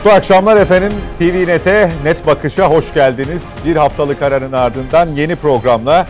Mutlu 0.00 0.12
akşamlar 0.12 0.56
efendim. 0.56 0.92
TV 1.18 1.46
Net'e 1.46 1.90
Net 2.04 2.26
Bakış'a 2.26 2.70
hoş 2.70 2.94
geldiniz. 2.94 3.42
Bir 3.64 3.76
haftalık 3.76 4.22
aranın 4.22 4.52
ardından 4.52 5.08
yeni 5.08 5.36
programla 5.36 6.06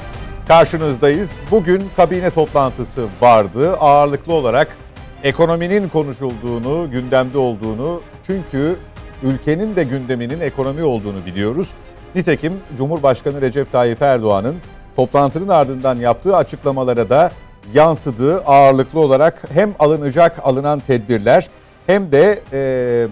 karşınızdayız. 0.48 1.30
Bugün 1.50 1.82
kabine 1.96 2.30
toplantısı 2.30 3.06
vardı. 3.20 3.76
Ağırlıklı 3.76 4.32
olarak 4.32 4.76
ekonominin 5.22 5.88
konuşulduğunu, 5.88 6.90
gündemde 6.90 7.38
olduğunu 7.38 8.02
çünkü 8.22 8.76
ülkenin 9.22 9.76
de 9.76 9.82
gündeminin 9.82 10.40
ekonomi 10.40 10.82
olduğunu 10.82 11.26
biliyoruz. 11.26 11.70
Nitekim 12.14 12.52
Cumhurbaşkanı 12.76 13.40
Recep 13.40 13.72
Tayyip 13.72 14.02
Erdoğan'ın 14.02 14.56
toplantının 14.96 15.48
ardından 15.48 15.96
yaptığı 15.96 16.36
açıklamalara 16.36 17.10
da 17.10 17.30
yansıdığı 17.74 18.40
ağırlıklı 18.40 19.00
olarak 19.00 19.42
hem 19.52 19.74
alınacak 19.78 20.38
alınan 20.42 20.80
tedbirler 20.80 21.48
hem 21.86 22.12
de 22.12 22.40
e, 22.52 23.06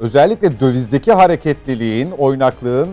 özellikle 0.00 0.60
dövizdeki 0.60 1.12
hareketliliğin, 1.12 2.10
oynaklığın 2.10 2.88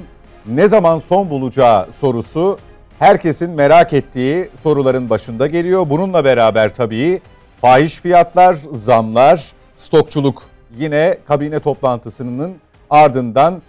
ne 0.46 0.68
zaman 0.68 1.00
son 1.00 1.30
bulacağı 1.30 1.92
sorusu 1.92 2.60
herkesin 3.00 3.52
merak 3.52 3.94
ettiği 3.94 4.50
soruların 4.56 5.10
başında 5.10 5.48
geliyor. 5.48 5.90
Bununla 5.90 6.26
beraber 6.26 6.76
tabii 6.76 7.22
fahiş 7.62 7.96
fiyatlar, 7.96 8.58
zamlar, 8.72 9.52
stokçuluk 9.76 10.44
yine 10.78 11.18
kabine 11.28 11.60
toplantısının 11.60 12.56
ardından 12.90 13.62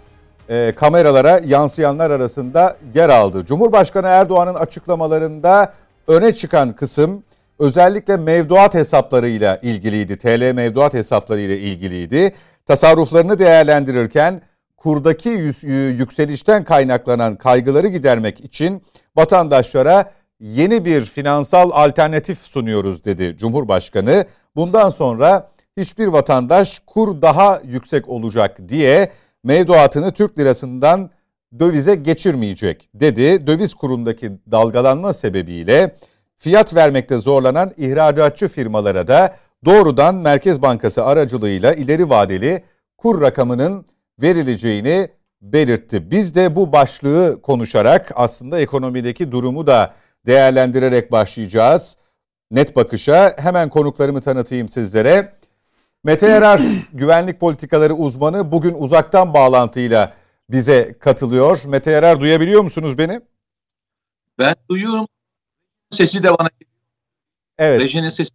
e, 0.49 0.73
kameralara 0.75 1.41
yansıyanlar 1.45 2.11
arasında 2.11 2.77
yer 2.93 3.09
aldı. 3.09 3.45
Cumhurbaşkanı 3.45 4.07
Erdoğan'ın 4.07 4.55
açıklamalarında 4.55 5.73
öne 6.07 6.33
çıkan 6.33 6.73
kısım 6.73 7.23
özellikle 7.59 8.17
mevduat 8.17 8.73
hesaplarıyla 8.73 9.59
ilgiliydi. 9.61 10.17
TL 10.17 10.51
mevduat 10.53 10.93
hesaplarıyla 10.93 11.55
ilgiliydi. 11.55 12.33
Tasarruflarını 12.67 13.39
değerlendirirken 13.39 14.41
kurdaki 14.77 15.29
yükselişten 15.97 16.63
kaynaklanan 16.63 17.35
kaygıları 17.35 17.87
gidermek 17.87 18.41
için 18.41 18.81
vatandaşlara 19.15 20.11
yeni 20.39 20.85
bir 20.85 21.05
finansal 21.05 21.69
alternatif 21.73 22.39
sunuyoruz 22.39 23.05
dedi 23.05 23.37
Cumhurbaşkanı. 23.37 24.25
Bundan 24.55 24.89
sonra 24.89 25.51
hiçbir 25.77 26.07
vatandaş 26.07 26.79
kur 26.87 27.21
daha 27.21 27.61
yüksek 27.65 28.09
olacak 28.09 28.57
diye 28.69 29.11
mevduatını 29.43 30.11
Türk 30.11 30.39
lirasından 30.39 31.09
dövize 31.59 31.95
geçirmeyecek 31.95 32.89
dedi. 32.93 33.47
Döviz 33.47 33.73
kurundaki 33.73 34.31
dalgalanma 34.51 35.13
sebebiyle 35.13 35.95
fiyat 36.37 36.75
vermekte 36.75 37.17
zorlanan 37.17 37.71
ihracatçı 37.77 38.47
firmalara 38.47 39.07
da 39.07 39.35
doğrudan 39.65 40.15
Merkez 40.15 40.61
Bankası 40.61 41.05
aracılığıyla 41.05 41.73
ileri 41.73 42.09
vadeli 42.09 42.63
kur 42.97 43.21
rakamının 43.21 43.85
verileceğini 44.21 45.07
belirtti. 45.41 46.11
Biz 46.11 46.35
de 46.35 46.55
bu 46.55 46.71
başlığı 46.71 47.41
konuşarak 47.41 48.11
aslında 48.15 48.59
ekonomideki 48.59 49.31
durumu 49.31 49.67
da 49.67 49.93
değerlendirerek 50.25 51.11
başlayacağız. 51.11 51.97
Net 52.51 52.75
bakışa 52.75 53.31
hemen 53.37 53.69
konuklarımı 53.69 54.21
tanıtayım 54.21 54.69
sizlere. 54.69 55.33
Mete 56.03 56.27
Yarar 56.27 56.61
güvenlik 56.93 57.39
politikaları 57.39 57.93
uzmanı 57.93 58.51
bugün 58.51 58.73
uzaktan 58.73 59.33
bağlantıyla 59.33 60.13
bize 60.49 60.95
katılıyor. 60.99 61.61
Mete 61.65 61.91
Yarar 61.91 62.21
duyabiliyor 62.21 62.61
musunuz 62.61 62.97
beni? 62.97 63.21
Ben 64.39 64.55
duyuyorum. 64.69 65.07
Sesi 65.91 66.23
de 66.23 66.37
bana 66.37 66.49
Evet. 67.57 67.79
Rejinin 67.79 68.09
sesi 68.09 68.31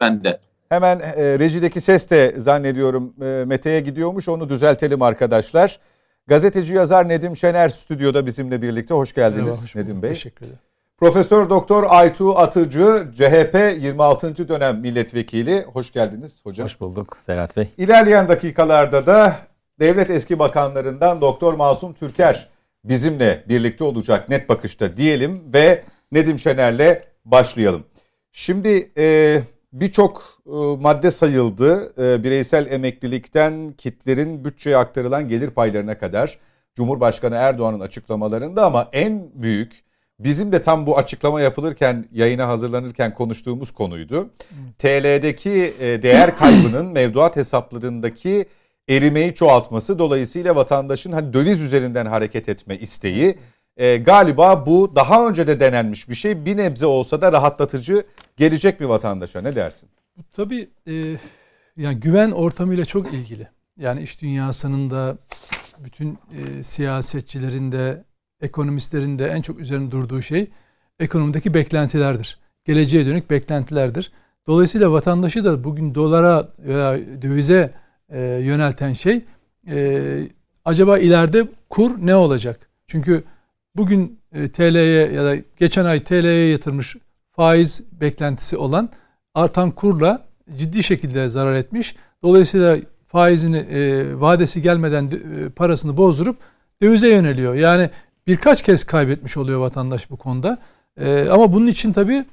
bende. 0.00 0.40
Hemen 0.68 0.98
e, 0.98 1.38
rejideki 1.38 1.80
ses 1.80 2.10
de 2.10 2.34
zannediyorum 2.38 3.14
e, 3.22 3.44
Mete'ye 3.44 3.80
gidiyormuş. 3.80 4.28
Onu 4.28 4.48
düzeltelim 4.48 5.02
arkadaşlar. 5.02 5.80
Gazeteci 6.26 6.74
yazar 6.74 7.08
Nedim 7.08 7.36
Şener 7.36 7.68
stüdyoda 7.68 8.26
bizimle 8.26 8.62
birlikte. 8.62 8.94
Hoş 8.94 9.12
geldiniz 9.12 9.42
Merhaba, 9.42 9.62
hoş 9.62 9.74
Nedim 9.74 10.02
Bey. 10.02 10.10
Teşekkür 10.10 10.46
ederim. 10.46 10.58
Profesör 10.98 11.50
Doktor 11.50 11.84
Aytu 11.88 12.38
Atıcı, 12.38 13.08
CHP 13.14 13.82
26. 13.82 14.48
dönem 14.48 14.80
milletvekili. 14.80 15.62
Hoş 15.62 15.92
geldiniz 15.92 16.40
hocam. 16.44 16.64
Hoş 16.64 16.80
bulduk 16.80 17.16
Serhat 17.26 17.56
Bey. 17.56 17.68
İlerleyen 17.76 18.28
dakikalarda 18.28 19.06
da 19.06 19.36
devlet 19.80 20.10
eski 20.10 20.38
bakanlarından 20.38 21.20
Doktor 21.20 21.54
Masum 21.54 21.92
Türker 21.92 22.48
bizimle 22.84 23.44
birlikte 23.48 23.84
olacak 23.84 24.28
net 24.28 24.48
bakışta 24.48 24.96
diyelim 24.96 25.42
ve 25.52 25.82
Nedim 26.12 26.38
Şener'le 26.38 27.02
başlayalım. 27.24 27.84
Şimdi 28.32 28.90
e, 28.98 29.40
birçok 29.80 30.40
e, 30.46 30.50
madde 30.80 31.10
sayıldı. 31.10 31.92
E, 32.02 32.24
bireysel 32.24 32.72
emeklilikten 32.72 33.72
kitlerin 33.78 34.44
bütçeye 34.44 34.76
aktarılan 34.76 35.28
gelir 35.28 35.50
paylarına 35.50 35.98
kadar 35.98 36.38
Cumhurbaşkanı 36.74 37.34
Erdoğan'ın 37.34 37.80
açıklamalarında 37.80 38.66
ama 38.66 38.88
en 38.92 39.30
büyük 39.34 39.84
bizim 40.18 40.52
de 40.52 40.62
tam 40.62 40.86
bu 40.86 40.98
açıklama 40.98 41.40
yapılırken 41.40 42.08
yayına 42.12 42.48
hazırlanırken 42.48 43.14
konuştuğumuz 43.14 43.70
konuydu. 43.70 44.30
TL'deki 44.78 45.74
e, 45.80 46.02
değer 46.02 46.36
kaybının 46.36 46.86
mevduat 46.86 47.36
hesaplarındaki 47.36 48.46
erimeyi 48.88 49.34
çoğaltması 49.34 49.98
dolayısıyla 49.98 50.56
vatandaşın 50.56 51.12
hani 51.12 51.32
döviz 51.32 51.60
üzerinden 51.60 52.06
hareket 52.06 52.48
etme 52.48 52.76
isteği 52.76 53.38
e, 53.76 53.96
galiba 53.96 54.66
bu 54.66 54.92
daha 54.96 55.28
önce 55.28 55.46
de 55.46 55.60
denenmiş 55.60 56.08
bir 56.08 56.14
şey. 56.14 56.44
Bir 56.44 56.56
nebze 56.56 56.86
olsa 56.86 57.20
da 57.20 57.32
rahatlatıcı 57.32 58.04
gelecek 58.36 58.80
bir 58.80 58.84
vatandaşa. 58.84 59.40
Ne 59.40 59.54
dersin? 59.54 59.88
Tabii 60.32 60.70
e, 60.86 60.92
yani 61.76 62.00
güven 62.00 62.30
ortamıyla 62.30 62.84
çok 62.84 63.12
ilgili. 63.12 63.48
Yani 63.76 64.02
iş 64.02 64.22
dünyasının 64.22 64.90
da 64.90 65.18
bütün 65.78 66.12
e, 66.12 66.62
siyasetçilerin 66.62 67.72
de 67.72 68.04
ekonomistlerin 68.40 69.18
de 69.18 69.28
en 69.28 69.42
çok 69.42 69.58
üzerinde 69.58 69.90
durduğu 69.90 70.22
şey 70.22 70.50
ekonomideki 71.00 71.54
beklentilerdir. 71.54 72.38
Geleceğe 72.64 73.06
dönük 73.06 73.30
beklentilerdir. 73.30 74.12
Dolayısıyla 74.46 74.92
vatandaşı 74.92 75.44
da 75.44 75.64
bugün 75.64 75.94
dolara 75.94 76.48
veya 76.58 76.98
dövize 77.22 77.74
e, 78.08 78.20
yönelten 78.20 78.92
şey 78.92 79.24
e, 79.68 80.28
acaba 80.64 80.98
ileride 80.98 81.48
kur 81.68 82.06
ne 82.06 82.14
olacak? 82.14 82.70
Çünkü 82.86 83.24
bugün 83.76 84.20
e, 84.32 84.48
TL'ye 84.48 85.12
ya 85.12 85.24
da 85.24 85.36
geçen 85.56 85.84
ay 85.84 86.04
TL'ye 86.04 86.48
yatırmış 86.48 86.96
faiz 87.32 87.82
beklentisi 88.00 88.56
olan 88.56 88.88
artan 89.34 89.70
kurla 89.70 90.26
ciddi 90.56 90.82
şekilde 90.82 91.28
zarar 91.28 91.54
etmiş. 91.54 91.96
Dolayısıyla 92.22 92.78
faizini 93.06 93.56
e, 93.56 94.20
vadesi 94.20 94.62
gelmeden 94.62 95.06
e, 95.06 95.48
parasını 95.48 95.96
bozdurup 95.96 96.36
dövize 96.82 97.08
yöneliyor. 97.08 97.54
Yani 97.54 97.90
birkaç 98.26 98.62
kez 98.62 98.84
kaybetmiş 98.84 99.36
oluyor 99.36 99.60
vatandaş 99.60 100.10
bu 100.10 100.16
konuda. 100.16 100.58
E, 101.00 101.28
ama 101.28 101.52
bunun 101.52 101.66
için 101.66 101.92
tabii 101.92 102.24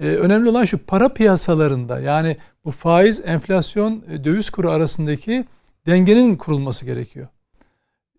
e, 0.00 0.06
önemli 0.06 0.48
olan 0.48 0.64
şu 0.64 0.78
para 0.78 1.08
piyasalarında 1.08 2.00
yani 2.00 2.36
bu 2.64 2.70
faiz, 2.70 3.22
enflasyon, 3.24 4.04
e, 4.10 4.24
döviz 4.24 4.50
kuru 4.50 4.70
arasındaki 4.70 5.44
dengenin 5.86 6.36
kurulması 6.36 6.86
gerekiyor. 6.86 7.28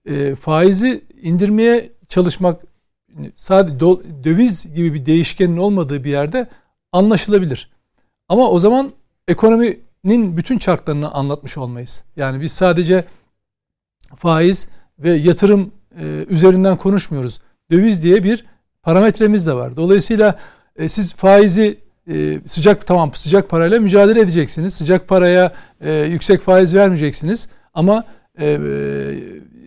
E, 0.05 0.35
faizi 0.35 1.03
indirmeye 1.21 1.89
çalışmak 2.09 2.72
sadece 3.35 3.79
do, 3.79 4.01
döviz 4.24 4.74
gibi 4.75 4.94
bir 4.94 5.06
değişkenin 5.06 5.57
olmadığı 5.57 6.03
bir 6.03 6.09
yerde 6.09 6.47
anlaşılabilir. 6.91 7.69
Ama 8.30 8.50
o 8.50 8.60
zaman 8.60 8.92
ekonominin 9.27 10.38
bütün 10.38 10.57
çarklarını 10.57 11.12
anlatmış 11.12 11.57
olmayız. 11.57 12.04
Yani 12.15 12.42
biz 12.42 12.51
sadece 12.51 13.06
faiz 14.15 14.68
ve 15.00 15.13
yatırım 15.13 15.71
e, 16.00 16.25
üzerinden 16.30 16.77
konuşmuyoruz. 16.77 17.42
Döviz 17.71 18.04
diye 18.04 18.24
bir 18.24 18.45
parametremiz 18.83 19.48
de 19.48 19.54
var. 19.54 19.77
Dolayısıyla 19.77 20.39
e, 20.75 20.89
siz 20.89 21.13
faizi 21.13 21.77
e, 22.07 22.39
sıcak 22.45 22.88
tamam 22.88 23.13
sıcak 23.13 23.50
parayla 23.50 23.80
mücadele 23.80 24.19
edeceksiniz. 24.19 24.74
Sıcak 24.74 25.07
paraya 25.07 25.54
e, 25.81 25.92
yüksek 25.94 26.42
faiz 26.42 26.75
vermeyeceksiniz. 26.75 27.50
Ama 27.74 28.04
e, 28.39 28.60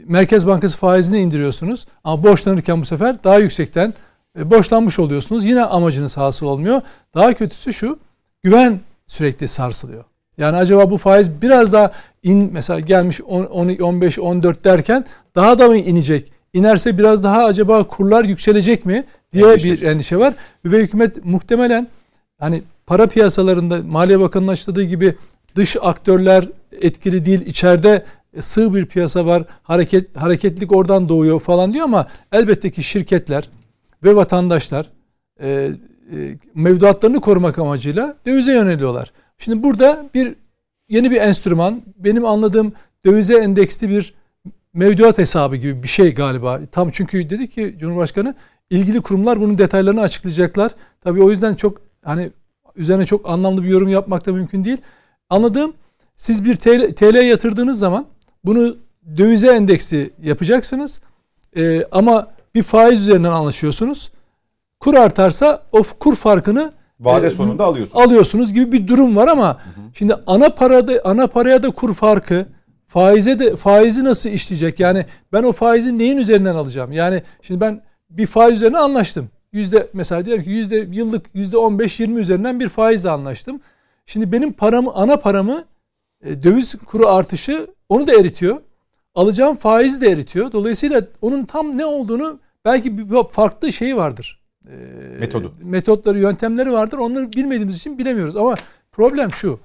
Merkez 0.09 0.47
Bankası 0.47 0.79
faizini 0.79 1.19
indiriyorsunuz. 1.19 1.87
Ama 2.05 2.23
borçlanırken 2.23 2.81
bu 2.81 2.85
sefer 2.85 3.25
daha 3.25 3.39
yüksekten 3.39 3.95
e, 4.39 4.51
borçlanmış 4.51 4.99
oluyorsunuz. 4.99 5.47
Yine 5.47 5.63
amacınız 5.63 6.17
hasıl 6.17 6.47
olmuyor. 6.47 6.81
Daha 7.15 7.35
kötüsü 7.35 7.73
şu 7.73 7.99
güven 8.43 8.81
sürekli 9.07 9.49
sarsılıyor. 9.49 10.05
Yani 10.39 10.57
acaba 10.57 10.91
bu 10.91 10.99
faiz 10.99 11.43
biraz 11.43 11.73
daha 11.73 11.93
in 12.23 12.51
mesela 12.53 12.81
gelmiş 12.81 13.21
10, 13.21 13.45
15 13.79 14.19
14 14.19 14.65
derken 14.65 15.05
daha 15.35 15.59
da 15.59 15.69
mı 15.69 15.77
inecek? 15.77 16.33
İnerse 16.53 16.99
biraz 16.99 17.25
daha 17.25 17.45
acaba 17.45 17.85
kurlar 17.85 18.25
yükselecek 18.25 18.87
mi 18.87 19.05
diye 19.33 19.47
endişe. 19.47 19.71
bir 19.71 19.83
endişe 19.83 20.17
var. 20.17 20.35
Ve 20.65 20.79
hükümet 20.79 21.25
muhtemelen 21.25 21.89
hani 22.39 22.63
para 22.87 23.07
piyasalarında 23.07 23.83
Maliye 23.83 24.21
Bakanı'nın 24.21 24.53
açıkladığı 24.53 24.83
gibi 24.83 25.17
dış 25.57 25.77
aktörler 25.83 26.49
etkili 26.83 27.27
değil. 27.27 27.41
içeride 27.47 28.05
sığ 28.41 28.75
bir 28.75 28.87
piyasa 28.87 29.27
var. 29.27 29.45
Hareket 29.63 30.17
hareketlilik 30.17 30.73
oradan 30.73 31.09
doğuyor 31.09 31.41
falan 31.41 31.75
diyor 31.75 31.85
ama 31.85 32.07
elbette 32.33 32.71
ki 32.71 32.83
şirketler 32.83 33.51
ve 34.05 34.17
vatandaşlar 34.17 34.91
e, 35.41 35.49
e, 35.49 35.71
mevduatlarını 36.55 37.21
korumak 37.21 37.59
amacıyla 37.59 38.17
dövize 38.27 38.53
yöneliyorlar. 38.53 39.13
Şimdi 39.39 39.63
burada 39.63 40.07
bir 40.15 40.35
yeni 40.89 41.11
bir 41.11 41.21
enstrüman 41.21 41.83
benim 41.97 42.25
anladığım 42.25 42.73
dövize 43.05 43.39
endeksli 43.39 43.89
bir 43.89 44.15
mevduat 44.75 45.19
hesabı 45.19 45.57
gibi 45.57 45.83
bir 45.83 45.89
şey 45.89 46.15
galiba. 46.15 46.61
Tam 46.73 46.91
çünkü 46.91 47.31
dedi 47.31 47.49
ki 47.49 47.75
Cumhurbaşkanı 47.79 48.35
ilgili 48.71 49.01
kurumlar 49.01 49.41
bunun 49.41 49.59
detaylarını 49.59 50.01
açıklayacaklar. 50.01 50.73
Tabii 51.01 51.23
o 51.23 51.31
yüzden 51.31 51.55
çok 51.55 51.81
hani 52.05 52.31
üzerine 52.77 53.07
çok 53.07 53.29
anlamlı 53.29 53.63
bir 53.63 53.69
yorum 53.69 53.89
yapmak 53.89 54.27
da 54.27 54.33
mümkün 54.33 54.65
değil. 54.65 54.79
Anladığım 55.31 55.73
siz 56.17 56.45
bir 56.45 56.57
TL, 56.57 56.95
TL 56.95 57.15
yatırdığınız 57.15 57.79
zaman 57.79 58.07
bunu 58.47 58.77
dövize 59.17 59.49
endeksi 59.51 60.11
yapacaksınız. 60.23 61.01
Ee, 61.57 61.85
ama 61.93 62.29
bir 62.55 62.63
faiz 62.63 63.01
üzerinden 63.01 63.33
anlaşıyorsunuz. 63.33 64.11
Kur 64.81 64.95
artarsa 64.95 65.63
o 65.73 65.83
kur 65.83 66.17
farkını 66.17 66.73
Vade 67.01 67.27
e, 67.27 67.31
sonunda 67.31 67.65
alıyorsunuz. 67.65 68.05
alıyorsunuz 68.07 68.53
gibi 68.53 68.73
bir 68.73 68.89
durum 68.89 69.17
var 69.17 69.29
ama 69.29 69.61
şimdi 69.95 70.15
ana 70.27 70.49
parada 70.49 71.01
ana 71.05 71.27
paraya 71.27 71.63
da 71.63 71.71
kur 71.71 71.95
farkı 71.95 72.47
faize 72.87 73.39
de 73.39 73.57
faizi 73.57 74.05
nasıl 74.05 74.31
işleyecek? 74.31 74.81
Yani 74.81 75.07
ben 75.33 75.43
o 75.43 75.53
faizi 75.53 75.99
neyin 75.99 76.17
üzerinden 76.17 76.55
alacağım? 76.55 76.93
Yani 76.93 77.23
şimdi 77.43 77.61
ben 77.61 77.83
bir 78.11 78.27
faiz 78.27 78.57
üzerine 78.57 78.79
anlaştım. 78.79 79.29
Yüzde 79.53 79.89
mesela 79.93 80.25
diyelim 80.25 80.45
ki 80.45 80.51
yüzde 80.51 80.77
yıllık 80.77 81.27
yüzde 81.35 81.57
15-20 81.57 82.19
üzerinden 82.19 82.61
bir 82.61 82.69
faizle 82.69 83.11
anlaştım. 83.11 83.61
Şimdi 84.07 84.33
benim 84.33 84.53
paramı 84.53 84.93
ana 84.95 85.17
paramı 85.17 85.53
e, 85.53 85.65
döviz 86.25 86.75
kuru 86.75 87.09
artışı 87.09 87.67
onu 87.89 88.07
da 88.07 88.21
eritiyor. 88.21 88.61
Alacağım 89.15 89.57
faizi 89.57 90.01
de 90.01 90.09
eritiyor. 90.11 90.53
Dolayısıyla 90.53 91.07
onun 91.23 91.45
tam 91.45 91.79
ne 91.79 91.85
olduğunu 91.87 92.39
belki 92.65 92.99
bir 92.99 93.25
farklı 93.25 93.73
şeyi 93.73 93.97
vardır. 93.97 94.43
E, 94.69 94.75
Metodu. 95.21 95.55
Metotları, 95.63 96.19
yöntemleri 96.19 96.73
vardır. 96.73 96.99
Onları 96.99 97.33
bilmediğimiz 97.33 97.77
için 97.77 97.99
bilemiyoruz. 97.99 98.37
Ama 98.37 98.55
problem 98.93 99.33
şu. 99.33 99.61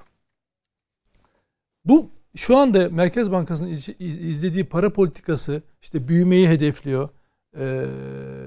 Bu 1.86 2.09
şu 2.36 2.57
anda 2.57 2.89
Merkez 2.89 3.31
Bankası'nın 3.31 3.69
iz- 3.69 3.89
iz- 4.00 4.24
izlediği 4.24 4.63
para 4.65 4.94
politikası 4.94 5.62
işte 5.81 6.07
büyümeyi 6.07 6.50
hedefliyor. 6.50 7.09
Ee, 7.57 7.86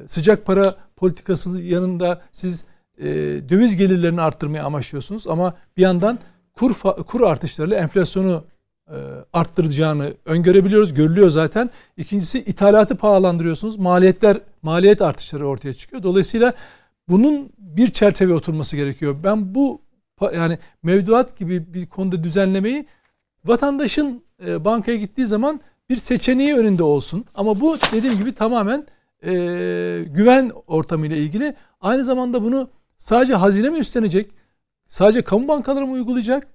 sıcak 0.07 0.47
para 0.47 0.75
politikasının 0.97 1.63
yanında 1.63 2.23
siz 2.33 2.65
e, 2.99 3.05
döviz 3.49 3.77
gelirlerini 3.77 4.21
arttırmayı 4.21 4.65
amaçlıyorsunuz 4.65 5.27
ama 5.27 5.55
bir 5.77 5.83
yandan 5.83 6.19
kur 6.55 6.75
kur 7.07 7.21
artışlarıyla 7.21 7.77
enflasyonu 7.77 8.45
e, 8.89 8.97
arttıracağını 9.33 10.15
öngörebiliyoruz. 10.25 10.95
Görülüyor 10.95 11.31
zaten. 11.31 11.71
İkincisi 11.97 12.39
ithalatı 12.39 12.97
pahalandırıyorsunuz. 12.97 13.77
Maliyetler 13.77 14.41
maliyet 14.63 15.03
artışları 15.03 15.47
ortaya 15.49 15.73
çıkıyor. 15.73 16.03
Dolayısıyla 16.03 16.55
bunun 17.09 17.51
bir 17.59 17.91
çerçeve 17.91 18.35
oturması 18.35 18.77
gerekiyor. 18.77 19.17
Ben 19.25 19.55
bu 19.55 19.81
yani 20.35 20.59
mevduat 20.83 21.37
gibi 21.37 21.75
bir 21.75 21.87
konuda 21.87 22.25
düzenlemeyi 22.25 22.87
vatandaşın 23.45 24.23
e, 24.47 24.65
bankaya 24.65 24.97
gittiği 24.97 25.27
zaman 25.27 25.61
bir 25.91 25.97
seçeneği 25.97 26.55
önünde 26.55 26.83
olsun. 26.83 27.25
Ama 27.35 27.61
bu 27.61 27.79
dediğim 27.93 28.19
gibi 28.19 28.35
tamamen 28.35 28.87
e, 29.23 29.33
güven 30.07 30.51
ortamıyla 30.67 31.17
ilgili. 31.17 31.55
Aynı 31.81 32.05
zamanda 32.05 32.43
bunu 32.43 32.69
sadece 32.99 33.35
hazine 33.35 33.71
mi 33.71 33.79
üstlenecek? 33.79 34.31
Sadece 34.89 35.23
kamu 35.23 35.49
bankaları 35.49 35.87
mı 35.87 35.93
uygulayacak? 35.93 36.47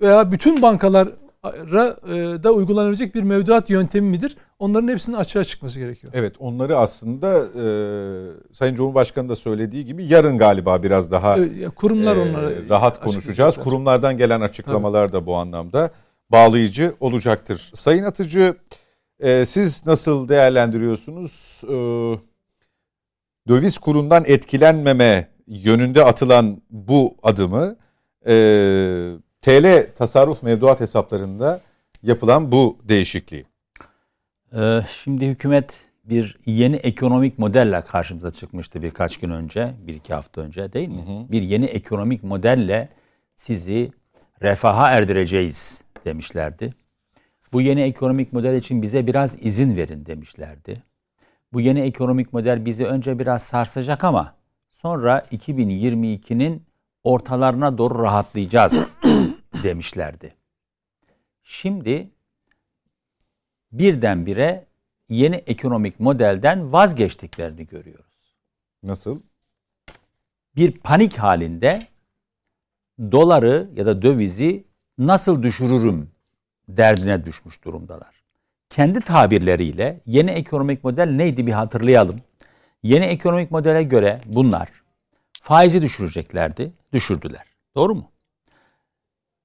Veya 0.00 0.32
bütün 0.32 0.62
bankalara 0.62 1.96
e, 2.06 2.42
da 2.42 2.52
uygulanabilecek 2.52 3.14
bir 3.14 3.22
mevduat 3.22 3.70
yöntemi 3.70 4.10
midir? 4.10 4.36
Onların 4.58 4.88
hepsinin 4.88 5.16
açığa 5.16 5.44
çıkması 5.44 5.80
gerekiyor. 5.80 6.12
Evet 6.16 6.34
onları 6.38 6.78
aslında 6.78 7.38
e, 7.38 7.64
Sayın 8.52 8.74
Cumhurbaşkanı 8.74 9.28
da 9.28 9.36
söylediği 9.36 9.84
gibi 9.84 10.06
yarın 10.06 10.38
galiba 10.38 10.82
biraz 10.82 11.10
daha 11.10 11.38
E, 11.38 11.68
Kurumlar 11.68 12.16
e, 12.16 12.20
onlara 12.20 12.50
rahat 12.68 13.00
konuşacağız. 13.00 13.58
Kurumlardan 13.58 14.18
gelen 14.18 14.40
açıklamalar 14.40 15.12
da 15.12 15.26
bu 15.26 15.36
anlamda 15.36 15.90
bağlayıcı 16.30 16.94
olacaktır. 17.00 17.70
Sayın 17.74 18.04
Atıcı 18.04 18.54
e, 19.20 19.44
siz 19.44 19.86
nasıl 19.86 20.28
değerlendiriyorsunuz? 20.28 21.62
E, 21.68 21.74
döviz 23.48 23.78
kurundan 23.78 24.24
etkilenmeme 24.26 25.28
yönünde 25.52 26.04
atılan 26.04 26.62
bu 26.70 27.16
adımı 27.22 27.76
e, 28.26 28.32
TL 29.42 29.86
tasarruf 29.94 30.42
mevduat 30.42 30.80
hesaplarında 30.80 31.60
yapılan 32.02 32.52
bu 32.52 32.78
değişikliği. 32.84 33.44
Ee, 34.56 34.80
Şimdi 35.02 35.26
hükümet 35.26 35.80
bir 36.04 36.38
yeni 36.46 36.76
ekonomik 36.76 37.38
modelle 37.38 37.80
karşımıza 37.80 38.30
çıkmıştı 38.30 38.82
birkaç 38.82 39.16
gün 39.16 39.30
önce, 39.30 39.70
bir 39.86 39.94
iki 39.94 40.14
hafta 40.14 40.40
önce 40.40 40.72
değil 40.72 40.88
mi? 40.88 41.26
Bir 41.30 41.42
yeni 41.42 41.64
ekonomik 41.64 42.24
modelle 42.24 42.88
sizi 43.36 43.90
refaha 44.42 44.90
erdireceğiz 44.90 45.84
demişlerdi. 46.04 46.74
Bu 47.52 47.60
yeni 47.60 47.80
ekonomik 47.80 48.32
model 48.32 48.54
için 48.54 48.82
bize 48.82 49.06
biraz 49.06 49.36
izin 49.40 49.76
verin 49.76 50.06
demişlerdi. 50.06 50.82
Bu 51.52 51.60
yeni 51.60 51.80
ekonomik 51.80 52.32
model 52.32 52.64
bizi 52.64 52.86
önce 52.86 53.18
biraz 53.18 53.42
sarsacak 53.42 54.04
ama 54.04 54.34
sonra 54.82 55.18
2022'nin 55.18 56.62
ortalarına 57.04 57.78
doğru 57.78 58.02
rahatlayacağız 58.02 58.98
demişlerdi. 59.62 60.34
Şimdi 61.42 62.10
birdenbire 63.72 64.66
yeni 65.08 65.36
ekonomik 65.36 66.00
modelden 66.00 66.72
vazgeçtiklerini 66.72 67.66
görüyoruz. 67.66 68.34
Nasıl? 68.82 69.20
Bir 70.56 70.72
panik 70.72 71.18
halinde 71.18 71.86
doları 73.00 73.68
ya 73.76 73.86
da 73.86 74.02
dövizi 74.02 74.64
nasıl 74.98 75.42
düşürürüm 75.42 76.10
derdine 76.68 77.24
düşmüş 77.24 77.64
durumdalar. 77.64 78.22
Kendi 78.68 79.00
tabirleriyle 79.00 80.00
yeni 80.06 80.30
ekonomik 80.30 80.84
model 80.84 81.10
neydi 81.10 81.46
bir 81.46 81.52
hatırlayalım. 81.52 82.20
Yeni 82.82 83.04
ekonomik 83.04 83.50
modele 83.50 83.82
göre 83.82 84.20
bunlar 84.26 84.68
faizi 85.42 85.82
düşüreceklerdi, 85.82 86.72
düşürdüler. 86.92 87.42
Doğru 87.76 87.94
mu? 87.94 88.10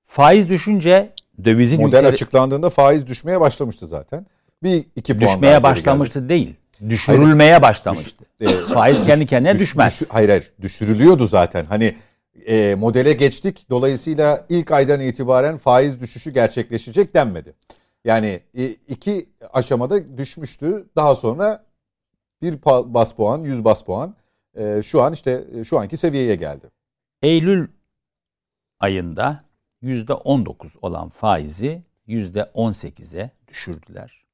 Faiz 0.03 0.49
düşünce 0.49 1.13
dövizin 1.45 1.81
Model 1.81 1.97
yüksele- 1.97 2.07
açıklandığında 2.13 2.69
faiz 2.69 3.07
düşmeye 3.07 3.41
başlamıştı 3.41 3.87
zaten. 3.87 4.25
Bir 4.63 4.85
iki 4.95 5.17
puan 5.17 5.27
düşmeye 5.33 5.63
başlamıştı 5.63 6.29
değil. 6.29 6.55
Düşürülmeye 6.89 7.61
başlamıştı. 7.61 8.25
geldi. 8.39 8.51
E, 8.53 8.73
Faiz 8.73 9.05
kendi 9.05 9.25
kendine 9.25 9.53
düş- 9.53 9.61
düşmez. 9.61 10.01
düş- 10.01 10.09
hayır 10.11 10.29
hayır 10.29 10.51
düşürülüyordu 10.61 11.27
zaten. 11.27 11.65
Hani 11.65 11.95
e, 12.47 12.75
modele 12.75 13.13
geçtik. 13.13 13.69
Dolayısıyla 13.69 14.45
ilk 14.49 14.71
aydan 14.71 14.99
itibaren 15.01 15.57
faiz 15.57 16.01
düşüşü 16.01 16.31
gerçekleşecek 16.31 17.13
denmedi. 17.13 17.53
Yani 18.05 18.39
e, 18.57 18.65
iki 18.67 19.29
aşamada 19.53 20.17
düşmüştü. 20.17 20.85
Daha 20.95 21.15
sonra 21.15 21.63
bir 22.41 22.57
pa- 22.57 22.93
bas 22.93 23.11
puan, 23.13 23.43
100 23.43 23.63
bas 23.65 23.83
puan 23.83 24.15
e, 24.55 24.81
şu 24.81 25.01
an 25.01 25.13
işte 25.13 25.47
e, 25.53 25.63
şu 25.63 25.79
anki 25.79 25.97
seviyeye 25.97 26.35
geldi. 26.35 26.69
Eylül 27.21 27.67
ayında 28.79 29.39
%19 29.83 30.77
olan 30.81 31.09
faizi 31.09 31.81
%18'e 32.07 33.31
düşürdüler. 33.47 34.25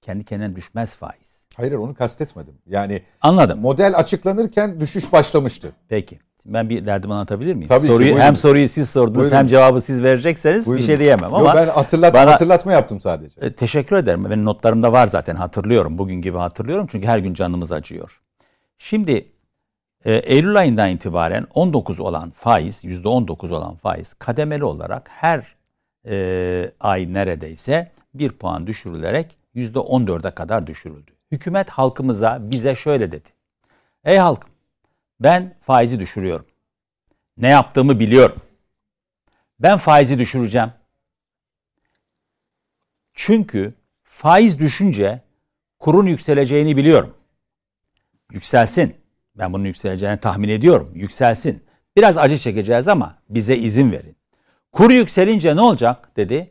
Kendi 0.00 0.24
kendine 0.24 0.56
düşmez 0.56 0.94
faiz. 0.96 1.46
Hayır 1.56 1.72
onu 1.72 1.94
kastetmedim. 1.94 2.58
Yani 2.66 3.02
Anladım. 3.20 3.60
model 3.60 3.98
açıklanırken 3.98 4.80
düşüş 4.80 5.12
başlamıştı. 5.12 5.72
Peki. 5.88 6.20
Ben 6.46 6.68
bir 6.68 6.84
derdimi 6.86 7.14
anlatabilir 7.14 7.54
miyim? 7.54 7.68
Tabii 7.68 7.80
ki, 7.80 7.86
soruyu, 7.86 8.08
buyurun. 8.08 8.20
hem 8.20 8.36
soruyu 8.36 8.68
siz 8.68 8.90
sordunuz 8.90 9.18
Buyurun. 9.18 9.36
hem 9.36 9.46
cevabı 9.46 9.80
siz 9.80 10.02
verecekseniz 10.02 10.66
Buyurun. 10.66 10.82
bir 10.82 10.86
şey 10.86 10.98
diyemem 10.98 11.30
Yo, 11.30 11.36
ama 11.36 11.54
ben 11.54 11.68
hatırlat 11.68 12.14
bana- 12.14 12.30
hatırlatma 12.32 12.72
yaptım 12.72 13.00
sadece. 13.00 13.40
E, 13.46 13.52
teşekkür 13.52 13.96
ederim. 13.96 14.24
Benim 14.24 14.44
notlarımda 14.44 14.92
var 14.92 15.06
zaten 15.06 15.34
hatırlıyorum. 15.36 15.98
Bugün 15.98 16.14
gibi 16.14 16.38
hatırlıyorum 16.38 16.86
çünkü 16.90 17.06
her 17.06 17.18
gün 17.18 17.34
canımız 17.34 17.72
acıyor. 17.72 18.20
Şimdi 18.78 19.28
e, 20.04 20.12
Eylül 20.14 20.56
ayından 20.56 20.88
itibaren 20.90 21.46
19 21.54 22.00
olan 22.00 22.30
faiz, 22.30 22.84
%19 22.84 23.52
olan 23.54 23.74
faiz 23.76 24.14
kademeli 24.14 24.64
olarak 24.64 25.08
her 25.10 25.54
e, 26.08 26.70
ay 26.80 27.14
neredeyse 27.14 27.92
bir 28.14 28.28
puan 28.32 28.66
düşürülerek 28.66 29.36
%14'e 29.56 30.30
kadar 30.30 30.66
düşürüldü. 30.66 31.10
Hükümet 31.32 31.70
halkımıza 31.70 32.38
bize 32.40 32.74
şöyle 32.74 33.10
dedi. 33.12 33.28
Ey 34.04 34.16
halkım 34.16 34.50
ben 35.22 35.54
faizi 35.60 36.00
düşürüyorum. 36.00 36.46
Ne 37.36 37.48
yaptığımı 37.48 38.00
biliyorum. 38.00 38.42
Ben 39.60 39.78
faizi 39.78 40.18
düşüreceğim. 40.18 40.72
Çünkü 43.14 43.72
faiz 44.02 44.58
düşünce 44.58 45.20
kurun 45.78 46.06
yükseleceğini 46.06 46.76
biliyorum. 46.76 47.14
Yükselsin. 48.32 48.96
Ben 49.34 49.52
bunun 49.52 49.64
yükseleceğini 49.64 50.18
tahmin 50.18 50.48
ediyorum. 50.48 50.90
Yükselsin. 50.94 51.64
Biraz 51.96 52.18
acı 52.18 52.38
çekeceğiz 52.38 52.88
ama 52.88 53.18
bize 53.28 53.56
izin 53.56 53.92
verin. 53.92 54.16
Kur 54.72 54.90
yükselince 54.90 55.56
ne 55.56 55.60
olacak 55.60 56.16
dedi. 56.16 56.50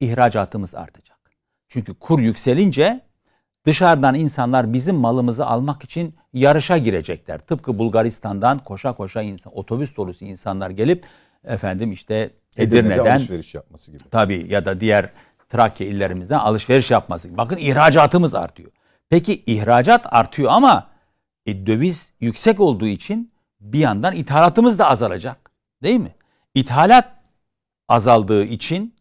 İhracatımız 0.00 0.74
artacak. 0.74 1.18
Çünkü 1.68 1.94
kur 1.94 2.18
yükselince 2.20 3.00
dışarıdan 3.66 4.14
insanlar 4.14 4.72
bizim 4.72 4.96
malımızı 4.96 5.46
almak 5.46 5.84
için 5.84 6.14
yarışa 6.32 6.78
girecekler. 6.78 7.38
Tıpkı 7.38 7.78
Bulgaristan'dan 7.78 8.58
koşa 8.58 8.92
koşa 8.92 9.22
insan, 9.22 9.58
otobüs 9.58 9.96
dolusu 9.96 10.24
insanlar 10.24 10.70
gelip 10.70 11.06
efendim 11.44 11.92
işte 11.92 12.30
Edirne'de 12.56 12.94
Edirne'den 12.94 13.16
alışveriş 13.16 13.54
yapması 13.54 13.90
gibi. 13.90 14.02
Tabii 14.10 14.46
ya 14.48 14.64
da 14.64 14.80
diğer 14.80 15.10
Trakya 15.48 15.86
illerimizden 15.86 16.38
alışveriş 16.38 16.90
yapması. 16.90 17.36
Bakın 17.36 17.56
ihracatımız 17.56 18.34
artıyor. 18.34 18.70
Peki 19.10 19.42
ihracat 19.46 20.06
artıyor 20.14 20.50
ama 20.52 20.90
e, 21.46 21.66
döviz 21.66 22.12
yüksek 22.20 22.60
olduğu 22.60 22.86
için 22.86 23.32
bir 23.60 23.78
yandan 23.78 24.14
ithalatımız 24.14 24.78
da 24.78 24.88
azalacak. 24.88 25.50
Değil 25.82 26.00
mi? 26.00 26.14
İthalat 26.54 27.12
azaldığı 27.88 28.44
için 28.44 28.94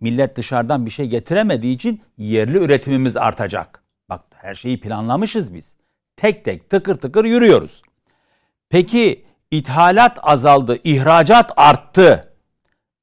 millet 0.00 0.36
dışarıdan 0.36 0.86
bir 0.86 0.90
şey 0.90 1.06
getiremediği 1.06 1.74
için 1.74 2.02
yerli 2.18 2.58
üretimimiz 2.58 3.16
artacak. 3.16 3.85
Her 4.46 4.54
şeyi 4.54 4.80
planlamışız 4.80 5.54
biz. 5.54 5.76
Tek 6.16 6.44
tek 6.44 6.70
tıkır 6.70 6.94
tıkır 6.94 7.24
yürüyoruz. 7.24 7.82
Peki 8.68 9.24
ithalat 9.50 10.18
azaldı, 10.22 10.78
ihracat 10.84 11.52
arttı. 11.56 12.32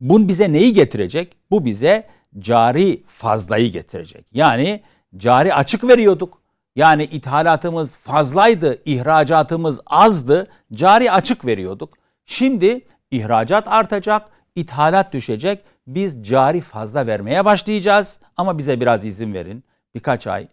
Bu 0.01 0.27
bize 0.27 0.53
neyi 0.53 0.73
getirecek? 0.73 1.37
Bu 1.51 1.65
bize 1.65 2.07
cari 2.39 3.03
fazlayı 3.05 3.71
getirecek. 3.71 4.25
Yani 4.31 4.83
cari 5.17 5.53
açık 5.53 5.87
veriyorduk. 5.87 6.41
Yani 6.75 7.03
ithalatımız 7.03 7.95
fazlaydı, 7.95 8.77
ihracatımız 8.85 9.79
azdı, 9.85 10.47
cari 10.73 11.11
açık 11.11 11.45
veriyorduk. 11.45 11.93
Şimdi 12.25 12.81
ihracat 13.11 13.67
artacak, 13.67 14.29
ithalat 14.55 15.13
düşecek. 15.13 15.63
Biz 15.87 16.27
cari 16.27 16.61
fazla 16.61 17.07
vermeye 17.07 17.45
başlayacağız 17.45 18.19
ama 18.37 18.57
bize 18.57 18.81
biraz 18.81 19.05
izin 19.05 19.33
verin. 19.33 19.63
Birkaç 19.95 20.27
ay 20.27 20.47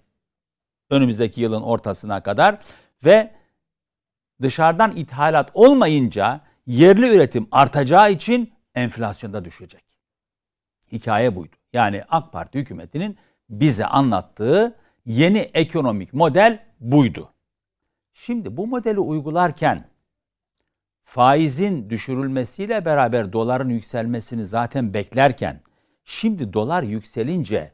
önümüzdeki 0.91 1.41
yılın 1.41 1.63
ortasına 1.63 2.23
kadar 2.23 2.59
ve 3.05 3.33
dışarıdan 4.43 4.93
ithalat 4.97 5.51
olmayınca 5.55 6.41
yerli 6.67 7.15
üretim 7.15 7.49
artacağı 7.53 8.13
için 8.13 8.53
enflasyonda 8.75 9.45
düşecek. 9.45 9.85
Hikaye 10.93 11.37
buydu. 11.37 11.57
Yani 11.73 12.05
AK 12.09 12.33
Parti 12.33 12.59
hükümetinin 12.59 13.19
bize 13.49 13.87
anlattığı 13.87 14.77
yeni 15.07 15.39
ekonomik 15.39 16.15
model 16.15 16.67
buydu. 16.81 17.31
Şimdi 18.13 18.57
bu 18.57 18.67
modeli 18.67 19.01
uygularken 19.01 19.91
faizin 21.05 21.91
düşürülmesiyle 21.91 22.85
beraber 22.85 23.33
doların 23.33 23.69
yükselmesini 23.69 24.47
zaten 24.47 24.95
beklerken 24.95 25.61
şimdi 26.05 26.53
dolar 26.53 26.83
yükselince 26.83 27.69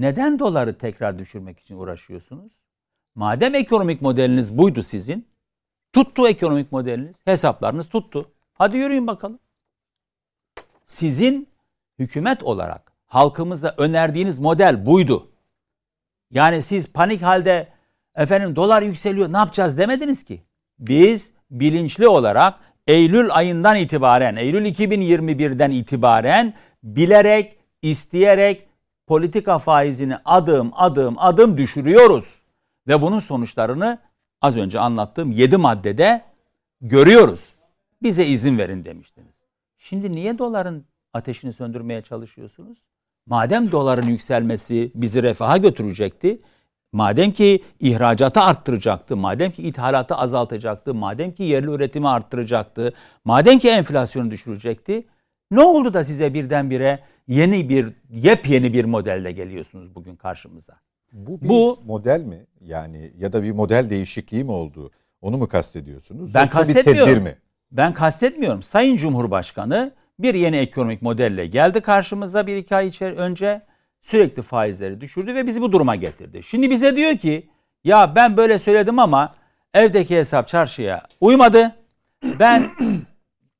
neden 0.00 0.38
doları 0.38 0.78
tekrar 0.78 1.18
düşürmek 1.18 1.58
için 1.60 1.76
uğraşıyorsunuz? 1.76 2.52
Madem 3.14 3.54
ekonomik 3.54 4.02
modeliniz 4.02 4.58
buydu 4.58 4.82
sizin, 4.82 5.28
tuttu 5.92 6.28
ekonomik 6.28 6.72
modeliniz, 6.72 7.16
hesaplarınız 7.24 7.88
tuttu. 7.88 8.30
Hadi 8.52 8.76
yürüyün 8.76 9.06
bakalım. 9.06 9.38
Sizin 10.86 11.48
hükümet 11.98 12.42
olarak 12.42 12.92
halkımıza 13.06 13.74
önerdiğiniz 13.78 14.38
model 14.38 14.86
buydu. 14.86 15.30
Yani 16.30 16.62
siz 16.62 16.92
panik 16.92 17.22
halde 17.22 17.68
efendim 18.14 18.56
dolar 18.56 18.82
yükseliyor 18.82 19.32
ne 19.32 19.36
yapacağız 19.36 19.78
demediniz 19.78 20.24
ki. 20.24 20.42
Biz 20.78 21.32
bilinçli 21.50 22.08
olarak 22.08 22.54
Eylül 22.86 23.28
ayından 23.30 23.76
itibaren, 23.76 24.36
Eylül 24.36 24.64
2021'den 24.64 25.70
itibaren 25.70 26.54
bilerek, 26.82 27.58
isteyerek 27.82 28.69
politika 29.10 29.58
faizini 29.58 30.16
adım 30.24 30.72
adım 30.74 31.14
adım 31.18 31.56
düşürüyoruz. 31.56 32.38
Ve 32.88 33.02
bunun 33.02 33.18
sonuçlarını 33.18 33.98
az 34.42 34.56
önce 34.56 34.80
anlattığım 34.80 35.32
7 35.32 35.56
maddede 35.56 36.22
görüyoruz. 36.80 37.52
Bize 38.02 38.26
izin 38.26 38.58
verin 38.58 38.84
demiştiniz. 38.84 39.34
Şimdi 39.78 40.12
niye 40.12 40.38
doların 40.38 40.84
ateşini 41.12 41.52
söndürmeye 41.52 42.02
çalışıyorsunuz? 42.02 42.78
Madem 43.26 43.72
doların 43.72 44.06
yükselmesi 44.06 44.90
bizi 44.94 45.22
refaha 45.22 45.56
götürecekti, 45.56 46.40
madem 46.92 47.30
ki 47.30 47.64
ihracatı 47.80 48.40
arttıracaktı, 48.40 49.16
madem 49.16 49.50
ki 49.50 49.62
ithalatı 49.62 50.14
azaltacaktı, 50.14 50.94
madem 50.94 51.32
ki 51.32 51.42
yerli 51.42 51.70
üretimi 51.70 52.08
arttıracaktı, 52.08 52.92
madem 53.24 53.58
ki 53.58 53.68
enflasyonu 53.68 54.30
düşürecekti, 54.30 55.06
ne 55.50 55.60
oldu 55.60 55.94
da 55.94 56.04
size 56.04 56.34
birdenbire 56.34 57.00
yeni 57.30 57.68
bir, 57.68 57.92
yepyeni 58.10 58.72
bir 58.72 58.84
modelle 58.84 59.32
geliyorsunuz 59.32 59.94
bugün 59.94 60.16
karşımıza? 60.16 60.74
Bu 61.12 61.40
bir 61.40 61.48
Bu, 61.48 61.78
model 61.86 62.20
mi? 62.20 62.46
Yani 62.60 63.12
ya 63.18 63.32
da 63.32 63.42
bir 63.42 63.50
model 63.50 63.90
değişikliği 63.90 64.44
mi 64.44 64.50
oldu? 64.50 64.90
Onu 65.20 65.36
mu 65.36 65.48
kastediyorsunuz? 65.48 66.34
Ben 66.34 66.42
Yoksa 66.42 66.58
kastetmiyorum. 66.58 67.08
Bir 67.08 67.14
tedbir 67.14 67.30
mi? 67.30 67.36
Ben 67.72 67.94
kastetmiyorum. 67.94 68.62
Sayın 68.62 68.96
Cumhurbaşkanı 68.96 69.92
bir 70.18 70.34
yeni 70.34 70.56
ekonomik 70.56 71.02
modelle 71.02 71.46
geldi 71.46 71.80
karşımıza 71.80 72.46
bir 72.46 72.56
iki 72.56 72.76
ay 72.76 72.86
içeri 72.86 73.16
önce 73.16 73.62
sürekli 74.00 74.42
faizleri 74.42 75.00
düşürdü 75.00 75.34
ve 75.34 75.46
bizi 75.46 75.60
bu 75.60 75.72
duruma 75.72 75.96
getirdi. 75.96 76.42
Şimdi 76.42 76.70
bize 76.70 76.96
diyor 76.96 77.16
ki 77.16 77.48
ya 77.84 78.14
ben 78.14 78.36
böyle 78.36 78.58
söyledim 78.58 78.98
ama 78.98 79.32
evdeki 79.74 80.16
hesap 80.16 80.48
çarşıya 80.48 81.02
uymadı. 81.20 81.76
Ben 82.38 82.70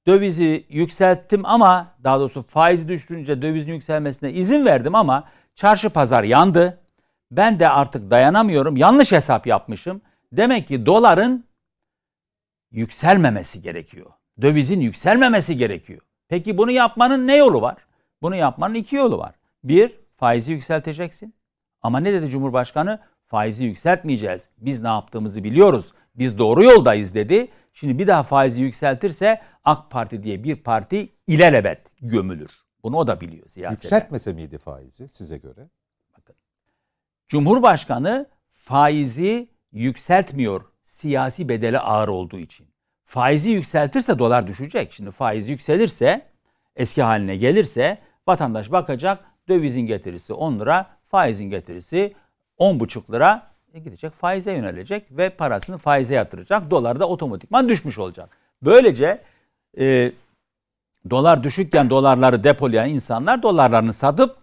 dövizi 0.07 0.67
yükselttim 0.69 1.43
ama 1.45 1.87
daha 2.05 2.21
doğrusu 2.21 2.43
faizi 2.43 2.89
düşürünce 2.89 3.43
dövizin 3.43 3.73
yükselmesine 3.73 4.33
izin 4.33 4.67
verdim 4.67 4.95
ama 4.95 5.29
çarşı 5.55 5.91
pazar 5.91 6.25
yandı. 6.25 6.79
Ben 7.31 7.61
de 7.61 7.69
artık 7.69 8.11
dayanamıyorum. 8.11 8.77
Yanlış 8.77 9.13
hesap 9.13 9.47
yapmışım. 9.47 10.03
Demek 10.33 10.69
ki 10.69 10.87
doların 10.87 11.45
yükselmemesi 12.71 13.63
gerekiyor. 13.63 14.11
Dövizin 14.43 14.81
yükselmemesi 14.81 15.57
gerekiyor. 15.57 16.01
Peki 16.29 16.59
bunu 16.59 16.71
yapmanın 16.71 17.27
ne 17.27 17.37
yolu 17.37 17.63
var? 17.63 17.77
Bunu 18.23 18.37
yapmanın 18.37 18.75
iki 18.75 18.97
yolu 18.97 19.19
var. 19.19 19.35
Bir, 19.65 19.93
faizi 20.17 20.53
yükselteceksin. 20.53 21.35
Ama 21.83 22.01
ne 22.01 22.13
dedi 22.13 22.29
Cumhurbaşkanı? 22.29 22.99
Faizi 23.27 23.65
yükseltmeyeceğiz. 23.65 24.49
Biz 24.59 24.83
ne 24.83 24.89
yaptığımızı 24.89 25.45
biliyoruz. 25.45 25.93
Biz 26.15 26.39
doğru 26.39 26.65
yoldayız 26.65 27.15
dedi. 27.15 27.49
Şimdi 27.73 27.99
bir 27.99 28.07
daha 28.07 28.23
faizi 28.23 28.63
yükseltirse 28.63 29.41
AK 29.65 29.91
Parti 29.91 30.23
diye 30.23 30.45
bir 30.45 30.57
parti 30.57 31.13
ilelebet 31.27 31.81
gömülür. 32.01 32.51
Bunu 32.83 32.97
o 32.97 33.07
da 33.07 33.21
biliyor 33.21 33.49
siyaseten. 33.49 33.77
Yükseltmese 33.77 34.33
miydi 34.33 34.59
faizi 34.59 35.09
size 35.09 35.39
göre? 35.39 35.69
Bakın. 36.19 36.37
Cumhurbaşkanı 37.29 38.27
faizi 38.51 39.49
yükseltmiyor 39.73 40.65
siyasi 40.83 41.49
bedeli 41.49 41.79
ağır 41.79 42.09
olduğu 42.09 42.39
için. 42.39 42.67
Faizi 43.05 43.51
yükseltirse 43.51 44.19
dolar 44.19 44.47
düşecek. 44.47 44.93
Şimdi 44.93 45.11
faiz 45.11 45.49
yükselirse 45.49 46.27
eski 46.77 47.03
haline 47.03 47.37
gelirse 47.37 47.99
vatandaş 48.27 48.73
bakacak 48.73 49.25
dövizin 49.49 49.87
getirisi 49.87 50.33
10 50.33 50.61
lira, 50.61 50.87
faizin 51.05 51.51
getirisi 51.51 52.15
10,5 52.59 53.13
lira 53.13 53.50
gidecek 53.79 54.13
faize 54.13 54.53
yönelecek 54.53 55.07
ve 55.11 55.31
parasını 55.31 55.79
faize 55.79 56.15
yatıracak. 56.15 56.71
Dolar 56.71 57.01
da 57.01 57.09
otomatikman 57.09 57.69
düşmüş 57.69 57.99
olacak. 57.99 58.31
Böylece 58.63 59.23
e, 59.79 60.13
dolar 61.11 61.45
düşükken 61.45 61.91
dolarları 61.91 62.45
depolayan 62.45 62.89
insanlar 62.89 63.43
dolarlarını 63.43 63.93
satıp 63.93 64.37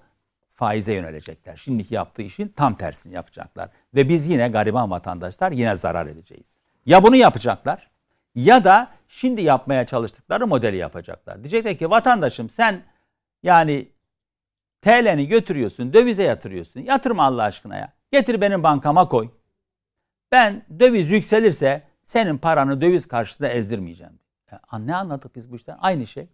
faize 0.54 0.94
yönelecekler. 0.94 1.58
Şimdiki 1.58 1.96
yaptığı 1.96 2.22
işin 2.22 2.48
tam 2.48 2.76
tersini 2.76 3.14
yapacaklar. 3.14 3.70
Ve 3.96 4.10
biz 4.10 4.28
yine 4.28 4.48
gariban 4.48 4.92
vatandaşlar 4.92 5.52
yine 5.52 5.76
zarar 5.76 6.08
edeceğiz. 6.08 6.48
Ya 6.86 7.04
bunu 7.04 7.16
yapacaklar 7.16 7.88
ya 8.36 8.64
da 8.64 8.92
şimdi 9.08 9.42
yapmaya 9.42 9.86
çalıştıkları 9.86 10.48
modeli 10.48 10.78
yapacaklar. 10.78 11.44
Diyecekler 11.44 11.78
ki 11.78 11.90
vatandaşım 11.90 12.50
sen 12.50 12.82
yani 13.44 13.88
TL'ni 14.82 15.28
götürüyorsun, 15.28 15.94
dövize 15.94 16.24
yatırıyorsun. 16.24 16.80
Yatırma 16.80 17.24
Allah 17.24 17.44
aşkına 17.44 17.78
ya. 17.78 17.97
Getir 18.12 18.42
benim 18.42 18.64
bankama 18.64 19.08
koy. 19.08 19.30
Ben 20.32 20.66
döviz 20.80 21.12
yükselirse 21.12 21.84
senin 22.06 22.38
paranı 22.38 22.82
döviz 22.82 23.08
karşısında 23.08 23.50
ezdirmeyeceğim. 23.50 24.20
Ya, 24.52 24.80
ne 24.80 24.96
anladık 24.96 25.36
biz 25.36 25.52
bu 25.52 25.56
işten? 25.56 25.78
Aynı 25.82 26.08
şey. 26.08 26.28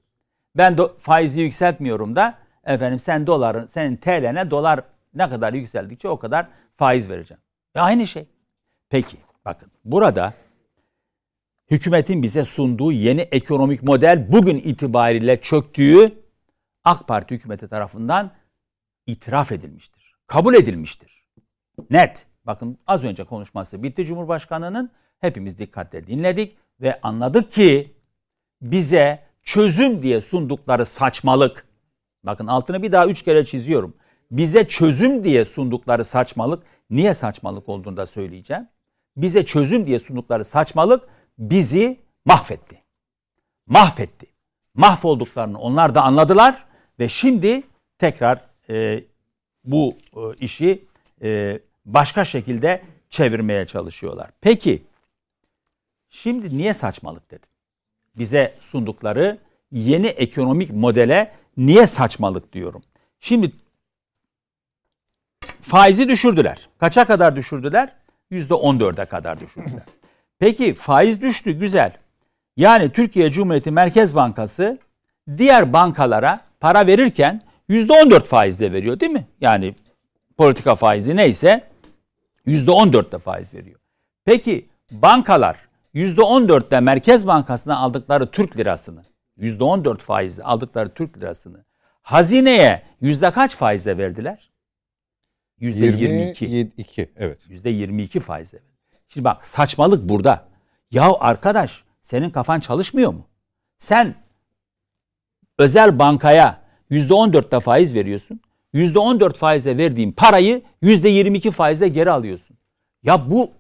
Ben 0.58 0.74
do- 0.74 0.98
faizi 0.98 1.42
yükseltmiyorum 1.42 2.15
da 2.15 2.38
efendim 2.63 3.00
sen 3.00 3.27
doların, 3.27 3.68
senin 3.68 3.98
TL'ne 3.98 4.51
dolar 4.51 4.82
ne 5.13 5.30
kadar 5.30 5.53
yükseldikçe 5.53 6.10
o 6.10 6.20
kadar 6.20 6.48
faiz 6.75 7.10
vereceğim. 7.10 7.42
Ya 7.75 7.84
aynı 7.84 8.08
şey. 8.08 8.25
Peki 8.89 9.18
bakın 9.46 9.72
burada 9.86 10.34
hükümetin 11.72 12.24
bize 12.24 12.44
sunduğu 12.44 12.92
yeni 12.92 13.22
ekonomik 13.22 13.84
model 13.84 14.32
bugün 14.32 14.58
itibariyle 14.58 15.42
çöktüğü 15.42 16.12
AK 16.84 17.08
Parti 17.08 17.36
hükümeti 17.36 17.68
tarafından 17.68 18.32
itiraf 19.06 19.51
edilmiştir. 19.51 20.15
Kabul 20.27 20.53
edilmiştir. 20.53 21.23
Net. 21.89 22.25
Bakın 22.46 22.77
az 22.88 23.03
önce 23.03 23.24
konuşması 23.24 23.84
bitti 23.84 24.06
Cumhurbaşkanı'nın. 24.06 24.92
Hepimiz 25.20 25.58
dikkatle 25.58 26.08
dinledik 26.08 26.58
ve 26.82 27.01
anladık 27.01 27.51
ki 27.51 27.94
bize 28.62 29.24
çözüm 29.44 30.03
diye 30.03 30.22
sundukları 30.22 30.86
saçmalık. 30.86 31.68
Bakın 32.24 32.48
altını 32.48 32.84
bir 32.84 32.92
daha 32.92 33.08
üç 33.08 33.24
kere 33.24 33.46
çiziyorum. 33.46 33.94
Bize 34.32 34.68
çözüm 34.68 35.24
diye 35.24 35.46
sundukları 35.46 36.06
saçmalık. 36.06 36.63
Niye 36.89 37.13
saçmalık 37.13 37.70
olduğunu 37.70 37.98
da 37.98 38.06
söyleyeceğim. 38.06 38.68
Bize 39.18 39.46
çözüm 39.46 39.88
diye 39.88 40.00
sundukları 40.00 40.44
saçmalık 40.44 41.10
bizi 41.38 42.00
mahvetti. 42.25 42.82
Mahvetti. 43.68 44.27
Mahvolduklarını 44.74 45.60
onlar 45.60 45.96
da 45.96 46.03
anladılar 46.03 46.65
ve 47.00 47.08
şimdi 47.10 47.63
tekrar 47.98 48.42
e, 48.70 49.03
bu 49.63 49.96
e, 50.15 50.20
işi 50.39 50.86
e, 51.24 51.60
başka 51.86 52.25
şekilde 52.25 52.82
çevirmeye 53.10 53.65
çalışıyorlar. 53.65 54.30
Peki 54.42 54.84
şimdi 56.10 56.58
niye 56.58 56.74
saçmalık 56.74 57.32
dedim? 57.32 57.50
Bize 58.15 58.56
sundukları 58.60 59.38
yeni 59.72 60.08
ekonomik 60.08 60.72
modele 60.72 61.32
niye 61.58 61.88
saçmalık 61.88 62.53
diyorum. 62.53 62.82
Şimdi 63.20 63.51
faizi 65.62 66.10
düşürdüler. 66.10 66.70
Kaça 66.80 67.06
kadar 67.06 67.36
düşürdüler? 67.36 67.94
%14'e 68.32 69.06
kadar 69.06 69.39
düşürdüler. 69.39 69.84
Peki 70.39 70.74
faiz 70.74 71.22
düştü 71.22 71.51
güzel. 71.51 71.92
Yani 72.58 72.89
Türkiye 72.89 73.32
Cumhuriyeti 73.32 73.72
Merkez 73.72 74.15
Bankası 74.15 74.77
diğer 75.38 75.74
bankalara 75.74 76.39
para 76.60 76.88
verirken 76.88 77.42
%14 77.70 78.25
faizle 78.25 78.74
veriyor 78.74 79.00
değil 79.00 79.12
mi? 79.12 79.25
Yani 79.42 79.75
politika 80.38 80.75
faizi 80.75 81.16
neyse 81.16 81.70
%14'te 82.48 83.18
faiz 83.18 83.54
veriyor. 83.54 83.80
Peki 84.25 84.70
bankalar 84.92 85.58
%14'te 85.96 86.80
Merkez 86.80 87.28
Bankası'na 87.28 87.78
aldıkları 87.78 88.32
Türk 88.32 88.58
lirasını, 88.58 89.04
%14 89.38 89.98
faizle 89.98 90.44
aldıkları 90.44 90.94
Türk 90.94 91.18
lirasını 91.18 91.63
hazineye 92.04 92.82
yüzde 93.02 93.32
kaç 93.32 93.56
faizle 93.56 93.98
verdiler? 93.98 94.52
Yüzde 95.60 95.86
22. 95.86 96.46
22 96.46 97.12
evet. 97.18 97.50
Yüzde 97.50 97.70
22 97.70 98.20
faizle. 98.20 98.60
Şimdi 99.10 99.25
bak 99.25 99.48
saçmalık 99.48 100.10
burada. 100.10 100.46
Ya 100.92 101.13
arkadaş 101.20 101.84
senin 102.02 102.30
kafan 102.30 102.60
çalışmıyor 102.60 103.13
mu? 103.13 103.28
Sen 103.78 104.16
özel 105.58 106.00
bankaya 106.00 106.62
yüzde 106.90 107.13
14'te 107.13 107.60
faiz 107.60 107.96
veriyorsun. 107.96 108.42
Yüzde 108.74 109.00
14 109.00 109.38
faizle 109.38 109.77
verdiğin 109.77 110.12
parayı 110.12 110.62
yüzde 110.82 111.10
22 111.10 111.51
faizle 111.51 111.88
geri 111.88 112.12
alıyorsun. 112.12 112.58
Ya 113.03 113.30
bu 113.32 113.51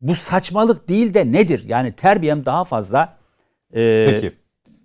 bu 0.00 0.14
saçmalık 0.14 0.88
değil 0.88 1.14
de 1.14 1.32
nedir? 1.32 1.64
Yani 1.66 1.92
terbiyem 1.92 2.44
daha 2.44 2.64
fazla 2.64 3.16
e, 3.74 4.06
Peki. 4.10 4.32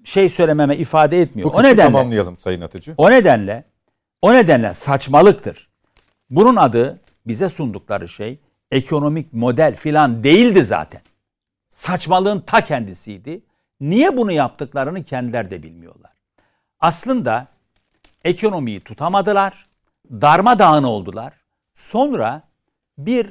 şey 0.04 0.30
söylememe 0.30 0.78
ifade 0.78 1.22
etmiyor. 1.22 1.54
Bu 1.54 1.56
o 1.56 1.64
nedenle 1.64 1.92
tamamlayalım 1.92 2.36
Sayın 2.36 2.62
Atıcı. 2.62 2.94
o 2.98 3.12
nedenle 3.12 3.64
o 4.22 4.34
nedenle 4.34 4.74
saçmalıktır. 4.74 5.70
Bunun 6.30 6.56
adı 6.56 7.00
bize 7.28 7.50
sundukları 7.50 8.10
şey 8.10 8.40
ekonomik 8.72 9.34
model 9.34 9.76
filan 9.76 10.24
değildi 10.24 10.64
zaten. 10.64 11.02
Saçmalığın 11.70 12.40
ta 12.40 12.62
kendisiydi. 12.62 13.42
Niye 13.80 14.18
bunu 14.18 14.32
yaptıklarını 14.32 15.04
kendiler 15.04 15.52
de 15.52 15.64
bilmiyorlar. 15.64 16.12
Aslında 16.80 17.48
ekonomiyi 18.26 18.80
tutamadılar. 18.80 19.68
Darmadağın 20.12 20.84
oldular. 20.84 21.34
Sonra 21.74 22.42
bir 22.98 23.30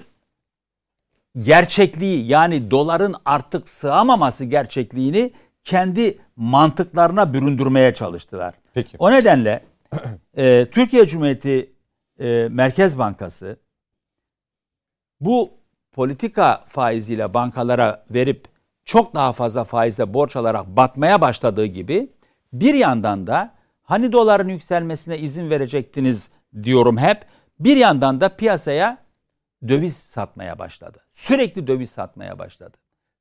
gerçekliği 1.42 2.26
yani 2.26 2.70
doların 2.70 3.14
artık 3.24 3.68
sığamaması 3.68 4.44
gerçekliğini 4.44 5.32
kendi 5.64 6.18
mantıklarına 6.36 7.34
büründürmeye 7.34 7.94
çalıştılar. 7.94 8.54
Peki. 8.74 8.96
O 8.98 9.10
nedenle 9.10 9.64
e, 10.36 10.66
Türkiye 10.70 11.06
Cumhuriyeti 11.06 11.72
e, 12.18 12.48
Merkez 12.50 12.98
Bankası 12.98 13.56
bu 15.20 15.50
politika 15.92 16.64
faiziyle 16.66 17.34
bankalara 17.34 18.04
verip 18.10 18.44
çok 18.84 19.14
daha 19.14 19.32
fazla 19.32 19.64
faizle 19.64 20.14
borç 20.14 20.36
alarak 20.36 20.66
batmaya 20.66 21.20
başladığı 21.20 21.66
gibi 21.66 22.12
bir 22.52 22.74
yandan 22.74 23.26
da 23.26 23.54
hani 23.84 24.12
doların 24.12 24.48
yükselmesine 24.48 25.18
izin 25.18 25.50
verecektiniz 25.50 26.30
diyorum 26.62 26.98
hep 26.98 27.26
bir 27.60 27.76
yandan 27.76 28.20
da 28.20 28.36
piyasaya 28.36 28.98
döviz 29.68 29.96
satmaya 29.96 30.58
başladı. 30.58 30.98
Sürekli 31.12 31.66
döviz 31.66 31.90
satmaya 31.90 32.38
başladı. 32.38 32.76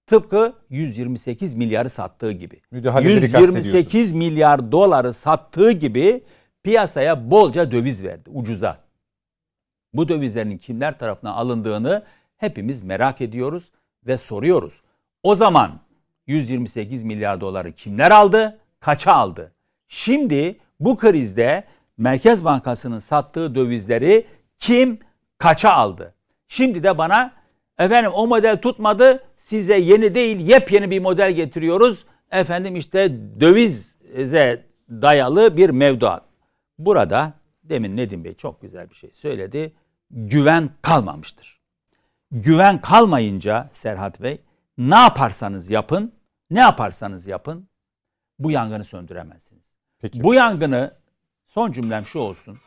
Tıpkı 0.08 0.54
128 0.69 1.56
milyarı 1.56 1.89
sattığı 1.89 2.32
gibi. 2.32 2.62
Kastediyorsunuz. 3.21 3.65
128 3.65 4.13
milyar 4.13 4.71
doları 4.71 5.13
sattığı 5.13 5.71
gibi 5.71 6.23
piyasaya 6.63 7.32
bolca 7.32 7.71
döviz 7.71 8.04
verdi 8.04 8.30
ucuza. 8.30 8.78
Bu 9.93 10.08
dövizlerin 10.08 10.58
kimler 10.58 10.99
tarafından 10.99 11.34
alındığını 11.34 12.04
hepimiz 12.38 12.84
merak 12.84 13.21
ediyoruz 13.21 13.71
ve 14.08 14.17
soruyoruz. 14.17 14.82
O 15.23 15.36
zaman 15.36 15.80
128 16.28 17.04
milyar 17.04 17.41
doları 17.41 17.71
kimler 17.71 18.12
aldı? 18.12 18.60
Kaça 18.80 19.13
aldı? 19.13 19.52
Şimdi 19.93 20.60
bu 20.79 20.97
krizde 20.97 21.63
Merkez 21.97 22.45
Bankası'nın 22.45 22.99
sattığı 22.99 23.56
dövizleri 23.56 24.25
kim 24.58 24.99
kaça 25.38 25.71
aldı? 25.71 26.13
Şimdi 26.47 26.84
de 26.84 26.97
bana 26.97 27.34
efendim 27.79 28.12
o 28.13 28.27
model 28.27 28.62
tutmadı 28.62 29.23
size 29.36 29.77
yeni 29.77 30.15
değil 30.15 30.39
yepyeni 30.39 30.91
bir 30.91 30.99
model 30.99 31.32
getiriyoruz. 31.32 32.06
Efendim 32.32 32.75
işte 32.75 33.12
dövize 33.39 34.65
dayalı 34.89 35.58
bir 35.58 35.69
mevduat. 35.69 36.23
Burada 36.77 37.34
demin 37.63 37.97
Nedim 37.97 38.23
Bey 38.23 38.34
çok 38.34 38.62
güzel 38.62 38.89
bir 38.89 38.95
şey 38.95 39.13
söyledi. 39.13 39.73
Güven 40.12 40.69
kalmamıştır. 40.82 41.62
Güven 42.32 42.82
kalmayınca 42.82 43.69
Serhat 43.71 44.21
Bey 44.21 44.41
ne 44.77 44.95
yaparsanız 44.95 45.69
yapın, 45.69 46.13
ne 46.49 46.60
yaparsanız 46.60 47.27
yapın 47.27 47.67
bu 48.39 48.51
yangını 48.51 48.84
söndüremezsiniz. 48.84 49.62
Peki. 50.04 50.24
Bu 50.24 50.34
yangını 50.34 50.94
son 51.46 51.72
cümlem 51.72 52.06
şu 52.06 52.20
olsun. 52.20 52.60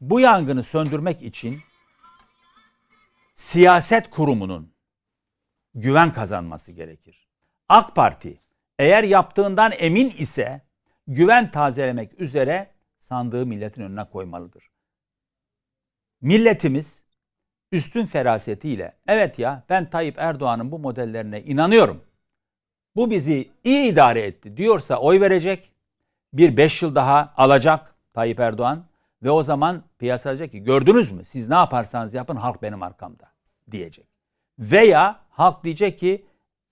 Bu 0.00 0.20
yangını 0.20 0.62
söndürmek 0.62 1.22
için 1.22 1.60
siyaset 3.34 4.10
kurumunun 4.10 4.72
güven 5.74 6.12
kazanması 6.12 6.72
gerekir. 6.72 7.26
AK 7.68 7.94
Parti 7.94 8.40
eğer 8.78 9.04
yaptığından 9.04 9.72
emin 9.78 10.10
ise 10.10 10.62
güven 11.06 11.50
tazelemek 11.50 12.20
üzere 12.20 12.70
sandığı 12.98 13.46
milletin 13.46 13.82
önüne 13.82 14.04
koymalıdır. 14.04 14.70
Milletimiz 16.20 17.04
üstün 17.72 18.04
ferasetiyle 18.04 18.96
evet 19.06 19.38
ya 19.38 19.62
ben 19.68 19.90
Tayyip 19.90 20.18
Erdoğan'ın 20.18 20.72
bu 20.72 20.78
modellerine 20.78 21.42
inanıyorum. 21.42 22.04
Bu 22.96 23.10
bizi 23.10 23.50
iyi 23.64 23.92
idare 23.92 24.20
etti 24.20 24.56
diyorsa 24.56 24.96
oy 24.96 25.20
verecek. 25.20 25.75
Bir 26.36 26.56
beş 26.56 26.82
yıl 26.82 26.94
daha 26.94 27.34
alacak 27.36 27.94
Tayyip 28.14 28.40
Erdoğan 28.40 28.84
ve 29.22 29.30
o 29.30 29.42
zaman 29.42 29.82
piyasa 29.98 30.30
diyecek 30.30 30.52
ki 30.52 30.64
gördünüz 30.64 31.12
mü 31.12 31.24
siz 31.24 31.48
ne 31.48 31.54
yaparsanız 31.54 32.14
yapın 32.14 32.36
halk 32.36 32.62
benim 32.62 32.82
arkamda 32.82 33.24
diyecek. 33.70 34.06
Veya 34.58 35.20
halk 35.30 35.64
diyecek 35.64 35.98
ki 35.98 36.26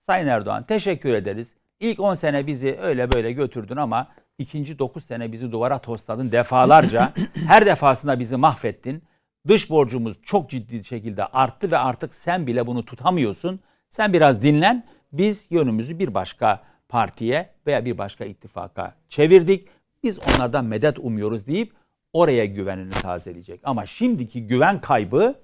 Sayın 0.07 0.27
Erdoğan 0.27 0.63
teşekkür 0.63 1.13
ederiz. 1.13 1.55
İlk 1.79 1.99
10 1.99 2.13
sene 2.13 2.47
bizi 2.47 2.77
öyle 2.81 3.11
böyle 3.11 3.31
götürdün 3.31 3.75
ama 3.75 4.07
ikinci 4.37 4.79
9 4.79 5.03
sene 5.03 5.31
bizi 5.31 5.51
duvara 5.51 5.79
tosladın 5.79 6.31
defalarca. 6.31 7.13
Her 7.47 7.65
defasında 7.65 8.19
bizi 8.19 8.37
mahvettin. 8.37 9.03
Dış 9.47 9.69
borcumuz 9.69 10.21
çok 10.23 10.49
ciddi 10.49 10.83
şekilde 10.83 11.25
arttı 11.25 11.71
ve 11.71 11.77
artık 11.77 12.15
sen 12.15 12.47
bile 12.47 12.67
bunu 12.67 12.85
tutamıyorsun. 12.85 13.59
Sen 13.89 14.13
biraz 14.13 14.41
dinlen. 14.41 14.83
Biz 15.11 15.47
yönümüzü 15.51 15.99
bir 15.99 16.13
başka 16.13 16.63
partiye 16.95 17.49
veya 17.67 17.85
bir 17.85 17.97
başka 17.97 18.25
ittifaka 18.25 18.95
çevirdik. 19.09 19.67
Biz 20.03 20.19
onlardan 20.19 20.65
medet 20.65 20.99
umuyoruz 20.99 21.47
deyip 21.47 21.73
oraya 22.13 22.45
güvenini 22.45 22.89
tazeleyecek. 22.89 23.61
Ama 23.63 23.85
şimdiki 23.85 24.47
güven 24.47 24.81
kaybı 24.81 25.35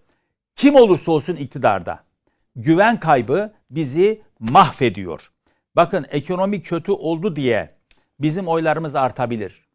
kim 0.55 0.75
olursa 0.75 1.11
olsun 1.11 1.35
iktidarda 1.35 2.03
güven 2.55 2.99
kaybı 2.99 3.53
bizi 3.69 4.21
mahvediyor. 4.39 5.31
Bakın 5.75 6.05
ekonomi 6.09 6.61
kötü 6.61 6.91
oldu 6.91 7.35
diye 7.35 7.69
bizim 8.19 8.47
oylarımız 8.47 8.95
artabilir. 8.95 9.65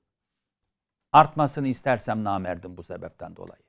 Artmasını 1.12 1.69
istersem 1.69 2.25
namerdim 2.25 2.77
bu 2.77 2.83
sebepten 2.83 3.37
dolayı. 3.37 3.62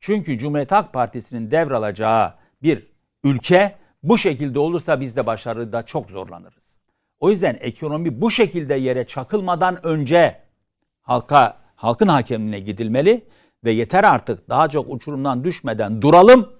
Çünkü 0.00 0.38
Cumhuriyet 0.38 0.72
Halk 0.72 0.92
Partisi'nin 0.92 1.50
devralacağı 1.50 2.34
bir 2.62 2.86
ülke 3.24 3.76
bu 4.02 4.18
şekilde 4.18 4.58
olursa 4.58 5.00
biz 5.00 5.16
de 5.16 5.26
başarıda 5.26 5.86
çok 5.86 6.10
zorlanırız. 6.10 6.83
O 7.24 7.30
yüzden 7.30 7.56
ekonomi 7.60 8.20
bu 8.20 8.30
şekilde 8.30 8.74
yere 8.74 9.06
çakılmadan 9.06 9.86
önce 9.86 10.40
halka 11.02 11.56
halkın 11.76 12.08
hakemliğine 12.08 12.60
gidilmeli 12.60 13.24
ve 13.64 13.72
yeter 13.72 14.04
artık 14.04 14.48
daha 14.48 14.68
çok 14.68 14.86
uçurumdan 14.88 15.44
düşmeden 15.44 16.02
duralım 16.02 16.52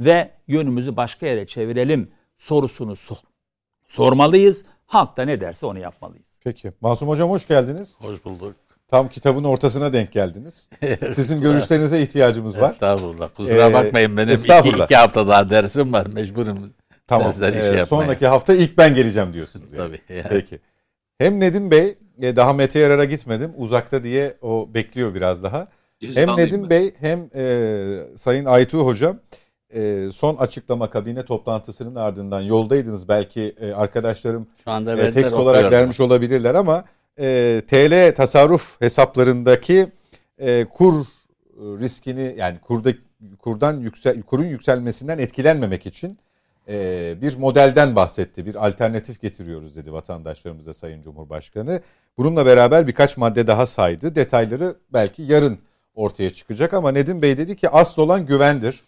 ve 0.00 0.30
yönümüzü 0.48 0.96
başka 0.96 1.26
yere 1.26 1.46
çevirelim 1.46 2.10
sorusunu 2.38 2.96
sor 2.96 3.16
sormalıyız. 3.88 4.64
Halk 4.86 5.16
da 5.16 5.22
ne 5.22 5.40
derse 5.40 5.66
onu 5.66 5.78
yapmalıyız. 5.78 6.38
Peki. 6.44 6.72
Masum 6.80 7.08
Hocam 7.08 7.30
hoş 7.30 7.48
geldiniz. 7.48 7.96
Hoş 7.98 8.24
bulduk. 8.24 8.54
Tam 8.88 9.08
kitabın 9.08 9.44
ortasına 9.44 9.92
denk 9.92 10.12
geldiniz. 10.12 10.70
Sizin 11.12 11.40
görüşlerinize 11.40 12.02
ihtiyacımız 12.02 12.60
var. 12.60 12.70
Estağfurullah. 12.70 13.28
Kusura 13.36 13.70
Ee, 13.70 13.72
bakmayın 13.72 14.16
benim 14.16 14.28
iki, 14.28 14.34
estağfurullah. 14.34 14.84
iki 14.84 14.96
hafta 14.96 15.28
daha 15.28 15.50
dersim 15.50 15.92
var. 15.92 16.06
Mecburum 16.06 16.72
Tamam. 17.10 17.34
Ee, 17.42 17.52
şey 17.52 17.86
sonraki 17.86 18.26
hafta 18.26 18.54
ilk 18.54 18.78
ben 18.78 18.94
geleceğim 18.94 19.32
diyorsunuz. 19.32 19.72
Yani. 19.72 19.86
Tabii. 19.86 20.18
Yani. 20.18 20.26
Peki. 20.28 20.60
Hem 21.18 21.40
Nedim 21.40 21.70
Bey 21.70 21.98
e, 22.22 22.36
daha 22.36 22.52
Mete 22.52 22.78
Yarar'a 22.78 23.04
gitmedim 23.04 23.52
uzakta 23.56 24.02
diye 24.02 24.36
o 24.42 24.74
bekliyor 24.74 25.14
biraz 25.14 25.42
daha. 25.42 25.58
Hem 25.58 25.68
Cezalıyım 26.00 26.38
Nedim 26.38 26.62
ben. 26.62 26.70
Bey 26.70 26.92
hem 27.00 27.30
e, 27.34 28.16
Sayın 28.16 28.44
Aytuğ 28.44 28.78
Hocam 28.78 29.18
e, 29.74 30.08
son 30.12 30.36
açıklama 30.36 30.90
kabine 30.90 31.24
toplantısının 31.24 31.94
ardından 31.94 32.40
yoldaydınız. 32.40 33.08
Belki 33.08 33.54
e, 33.60 33.72
arkadaşlarım 33.72 34.46
Şu 34.64 34.70
anda 34.70 34.96
e, 34.96 35.10
tekst 35.10 35.34
olarak 35.34 35.72
vermiş 35.72 36.00
olabilirler 36.00 36.54
ama 36.54 36.84
e, 37.20 37.62
TL 37.66 38.14
tasarruf 38.14 38.80
hesaplarındaki 38.80 39.86
e, 40.38 40.64
kur 40.64 40.94
riskini 41.58 42.34
yani 42.38 42.58
kurda 42.58 42.90
kurdan 43.38 43.80
yüksel 43.80 44.22
kurun 44.22 44.44
yükselmesinden 44.44 45.18
etkilenmemek 45.18 45.86
için 45.86 46.18
e, 46.68 47.14
bir 47.22 47.38
modelden 47.38 47.96
bahsetti. 47.96 48.46
Bir 48.46 48.66
alternatif 48.66 49.20
getiriyoruz 49.20 49.76
dedi 49.76 49.92
vatandaşlarımıza 49.92 50.72
Sayın 50.72 51.02
Cumhurbaşkanı. 51.02 51.80
Bununla 52.18 52.46
beraber 52.46 52.86
birkaç 52.86 53.16
madde 53.16 53.46
daha 53.46 53.66
saydı. 53.66 54.14
Detayları 54.14 54.76
belki 54.92 55.22
yarın 55.22 55.58
ortaya 55.94 56.30
çıkacak 56.30 56.74
ama 56.74 56.92
Nedim 56.92 57.22
Bey 57.22 57.38
dedi 57.38 57.56
ki 57.56 57.68
asıl 57.68 58.02
olan 58.02 58.26
güvendir. 58.26 58.80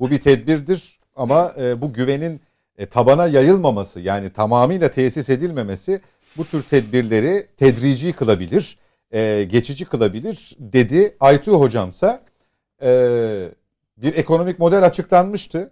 Bu 0.00 0.10
bir 0.10 0.20
tedbirdir 0.20 1.00
ama 1.16 1.54
e, 1.60 1.80
bu 1.80 1.92
güvenin 1.92 2.40
e, 2.78 2.86
tabana 2.86 3.26
yayılmaması 3.26 4.00
yani 4.00 4.30
tamamıyla 4.30 4.90
tesis 4.90 5.30
edilmemesi 5.30 6.00
bu 6.36 6.44
tür 6.44 6.62
tedbirleri 6.62 7.46
tedrici 7.56 8.12
kılabilir, 8.12 8.78
e, 9.12 9.44
geçici 9.44 9.84
kılabilir 9.84 10.56
dedi. 10.58 11.16
Aytu 11.20 11.60
hocamsa 11.60 12.22
e, 12.82 12.90
bir 13.96 14.14
ekonomik 14.14 14.58
model 14.58 14.84
açıklanmıştı. 14.84 15.70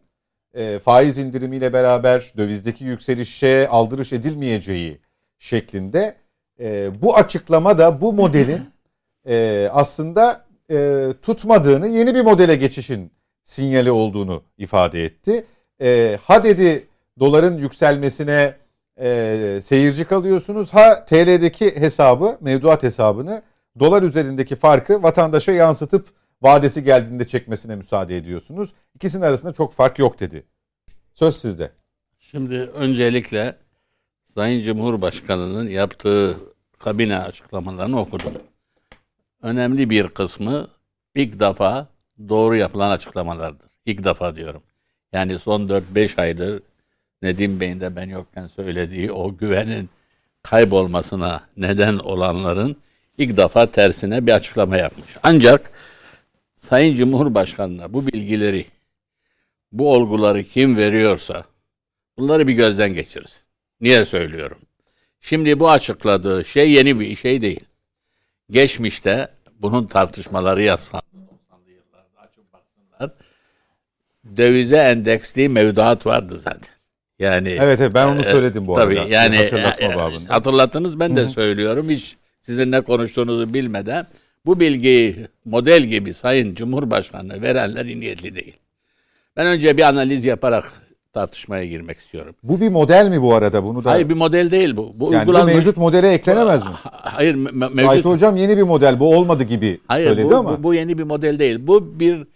E, 0.55 0.79
faiz 0.79 1.19
indirimiyle 1.19 1.73
beraber 1.73 2.33
dövizdeki 2.37 2.85
yükselişe 2.85 3.69
aldırış 3.69 4.13
edilmeyeceği 4.13 4.99
şeklinde. 5.39 6.15
E, 6.61 6.91
bu 7.03 7.17
açıklama 7.17 7.79
da 7.79 8.01
bu 8.01 8.13
modelin 8.13 8.61
e, 9.29 9.69
aslında 9.73 10.45
e, 10.71 11.07
tutmadığını 11.23 11.89
yeni 11.89 12.15
bir 12.15 12.21
modele 12.21 12.57
geçişin 12.57 13.13
sinyali 13.43 13.91
olduğunu 13.91 14.43
ifade 14.59 15.05
etti. 15.05 15.45
E, 15.83 16.19
ha 16.25 16.45
dedi 16.45 16.87
doların 17.21 17.59
yükselmesine 17.59 18.55
e, 19.01 19.59
seyirci 19.63 20.05
kalıyorsunuz. 20.05 20.75
Ha 20.75 21.05
TL'deki 21.05 21.81
hesabı, 21.81 22.39
mevduat 22.41 22.83
hesabını 22.83 23.43
dolar 23.81 24.03
üzerindeki 24.03 24.57
farkı 24.57 25.03
vatandaşa 25.03 25.53
yansıtıp 25.53 26.09
vadesi 26.43 26.85
geldiğinde 26.85 27.27
çekmesine 27.27 27.77
müsaade 27.77 28.17
ediyorsunuz. 28.17 28.73
İkisinin 28.95 29.23
arasında 29.23 29.53
çok 29.53 29.73
fark 29.73 29.99
yok 29.99 30.21
dedi. 30.21 30.45
Söz 31.15 31.37
sizde. 31.37 31.73
Şimdi 32.19 32.55
öncelikle 32.55 33.57
Sayın 34.35 34.63
Cumhurbaşkanı'nın 34.63 35.69
yaptığı 35.69 36.37
kabine 36.79 37.19
açıklamalarını 37.19 38.01
okudum. 38.01 38.33
Önemli 39.43 39.91
bir 39.91 40.09
kısmı 40.09 40.69
ilk 41.15 41.41
defa 41.41 41.89
doğru 42.29 42.57
yapılan 42.57 42.91
açıklamalardır. 42.91 43.71
İlk 43.87 44.05
defa 44.05 44.37
diyorum. 44.37 44.63
Yani 45.13 45.39
son 45.39 45.69
4-5 45.69 46.21
aydır 46.21 46.63
Nedim 47.23 47.61
Bey'in 47.61 47.81
de 47.81 47.97
ben 47.97 48.09
yokken 48.09 48.47
söylediği 48.47 49.13
o 49.13 49.37
güvenin 49.37 49.91
kaybolmasına 50.43 51.41
neden 51.57 51.99
olanların 51.99 52.77
ilk 53.19 53.37
defa 53.37 53.67
tersine 53.67 54.27
bir 54.27 54.33
açıklama 54.33 54.77
yapmış. 54.77 55.17
Ancak 55.23 55.71
Sayın 56.61 56.97
Cumhurbaşkanı'na 56.97 57.93
bu 57.93 58.07
bilgileri, 58.07 58.65
bu 59.73 59.93
olguları 59.93 60.43
kim 60.45 60.77
veriyorsa 60.77 61.45
bunları 62.19 62.49
bir 62.49 62.53
gözden 62.53 62.95
geçirsin. 62.95 63.41
Niye 63.81 64.05
söylüyorum? 64.05 64.59
Şimdi 65.21 65.61
bu 65.61 65.71
açıkladığı 65.71 66.45
şey 66.45 66.73
yeni 66.73 67.01
bir 67.01 67.17
şey 67.17 67.41
değil. 67.41 67.61
Geçmişte 68.51 69.29
bunun 69.61 69.87
tartışmaları 69.87 70.63
yaslandı. 70.63 71.05
90'lı 71.07 71.71
yıllarda 71.71 72.21
açıp 72.29 72.53
baksınlar. 72.53 73.11
Dövize 74.37 74.77
endeksli 74.77 75.49
mevduat 75.49 76.07
vardı 76.07 76.39
zaten. 76.39 76.75
Yani 77.19 77.49
Evet, 77.49 77.81
evet 77.81 77.95
ben 77.95 78.07
onu 78.07 78.23
söyledim 78.23 78.67
bu 78.67 78.75
Tabii 78.75 79.01
arada. 79.01 79.15
yani 79.15 79.37
hatırlatma 79.37 79.87
e, 79.87 79.93
e, 79.93 79.97
babında. 79.97 80.35
hatırlattınız 80.35 81.01
ben 81.01 81.17
de 81.17 81.27
söylüyorum 81.27 81.91
hiç 81.91 82.17
sizin 82.43 82.73
ne 82.73 82.81
konuştuğunuzu 82.81 83.55
bilmeden 83.55 84.07
bu 84.47 84.61
bilgiyi 84.61 85.17
model 85.45 85.83
gibi 85.83 86.15
Sayın 86.15 86.55
Cumhurbaşkanı 86.55 87.43
verenler 87.43 87.87
niyetli 87.87 88.35
değil. 88.35 88.57
Ben 89.37 89.47
önce 89.47 89.77
bir 89.77 89.83
analiz 89.83 90.25
yaparak 90.25 90.73
tartışmaya 91.13 91.65
girmek 91.67 91.97
istiyorum. 91.99 92.35
Bu 92.43 92.61
bir 92.61 92.69
model 92.69 93.09
mi 93.09 93.23
bu 93.23 93.35
arada? 93.35 93.65
Bunu 93.65 93.85
da 93.85 93.91
Hayır 93.91 94.09
bir 94.09 94.15
model 94.15 94.51
değil 94.51 94.77
bu. 94.77 94.93
Bu 94.97 95.13
yani 95.13 95.27
bu 95.27 95.31
uygulanmış. 95.31 95.55
mevcut 95.55 95.77
modele 95.77 96.13
eklenemez 96.13 96.65
mi? 96.65 96.71
Ha- 96.71 96.91
Hayır 97.03 97.35
me- 97.35 97.49
me- 97.51 97.75
mevcut. 97.75 97.91
Aytu 97.91 98.11
hocam 98.11 98.37
yeni 98.37 98.57
bir 98.57 98.63
model 98.63 99.01
bu 99.01 99.17
olmadı 99.17 99.45
gibi 99.45 99.81
Hayır 99.89 100.07
söyledi 100.07 100.29
bu, 100.29 100.37
ama. 100.37 100.59
bu, 100.59 100.63
bu 100.63 100.75
yeni 100.75 100.99
bir 100.99 101.03
model 101.05 101.39
değil. 101.39 101.57
Bu 101.61 102.01
bir 102.01 102.27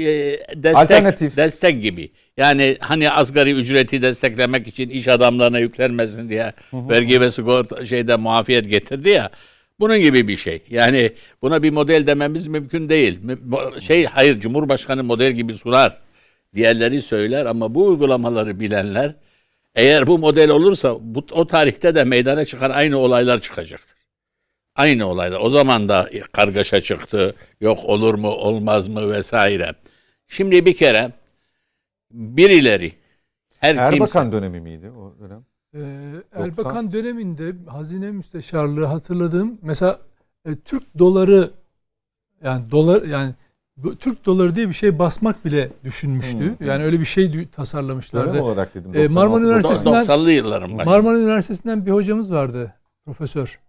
e, 0.00 0.38
destek, 0.56 0.76
Alternatif. 0.76 1.36
destek 1.36 1.82
gibi. 1.82 2.10
Yani 2.36 2.76
hani 2.80 3.10
asgari 3.10 3.52
ücreti 3.52 4.02
desteklemek 4.02 4.68
için 4.68 4.88
iş 4.90 5.08
adamlarına 5.08 5.58
yüklenmesin 5.58 6.28
diye 6.28 6.52
vergi 6.72 7.20
ve 7.20 7.30
sigorta 7.30 7.86
şeyde 7.86 8.16
muafiyet 8.16 8.70
getirdi 8.70 9.08
ya. 9.08 9.30
Bunun 9.80 9.98
gibi 9.98 10.28
bir 10.28 10.36
şey. 10.36 10.62
Yani 10.70 11.12
buna 11.42 11.62
bir 11.62 11.70
model 11.70 12.06
dememiz 12.06 12.46
mümkün 12.46 12.88
değil. 12.88 13.20
Şey 13.80 14.04
hayır 14.04 14.40
Cumhurbaşkanı 14.40 15.04
model 15.04 15.32
gibi 15.32 15.54
sunar. 15.54 16.00
Diğerleri 16.54 17.02
söyler 17.02 17.46
ama 17.46 17.74
bu 17.74 17.86
uygulamaları 17.86 18.60
bilenler 18.60 19.14
eğer 19.74 20.06
bu 20.06 20.18
model 20.18 20.50
olursa 20.50 20.96
bu, 21.00 21.26
o 21.32 21.46
tarihte 21.46 21.94
de 21.94 22.04
meydana 22.04 22.44
çıkan 22.44 22.70
aynı 22.70 22.98
olaylar 22.98 23.38
çıkacaktır. 23.40 23.96
Aynı 24.76 25.06
olaylar. 25.06 25.40
O 25.40 25.50
zaman 25.50 25.88
da 25.88 26.10
kargaşa 26.32 26.80
çıktı. 26.80 27.34
Yok 27.60 27.84
olur 27.84 28.14
mu 28.14 28.28
olmaz 28.28 28.88
mı 28.88 29.12
vesaire. 29.12 29.74
Şimdi 30.28 30.66
bir 30.66 30.74
kere 30.74 31.12
birileri 32.10 32.92
her 33.58 33.76
kimse 33.76 33.94
Erbakan 33.94 34.32
dönemi 34.32 34.60
miydi 34.60 34.90
o 34.90 35.14
dönem? 35.20 35.44
Ee, 35.74 35.78
Erbakan 36.32 36.92
döneminde 36.92 37.54
hazine 37.66 38.10
müsteşarlığı 38.10 38.84
hatırladığım 38.84 39.58
mesela 39.62 39.98
e, 40.48 40.54
Türk 40.54 40.98
doları 40.98 41.50
yani 42.44 42.70
dolar 42.70 43.02
yani 43.02 43.34
Türk 44.00 44.26
doları 44.26 44.54
diye 44.56 44.68
bir 44.68 44.74
şey 44.74 44.98
basmak 44.98 45.44
bile 45.44 45.70
düşünmüştü. 45.84 46.54
Yani 46.60 46.84
öyle 46.84 47.00
bir 47.00 47.04
şey 47.04 47.48
tasarlamışlardı. 47.48 48.32
Dönem 48.32 48.42
olarak 48.42 48.74
dedim. 48.74 48.90
Ee, 48.94 49.08
Marmara 49.08 49.42
96, 49.42 49.46
Üniversitesi'nden- 49.46 50.00
90'lı 50.04 50.30
yılların 50.30 50.78
başı. 50.78 50.90
Marmara 50.90 51.18
Üniversitesi'nden 51.18 51.86
bir 51.86 51.90
hocamız 51.90 52.32
vardı. 52.32 52.74
Profesör. 53.04 53.60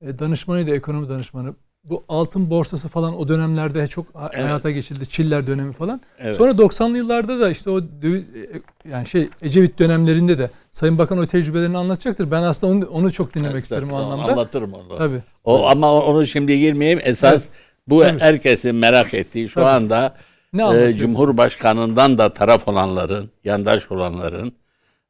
E, 0.00 0.18
danışmanıydı, 0.18 0.70
ekonomi 0.70 1.08
danışmanı. 1.08 1.54
Bu 1.90 2.04
altın 2.08 2.50
borsası 2.50 2.88
falan 2.88 3.18
o 3.18 3.28
dönemlerde 3.28 3.86
çok 3.86 4.06
Evet. 4.20 4.44
hayata 4.44 4.70
geçildi. 4.70 5.06
Çiller 5.06 5.46
dönemi 5.46 5.72
falan. 5.72 6.00
Evet. 6.18 6.34
Sonra 6.34 6.50
90'lı 6.50 6.96
yıllarda 6.96 7.40
da 7.40 7.50
işte 7.50 7.70
o 7.70 7.82
döviz, 8.02 8.22
e, 8.22 8.60
yani 8.90 9.06
şey 9.06 9.28
Ecevit 9.42 9.78
dönemlerinde 9.78 10.38
de 10.38 10.50
Sayın 10.72 10.98
Bakan 10.98 11.18
o 11.18 11.26
tecrübelerini 11.26 11.78
anlatacaktır. 11.78 12.30
Ben 12.30 12.42
aslında 12.42 12.72
onu, 12.72 12.86
onu 12.86 13.12
çok 13.12 13.34
dinlemek 13.34 13.64
isterim 13.64 13.92
o 13.92 13.96
anlamda. 13.96 14.32
Anlatırım 14.32 14.74
onu. 14.74 14.98
Tabii. 14.98 15.22
O, 15.44 15.68
ama 15.68 15.92
onu 15.92 16.26
şimdi 16.26 16.58
girmeyeyim. 16.58 17.00
Esas 17.04 17.46
bu 17.88 18.00
Tabii. 18.00 18.20
herkesin 18.20 18.74
merak 18.74 19.14
ettiği 19.14 19.48
şu 19.48 19.54
Tabii. 19.54 19.66
anda 19.66 20.14
Ne 20.52 20.82
e? 20.82 20.92
Cumhurbaşkanından 20.92 22.18
da 22.18 22.32
taraf 22.32 22.68
olanların, 22.68 23.30
yandaş 23.44 23.90
olanların 23.92 24.52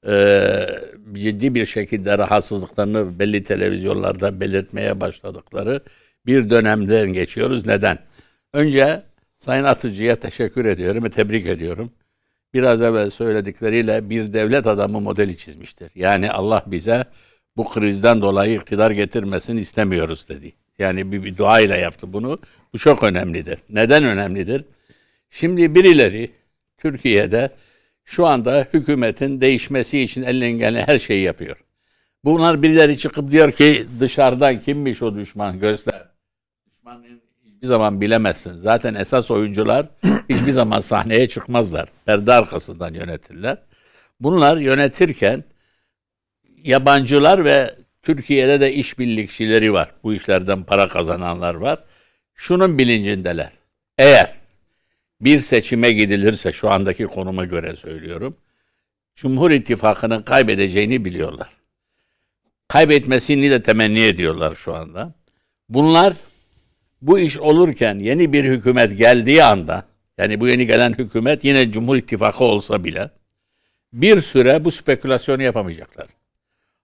e, 0.07 0.67
ciddi 1.13 1.55
bir 1.55 1.67
şekilde 1.67 2.19
rahatsızlıklarını 2.19 3.19
belli 3.19 3.45
televizyonlarda 3.45 4.41
belirtmeye 4.41 5.01
başladıkları 5.01 5.81
bir 6.29 6.51
dönemden 6.51 7.13
geçiyoruz. 7.13 7.67
Neden? 7.67 7.99
Önce 8.53 9.03
Sayın 9.39 9.65
Atıcı'ya 9.65 10.17
teşekkür 10.17 10.65
ediyorum 10.65 11.05
ve 11.05 11.11
tebrik 11.11 11.47
ediyorum. 11.47 11.91
Biraz 12.55 12.83
evvel 12.83 13.11
söyledikleriyle 13.11 14.11
bir 14.11 14.33
devlet 14.33 14.67
adamı 14.67 15.01
modeli 15.01 15.37
çizmiştir. 15.37 15.91
Yani 15.95 16.31
Allah 16.31 16.63
bize 16.67 17.05
bu 17.57 17.69
krizden 17.69 18.21
dolayı 18.23 18.55
iktidar 18.55 18.91
getirmesin 18.91 19.57
istemiyoruz 19.57 20.29
dedi. 20.29 20.53
Yani 20.79 21.13
bir, 21.13 21.25
bir 21.25 21.37
dua 21.37 21.61
ile 21.61 21.79
yaptı 21.79 22.13
bunu. 22.13 22.39
Bu 22.73 22.79
çok 22.79 23.03
önemlidir. 23.03 23.59
Neden 23.71 24.05
önemlidir? 24.05 24.65
Şimdi 25.31 25.75
birileri 25.75 26.31
Türkiye'de 26.79 27.51
şu 28.05 28.27
anda 28.27 28.69
hükümetin 28.73 29.41
değişmesi 29.41 30.01
için 30.01 30.23
elinden 30.23 30.53
gelen 30.53 30.87
her 30.87 30.99
şeyi 30.99 31.23
yapıyor. 31.23 31.57
Bunlar 32.25 32.63
birileri 32.63 32.99
çıkıp 32.99 33.31
diyor 33.31 33.53
ki 33.53 33.87
dışarıdan 34.01 34.61
kimmiş 34.61 35.03
o 35.03 35.17
düşman 35.17 35.61
göster. 35.61 36.08
Hiçbir 37.59 37.69
zaman 37.69 38.01
bilemezsin. 38.01 38.57
Zaten 38.57 38.95
esas 38.95 39.31
oyuncular 39.31 39.87
hiçbir 40.29 40.53
zaman 40.53 40.81
sahneye 40.81 41.29
çıkmazlar. 41.29 41.89
Perde 42.07 42.33
arkasından 42.33 42.95
yönetirler. 42.95 43.59
Bunlar 44.21 44.57
yönetirken 44.57 45.45
yabancılar 46.57 47.45
ve 47.45 47.75
Türkiye'de 48.03 48.61
de 48.61 48.73
işbirlikçileri 48.73 49.73
var. 49.73 49.91
Bu 50.03 50.15
işlerden 50.15 50.63
para 50.63 50.89
kazananlar 50.89 51.55
var. 51.55 51.79
Şunun 52.35 52.79
bilincindeler. 52.79 53.51
Eğer 53.99 54.35
bir 55.21 55.41
seçime 55.41 55.93
gidilirse 55.93 56.53
şu 56.53 56.71
andaki 56.71 57.05
konuma 57.05 57.45
göre 57.45 57.77
söylüyorum. 57.77 58.37
Cumhur 59.15 59.51
İttifakı'nın 59.51 60.23
kaybedeceğini 60.23 61.05
biliyorlar. 61.05 61.51
Kaybetmesini 62.69 63.51
de 63.51 63.63
temenni 63.63 64.01
ediyorlar 64.01 64.55
şu 64.55 64.75
anda. 64.75 65.15
Bunlar 65.69 66.15
Bu 67.03 67.19
iş 67.19 67.39
olurken 67.39 67.99
yeni 67.99 68.33
bir 68.33 68.45
hükümet 68.45 68.99
geldiği 68.99 69.45
anda 69.45 69.85
yani 70.19 70.41
bu 70.41 70.49
yeni 70.49 70.67
gelen 70.67 70.95
hükümet 70.99 71.45
yine 71.45 71.73
Cumhur 71.73 71.97
İttifakı 71.97 72.45
olsa 72.45 72.85
bile 72.85 73.11
bir 73.93 74.23
süre 74.23 74.65
bu 74.65 74.71
spekülasyonu 74.71 75.43
yapamayacaklar. 75.43 76.07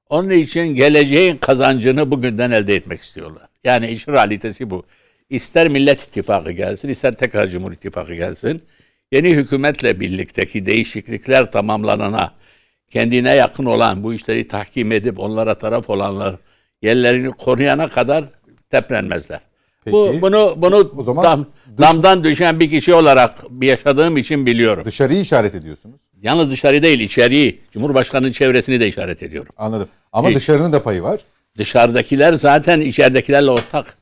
Onun 0.08 0.30
için 0.30 0.66
geleceğin 0.66 1.36
kazancını 1.36 2.10
bugünden 2.10 2.50
elde 2.50 2.74
etmek 2.74 3.00
istiyorlar. 3.00 3.48
Yani 3.64 3.88
işin 3.88 4.12
realitesi 4.12 4.70
bu. 4.70 4.84
İster 5.30 5.68
Millet 5.68 6.02
İttifakı 6.02 6.52
gelsin, 6.52 6.88
ister 6.88 7.14
tekrar 7.14 7.48
Cumhur 7.48 7.72
İttifakı 7.72 8.14
gelsin. 8.14 8.62
Yeni 9.12 9.30
hükümetle 9.30 10.00
birlikteki 10.00 10.66
değişiklikler 10.66 11.52
tamamlanana, 11.52 12.34
kendine 12.90 13.34
yakın 13.34 13.64
olan, 13.64 14.02
bu 14.02 14.14
işleri 14.14 14.48
tahkim 14.48 14.92
edip 14.92 15.20
onlara 15.20 15.58
taraf 15.58 15.90
olanlar 15.90 16.36
yerlerini 16.82 17.30
koruyana 17.30 17.88
kadar 17.88 18.24
teprenmezler. 18.70 19.40
Bu 19.92 20.08
Peki. 20.10 20.22
bunu 20.22 20.54
bunu 20.56 20.92
O 20.96 21.02
zaman 21.02 21.24
dam, 21.24 21.46
dış- 21.76 21.78
damdan 21.78 22.24
düşen 22.24 22.60
bir 22.60 22.70
kişi 22.70 22.94
olarak 22.94 23.34
yaşadığım 23.62 24.16
için 24.16 24.46
biliyorum. 24.46 24.84
Dışarıyı 24.84 25.20
işaret 25.20 25.54
ediyorsunuz. 25.54 26.00
Yalnız 26.22 26.50
dışarı 26.50 26.82
değil, 26.82 27.00
içeriği, 27.00 27.60
Cumhurbaşkanı'nın 27.72 28.32
çevresini 28.32 28.80
de 28.80 28.88
işaret 28.88 29.22
ediyorum. 29.22 29.52
Anladım. 29.56 29.88
Ama 30.12 30.28
Hiç. 30.28 30.36
dışarının 30.36 30.72
da 30.72 30.82
payı 30.82 31.02
var. 31.02 31.20
Dışarıdakiler 31.58 32.34
zaten 32.34 32.80
içeridekilerle 32.80 33.50
ortak. 33.50 33.96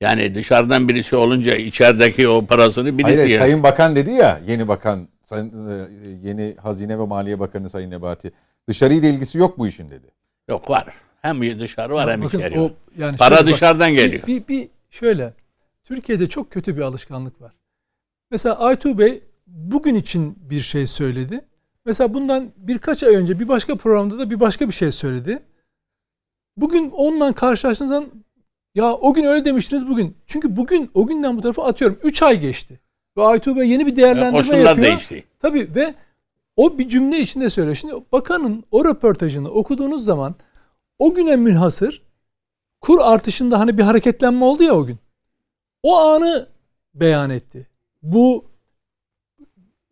Yani 0.00 0.34
dışarıdan 0.34 0.88
birisi 0.88 1.16
olunca 1.16 1.54
içerideki 1.54 2.28
o 2.28 2.46
parasını 2.46 2.98
birisi 2.98 3.02
Hayır, 3.04 3.18
hayır, 3.18 3.30
yer. 3.30 3.38
Sayın 3.38 3.62
Bakan 3.62 3.96
dedi 3.96 4.10
ya, 4.10 4.40
yeni 4.46 4.68
bakan, 4.68 5.08
sayın, 5.24 5.68
e, 5.70 5.86
yeni 6.28 6.54
Hazine 6.62 6.98
ve 6.98 7.06
Maliye 7.06 7.40
Bakanı 7.40 7.68
Sayın 7.68 7.90
Nebati. 7.90 8.32
Dışarıyla 8.68 9.08
ilgisi 9.08 9.38
yok 9.38 9.58
bu 9.58 9.66
işin 9.68 9.90
dedi. 9.90 10.06
Yok 10.48 10.70
var. 10.70 10.84
Hem 11.22 11.60
dışarı 11.60 11.94
var 11.94 12.10
hem 12.10 12.22
Bakın 12.22 12.38
içeri 12.38 12.60
o 12.60 12.70
yani 12.98 13.16
Para 13.16 13.36
bak, 13.36 13.46
dışarıdan 13.46 13.90
bir- 13.92 13.96
geliyor. 13.96 14.22
Bir, 14.26 14.48
bir, 14.48 14.68
şöyle 14.90 15.34
Türkiye'de 15.84 16.28
çok 16.28 16.50
kötü 16.50 16.76
bir 16.76 16.82
alışkanlık 16.82 17.40
var. 17.40 17.52
Mesela 18.30 18.58
Aytuğ 18.58 18.98
Bey 18.98 19.22
bugün 19.46 19.94
için 19.94 20.38
bir 20.50 20.60
şey 20.60 20.86
söyledi. 20.86 21.40
Mesela 21.84 22.14
bundan 22.14 22.52
birkaç 22.56 23.02
ay 23.02 23.16
önce 23.16 23.40
bir 23.40 23.48
başka 23.48 23.76
programda 23.76 24.18
da 24.18 24.30
bir 24.30 24.40
başka 24.40 24.68
bir 24.68 24.72
şey 24.72 24.92
söyledi. 24.92 25.42
Bugün 26.56 26.90
onunla 26.90 27.32
karşılaştığınız 27.32 27.90
zaman 27.90 28.10
ya 28.74 28.94
o 28.94 29.14
gün 29.14 29.24
öyle 29.24 29.44
demiştiniz 29.44 29.88
bugün. 29.88 30.16
Çünkü 30.26 30.56
bugün 30.56 30.90
o 30.94 31.06
günden 31.06 31.36
bu 31.36 31.42
tarafa 31.42 31.64
atıyorum 31.64 31.98
3 32.02 32.22
ay 32.22 32.40
geçti. 32.40 32.80
Ve 33.16 33.22
Aytuğ 33.22 33.56
Bey 33.56 33.68
yeni 33.68 33.86
bir 33.86 33.96
değerlendirme 33.96 34.38
Koşullar 34.38 34.58
yapıyor. 34.58 34.86
değişti. 34.86 35.24
Tabii 35.40 35.74
ve 35.74 35.94
o 36.56 36.78
bir 36.78 36.88
cümle 36.88 37.20
içinde 37.20 37.50
söylüyor. 37.50 37.76
Şimdi 37.76 37.94
bakanın 38.12 38.64
o 38.70 38.84
röportajını 38.84 39.50
okuduğunuz 39.50 40.04
zaman 40.04 40.34
o 40.98 41.14
güne 41.14 41.36
münhasır 41.36 42.02
kur 42.80 42.98
artışında 43.02 43.58
hani 43.60 43.78
bir 43.78 43.82
hareketlenme 43.82 44.44
oldu 44.44 44.62
ya 44.62 44.74
o 44.74 44.86
gün. 44.86 44.98
O 45.82 45.96
anı 45.98 46.46
beyan 46.94 47.30
etti. 47.30 47.66
Bu 48.02 48.44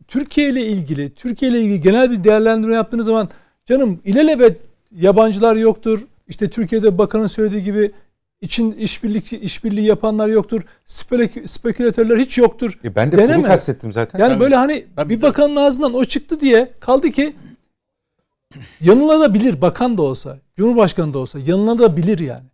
Türkiye 0.08 0.48
ile 0.50 0.66
ilgili, 0.66 1.14
Türkiye 1.14 1.50
ile 1.50 1.60
ilgili 1.60 1.80
genel 1.80 2.10
bir 2.10 2.24
değerlendirme 2.24 2.74
yaptığınız 2.74 3.06
zaman 3.06 3.28
canım 3.66 4.00
ilelebet 4.04 4.60
yabancılar 4.96 5.56
yoktur. 5.56 6.06
İşte 6.28 6.50
Türkiye'de 6.50 6.98
bakanın 6.98 7.26
söylediği 7.26 7.62
gibi 7.64 7.92
için 8.40 8.72
işbirliği 8.72 9.40
işbirliği 9.40 9.86
yapanlar 9.86 10.28
yoktur. 10.28 10.62
Spekü- 10.86 11.48
spekülatörler 11.48 12.18
hiç 12.18 12.38
yoktur. 12.38 12.78
E 12.84 12.94
ben 12.94 13.12
de 13.12 13.16
Deneme. 13.16 13.34
kuru 13.34 13.46
kastettim 13.46 13.92
zaten. 13.92 14.18
Yani 14.18 14.30
Tabii. 14.32 14.40
böyle 14.40 14.56
hani 14.56 14.86
Tabii, 14.96 15.14
bir 15.14 15.20
tabii. 15.20 15.28
bakanın 15.30 15.56
ağzından 15.56 15.94
o 15.94 16.04
çıktı 16.04 16.40
diye 16.40 16.72
kaldı 16.80 17.10
ki 17.10 17.36
yanılabilir 18.80 19.60
bakan 19.60 19.98
da 19.98 20.02
olsa, 20.02 20.38
cumhurbaşkanı 20.56 21.14
da 21.14 21.18
olsa 21.18 21.38
yanılabilir 21.38 22.18
yani. 22.18 22.44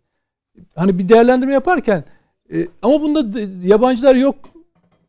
Hani 0.75 0.99
bir 0.99 1.09
değerlendirme 1.09 1.53
yaparken 1.53 2.03
e, 2.53 2.67
ama 2.81 3.01
bunda 3.01 3.39
yabancılar 3.63 4.15
yok. 4.15 4.35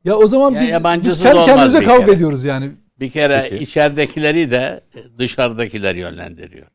Ya 0.04 0.16
o 0.16 0.26
zaman 0.26 0.52
Ya 0.52 0.60
biz, 0.60 0.84
biz 1.04 1.22
kendi 1.22 1.44
kendimize 1.44 1.82
kavga 1.82 2.04
kere. 2.06 2.16
ediyoruz 2.16 2.44
yani. 2.44 2.70
Bir 3.00 3.10
kere 3.10 3.46
Peki. 3.50 3.64
içeridekileri 3.64 4.50
de 4.50 4.80
dışarıdakiler 5.18 5.94
yönlendiriyor. 5.94 6.66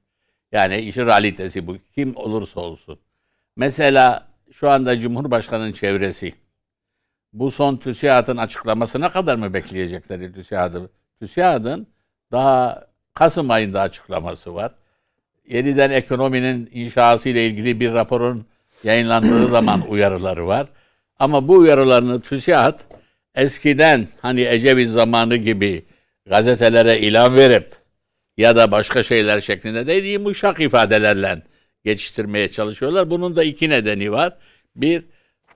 Yani 0.52 0.78
işin 0.78 1.06
realitesi 1.06 1.68
bu. 1.68 1.78
Kim 1.96 2.16
olursa 2.16 2.62
olsun. 2.62 3.00
Mesela 3.56 4.28
şu 4.52 4.70
anda 4.70 5.00
Cumhurbaşkanı'nın 5.00 5.72
çevresi 5.72 6.34
bu 7.34 7.52
son 7.52 7.78
TÜSİAD'ın 7.78 8.38
açıklamasına 8.38 9.10
kadar 9.10 9.36
mı 9.36 9.54
bekleyecekler 9.54 10.34
TÜSİAD'ı? 10.34 10.90
TÜSİAD'ın 11.20 11.88
daha 12.32 12.88
Kasım 13.14 13.52
ayında 13.52 13.82
açıklaması 13.82 14.54
var. 14.54 14.72
Yeniden 15.50 15.90
ekonominin 15.92 16.70
inşası 16.74 17.30
ile 17.30 17.48
ilgili 17.48 17.80
bir 17.80 17.94
raporun 17.94 18.46
yayınlandığı 18.84 19.48
zaman 19.48 19.90
uyarıları 19.90 20.48
var. 20.48 20.68
Ama 21.20 21.48
bu 21.48 21.54
uyarılarını 21.54 22.22
TÜSİAD 22.22 22.80
eskiden 23.36 24.08
hani 24.22 24.42
Ecevit 24.42 24.90
zamanı 24.90 25.36
gibi 25.36 25.86
gazetelere 26.26 27.00
ilan 27.00 27.36
verip 27.36 27.76
ya 28.38 28.56
da 28.56 28.72
başka 28.72 29.04
şeyler 29.04 29.40
şeklinde 29.40 29.88
değil 29.88 30.04
yumuşak 30.04 30.60
ifadelerle 30.60 31.42
geçiştirmeye 31.86 32.50
çalışıyorlar. 32.50 33.10
Bunun 33.10 33.36
da 33.36 33.44
iki 33.44 33.70
nedeni 33.70 34.12
var. 34.12 34.34
Bir, 34.76 35.04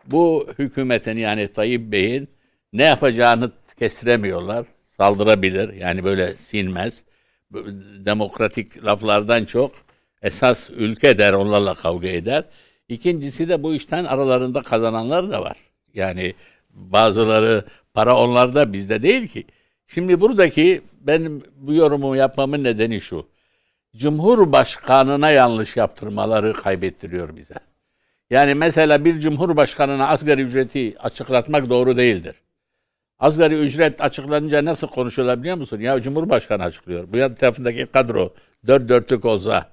bu 0.06 0.48
hükümetin 0.60 1.16
yani 1.16 1.54
Tayyip 1.54 1.92
Bey'in 1.92 2.30
ne 2.74 2.84
yapacağını 2.84 3.52
kestiremiyorlar. 3.80 4.66
Saldırabilir 4.98 5.74
yani 5.74 6.04
böyle 6.04 6.34
sinmez. 6.34 7.04
Demokratik 8.06 8.86
laflardan 8.86 9.46
çok 9.46 9.72
esas 10.22 10.70
ülke 10.70 11.18
der 11.18 11.34
onlarla 11.34 11.74
kavga 11.74 12.08
eder. 12.08 12.44
İkincisi 12.92 13.50
de 13.50 13.64
bu 13.64 13.74
işten 13.74 14.06
aralarında 14.06 14.62
kazananlar 14.62 15.32
da 15.32 15.42
var. 15.42 15.58
Yani 15.94 16.34
bazıları 16.70 17.66
para 17.94 18.18
onlarda 18.18 18.74
bizde 18.74 19.04
değil 19.04 19.28
ki. 19.28 19.46
Şimdi 19.88 20.22
buradaki 20.22 20.82
benim 21.02 21.44
bu 21.56 21.74
yorumu 21.74 22.16
yapmamın 22.16 22.64
nedeni 22.64 23.02
şu. 23.02 23.28
Cumhurbaşkanına 23.98 25.30
yanlış 25.30 25.78
yaptırmaları 25.78 26.54
kaybettiriyor 26.54 27.36
bize. 27.36 27.54
Yani 28.30 28.56
mesela 28.56 29.06
bir 29.06 29.20
cumhurbaşkanına 29.20 30.08
asgari 30.08 30.42
ücreti 30.42 30.96
açıklatmak 31.00 31.70
doğru 31.70 31.98
değildir. 31.98 32.36
Asgari 33.20 33.56
ücret 33.56 34.02
açıklanınca 34.02 34.66
nasıl 34.66 34.88
konuşuyorlar 34.88 35.40
biliyor 35.40 35.58
musun? 35.58 35.80
Ya 35.80 36.02
Cumhurbaşkanı 36.02 36.64
açıklıyor. 36.64 37.08
Bu 37.14 37.18
yan 37.18 37.36
tarafındaki 37.36 37.86
kadro 37.86 38.34
dört 38.68 38.90
dörtlük 38.90 39.26
olsa 39.26 39.70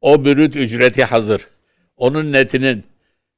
o 0.00 0.24
bürüt 0.24 0.56
ücreti 0.56 1.04
hazır. 1.04 1.48
Onun 1.98 2.32
netinin 2.32 2.84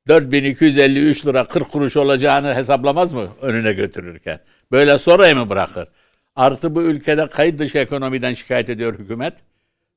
4253 0.09 1.27
lira 1.27 1.45
40 1.45 1.71
kuruş 1.73 1.97
olacağını 1.97 2.55
hesaplamaz 2.55 3.13
mı 3.15 3.29
önüne 3.43 3.73
götürürken? 3.73 4.41
Böyle 4.73 4.99
sonraya 4.99 5.35
mı 5.35 5.49
bırakır? 5.49 5.89
Artı 6.37 6.75
bu 6.75 6.83
ülkede 6.83 7.27
kayıt 7.27 7.59
dışı 7.59 7.79
ekonomiden 7.79 8.35
şikayet 8.35 8.69
ediyor 8.69 8.99
hükümet. 8.99 9.35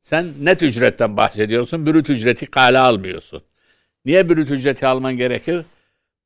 Sen 0.03 0.27
net 0.41 0.61
ücretten 0.61 1.17
bahsediyorsun, 1.17 1.85
brüt 1.85 2.09
ücreti 2.09 2.45
kale 2.45 2.79
almıyorsun. 2.79 3.43
Niye 4.05 4.29
brüt 4.29 4.51
ücreti 4.51 4.87
alman 4.87 5.17
gerekir? 5.17 5.65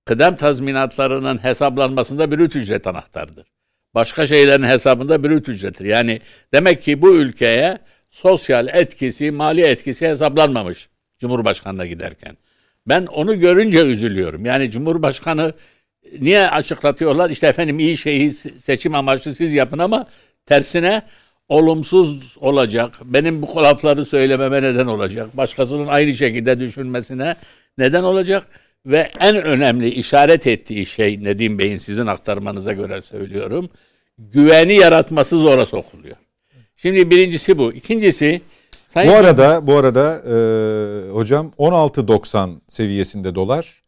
Kıdem 0.05 0.35
tazminatlarının 0.35 1.43
hesaplanmasında 1.43 2.31
brüt 2.31 2.55
ücret 2.55 2.87
anahtardır. 2.87 3.47
Başka 3.95 4.27
şeylerin 4.27 4.63
hesabında 4.63 5.23
brüt 5.23 5.49
ücrettir. 5.49 5.85
Yani 5.85 6.21
demek 6.53 6.81
ki 6.81 7.01
bu 7.01 7.15
ülkeye 7.15 7.77
sosyal 8.11 8.67
etkisi, 8.67 9.31
mali 9.31 9.61
etkisi 9.61 10.07
hesaplanmamış 10.07 10.89
Cumhurbaşkanı'na 11.19 11.85
giderken. 11.85 12.37
Ben 12.87 13.05
onu 13.05 13.39
görünce 13.39 13.85
üzülüyorum. 13.85 14.45
Yani 14.45 14.71
Cumhurbaşkanı 14.71 15.53
niye 16.19 16.49
açıklatıyorlar? 16.49 17.29
İşte 17.29 17.47
efendim 17.47 17.79
iyi 17.79 17.97
şeyi 17.97 18.33
seçim 18.33 18.95
amaçlı 18.95 19.35
siz 19.35 19.53
yapın 19.53 19.77
ama 19.77 20.07
tersine 20.45 21.01
olumsuz 21.49 22.37
olacak. 22.37 22.95
Benim 23.03 23.41
bu 23.41 23.55
lafları 23.55 24.05
söylememe 24.05 24.61
neden 24.61 24.87
olacak. 24.87 25.37
Başkasının 25.37 25.87
aynı 25.87 26.13
şekilde 26.13 26.59
düşünmesine 26.59 27.35
neden 27.77 28.03
olacak. 28.03 28.47
Ve 28.85 29.11
en 29.19 29.35
önemli 29.35 29.89
işaret 29.89 30.47
ettiği 30.47 30.85
şey 30.85 31.23
Nedim 31.23 31.59
Bey'in 31.59 31.77
sizin 31.77 32.05
aktarmanıza 32.05 32.73
göre 32.73 33.01
söylüyorum. 33.01 33.69
Güveni 34.17 34.75
yaratması 34.75 35.37
zora 35.37 35.65
sokuluyor. 35.65 36.15
Şimdi 36.77 37.09
birincisi 37.09 37.57
bu. 37.57 37.73
İkincisi 37.73 38.41
Sayın 38.87 39.11
Bu 39.11 39.15
arada 39.15 39.67
bu 39.67 39.75
arada 39.75 40.15
e, 40.15 41.11
hocam 41.11 41.51
16.90 41.57 42.55
seviyesinde 42.67 43.35
dolar. 43.35 43.81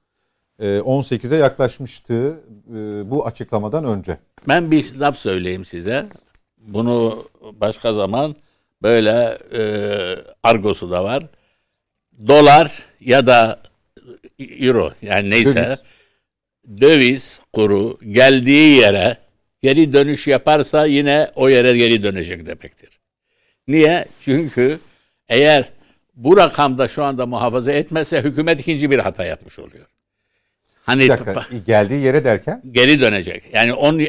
E, 0.59 0.65
18'e 0.65 1.37
yaklaşmıştı 1.37 2.39
e, 2.69 3.09
bu 3.09 3.25
açıklamadan 3.25 3.85
önce. 3.85 4.17
Ben 4.47 4.71
bir 4.71 4.95
laf 4.95 5.17
söyleyeyim 5.17 5.65
size. 5.65 6.05
Bunu 6.57 7.25
başka 7.41 7.93
zaman 7.93 8.35
böyle 8.81 9.37
e, 9.53 9.61
argosu 10.43 10.91
da 10.91 11.03
var. 11.03 11.23
Dolar 12.27 12.83
ya 12.99 13.27
da 13.27 13.59
euro 14.39 14.91
yani 15.01 15.29
neyse 15.29 15.65
Döviz. 15.65 15.83
döviz, 16.81 17.41
kuru 17.53 17.97
geldiği 18.11 18.77
yere 18.77 19.17
geri 19.61 19.93
dönüş 19.93 20.27
yaparsa 20.27 20.85
yine 20.85 21.31
o 21.35 21.49
yere 21.49 21.77
geri 21.77 22.03
dönecek 22.03 22.45
demektir. 22.45 22.99
Niye? 23.67 24.05
Çünkü 24.25 24.79
eğer 25.29 25.69
bu 26.15 26.37
rakamda 26.37 26.87
şu 26.87 27.03
anda 27.03 27.25
muhafaza 27.25 27.71
etmezse 27.71 28.21
hükümet 28.21 28.59
ikinci 28.59 28.91
bir 28.91 28.99
hata 28.99 29.25
yapmış 29.25 29.59
oluyor. 29.59 29.85
Hani 30.85 31.01
Bir 31.01 31.09
dakika 31.09 31.45
geldiği 31.65 32.01
yere 32.01 32.23
derken 32.23 32.61
geri 32.71 33.01
dönecek. 33.01 33.43
Yani 33.53 33.73
10, 33.73 33.99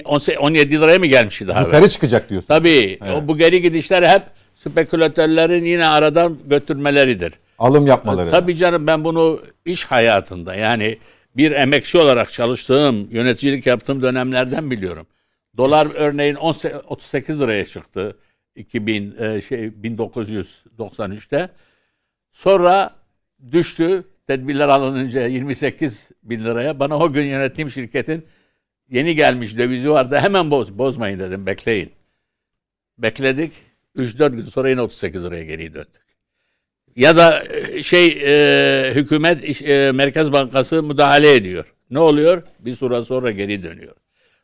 17 0.40 0.80
liraya 0.80 0.98
mı 0.98 1.06
gelmişti 1.06 1.48
daha? 1.48 1.60
yukarı 1.60 1.88
çıkacak 1.88 2.30
diyorsun. 2.30 2.48
Tabii. 2.48 2.98
Evet. 3.06 3.22
Bu 3.22 3.38
geri 3.38 3.62
gidişler 3.62 4.02
hep 4.02 4.22
spekülatörlerin 4.54 5.64
yine 5.64 5.86
aradan 5.86 6.38
götürmeleridir. 6.46 7.32
Alım 7.58 7.86
yapmaları. 7.86 8.30
Tabii 8.30 8.56
canım 8.56 8.86
ben 8.86 9.04
bunu 9.04 9.42
iş 9.64 9.84
hayatında 9.84 10.54
yani 10.54 10.98
bir 11.36 11.52
emekçi 11.52 11.98
olarak 11.98 12.32
çalıştığım, 12.32 13.08
yöneticilik 13.10 13.66
yaptığım 13.66 14.02
dönemlerden 14.02 14.70
biliyorum. 14.70 15.06
Dolar 15.56 15.88
örneğin 15.94 16.34
18 16.34 16.78
38 16.88 17.40
liraya 17.40 17.66
çıktı 17.66 18.16
2000 18.56 19.16
e, 19.18 19.40
şey 19.40 19.66
1993'te. 19.66 21.50
Sonra 22.32 22.90
düştü. 23.52 24.04
Tedbirler 24.26 24.68
alınınca 24.68 25.26
28 25.26 26.08
bin 26.22 26.44
liraya. 26.44 26.80
Bana 26.80 26.98
o 26.98 27.12
gün 27.12 27.24
yönettiğim 27.24 27.70
şirketin 27.70 28.26
yeni 28.90 29.14
gelmiş 29.14 29.56
dövizi 29.56 29.90
vardı. 29.90 30.16
Hemen 30.16 30.50
boz, 30.50 30.78
bozmayın 30.78 31.18
dedim. 31.18 31.46
Bekleyin. 31.46 31.92
Bekledik. 32.98 33.52
3-4 33.96 34.36
gün 34.36 34.44
sonra 34.44 34.70
yine 34.70 34.80
38 34.80 35.24
liraya 35.24 35.44
geri 35.44 35.74
döndük. 35.74 36.10
Ya 36.96 37.16
da 37.16 37.44
e, 37.44 37.82
şey 37.82 38.06
e, 38.06 38.94
hükümet 38.94 39.62
e, 39.62 39.92
Merkez 39.92 40.32
Bankası 40.32 40.82
müdahale 40.82 41.34
ediyor. 41.34 41.74
Ne 41.90 41.98
oluyor? 41.98 42.42
Bir 42.60 42.74
süre 42.74 43.04
sonra 43.04 43.30
geri 43.30 43.62
dönüyor. 43.62 43.96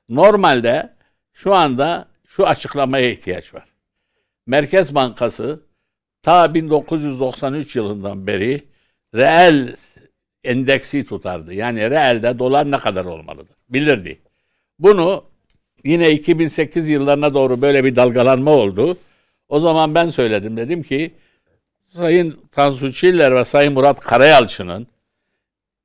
Normalde 0.09 0.95
şu 1.33 1.55
anda 1.55 2.09
şu 2.27 2.47
açıklamaya 2.47 3.11
ihtiyaç 3.11 3.55
var. 3.55 3.65
Merkez 4.47 4.95
Bankası 4.95 5.61
ta 6.23 6.55
1993 6.55 7.77
yılından 7.77 8.27
beri 8.27 8.65
reel 9.15 9.77
endeksi 10.45 11.07
tutardı. 11.07 11.55
Yani 11.55 11.91
reelde 11.91 12.39
dolar 12.39 12.71
ne 12.71 12.79
kadar 12.79 13.05
olmalıdır? 13.05 13.57
Bilirdi. 13.69 14.19
Bunu 14.79 15.25
yine 15.85 16.11
2008 16.11 16.89
yıllarına 16.89 17.35
doğru 17.35 17.63
böyle 17.63 17.85
bir 17.85 17.97
dalgalanma 17.97 18.51
oldu. 18.51 18.99
O 19.49 19.61
zaman 19.61 19.95
ben 19.95 20.11
söyledim. 20.11 20.57
Dedim 20.57 20.83
ki 20.83 21.15
Sayın 21.87 22.41
Tansu 22.53 22.93
Çiller 22.93 23.35
ve 23.35 23.45
Sayın 23.45 23.73
Murat 23.73 24.01
Karayalçı'nın 24.01 24.87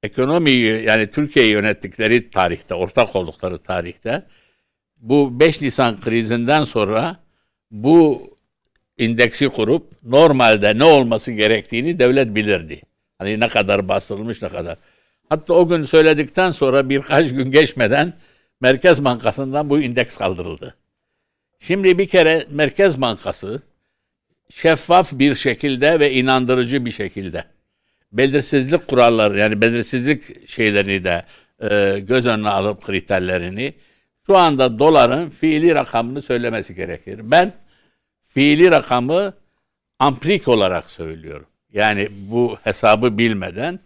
ekonomiyi 0.04 0.84
yani 0.84 1.12
Türkiye'yi 1.12 1.54
yönettikleri 1.54 2.30
tarihte, 2.30 2.74
ortak 2.74 3.16
oldukları 3.16 3.58
tarihte 3.60 4.24
bu 4.98 5.40
5 5.40 5.62
Nisan 5.62 6.02
krizinden 6.02 6.64
sonra 6.64 7.18
bu 7.72 8.32
indeksi 9.02 9.50
kurup 9.50 9.92
normalde 10.04 10.78
ne 10.80 10.84
olması 10.84 11.32
gerektiğini 11.32 12.00
devlet 12.00 12.36
bilirdi. 12.36 12.82
Hani 13.18 13.40
ne 13.40 13.48
kadar 13.48 13.88
bastırılmış 13.88 14.42
ne 14.42 14.50
kadar. 14.50 14.78
Hatta 15.30 15.54
o 15.54 15.68
gün 15.68 15.84
söyledikten 15.84 16.52
sonra 16.52 16.90
birkaç 16.90 17.30
gün 17.30 17.52
geçmeden 17.52 18.14
Merkez 18.62 19.06
Bankası'ndan 19.06 19.70
bu 19.70 19.80
indeks 19.80 20.18
kaldırıldı. 20.18 20.76
Şimdi 21.60 21.98
bir 21.98 22.08
kere 22.08 22.48
Merkez 22.50 23.02
Bankası 23.02 23.62
şeffaf 24.50 25.12
bir 25.14 25.36
şekilde 25.36 26.00
ve 26.00 26.14
inandırıcı 26.14 26.86
bir 26.86 26.92
şekilde 26.92 27.44
belirsizlik 28.12 28.88
kuralları 28.88 29.40
yani 29.40 29.62
belirsizlik 29.62 30.50
şeylerini 30.50 31.04
de 31.04 31.26
e, 31.60 32.00
göz 32.00 32.26
önüne 32.26 32.50
alıp 32.50 32.82
kriterlerini 32.82 33.74
şu 34.26 34.38
anda 34.38 34.80
doların 34.80 35.30
fiili 35.30 35.76
rakamını 35.76 36.22
söylemesi 36.22 36.76
gerekir. 36.76 37.20
Ben 37.24 37.54
fiili 38.34 38.72
rakamı 38.72 39.34
amprik 40.00 40.48
olarak 40.48 40.92
söylüyorum. 40.92 41.46
Yani 41.74 42.08
bu 42.12 42.58
hesabı 42.64 43.18
bilmeden 43.18 43.80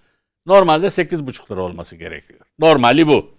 normalde 0.45 0.87
8,5 0.87 1.51
lira 1.51 1.61
olması 1.61 1.95
gerekiyor. 1.95 2.39
Normali 2.59 3.07
bu. 3.07 3.35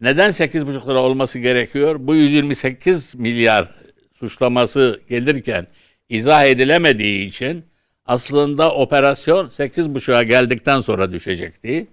Neden 0.00 0.30
8,5 0.30 0.88
lira 0.88 1.02
olması 1.02 1.38
gerekiyor? 1.38 1.96
Bu 1.98 2.14
128 2.14 3.14
milyar 3.14 3.68
suçlaması 4.14 5.00
gelirken 5.08 5.66
izah 6.08 6.44
edilemediği 6.44 7.26
için 7.26 7.64
aslında 8.06 8.74
operasyon 8.74 9.48
8,5'a 9.48 10.22
geldikten 10.22 10.80
sonra 10.80 11.12
düşecekti. 11.12 11.86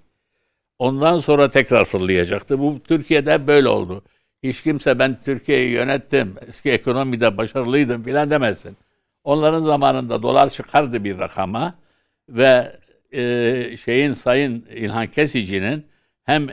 Ondan 0.79 1.19
sonra 1.19 1.51
tekrar 1.51 1.85
fırlayacaktı. 1.85 2.59
Bu 2.59 2.79
Türkiye'de 2.87 3.47
böyle 3.47 3.67
oldu. 3.67 4.03
Hiç 4.49 4.61
kimse 4.61 4.99
ben 4.99 5.17
Türkiye'yi 5.25 5.71
yönettim, 5.71 6.35
eski 6.47 6.71
ekonomide 6.71 7.37
başarılıydım 7.37 8.03
filan 8.03 8.29
demesin. 8.29 8.77
Onların 9.23 9.61
zamanında 9.61 10.23
dolar 10.23 10.49
çıkardı 10.49 11.03
bir 11.03 11.19
rakama 11.19 11.75
ve 12.29 12.75
e, 13.11 13.77
şeyin 13.77 14.13
Sayın 14.13 14.65
İlhan 14.75 15.07
Kesici'nin 15.07 15.85
hem 16.23 16.47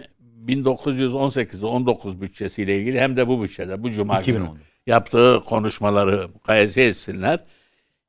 1918'de 0.46 1.66
19 1.66 2.20
bütçesiyle 2.20 2.78
ilgili 2.78 3.00
hem 3.00 3.16
de 3.16 3.28
bu 3.28 3.42
bütçede 3.42 3.82
bu 3.82 3.90
cuma 3.90 4.20
günü 4.22 4.38
2010'da. 4.38 4.58
yaptığı 4.86 5.42
konuşmaları 5.46 6.28
mukayese 6.28 6.82
etsinler. 6.82 7.40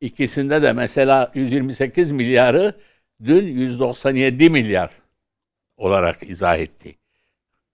İkisinde 0.01 0.61
de 0.61 0.73
mesela 0.73 1.31
128 1.35 2.11
milyarı 2.11 2.73
dün 3.23 3.47
197 3.47 4.49
milyar 4.49 4.91
olarak 5.77 6.29
izah 6.29 6.57
etti. 6.57 6.95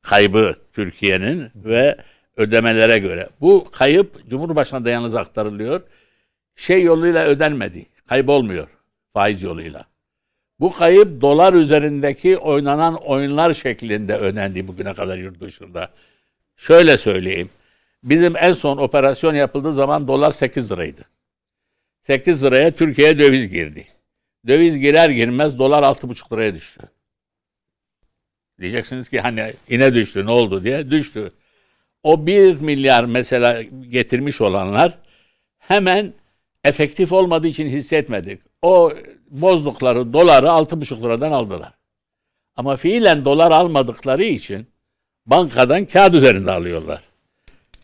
Kaybı 0.02 0.56
Türkiye'nin 0.74 1.52
ve 1.56 1.98
ödemelere 2.38 2.98
göre. 2.98 3.30
Bu 3.42 3.64
kayıp 3.72 4.30
Cumhurbaşkanı 4.30 4.86
da 4.86 4.90
yalnız 4.90 5.16
aktarılıyor. 5.16 5.82
Şey 6.56 6.84
yoluyla 6.84 7.26
ödenmedi. 7.26 7.86
Kaybolmuyor. 8.10 8.68
Faiz 9.14 9.44
yoluyla. 9.44 9.86
Bu 10.60 10.74
kayıp 10.74 11.22
dolar 11.22 11.54
üzerindeki 11.54 12.38
oynanan 12.38 12.96
oyunlar 12.96 13.54
şeklinde 13.54 14.18
ödendi 14.18 14.68
bugüne 14.68 14.94
kadar 14.94 15.18
yurt 15.18 15.42
dışında. 15.42 15.90
Şöyle 16.58 16.98
söyleyeyim. 16.98 17.50
Bizim 18.04 18.38
en 18.38 18.54
son 18.54 18.78
operasyon 18.78 19.34
yapıldığı 19.34 19.74
zaman 19.74 20.08
dolar 20.08 20.32
8 20.32 20.72
liraydı. 20.72 21.02
8 22.04 22.44
liraya 22.44 22.72
Türkiye'ye 22.72 23.20
döviz 23.20 23.50
girdi. 23.50 23.88
Döviz 24.48 24.80
girer 24.80 25.10
girmez 25.10 25.60
dolar 25.60 25.84
6,5 25.84 26.34
liraya 26.34 26.56
düştü. 26.56 26.82
Diyeceksiniz 28.60 29.10
ki 29.10 29.20
hani 29.20 29.54
yine 29.70 29.94
düştü 29.94 30.26
ne 30.26 30.32
oldu 30.32 30.64
diye 30.64 30.90
düştü. 30.92 31.32
O 32.04 32.26
1 32.26 32.62
milyar 32.62 33.04
mesela 33.04 33.62
getirmiş 33.90 34.42
olanlar 34.42 34.98
hemen 35.60 36.14
efektif 36.66 37.12
olmadığı 37.12 37.48
için 37.48 37.68
hissetmedik. 37.68 38.42
O 38.62 38.92
bozdukları 39.30 40.14
doları 40.14 40.46
6,5 40.46 41.02
liradan 41.04 41.32
aldılar. 41.32 41.72
Ama 42.56 42.76
fiilen 42.76 43.26
dolar 43.26 43.52
almadıkları 43.52 44.24
için 44.24 44.68
bankadan 45.26 45.86
kağıt 45.86 46.14
üzerinde 46.14 46.52
alıyorlar. 46.52 47.02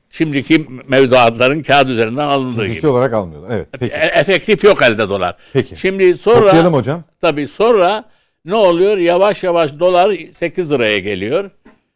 Şimdiki 0.10 0.66
mevduatların 0.88 1.64
kağıt 1.64 1.88
üzerinden 1.88 2.28
alındığı 2.28 2.62
Fiziki 2.62 2.76
gibi. 2.80 2.88
olarak 2.88 3.14
almıyorlar. 3.14 3.50
Evet. 3.56 3.68
Peki. 3.80 3.94
E- 3.96 4.20
efektif 4.20 4.64
yok 4.64 4.82
elde 4.82 5.10
dolar. 5.10 5.36
Peki. 5.54 5.76
Şimdi 5.76 6.18
sonra 6.18 6.40
Toplayalım 6.40 6.74
hocam. 6.74 7.04
tabii 7.22 7.48
sonra 7.48 8.06
ne 8.46 8.56
oluyor? 8.56 8.98
Yavaş 8.98 9.44
yavaş 9.44 9.80
dolar 9.80 10.18
8 10.34 10.72
liraya 10.72 10.98
geliyor. 10.98 11.52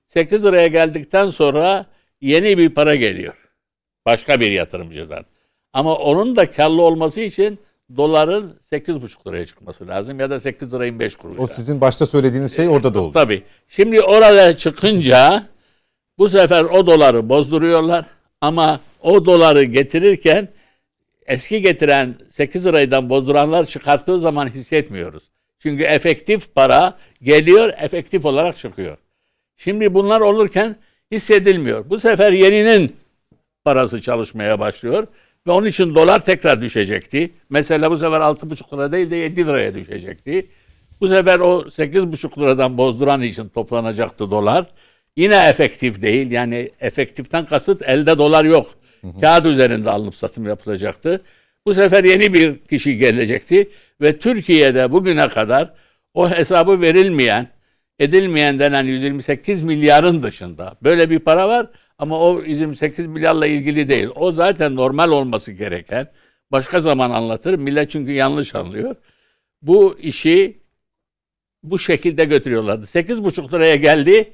8 0.07 0.45
liraya 0.45 0.67
geldikten 0.67 1.29
sonra 1.29 1.85
yeni 2.21 2.57
bir 2.57 2.69
para 2.69 2.95
geliyor. 2.95 3.33
Başka 4.05 4.39
bir 4.39 4.51
yatırımcıdan. 4.51 5.25
Ama 5.73 5.95
onun 5.95 6.35
da 6.35 6.51
karlı 6.51 6.81
olması 6.81 7.21
için 7.21 7.59
doların 7.95 8.59
8,5 8.71 9.27
liraya 9.27 9.45
çıkması 9.45 9.87
lazım 9.87 10.19
ya 10.19 10.29
da 10.29 10.39
8 10.39 10.73
lirayın 10.73 10.99
5 10.99 11.15
kuruşa. 11.15 11.41
O 11.41 11.47
sizin 11.47 11.81
başta 11.81 12.05
söylediğiniz 12.05 12.55
şey 12.55 12.69
orada 12.69 12.93
da 12.93 13.01
oldu. 13.01 13.13
Tabii. 13.13 13.43
Şimdi 13.67 14.01
oraya 14.01 14.57
çıkınca 14.57 15.43
bu 16.17 16.29
sefer 16.29 16.63
o 16.63 16.87
doları 16.87 17.29
bozduruyorlar 17.29 18.05
ama 18.41 18.79
o 19.01 19.25
doları 19.25 19.63
getirirken 19.63 20.47
eski 21.25 21.61
getiren 21.61 22.15
8 22.29 22.65
liraydan 22.65 23.09
bozduranlar 23.09 23.65
çıkarttığı 23.65 24.19
zaman 24.19 24.47
hissetmiyoruz. 24.47 25.23
Çünkü 25.59 25.83
efektif 25.83 26.55
para 26.55 26.97
geliyor, 27.21 27.73
efektif 27.77 28.25
olarak 28.25 28.57
çıkıyor. 28.57 28.97
Şimdi 29.57 29.93
bunlar 29.93 30.21
olurken 30.21 30.75
hissedilmiyor. 31.11 31.89
Bu 31.89 31.99
sefer 31.99 32.31
yeninin 32.31 32.95
parası 33.65 34.01
çalışmaya 34.01 34.59
başlıyor 34.59 35.07
ve 35.47 35.51
onun 35.51 35.67
için 35.67 35.95
dolar 35.95 36.25
tekrar 36.25 36.61
düşecekti. 36.61 37.31
Mesela 37.49 37.91
bu 37.91 37.97
sefer 37.97 38.19
6,5 38.19 38.73
lira 38.73 38.91
değil 38.91 39.11
de 39.11 39.15
7 39.15 39.45
liraya 39.45 39.73
düşecekti. 39.73 40.47
Bu 41.01 41.07
sefer 41.07 41.39
o 41.39 41.61
8,5 41.61 42.41
liradan 42.41 42.77
bozduran 42.77 43.21
için 43.21 43.49
toplanacaktı 43.49 44.31
dolar. 44.31 44.65
Yine 45.17 45.47
efektif 45.49 46.01
değil. 46.01 46.31
Yani 46.31 46.71
efektiften 46.79 47.45
kasıt 47.45 47.81
elde 47.81 48.17
dolar 48.17 48.45
yok. 48.45 48.67
Kağıt 49.21 49.45
üzerinde 49.45 49.89
alınıp 49.89 50.15
satım 50.15 50.47
yapılacaktı. 50.47 51.21
Bu 51.65 51.73
sefer 51.73 52.03
yeni 52.03 52.33
bir 52.33 52.59
kişi 52.59 52.97
gelecekti 52.97 53.69
ve 54.01 54.19
Türkiye'de 54.19 54.91
bugüne 54.91 55.27
kadar 55.27 55.73
o 56.13 56.29
hesabı 56.29 56.81
verilmeyen, 56.81 57.47
edilmeyen 57.99 58.59
denen 58.59 58.83
128 58.83 59.63
milyarın 59.63 60.23
dışında 60.23 60.75
böyle 60.83 61.09
bir 61.09 61.19
para 61.19 61.47
var 61.47 61.67
ama 61.97 62.19
o 62.19 62.41
128 62.45 63.05
milyarla 63.05 63.47
ilgili 63.47 63.87
değil. 63.87 64.07
O 64.15 64.31
zaten 64.31 64.75
normal 64.75 65.09
olması 65.11 65.51
gereken. 65.51 66.07
Başka 66.51 66.79
zaman 66.79 67.11
anlatırım. 67.11 67.61
Millet 67.61 67.89
çünkü 67.89 68.11
yanlış 68.11 68.55
anlıyor. 68.55 68.95
Bu 69.61 69.97
işi 69.99 70.59
bu 71.63 71.79
şekilde 71.79 72.25
götürüyorlardı. 72.25 72.85
8,5 72.85 73.53
liraya 73.53 73.75
geldi. 73.75 74.33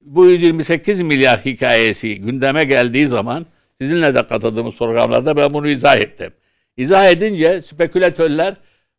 Bu 0.00 0.26
128 0.30 1.00
milyar 1.00 1.44
hikayesi 1.44 2.20
gündeme 2.20 2.64
geldiği 2.64 3.08
zaman 3.08 3.46
sizinle 3.80 4.14
de 4.14 4.26
katıldığımız 4.26 4.76
programlarda 4.76 5.36
ben 5.36 5.50
bunu 5.54 5.68
izah 5.68 5.96
ettim. 5.96 6.32
İzah 6.76 7.10
edince 7.10 7.62
spekülatörler 7.62 8.54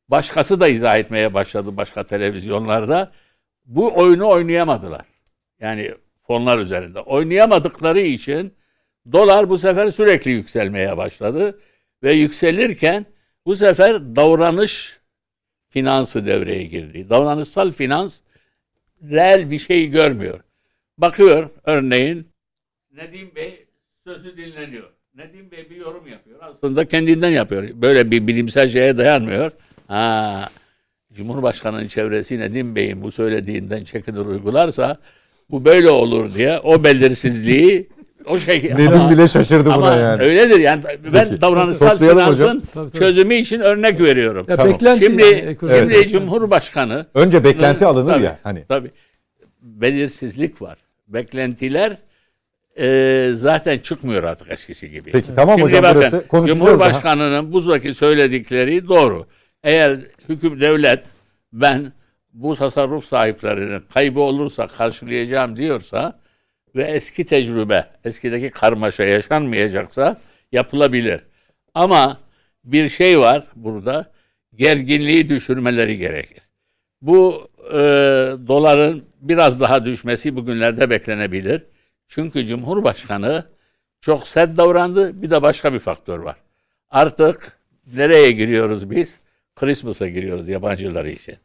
başkası 0.10 0.60
da 0.60 0.68
izah 0.68 0.97
etmeye 0.97 1.34
başladı 1.34 1.78
başka 1.78 2.03
televizyonlarda. 2.03 3.12
Bu 3.66 3.97
oyunu 3.97 4.30
oynayamadılar. 4.30 5.06
Yani 5.60 5.93
fonlar 6.28 6.60
üzerinde. 6.60 6.99
Oynayamadıkları 6.99 8.01
için 8.01 8.53
dolar 9.12 9.49
bu 9.49 9.58
sefer 9.58 9.91
sürekli 9.91 10.32
yükselmeye 10.32 10.97
başladı. 10.97 11.60
Ve 12.03 12.14
yükselirken 12.14 13.06
bu 13.45 13.56
sefer 13.56 14.16
davranış 14.16 14.99
finansı 15.70 16.26
devreye 16.26 16.64
girdi. 16.64 17.10
Davranışsal 17.10 17.72
finans 17.72 18.22
reel 19.03 19.51
bir 19.51 19.60
şey 19.60 19.88
görmüyor. 19.88 20.39
Bakıyor 20.97 21.49
örneğin 21.64 22.28
Nedim 22.95 23.32
Bey 23.36 23.66
sözü 24.03 24.38
dinleniyor. 24.38 24.89
Nedim 25.16 25.51
Bey 25.51 25.70
bir 25.70 25.76
yorum 25.76 26.08
yapıyor. 26.08 26.39
Aslında 26.41 26.88
kendinden 26.88 27.30
yapıyor. 27.30 27.70
Böyle 27.74 28.12
bir 28.12 28.28
bilimsel 28.28 28.70
şeye 28.70 28.97
dayanmıyor. 28.97 29.51
Ha, 29.88 30.49
Cumhurbaşkanı'nın 31.13 31.88
çevresi 31.88 32.39
Nedim 32.39 32.75
Bey'in 32.75 33.01
bu 33.01 33.11
söylediğinden 33.11 33.83
çekinir 33.83 34.25
uygularsa 34.25 34.97
bu 35.51 35.65
böyle 35.65 35.89
olur 35.89 36.33
diye 36.33 36.59
o 36.59 36.83
belirsizliği 36.83 37.89
o 38.25 38.39
şey 38.39 38.57
Nedim 38.63 38.93
ama- 39.01 39.11
bile 39.11 39.27
şaşırdı 39.27 39.71
ama 39.73 39.81
buna 39.81 39.95
yani. 39.95 40.21
öyledir 40.21 40.59
yani 40.59 40.83
ben 41.13 41.27
Peki. 41.29 41.41
davranışsal 41.41 41.97
finansın 41.97 42.31
hocam. 42.31 42.59
Tabii, 42.73 42.89
tabii. 42.89 42.99
çözümü 42.99 43.36
için 43.36 43.59
örnek 43.59 44.01
veriyorum. 44.01 44.45
Ya 44.49 44.55
Tamam. 44.55 44.73
beklenti 44.73 45.05
Şimdi, 45.05 45.21
yani 45.23 45.57
şimdi 45.59 45.93
Evet. 45.93 46.11
Cumhurbaşkanı 46.11 47.05
Önce 47.13 47.43
beklenti 47.43 47.86
alınır 47.86 48.13
Tabii, 48.13 48.23
ya 48.23 48.39
hani. 48.43 48.63
Tabii. 48.69 48.91
Belirsizlik 49.61 50.61
var. 50.61 50.77
Beklentiler 51.09 51.97
e, 52.79 53.31
zaten 53.36 53.79
çıkmıyor 53.79 54.23
artık 54.23 54.51
eskisi 54.51 54.91
gibi. 54.91 55.11
Peki 55.11 55.36
tamam 55.36 55.59
Şimdi 55.59 55.69
hocam 55.69 55.83
bakın, 55.83 55.95
burası 56.01 56.27
konuşacağız 56.27 56.61
daha. 56.61 56.69
Cumhurbaşkanının 56.69 57.53
buzdaki 57.53 57.93
söyledikleri 57.93 58.88
doğru. 58.88 59.25
Eğer 59.66 59.99
hüküm 60.30 60.61
devlet 60.61 61.03
ben 61.53 61.93
bu 62.34 62.55
tasarruf 62.55 63.05
sahiplerinin 63.05 63.84
kaybı 63.93 64.20
olursa 64.20 64.68
karşılayacağım 64.68 65.55
diyorsa 65.55 66.20
ve 66.76 66.84
eski 66.84 67.26
tecrübe, 67.26 67.88
eskideki 68.03 68.49
karmaşa 68.49 69.03
yaşanmayacaksa 69.03 70.22
yapılabilir. 70.51 71.22
Ama 71.74 72.18
bir 72.63 72.89
şey 72.89 73.20
var 73.20 73.43
burada, 73.55 74.11
gerginliği 74.55 75.30
düşürmeleri 75.30 75.97
gerekir. 75.97 76.41
Bu 77.01 77.49
e, 77.70 77.78
doların 78.47 79.05
biraz 79.22 79.59
daha 79.59 79.86
düşmesi 79.86 80.36
bugünlerde 80.36 80.89
beklenebilir. 80.89 81.63
Çünkü 82.07 82.45
Cumhurbaşkanı 82.45 83.45
çok 84.01 84.28
sert 84.28 84.57
davrandı. 84.57 85.22
Bir 85.22 85.32
de 85.32 85.41
başka 85.41 85.74
bir 85.74 85.80
faktör 85.80 86.20
var. 86.20 86.36
Artık 86.89 87.59
nereye 87.93 88.32
giriyoruz 88.32 88.91
biz? 88.91 89.24
Christmas'a 89.56 90.08
giriyoruz 90.08 90.49
yabancılar 90.49 91.06
için. 91.06 91.36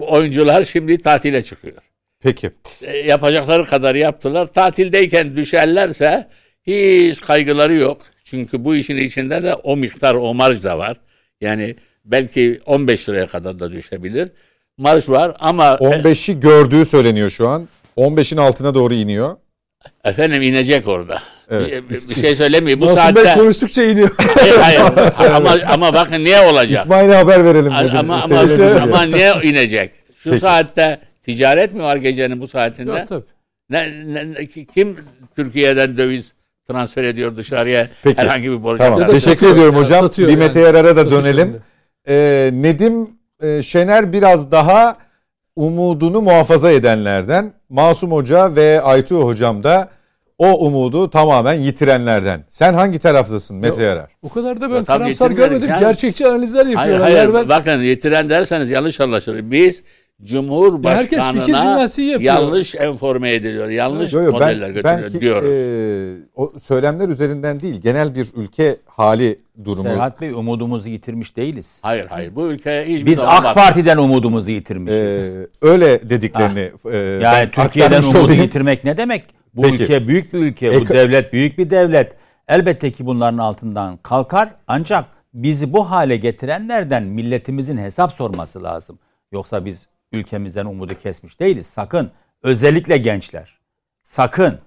Oyuncular 0.00 0.64
şimdi 0.64 1.02
tatile 1.02 1.42
çıkıyor. 1.42 1.76
Peki. 2.20 2.50
E, 2.82 2.96
yapacakları 2.96 3.66
kadar 3.66 3.94
yaptılar. 3.94 4.46
Tatildeyken 4.46 5.36
düşerlerse 5.36 6.28
hiç 6.66 7.20
kaygıları 7.20 7.74
yok. 7.74 8.02
Çünkü 8.24 8.64
bu 8.64 8.74
işin 8.74 8.96
içinde 8.96 9.42
de 9.42 9.54
o 9.54 9.76
miktar 9.76 10.14
o 10.14 10.34
marj 10.34 10.64
da 10.64 10.78
var. 10.78 10.96
Yani 11.40 11.76
belki 12.04 12.60
15 12.66 13.08
liraya 13.08 13.26
kadar 13.26 13.58
da 13.58 13.72
düşebilir. 13.72 14.28
Marj 14.78 15.08
var 15.08 15.36
ama 15.38 15.64
15'i 15.64 16.40
gördüğü 16.40 16.84
söyleniyor 16.84 17.30
şu 17.30 17.48
an. 17.48 17.68
15'in 17.96 18.38
altına 18.38 18.74
doğru 18.74 18.94
iniyor. 18.94 19.36
Efendim 20.04 20.42
inecek 20.42 20.88
orada. 20.88 21.18
Evet. 21.50 21.82
Bir, 21.90 22.16
bir 22.16 22.20
şey 22.20 22.36
söylemiyor. 22.36 22.80
Bu 22.80 22.86
Bey 22.86 22.94
saatte 22.94 23.34
konuştukça 23.34 23.82
iniyor. 23.82 24.10
hayır, 24.34 24.54
hayır. 24.56 24.80
ama 25.34 25.56
ama 25.68 25.94
bakın 25.94 26.24
niye 26.24 26.40
olacak? 26.40 26.78
İsmail'e 26.80 27.14
haber 27.14 27.44
verelim 27.44 27.72
ama 27.72 27.84
dedim. 27.84 27.98
ama, 27.98 28.48
diye. 28.48 28.68
ama 28.80 29.02
niye 29.02 29.32
inecek? 29.42 29.92
Şu 30.16 30.30
Peki. 30.30 30.40
saatte 30.40 30.98
ticaret 31.22 31.74
mi 31.74 31.82
var 31.82 31.96
gecenin 31.96 32.40
bu 32.40 32.48
saatinde? 32.48 32.90
Yok 32.90 33.08
tabii. 33.08 33.24
Ne, 33.70 34.04
ne- 34.06 34.32
ne- 34.34 34.46
ki- 34.46 34.66
kim 34.74 34.96
Türkiye'den 35.36 35.96
döviz 35.96 36.32
transfer 36.70 37.04
ediyor 37.04 37.36
dışarıya 37.36 37.88
Peki. 38.02 38.18
herhangi 38.18 38.50
bir 38.50 38.62
borç? 38.62 38.78
Tamam. 38.78 38.98
Teşekkür 39.06 39.18
satıyor. 39.20 39.52
ediyorum 39.52 39.76
hocam. 39.76 40.10
bir 40.18 40.22
yani. 40.22 40.36
Mete 40.36 40.60
Yarar'a 40.60 40.96
da 40.96 41.02
Satış 41.02 41.12
dönelim. 41.24 41.56
Ee, 42.08 42.50
Nedim 42.52 43.10
e, 43.42 43.62
Şener 43.62 44.12
biraz 44.12 44.52
daha 44.52 44.96
umudunu 45.58 46.22
muhafaza 46.22 46.70
edenlerden. 46.70 47.52
Masum 47.68 48.12
Hoca 48.12 48.56
ve 48.56 48.80
Aytu 48.82 49.16
Hocam 49.26 49.64
da 49.64 49.88
o 50.38 50.46
umudu 50.66 51.10
tamamen 51.10 51.54
yitirenlerden. 51.54 52.44
Sen 52.48 52.74
hangi 52.74 52.98
taraftasın 52.98 53.56
Mete 53.56 53.82
Yarar? 53.82 54.10
O 54.22 54.28
kadar 54.28 54.60
da 54.60 54.70
ben 54.70 54.74
Ya 54.76 54.84
karamsar 54.84 55.30
görmedim. 55.30 55.68
yani. 55.68 55.80
Gerçekçi 55.80 56.26
analizler 56.26 56.64
Hayır 56.64 56.76
yapıyorlar. 56.76 57.02
hayır 57.02 57.16
Yani 57.16 57.34
ben- 57.34 57.48
bakın 57.48 57.82
yitiren 57.82 58.30
derseniz 58.30 58.70
yanlış 58.70 59.00
anlaşılır. 59.00 59.50
Biz 59.50 59.82
herkes 60.22 60.28
fikir 60.28 60.36
Cumhurbaşkanına 60.36 61.62
jimnastiği 61.62 62.08
yapıyor. 62.10 62.34
yanlış 62.34 62.74
enforme 62.74 63.34
ediliyor. 63.34 63.68
Yanlış 63.68 64.12
Yo, 64.12 64.22
yo, 64.22 64.32
modeller 64.32 64.70
götürüyor 64.70 65.02
belki, 65.02 65.20
diyoruz. 65.20 65.50
e, 65.52 66.26
o 66.34 66.52
söylemler 66.58 67.08
üzerinden 67.08 67.60
değil 67.60 67.80
genel 67.80 68.14
bir 68.14 68.26
ülke 68.36 68.76
hali 68.86 69.38
durumu. 69.64 69.88
Serhat 69.88 70.20
Bey 70.20 70.30
umudumuzu 70.30 70.90
yitirmiş 70.90 71.36
değiliz. 71.36 71.80
hayır 71.82 72.04
hayır 72.08 72.34
bu 72.36 72.46
ülkeye 72.46 72.84
hiçbir 72.84 73.06
Biz 73.06 73.18
AK 73.18 73.44
bak- 73.44 73.54
Parti'den 73.54 73.96
umudumuzu 73.96 74.50
yitirmişiz. 74.50 75.32
Ee, 75.34 75.46
öyle 75.62 76.10
dediklerini 76.10 76.60
e, 76.86 76.92
ben 76.92 77.20
yani 77.20 77.50
Türkiye'den 77.50 78.02
umudu 78.02 78.18
olayım. 78.18 78.42
yitirmek 78.42 78.84
ne 78.84 78.96
demek? 78.96 79.24
Bu 79.54 79.62
Peki. 79.62 79.82
ülke 79.82 80.08
büyük 80.08 80.32
bir 80.34 80.38
ülke, 80.38 80.70
bu 80.70 80.74
Eko- 80.84 80.94
devlet 80.94 81.32
büyük 81.32 81.58
bir 81.58 81.70
devlet. 81.70 82.12
Elbette 82.48 82.92
ki 82.92 83.06
bunların 83.06 83.38
altından 83.38 83.96
kalkar 83.96 84.48
ancak 84.66 85.04
bizi 85.34 85.72
bu 85.72 85.90
hale 85.90 86.16
getirenlerden 86.16 87.02
milletimizin 87.02 87.78
hesap 87.78 88.12
sorması 88.12 88.62
lazım. 88.62 88.98
Yoksa 89.32 89.64
biz 89.64 89.86
ülkemizden 90.12 90.66
umudu 90.66 90.94
kesmiş 90.94 91.40
değiliz. 91.40 91.66
Sakın 91.66 92.10
özellikle 92.42 92.98
gençler. 92.98 93.58
Sakın 94.02 94.58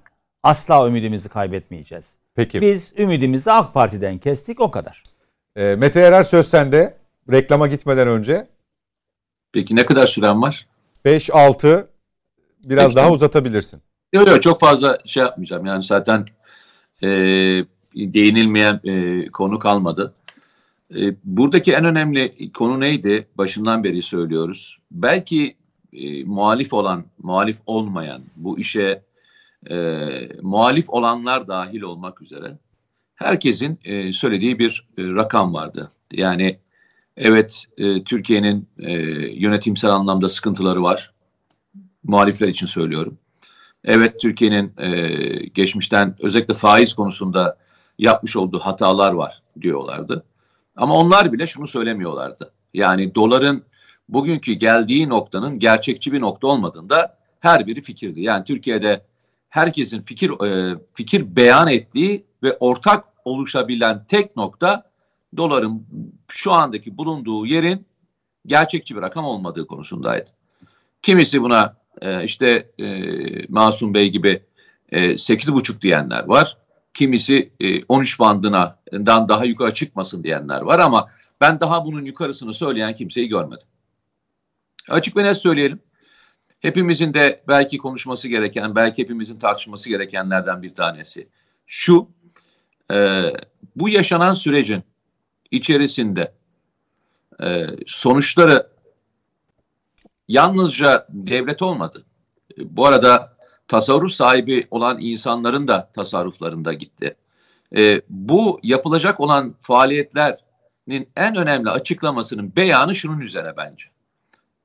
asla 0.43 0.87
ümidimizi 0.87 1.29
kaybetmeyeceğiz. 1.29 2.17
Peki. 2.35 2.61
Biz 2.61 2.93
ümidimizi 2.97 3.51
AK 3.51 3.73
Parti'den 3.73 4.17
kestik 4.17 4.59
o 4.59 4.71
kadar. 4.71 5.03
Ee, 5.55 5.75
Mete 5.75 5.99
Yarar 5.99 6.23
söz 6.23 6.47
sende. 6.47 6.97
Reklama 7.31 7.67
gitmeden 7.67 8.07
önce. 8.07 8.47
Peki 9.53 9.75
ne 9.75 9.85
kadar 9.85 10.07
süren 10.07 10.41
var? 10.41 10.67
5-6 11.05 11.87
biraz 12.63 12.85
Peki. 12.85 12.95
daha 12.95 13.11
uzatabilirsin. 13.11 13.81
Yok 14.13 14.27
yok 14.27 14.41
çok 14.41 14.59
fazla 14.59 14.99
şey 15.05 15.23
yapmayacağım. 15.23 15.65
Yani 15.65 15.83
zaten 15.83 16.25
e, 17.03 17.07
değinilmeyen 17.95 18.81
e, 18.83 19.27
konu 19.27 19.59
kalmadı. 19.59 20.13
E, 20.95 21.15
buradaki 21.23 21.73
en 21.73 21.85
önemli 21.85 22.51
konu 22.51 22.79
neydi? 22.79 23.27
Başından 23.37 23.83
beri 23.83 24.01
söylüyoruz. 24.01 24.79
Belki 24.91 25.55
e, 25.93 26.23
muhalif 26.23 26.73
olan, 26.73 27.05
muhalif 27.17 27.57
olmayan, 27.65 28.21
bu 28.35 28.59
işe 28.59 29.03
e, 29.69 30.07
muhalif 30.41 30.89
olanlar 30.89 31.47
dahil 31.47 31.81
olmak 31.81 32.21
üzere 32.21 32.57
herkesin 33.15 33.79
e, 33.83 34.13
söylediği 34.13 34.59
bir 34.59 34.87
e, 34.97 35.03
rakam 35.03 35.53
vardı. 35.53 35.91
Yani 36.11 36.57
evet 37.17 37.65
e, 37.77 38.03
Türkiye'nin 38.03 38.67
e, 38.79 38.93
yönetimsel 39.39 39.91
anlamda 39.91 40.29
sıkıntıları 40.29 40.83
var. 40.83 41.13
Muhalifler 42.03 42.47
için 42.47 42.65
söylüyorum. 42.65 43.17
Evet 43.83 44.19
Türkiye'nin 44.19 44.73
e, 44.77 45.07
geçmişten 45.45 46.15
özellikle 46.19 46.53
faiz 46.53 46.93
konusunda 46.93 47.57
yapmış 47.99 48.35
olduğu 48.35 48.59
hatalar 48.59 49.11
var 49.11 49.41
diyorlardı. 49.61 50.23
Ama 50.75 50.95
onlar 50.95 51.33
bile 51.33 51.47
şunu 51.47 51.67
söylemiyorlardı. 51.67 52.53
Yani 52.73 53.15
doların 53.15 53.63
bugünkü 54.09 54.53
geldiği 54.53 55.09
noktanın 55.09 55.59
gerçekçi 55.59 56.11
bir 56.11 56.21
nokta 56.21 56.47
olmadığında 56.47 57.17
her 57.39 57.67
biri 57.67 57.81
fikirdi. 57.81 58.21
Yani 58.21 58.43
Türkiye'de 58.43 59.05
herkesin 59.49 60.01
fikir 60.01 60.45
e, 60.45 60.79
fikir 60.91 61.35
beyan 61.35 61.67
ettiği 61.67 62.25
ve 62.43 62.57
ortak 62.59 63.05
oluşabilen 63.25 64.05
tek 64.05 64.35
nokta 64.35 64.91
doların 65.37 65.87
şu 66.27 66.51
andaki 66.51 66.97
bulunduğu 66.97 67.45
yerin 67.45 67.85
gerçekçi 68.45 68.95
bir 68.95 69.01
rakam 69.01 69.25
olmadığı 69.25 69.67
konusundaydı. 69.67 70.29
Kimisi 71.01 71.41
buna 71.41 71.75
e, 72.01 72.23
işte 72.23 72.71
e, 72.79 72.87
Masum 73.49 73.93
Bey 73.93 74.09
gibi 74.09 74.43
e, 74.89 75.11
8,5 75.11 75.81
diyenler 75.81 76.23
var. 76.23 76.57
Kimisi 76.93 77.53
e, 77.59 77.83
13 77.83 78.19
bandından 78.19 79.29
daha 79.29 79.45
yukarı 79.45 79.73
çıkmasın 79.73 80.23
diyenler 80.23 80.61
var 80.61 80.79
ama 80.79 81.09
ben 81.41 81.59
daha 81.59 81.85
bunun 81.85 82.05
yukarısını 82.05 82.53
söyleyen 82.53 82.95
kimseyi 82.95 83.27
görmedim. 83.27 83.67
Açık 84.89 85.17
ve 85.17 85.23
net 85.23 85.37
söyleyelim. 85.37 85.79
Hepimizin 86.59 87.13
de 87.13 87.43
belki 87.47 87.77
konuşması 87.77 88.27
gereken, 88.27 88.75
belki 88.75 89.01
hepimizin 89.01 89.39
tartışması 89.39 89.89
gerekenlerden 89.89 90.61
bir 90.61 90.75
tanesi. 90.75 91.27
Şu, 91.65 92.09
e, 92.91 93.23
bu 93.75 93.89
yaşanan 93.89 94.33
sürecin 94.33 94.83
içerisinde 95.51 96.33
e, 97.43 97.65
sonuçları 97.85 98.67
yalnızca 100.27 101.07
devlet 101.09 101.61
olmadı. 101.61 102.05
Bu 102.57 102.85
arada 102.85 103.37
tasarruf 103.71 104.11
sahibi 104.11 104.67
olan 104.71 104.97
insanların 104.99 105.67
da 105.67 105.89
tasarruflarında 105.93 106.73
gitti. 106.73 107.15
E, 107.77 108.01
bu 108.09 108.59
yapılacak 108.63 109.19
olan 109.19 109.55
faaliyetlerin 109.59 111.09
en 111.15 111.35
önemli 111.35 111.69
açıklamasının 111.69 112.55
beyanı 112.55 112.95
şunun 112.95 113.19
üzerine 113.19 113.57
bence. 113.57 113.85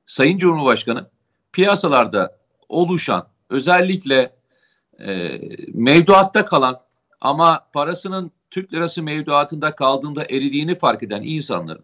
Sayın 0.05 0.37
Cumhurbaşkanı 0.37 1.09
piyasalarda 1.51 2.37
oluşan 2.69 3.27
özellikle 3.49 4.35
e, 4.99 5.39
mevduatta 5.73 6.45
kalan 6.45 6.81
ama 7.21 7.67
parasının 7.73 8.31
Türk 8.51 8.73
lirası 8.73 9.03
mevduatında 9.03 9.75
kaldığında 9.75 10.23
eridiğini 10.23 10.75
fark 10.75 11.03
eden 11.03 11.21
insanların 11.21 11.83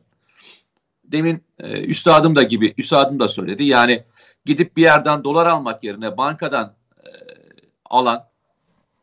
demin 1.03 1.43
e, 1.59 1.81
üstadım 1.81 2.35
da 2.35 2.43
gibi 2.43 2.73
üstadım 2.77 3.19
da 3.19 3.27
söyledi 3.27 3.63
yani 3.63 4.03
gidip 4.45 4.77
bir 4.77 4.81
yerden 4.81 5.23
dolar 5.23 5.45
almak 5.45 5.83
yerine 5.83 6.17
bankadan 6.17 6.73
alan 7.85 8.27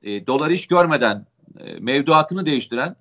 e, 0.03 0.27
dolar 0.27 0.51
iş 0.51 0.67
görmeden 0.67 1.27
e, 1.61 1.73
mevduatını 1.81 2.47
değiştiren 2.47 2.97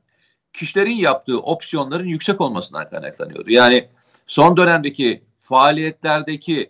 kişilerin 0.53 0.95
yaptığı 0.95 1.39
opsiyonların 1.39 2.07
yüksek 2.07 2.41
olmasından 2.41 2.89
kaynaklanıyordu. 2.89 3.51
Yani 3.51 3.87
son 4.27 4.57
dönemdeki 4.57 5.23
faaliyetlerdeki 5.39 6.69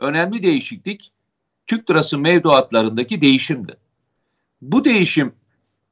önemli 0.00 0.42
değişiklik 0.42 1.12
Türk 1.66 1.90
lirası 1.90 2.18
mevduatlarındaki 2.18 3.20
değişimdi. 3.20 3.76
Bu 4.62 4.84
değişim 4.84 5.32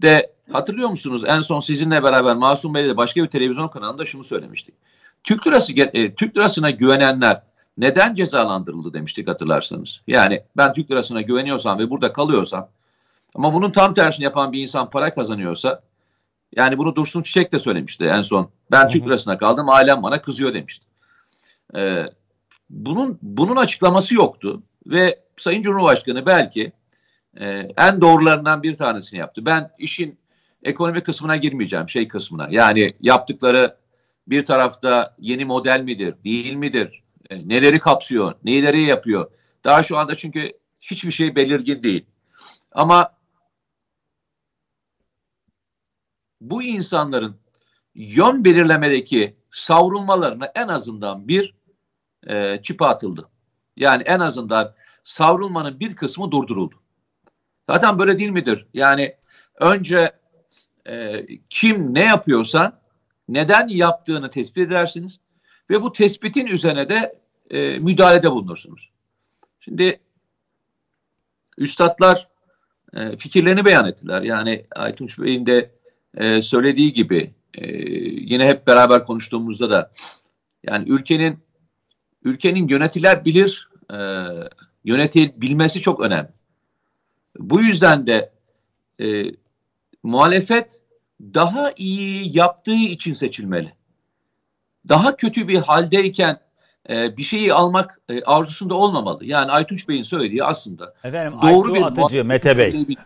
de 0.03 0.33
hatırlıyor 0.53 0.89
musunuz? 0.89 1.23
En 1.27 1.41
son 1.41 1.61
sizinle 1.61 2.03
beraber 2.03 2.37
Masum 2.37 2.75
Bey'le 2.75 2.97
başka 2.97 3.23
bir 3.23 3.29
televizyon 3.29 3.69
kanalında 3.69 4.05
şunu 4.05 4.25
söylemiştik. 4.25 4.75
Türk 5.25 5.47
lirası 5.47 5.73
e, 5.73 6.14
Türk 6.14 6.37
lirasına 6.37 6.71
güvenenler 6.71 7.43
neden 7.79 8.14
cezalandırıldı 8.14 8.95
demiştik 8.95 9.29
hatırlarsanız. 9.29 10.01
Yani 10.07 10.43
ben 10.57 10.72
Türk 10.72 10.91
lirasına 10.91 11.22
güveniyorsam 11.22 11.79
ve 11.79 11.91
burada 11.91 12.12
kalıyorsam 12.12 12.68
ama 13.35 13.55
bunun 13.55 13.70
tam 13.70 13.95
tersini 13.95 14.24
yapan 14.24 14.53
bir 14.53 14.62
insan 14.62 14.91
para 14.91 15.14
kazanıyorsa 15.14 15.83
yani 16.57 16.79
bunu 16.79 16.97
Dursun 16.97 17.22
Çiçek 17.22 17.53
de 17.53 17.59
söylemişti 17.59 18.05
en 18.05 18.22
son. 18.22 18.51
Ben 18.70 18.89
Türk 18.89 19.07
lirasına 19.07 19.39
kaldım 19.39 19.68
ailem 19.68 20.03
bana 20.03 20.20
kızıyor 20.20 20.55
demişti. 20.55 20.87
Ee, 21.76 22.05
bunun 22.70 23.18
bunun 23.22 23.57
açıklaması 23.57 24.14
yoktu 24.14 24.62
ve 24.87 25.20
Sayın 25.37 25.62
Cumhurbaşkanı 25.62 26.26
belki 26.26 26.72
e, 27.41 27.68
en 27.76 28.01
doğrularından 28.01 28.62
bir 28.62 28.76
tanesini 28.76 29.18
yaptı. 29.18 29.47
Ben 29.47 29.70
işin 29.79 30.18
ekonomi 30.62 31.01
kısmına 31.01 31.37
girmeyeceğim, 31.37 31.89
şey 31.89 32.09
kısmına. 32.09 32.49
Yani 32.51 32.95
yaptıkları 33.01 33.76
bir 34.26 34.45
tarafta 34.45 35.16
yeni 35.18 35.45
model 35.45 35.81
midir, 35.81 36.14
değil 36.24 36.55
midir? 36.55 37.03
E, 37.31 37.49
neleri 37.49 37.79
kapsıyor, 37.79 38.35
neleri 38.45 38.81
yapıyor? 38.81 39.31
Daha 39.64 39.83
şu 39.83 39.99
anda 39.99 40.14
çünkü 40.14 40.53
hiçbir 40.81 41.12
şey 41.12 41.37
belirgin 41.37 41.83
değil. 41.83 42.07
Ama 42.72 43.14
bu 46.41 46.62
insanların 46.62 47.37
yön 47.95 48.45
belirlemedeki 48.45 49.37
savrulmalarına 49.51 50.53
en 50.55 50.68
azından 50.68 51.29
bir 51.29 51.55
e, 52.26 52.62
çipa 52.62 52.87
atıldı. 52.87 53.29
Yani 53.76 54.03
en 54.03 54.20
azından 54.20 54.74
savrulmanın 55.05 55.81
bir 55.81 55.97
kısmı 55.97 56.31
durduruldu. 56.31 56.74
Zaten 57.70 57.99
böyle 57.99 58.18
değil 58.18 58.31
midir? 58.31 58.66
Yani 58.74 59.16
önce 59.61 60.12
e, 60.87 61.26
kim 61.51 61.95
ne 61.95 62.05
yapıyorsa 62.05 62.81
neden 63.29 63.68
yaptığını 63.68 64.31
tespit 64.31 64.59
edersiniz 64.59 65.20
ve 65.71 65.83
bu 65.83 65.93
tespitin 65.93 66.47
üzerine 66.47 66.89
de 66.89 67.19
e, 67.51 67.79
müdahalede 67.79 68.31
bulunursunuz. 68.31 68.91
Şimdi 69.61 70.01
üstadlar 71.59 72.29
e, 72.95 73.16
fikirlerini 73.16 73.64
beyan 73.64 73.87
ettiler. 73.87 74.23
Yani 74.23 74.64
Aytunç 74.77 75.19
Bey'in 75.19 75.47
de 75.47 75.71
e, 76.16 76.43
söylediği 76.43 76.93
gibi 76.93 77.35
e, 77.55 77.66
yine 78.03 78.49
hep 78.49 78.66
beraber 78.66 79.07
konuştuğumuzda 79.07 79.71
da 79.71 79.91
yani 80.64 80.89
ülkenin 80.89 81.39
ülkenin 82.25 82.69
yönetilebilir 82.69 83.69
e, 83.93 83.99
yönetilmesi 84.85 85.81
çok 85.81 86.01
önemli. 86.01 86.29
Bu 87.39 87.61
yüzden 87.61 88.07
de 88.07 88.33
e, 89.01 89.25
muhalefet 90.03 90.83
daha 91.21 91.73
iyi 91.77 92.37
yaptığı 92.37 92.75
için 92.75 93.12
seçilmeli. 93.12 93.78
Daha 94.89 95.16
kötü 95.16 95.49
bir 95.49 95.59
haldeyken 95.59 96.41
e, 96.91 97.16
bir 97.16 97.22
şeyi 97.22 97.55
almak 97.55 97.99
e, 98.09 98.22
arzusunda 98.22 98.74
olmamalı. 98.74 99.24
Yani 99.24 99.51
Aytunç 99.51 99.89
Bey'in 99.89 100.03
söylediği 100.03 100.45
aslında 100.45 100.95
Efendim, 101.05 101.39
doğru 101.43 101.72
Aytu 101.72 101.74
bir 101.74 102.03
Atıcı, 102.03 102.24
Mete 102.24 102.59
Bey. 102.59 102.72
Bir, 102.89 102.97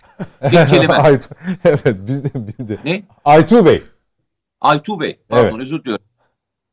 bir 0.52 0.68
kelime. 0.68 0.94
Aytu, 0.94 1.28
evet 1.64 1.96
biz 1.96 2.24
de, 2.24 2.30
biz 2.34 2.68
de. 2.68 2.78
Ne? 2.84 3.02
Aytu 3.24 3.66
Bey. 3.66 3.82
Aytu 4.60 5.00
Bey. 5.00 5.18
Pardon 5.28 5.50
evet. 5.50 5.60
özür 5.60 5.80
diliyorum. 5.80 6.04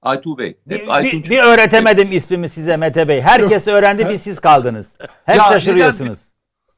Aytu 0.01 0.37
Bey. 0.37 0.57
Hep 0.69 0.81
bir, 0.81 0.95
Aytunç... 0.95 1.25
bir, 1.25 1.29
bir 1.29 1.43
öğretemedim 1.43 2.11
ismimi 2.11 2.49
size 2.49 2.77
Mete 2.77 3.07
Bey. 3.07 3.21
Herkes 3.21 3.67
öğrendi 3.67 4.09
bir 4.09 4.17
siz 4.17 4.39
kaldınız. 4.39 4.97
Hep 5.25 5.37
ya 5.37 5.43
şaşırıyorsunuz. 5.43 6.29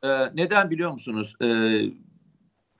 Neden, 0.03 0.28
e, 0.28 0.32
neden 0.34 0.69
biliyor 0.69 0.91
musunuz? 0.91 1.36
E, 1.41 1.47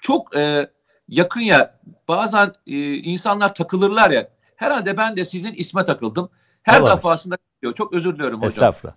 çok 0.02 0.36
e, 0.36 0.70
yakın 1.08 1.42
ya 1.42 1.80
bazen 2.08 2.54
e, 2.68 2.94
insanlar 2.94 3.56
takılırlar 3.56 4.12
ya. 4.12 4.28
Herhalde 4.62 4.97
ben 4.97 5.16
de 5.16 5.26
sizin 5.26 5.53
isme 5.53 5.86
takıldım. 5.86 6.30
Her 6.64 6.76
tamam. 6.76 6.97
defasında 6.97 7.38
diyor. 7.62 7.74
Çok 7.74 7.93
özür 7.93 8.16
diliyorum 8.16 8.38
hocam. 8.38 8.47
Estağfurullah. 8.47 8.95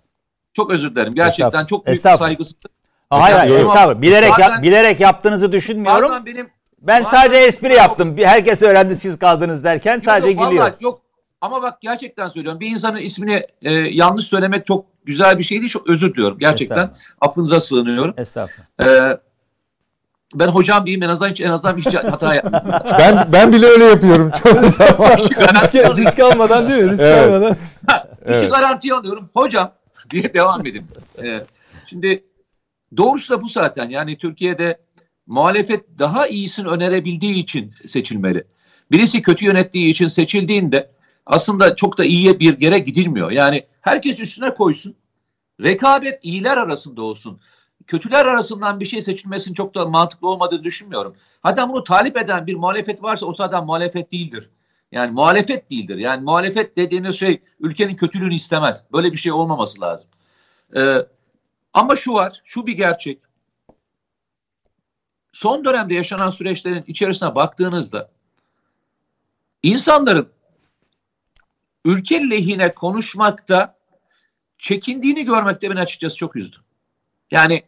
Çok 0.53 0.71
özür 0.71 0.91
dilerim. 0.91 1.13
Gerçekten 1.13 1.65
çok 1.65 1.85
büyük 1.85 2.01
saygısızlık. 2.01 2.71
Hayır, 3.09 3.35
hayır 3.35 3.59
estağfurullah. 3.59 4.01
Bilerek 4.01 4.31
bazen, 4.31 4.49
yap, 4.49 4.63
bilerek 4.63 4.99
yaptığınızı 4.99 5.51
düşünmüyorum. 5.51 6.09
Bazen 6.09 6.25
benim 6.25 6.49
ben 6.81 7.03
bazen, 7.03 7.17
sadece 7.17 7.35
espri 7.35 7.67
yok. 7.67 7.77
yaptım. 7.77 8.17
Herkes 8.17 8.61
öğrendi 8.61 8.95
siz 8.95 9.19
kaldınız 9.19 9.63
derken 9.63 9.95
yok, 9.95 10.03
sadece 10.03 10.29
yok, 10.29 10.39
gülüyor. 10.39 10.63
Vallahi, 10.63 10.75
yok 10.79 11.01
ama 11.41 11.61
bak 11.61 11.81
gerçekten 11.81 12.27
söylüyorum. 12.27 12.59
Bir 12.59 12.69
insanın 12.69 12.97
ismini 12.97 13.41
e, 13.61 13.73
yanlış 13.73 14.25
söylemek 14.25 14.65
çok 14.65 14.85
güzel 15.05 15.37
bir 15.37 15.43
şey 15.43 15.59
değil. 15.59 15.69
Çok 15.69 15.89
özür 15.89 16.13
diliyorum. 16.13 16.37
Gerçekten 16.39 16.91
affınıza 17.21 17.59
sığınıyorum. 17.59 18.13
Estağfurullah. 18.17 19.11
E, 19.11 19.19
ben 20.39 20.47
hocam 20.47 20.85
diyeyim 20.85 21.03
en 21.03 21.09
azından 21.09 21.29
hiç 21.29 21.41
en 21.41 21.49
azından 21.49 21.77
hiç 21.77 21.93
hata 21.93 22.35
yapmadım. 22.35 22.71
ben 22.99 23.29
ben 23.33 23.53
bile 23.53 23.65
öyle 23.65 23.83
yapıyorum 23.83 24.31
çoğu 24.43 24.69
zaman. 24.69 25.15
risk, 25.15 25.75
risk 25.97 26.19
almadan 26.19 26.69
değil 26.69 26.83
mi? 26.83 26.89
Risk 26.89 27.01
evet. 27.01 27.27
almadan. 27.27 27.57
evet. 28.25 28.41
İşi 28.41 28.49
garantiye 28.49 28.93
alıyorum. 28.93 29.29
Hocam 29.33 29.71
diye 30.09 30.33
devam 30.33 30.65
edin. 30.65 30.85
Ee, 31.23 31.41
şimdi 31.89 32.23
doğrusu 32.97 33.33
da 33.33 33.41
bu 33.41 33.47
zaten. 33.47 33.89
Yani 33.89 34.17
Türkiye'de 34.17 34.79
muhalefet 35.27 35.99
daha 35.99 36.27
iyisini 36.27 36.67
önerebildiği 36.67 37.35
için 37.35 37.73
seçilmeli. 37.87 38.43
Birisi 38.91 39.21
kötü 39.21 39.45
yönettiği 39.45 39.91
için 39.91 40.07
seçildiğinde 40.07 40.91
aslında 41.25 41.75
çok 41.75 41.97
da 41.97 42.05
iyiye 42.05 42.39
bir 42.39 42.61
yere 42.61 42.79
gidilmiyor. 42.79 43.31
Yani 43.31 43.65
herkes 43.81 44.19
üstüne 44.19 44.53
koysun. 44.53 44.95
Rekabet 45.61 46.19
iyiler 46.23 46.57
arasında 46.57 47.01
olsun 47.01 47.39
kötüler 47.87 48.25
arasından 48.25 48.79
bir 48.79 48.85
şey 48.85 49.01
seçilmesinin 49.01 49.55
çok 49.55 49.75
da 49.75 49.85
mantıklı 49.85 50.29
olmadığını 50.29 50.63
düşünmüyorum. 50.63 51.15
Hatta 51.41 51.69
bunu 51.69 51.83
talip 51.83 52.17
eden 52.17 52.47
bir 52.47 52.55
muhalefet 52.55 53.03
varsa 53.03 53.25
o 53.25 53.33
zaten 53.33 53.65
muhalefet 53.65 54.11
değildir. 54.11 54.49
Yani 54.91 55.11
muhalefet 55.11 55.71
değildir. 55.71 55.97
Yani 55.97 56.23
muhalefet 56.23 56.77
dediğiniz 56.77 57.19
şey 57.19 57.41
ülkenin 57.59 57.95
kötülüğünü 57.95 58.35
istemez. 58.35 58.83
Böyle 58.93 59.11
bir 59.11 59.17
şey 59.17 59.31
olmaması 59.31 59.81
lazım. 59.81 60.09
Ee, 60.75 60.97
ama 61.73 61.95
şu 61.95 62.13
var, 62.13 62.41
şu 62.43 62.67
bir 62.67 62.73
gerçek. 62.73 63.19
Son 65.33 65.65
dönemde 65.65 65.93
yaşanan 65.93 66.29
süreçlerin 66.29 66.83
içerisine 66.87 67.35
baktığınızda 67.35 68.11
insanların 69.63 70.29
ülke 71.85 72.29
lehine 72.29 72.73
konuşmakta 72.73 73.77
çekindiğini 74.57 75.25
görmekte 75.25 75.69
beni 75.69 75.79
açıkçası 75.79 76.17
çok 76.17 76.35
üzdü. 76.35 76.57
Yani 77.31 77.63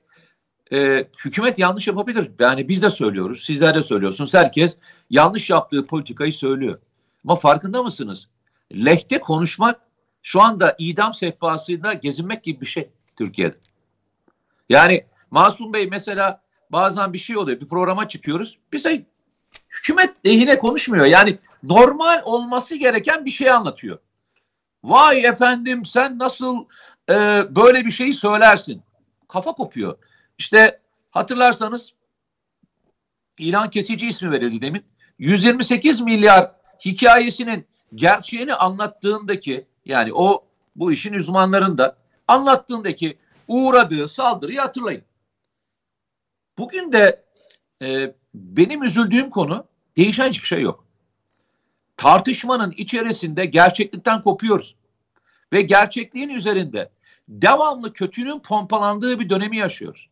e, 0.74 1.07
hükümet 1.26 1.59
yanlış 1.59 1.88
yapabilir. 1.88 2.32
Yani 2.39 2.70
biz 2.70 2.84
de 2.84 2.89
söylüyoruz, 2.89 3.45
sizler 3.45 3.76
de 3.76 3.84
söylüyorsunuz. 3.84 4.34
Herkes 4.34 4.78
yanlış 5.09 5.49
yaptığı 5.49 5.86
politikayı 5.86 6.34
söylüyor. 6.34 6.80
Ama 7.24 7.36
farkında 7.36 7.84
mısınız? 7.84 8.28
Lehte 8.74 9.20
konuşmak 9.20 9.82
şu 10.22 10.41
anda 10.41 10.76
idam 10.80 11.13
sehpasında 11.13 11.93
gezinmek 11.93 12.43
gibi 12.43 12.61
bir 12.61 12.65
şey 12.65 12.89
Türkiye'de. 13.15 13.55
Yani 14.70 15.05
Masum 15.32 15.74
Bey 15.74 15.88
mesela 15.88 16.41
bazen 16.70 17.13
bir 17.13 17.18
şey 17.18 17.38
oluyor. 17.38 17.61
Bir 17.61 17.68
programa 17.68 18.07
çıkıyoruz. 18.07 18.57
Bize 18.74 19.05
hükümet 19.70 20.26
lehine 20.26 20.59
konuşmuyor. 20.59 21.05
Yani 21.05 21.38
normal 21.63 22.22
olması 22.26 22.76
gereken 22.76 23.26
bir 23.26 23.30
şey 23.30 23.51
anlatıyor. 23.51 23.99
Vay 24.84 25.26
efendim 25.26 25.86
sen 25.86 26.20
nasıl 26.20 26.65
e, 27.09 27.15
böyle 27.55 27.86
bir 27.86 27.91
şeyi 27.91 28.13
söylersin? 28.13 28.82
Kafa 29.28 29.51
kopuyor. 29.51 29.97
İşte 30.38 30.79
hatırlarsanız 31.11 31.93
ilan 33.38 33.69
kesici 33.69 34.07
ismi 34.07 34.31
verildi 34.31 34.61
demin. 34.61 34.85
128 35.19 36.01
milyar 36.01 36.51
hikayesinin 36.85 37.67
gerçeğini 37.95 38.53
anlattığındaki 38.53 39.67
yani 39.85 40.13
o 40.13 40.45
bu 40.75 40.91
işin 40.91 41.13
uzmanlarında 41.13 41.97
Anlattığındaki 42.27 43.17
uğradığı 43.47 44.07
saldırıyı 44.07 44.59
hatırlayın. 44.59 45.03
Bugün 46.57 46.91
de 46.91 47.23
e, 47.81 48.15
benim 48.33 48.83
üzüldüğüm 48.83 49.29
konu 49.29 49.67
değişen 49.97 50.29
hiçbir 50.29 50.47
şey 50.47 50.61
yok. 50.61 50.85
Tartışmanın 51.97 52.71
içerisinde 52.71 53.45
gerçeklikten 53.45 54.21
kopuyoruz. 54.21 54.75
Ve 55.53 55.61
gerçekliğin 55.61 56.29
üzerinde 56.29 56.89
devamlı 57.29 57.93
kötünün 57.93 58.39
pompalandığı 58.39 59.19
bir 59.19 59.29
dönemi 59.29 59.57
yaşıyoruz. 59.57 60.09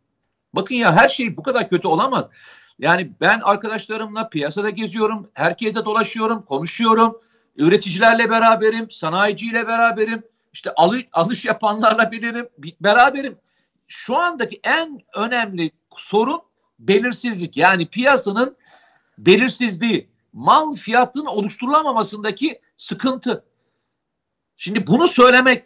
Bakın 0.55 0.75
ya 0.75 0.95
her 0.95 1.09
şey 1.09 1.37
bu 1.37 1.43
kadar 1.43 1.69
kötü 1.69 1.87
olamaz. 1.87 2.29
Yani 2.79 3.11
ben 3.21 3.39
arkadaşlarımla 3.43 4.29
piyasada 4.29 4.69
geziyorum, 4.69 5.29
herkese 5.33 5.85
dolaşıyorum, 5.85 6.41
konuşuyorum. 6.41 7.21
Üreticilerle 7.55 8.29
beraberim, 8.29 8.91
sanayiciyle 8.91 9.67
beraberim. 9.67 10.23
İşte 10.53 10.71
alış, 10.75 11.05
alış 11.13 11.45
yapanlarla 11.45 12.11
bilirim, 12.11 12.49
beraberim. 12.81 13.37
Şu 13.87 14.17
andaki 14.17 14.59
en 14.63 15.01
önemli 15.15 15.71
sorun 15.97 16.41
belirsizlik. 16.79 17.57
Yani 17.57 17.87
piyasanın 17.87 18.57
belirsizliği, 19.17 20.09
mal 20.33 20.75
fiyatının 20.75 21.25
oluşturulamamasındaki 21.25 22.61
sıkıntı. 22.77 23.45
Şimdi 24.57 24.87
bunu 24.87 25.07
söylemek, 25.07 25.65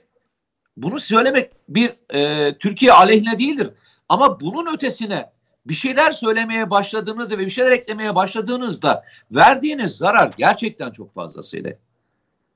bunu 0.77 0.99
söylemek 0.99 1.51
bir 1.69 1.93
e, 2.13 2.53
Türkiye 2.57 2.93
aleyhine 2.93 3.39
değildir. 3.39 3.69
Ama 4.09 4.39
bunun 4.39 4.73
ötesine 4.73 5.31
bir 5.65 5.73
şeyler 5.73 6.11
söylemeye 6.11 6.69
başladığınızda 6.69 7.37
ve 7.37 7.45
bir 7.45 7.49
şeyler 7.49 7.71
eklemeye 7.71 8.15
başladığınızda 8.15 9.03
verdiğiniz 9.31 9.97
zarar 9.97 10.33
gerçekten 10.37 10.91
çok 10.91 11.13
fazlasıyla. 11.13 11.73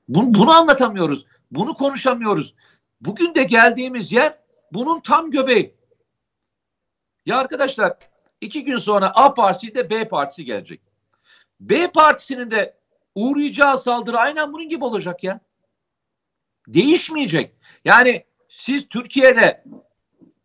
Bunu, 0.08 0.34
bunu 0.34 0.50
anlatamıyoruz. 0.50 1.26
Bunu 1.50 1.74
konuşamıyoruz. 1.74 2.54
Bugün 3.00 3.34
de 3.34 3.44
geldiğimiz 3.44 4.12
yer 4.12 4.38
bunun 4.72 5.00
tam 5.00 5.30
göbeği. 5.30 5.74
Ya 7.26 7.38
arkadaşlar 7.38 7.96
iki 8.40 8.64
gün 8.64 8.76
sonra 8.76 9.12
A 9.14 9.34
partisi 9.34 9.74
de 9.74 9.90
B 9.90 10.08
partisi 10.08 10.44
gelecek. 10.44 10.80
B 11.60 11.90
partisinin 11.90 12.50
de 12.50 12.76
uğrayacağı 13.14 13.78
saldırı 13.78 14.18
aynen 14.18 14.52
bunun 14.52 14.68
gibi 14.68 14.84
olacak 14.84 15.24
ya. 15.24 15.40
Değişmeyecek. 16.68 17.54
Yani 17.84 18.24
siz 18.48 18.88
Türkiye'de 18.88 19.64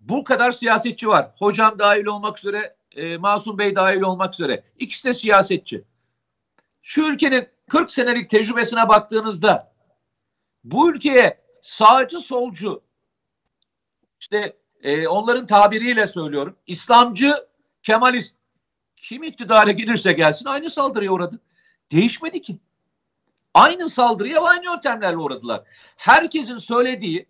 bu 0.10 0.24
kadar 0.24 0.52
siyasetçi 0.52 1.08
var. 1.08 1.32
Hocam 1.40 1.80
dahil 1.80 2.06
olmak 2.06 2.38
üzere, 2.40 2.76
e, 2.96 3.18
Masum 3.18 3.58
Bey 3.58 3.76
dahil 3.76 4.02
olmak 4.02 4.34
üzere. 4.34 4.64
İkisi 4.80 5.08
de 5.08 5.14
siyasetçi. 5.14 5.84
Şu 6.82 7.02
ülkenin 7.02 7.48
40 7.70 7.92
senelik 7.92 8.30
tecrübesine 8.30 8.90
baktığınızda 8.90 9.74
bu 10.64 10.92
ülkeye 10.92 11.42
sağcı 11.62 12.20
solcu 12.20 12.82
işte 14.20 14.58
e, 14.84 15.08
onların 15.08 15.46
tabiriyle 15.46 16.08
söylüyorum 16.08 16.56
İslamcı 16.68 17.48
Kemalist 17.84 18.36
kim 18.98 19.24
iktidara 19.24 19.72
gelirse 19.72 20.14
gelsin 20.14 20.46
aynı 20.46 20.70
saldırıya 20.70 21.12
uğradı. 21.12 21.40
Değişmedi 21.92 22.42
ki. 22.42 22.58
Aynı 23.54 23.90
saldırıya 23.90 24.42
aynı 24.42 24.66
yöntemlerle 24.66 25.18
uğradılar. 25.18 25.64
Herkesin 25.98 26.58
söylediği 26.58 27.26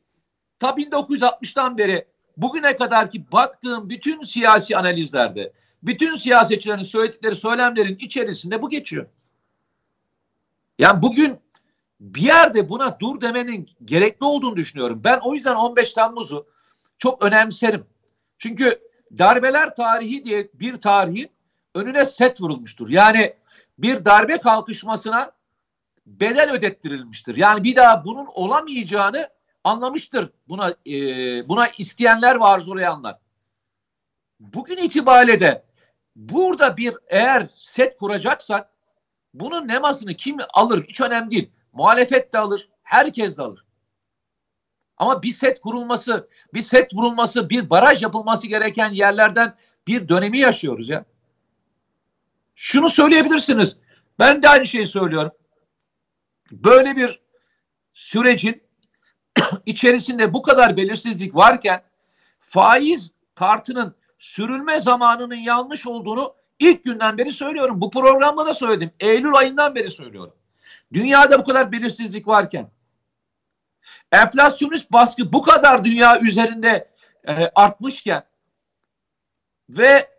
ta 0.60 0.70
1960'tan 0.70 1.78
beri 1.78 2.08
bugüne 2.42 2.78
kadar 2.78 3.10
ki 3.10 3.32
baktığım 3.32 3.90
bütün 3.90 4.24
siyasi 4.24 4.78
analizlerde, 4.78 5.54
bütün 5.84 6.16
siyasetçilerin 6.16 6.84
söyledikleri 6.84 7.36
söylemlerin 7.36 7.96
içerisinde 7.96 8.62
bu 8.62 8.70
geçiyor. 8.70 9.06
Yani 10.80 11.02
bugün 11.02 11.40
bir 12.00 12.22
yerde 12.22 12.70
buna 12.70 13.00
dur 13.00 13.22
demenin 13.22 13.70
gerekli 13.86 14.26
olduğunu 14.26 14.56
düşünüyorum. 14.56 15.02
Ben 15.04 15.20
o 15.24 15.36
yüzden 15.36 15.56
15 15.56 15.94
Temmuz'u 15.94 16.48
çok 16.98 17.24
önemserim. 17.24 17.86
Çünkü 18.38 18.80
darbeler 19.18 19.76
tarihi 19.76 20.24
diye 20.24 20.50
bir 20.54 20.78
tarihin 20.78 21.30
önüne 21.76 22.06
set 22.06 22.42
vurulmuştur. 22.42 22.90
Yani 22.90 23.34
bir 23.78 24.06
darbe 24.06 24.38
kalkışmasına 24.38 25.32
bedel 26.06 26.52
ödettirilmiştir. 26.52 27.36
Yani 27.36 27.64
bir 27.64 27.76
daha 27.76 28.06
bunun 28.06 28.26
olamayacağını 28.26 29.30
anlamıştır 29.70 30.32
buna 30.48 30.76
e, 30.88 30.96
buna 31.50 31.68
isteyenler 31.68 32.40
ve 32.40 32.44
arzulayanlar. 32.44 33.20
Bugün 34.40 34.78
itibariyle 34.78 35.40
de 35.40 35.66
burada 36.16 36.78
bir 36.78 36.96
eğer 37.08 37.48
set 37.56 37.98
kuracaksak 37.98 38.70
bunun 39.34 39.68
nemasını 39.68 40.14
kim 40.14 40.38
alır 40.54 40.86
hiç 40.88 41.02
önemli 41.02 41.32
değil. 41.32 41.52
Muhalefet 41.74 42.34
de 42.34 42.38
alır, 42.38 42.70
herkes 42.84 43.38
de 43.38 43.42
alır. 43.42 43.66
Ama 44.98 45.24
bir 45.24 45.32
set 45.32 45.62
kurulması, 45.62 46.30
bir 46.54 46.62
set 46.62 46.94
vurulması, 46.94 47.50
bir 47.50 47.70
baraj 47.70 48.04
yapılması 48.04 48.48
gereken 48.48 48.92
yerlerden 48.92 49.56
bir 49.88 50.10
dönemi 50.10 50.40
yaşıyoruz 50.40 50.90
ya. 50.90 51.06
Şunu 52.56 52.90
söyleyebilirsiniz. 52.90 53.78
Ben 54.20 54.44
de 54.44 54.50
aynı 54.50 54.66
şeyi 54.66 54.88
söylüyorum. 54.88 55.32
Böyle 56.52 56.96
bir 56.96 57.22
sürecin 57.94 58.69
içerisinde 59.66 60.34
bu 60.34 60.42
kadar 60.42 60.78
belirsizlik 60.78 61.36
varken 61.36 61.84
faiz 62.40 63.12
kartının 63.36 63.96
sürülme 64.18 64.80
zamanının 64.80 65.36
yanlış 65.36 65.88
olduğunu 65.88 66.36
ilk 66.60 66.84
günden 66.84 67.18
beri 67.18 67.34
söylüyorum. 67.34 67.82
Bu 67.82 67.90
programda 67.90 68.46
da 68.46 68.54
söyledim. 68.54 68.92
Eylül 69.00 69.34
ayından 69.34 69.76
beri 69.76 69.90
söylüyorum. 69.90 70.34
Dünyada 70.94 71.40
bu 71.40 71.44
kadar 71.44 71.72
belirsizlik 71.72 72.28
varken 72.28 72.72
enflasyonist 74.12 74.92
baskı 74.92 75.34
bu 75.34 75.42
kadar 75.42 75.86
dünya 75.86 76.20
üzerinde 76.20 76.90
e, 77.28 77.52
artmışken 77.56 78.24
ve 79.70 80.10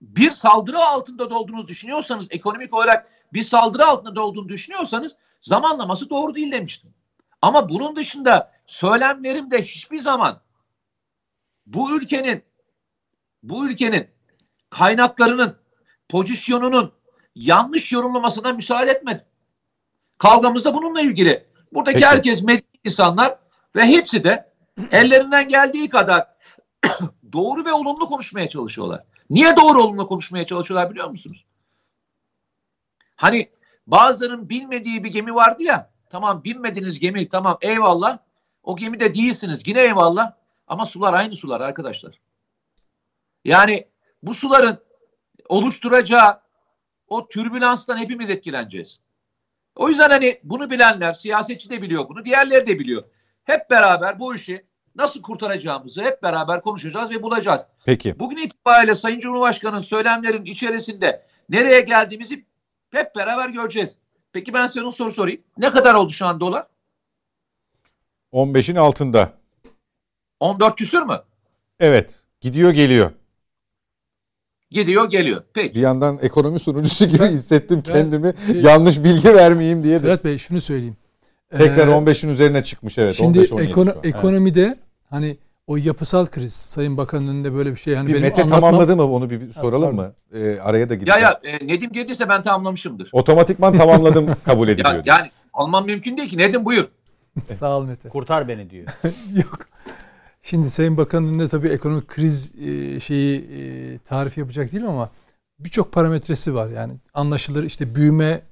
bir 0.00 0.30
saldırı 0.30 0.78
altında 0.78 1.30
da 1.30 1.38
olduğunuzu 1.38 1.68
düşünüyorsanız 1.68 2.26
ekonomik 2.30 2.74
olarak 2.74 3.06
bir 3.32 3.42
saldırı 3.42 3.86
altında 3.86 4.16
da 4.16 4.22
olduğunu 4.22 4.48
düşünüyorsanız 4.48 5.16
zamanlaması 5.40 6.10
doğru 6.10 6.34
değil 6.34 6.52
demiştim. 6.52 6.94
Ama 7.42 7.68
bunun 7.68 7.96
dışında 7.96 8.52
söylemlerimde 8.66 9.62
hiçbir 9.62 9.98
zaman 9.98 10.40
bu 11.66 11.96
ülkenin 11.96 12.44
bu 13.42 13.68
ülkenin 13.68 14.10
kaynaklarının 14.70 15.56
pozisyonunun 16.08 16.92
yanlış 17.34 17.92
yorumlamasına 17.92 18.52
müsaade 18.52 18.90
etmedim. 18.90 19.24
Kavgamız 20.18 20.64
da 20.64 20.74
bununla 20.74 21.00
ilgili. 21.00 21.46
Buradaki 21.72 21.94
Peki. 21.94 22.06
herkes 22.06 22.42
medeni 22.42 22.64
insanlar 22.84 23.38
ve 23.76 23.86
hepsi 23.86 24.24
de 24.24 24.52
ellerinden 24.90 25.48
geldiği 25.48 25.88
kadar 25.88 26.26
doğru 27.32 27.64
ve 27.64 27.72
olumlu 27.72 28.06
konuşmaya 28.06 28.48
çalışıyorlar. 28.48 29.04
Niye 29.30 29.56
doğru 29.56 29.82
olumlu 29.82 30.06
konuşmaya 30.06 30.46
çalışıyorlar 30.46 30.90
biliyor 30.90 31.10
musunuz? 31.10 31.44
Hani 33.16 33.50
bazılarının 33.86 34.48
bilmediği 34.48 35.04
bir 35.04 35.08
gemi 35.08 35.34
vardı 35.34 35.62
ya. 35.62 35.91
Tamam 36.12 36.44
binmediniz 36.44 36.98
gemi 36.98 37.28
tamam 37.28 37.58
eyvallah. 37.60 38.18
O 38.62 38.76
gemide 38.76 39.14
değilsiniz 39.14 39.62
yine 39.66 39.80
eyvallah. 39.80 40.32
Ama 40.66 40.86
sular 40.86 41.12
aynı 41.12 41.34
sular 41.34 41.60
arkadaşlar. 41.60 42.20
Yani 43.44 43.88
bu 44.22 44.34
suların 44.34 44.78
oluşturacağı 45.48 46.40
o 47.08 47.28
türbülanstan 47.28 47.96
hepimiz 47.96 48.30
etkileneceğiz. 48.30 49.00
O 49.76 49.88
yüzden 49.88 50.10
hani 50.10 50.40
bunu 50.44 50.70
bilenler, 50.70 51.12
siyasetçi 51.12 51.70
de 51.70 51.82
biliyor 51.82 52.08
bunu, 52.08 52.24
diğerleri 52.24 52.66
de 52.66 52.78
biliyor. 52.78 53.04
Hep 53.44 53.70
beraber 53.70 54.18
bu 54.18 54.34
işi 54.34 54.66
nasıl 54.94 55.22
kurtaracağımızı 55.22 56.02
hep 56.02 56.22
beraber 56.22 56.62
konuşacağız 56.62 57.10
ve 57.10 57.22
bulacağız. 57.22 57.66
Peki. 57.84 58.18
Bugün 58.18 58.36
itibariyle 58.36 58.94
Sayın 58.94 59.20
Cumhurbaşkanı'nın 59.20 59.80
söylemlerin 59.80 60.44
içerisinde 60.44 61.22
nereye 61.48 61.80
geldiğimizi 61.80 62.44
hep 62.90 63.16
beraber 63.16 63.48
göreceğiz. 63.48 63.98
Peki 64.32 64.54
ben 64.54 64.66
size 64.66 64.90
soru 64.90 65.12
sorayım. 65.12 65.40
Ne 65.58 65.70
kadar 65.70 65.94
oldu 65.94 66.12
şu 66.12 66.26
an 66.26 66.40
dolar? 66.40 66.66
15'in 68.32 68.76
altında. 68.76 69.32
14 70.40 70.76
küsür 70.76 71.02
mü? 71.02 71.22
Evet. 71.80 72.20
Gidiyor 72.40 72.70
geliyor. 72.70 73.10
Gidiyor 74.70 75.10
geliyor. 75.10 75.42
Peki. 75.54 75.74
Bir 75.74 75.80
yandan 75.80 76.18
ekonomi 76.22 76.58
sunucusu 76.58 77.06
gibi 77.06 77.26
hissettim 77.26 77.82
kendimi. 77.82 78.32
Ben, 78.48 78.60
yanlış 78.60 79.04
bilgi 79.04 79.34
vermeyeyim 79.34 79.84
diye 79.84 79.98
de. 79.98 80.02
Serhat 80.02 80.24
Bey 80.24 80.38
şunu 80.38 80.60
söyleyeyim. 80.60 80.96
Tekrar 81.50 81.88
ee, 81.88 81.90
15'in 81.90 82.30
üzerine 82.30 82.62
çıkmış 82.62 82.98
evet. 82.98 83.14
Şimdi 83.14 83.38
15, 83.38 83.50
ekono- 83.50 84.06
ekonomide 84.06 84.62
evet. 84.62 84.78
hani 85.10 85.36
o 85.66 85.76
yapısal 85.76 86.26
kriz 86.26 86.52
Sayın 86.52 86.96
Bakan'ın 86.96 87.28
önünde 87.28 87.54
böyle 87.54 87.70
bir 87.70 87.76
şey. 87.76 87.94
Hani 87.94 88.08
bir 88.08 88.12
benim 88.12 88.22
Mete 88.22 88.42
anlatmam... 88.42 88.60
tamamladı 88.60 88.96
mı 88.96 89.02
onu 89.02 89.30
bir 89.30 89.50
soralım 89.50 89.98
ha, 89.98 90.02
mı? 90.02 90.14
Ee, 90.34 90.58
araya 90.58 90.88
da 90.88 90.94
gideceğim. 90.94 91.22
Ya 91.22 91.40
ya 91.44 91.52
e, 91.52 91.66
Nedim 91.66 91.92
geldiyse 91.92 92.28
ben 92.28 92.42
tamamlamışımdır. 92.42 93.10
Otomatikman 93.12 93.78
tamamladım 93.78 94.26
kabul 94.44 94.68
ediliyor. 94.68 94.94
ya, 94.94 95.02
yani 95.06 95.30
almam 95.52 95.86
mümkün 95.86 96.16
değil 96.16 96.30
ki. 96.30 96.38
Nedim 96.38 96.64
buyur. 96.64 96.88
Sağ 97.46 97.78
ol 97.78 97.86
Mete. 97.86 98.08
Kurtar 98.08 98.48
beni 98.48 98.70
diyor. 98.70 98.86
Yok. 99.34 99.58
Şimdi 100.42 100.70
Sayın 100.70 100.96
Bakan'ın 100.96 101.28
önünde 101.28 101.48
tabii 101.48 101.68
ekonomik 101.68 102.08
kriz 102.08 102.52
e, 102.54 103.00
şeyi 103.00 103.38
e, 103.38 103.98
tarif 103.98 104.38
yapacak 104.38 104.72
değil 104.72 104.86
ama 104.86 105.10
birçok 105.58 105.92
parametresi 105.92 106.54
var. 106.54 106.68
Yani 106.68 106.92
anlaşılır 107.14 107.64
işte 107.64 107.94
büyüme 107.94 108.42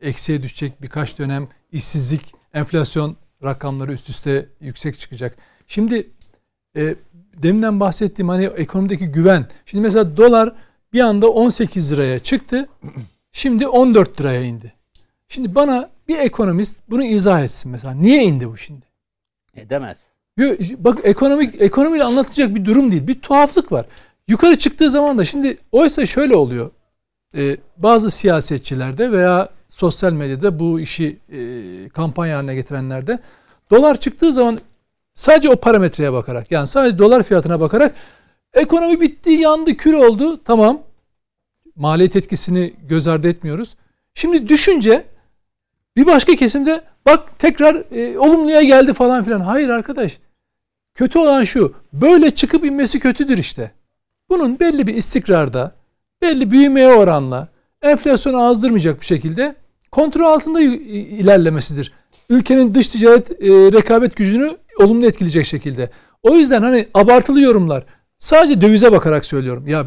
eksiye 0.00 0.42
düşecek 0.42 0.82
birkaç 0.82 1.18
dönem 1.18 1.48
işsizlik, 1.72 2.34
enflasyon 2.54 3.16
rakamları 3.44 3.92
üst 3.92 4.08
üste 4.08 4.48
yüksek 4.60 4.98
çıkacak. 4.98 5.36
Şimdi 5.66 6.10
e, 6.76 6.94
deminden 7.42 7.80
bahsettiğim 7.80 8.28
hani 8.28 8.44
ekonomideki 8.44 9.06
güven. 9.06 9.46
Şimdi 9.66 9.82
mesela 9.82 10.16
dolar 10.16 10.52
bir 10.92 11.00
anda 11.00 11.30
18 11.30 11.92
liraya 11.92 12.18
çıktı. 12.18 12.68
Şimdi 13.32 13.68
14 13.68 14.20
liraya 14.20 14.42
indi. 14.42 14.72
Şimdi 15.28 15.54
bana 15.54 15.90
bir 16.08 16.18
ekonomist 16.18 16.76
bunu 16.90 17.04
izah 17.04 17.42
etsin 17.42 17.72
mesela. 17.72 17.94
Niye 17.94 18.24
indi 18.24 18.48
bu 18.48 18.56
şimdi? 18.56 18.86
Edemez. 19.56 19.98
Bak 20.78 20.98
ekonomik 21.02 21.60
ekonomiyle 21.60 22.04
anlatacak 22.04 22.54
bir 22.54 22.64
durum 22.64 22.92
değil. 22.92 23.06
Bir 23.06 23.20
tuhaflık 23.20 23.72
var. 23.72 23.86
Yukarı 24.28 24.58
çıktığı 24.58 24.90
zaman 24.90 25.18
da 25.18 25.24
şimdi 25.24 25.58
oysa 25.72 26.06
şöyle 26.06 26.36
oluyor. 26.36 26.70
Ee, 27.36 27.56
bazı 27.76 28.10
siyasetçilerde 28.10 29.12
veya 29.12 29.48
sosyal 29.68 30.12
medyada 30.12 30.58
bu 30.58 30.80
işi 30.80 31.18
e, 31.32 31.88
kampanya 31.88 32.36
haline 32.36 32.54
getirenlerde 32.54 33.18
dolar 33.70 34.00
çıktığı 34.00 34.32
zaman 34.32 34.58
sadece 35.16 35.50
o 35.50 35.56
parametreye 35.56 36.12
bakarak 36.12 36.50
yani 36.50 36.66
sadece 36.66 36.98
dolar 36.98 37.22
fiyatına 37.22 37.60
bakarak 37.60 37.94
ekonomi 38.54 39.00
bitti, 39.00 39.30
yandı, 39.30 39.76
kül 39.76 39.92
oldu. 39.92 40.40
Tamam. 40.44 40.82
Maliyet 41.76 42.16
etkisini 42.16 42.74
göz 42.88 43.08
ardı 43.08 43.28
etmiyoruz. 43.28 43.76
Şimdi 44.14 44.48
düşünce 44.48 45.04
bir 45.96 46.06
başka 46.06 46.36
kesimde 46.36 46.82
bak 47.06 47.38
tekrar 47.38 47.96
e, 47.96 48.18
olumluya 48.18 48.62
geldi 48.62 48.92
falan 48.92 49.24
filan. 49.24 49.40
Hayır 49.40 49.68
arkadaş. 49.68 50.18
Kötü 50.94 51.18
olan 51.18 51.44
şu. 51.44 51.74
Böyle 51.92 52.30
çıkıp 52.30 52.64
inmesi 52.64 53.00
kötüdür 53.00 53.38
işte. 53.38 53.70
Bunun 54.28 54.60
belli 54.60 54.86
bir 54.86 54.94
istikrarda, 54.94 55.72
belli 56.22 56.50
büyümeye 56.50 56.88
oranla, 56.88 57.48
enflasyonu 57.82 58.44
azdırmayacak 58.44 59.00
bir 59.00 59.06
şekilde 59.06 59.54
kontrol 59.90 60.24
altında 60.24 60.60
ilerlemesidir. 60.60 61.92
Ülkenin 62.30 62.74
dış 62.74 62.88
ticaret 62.88 63.30
e, 63.30 63.48
rekabet 63.48 64.16
gücünü 64.16 64.56
olumlu 64.78 65.06
etkileyecek 65.06 65.46
şekilde. 65.46 65.90
O 66.22 66.34
yüzden 66.34 66.62
hani 66.62 66.86
abartılı 66.94 67.40
yorumlar. 67.40 67.84
Sadece 68.18 68.60
dövize 68.60 68.92
bakarak 68.92 69.24
söylüyorum. 69.24 69.68
Ya 69.68 69.86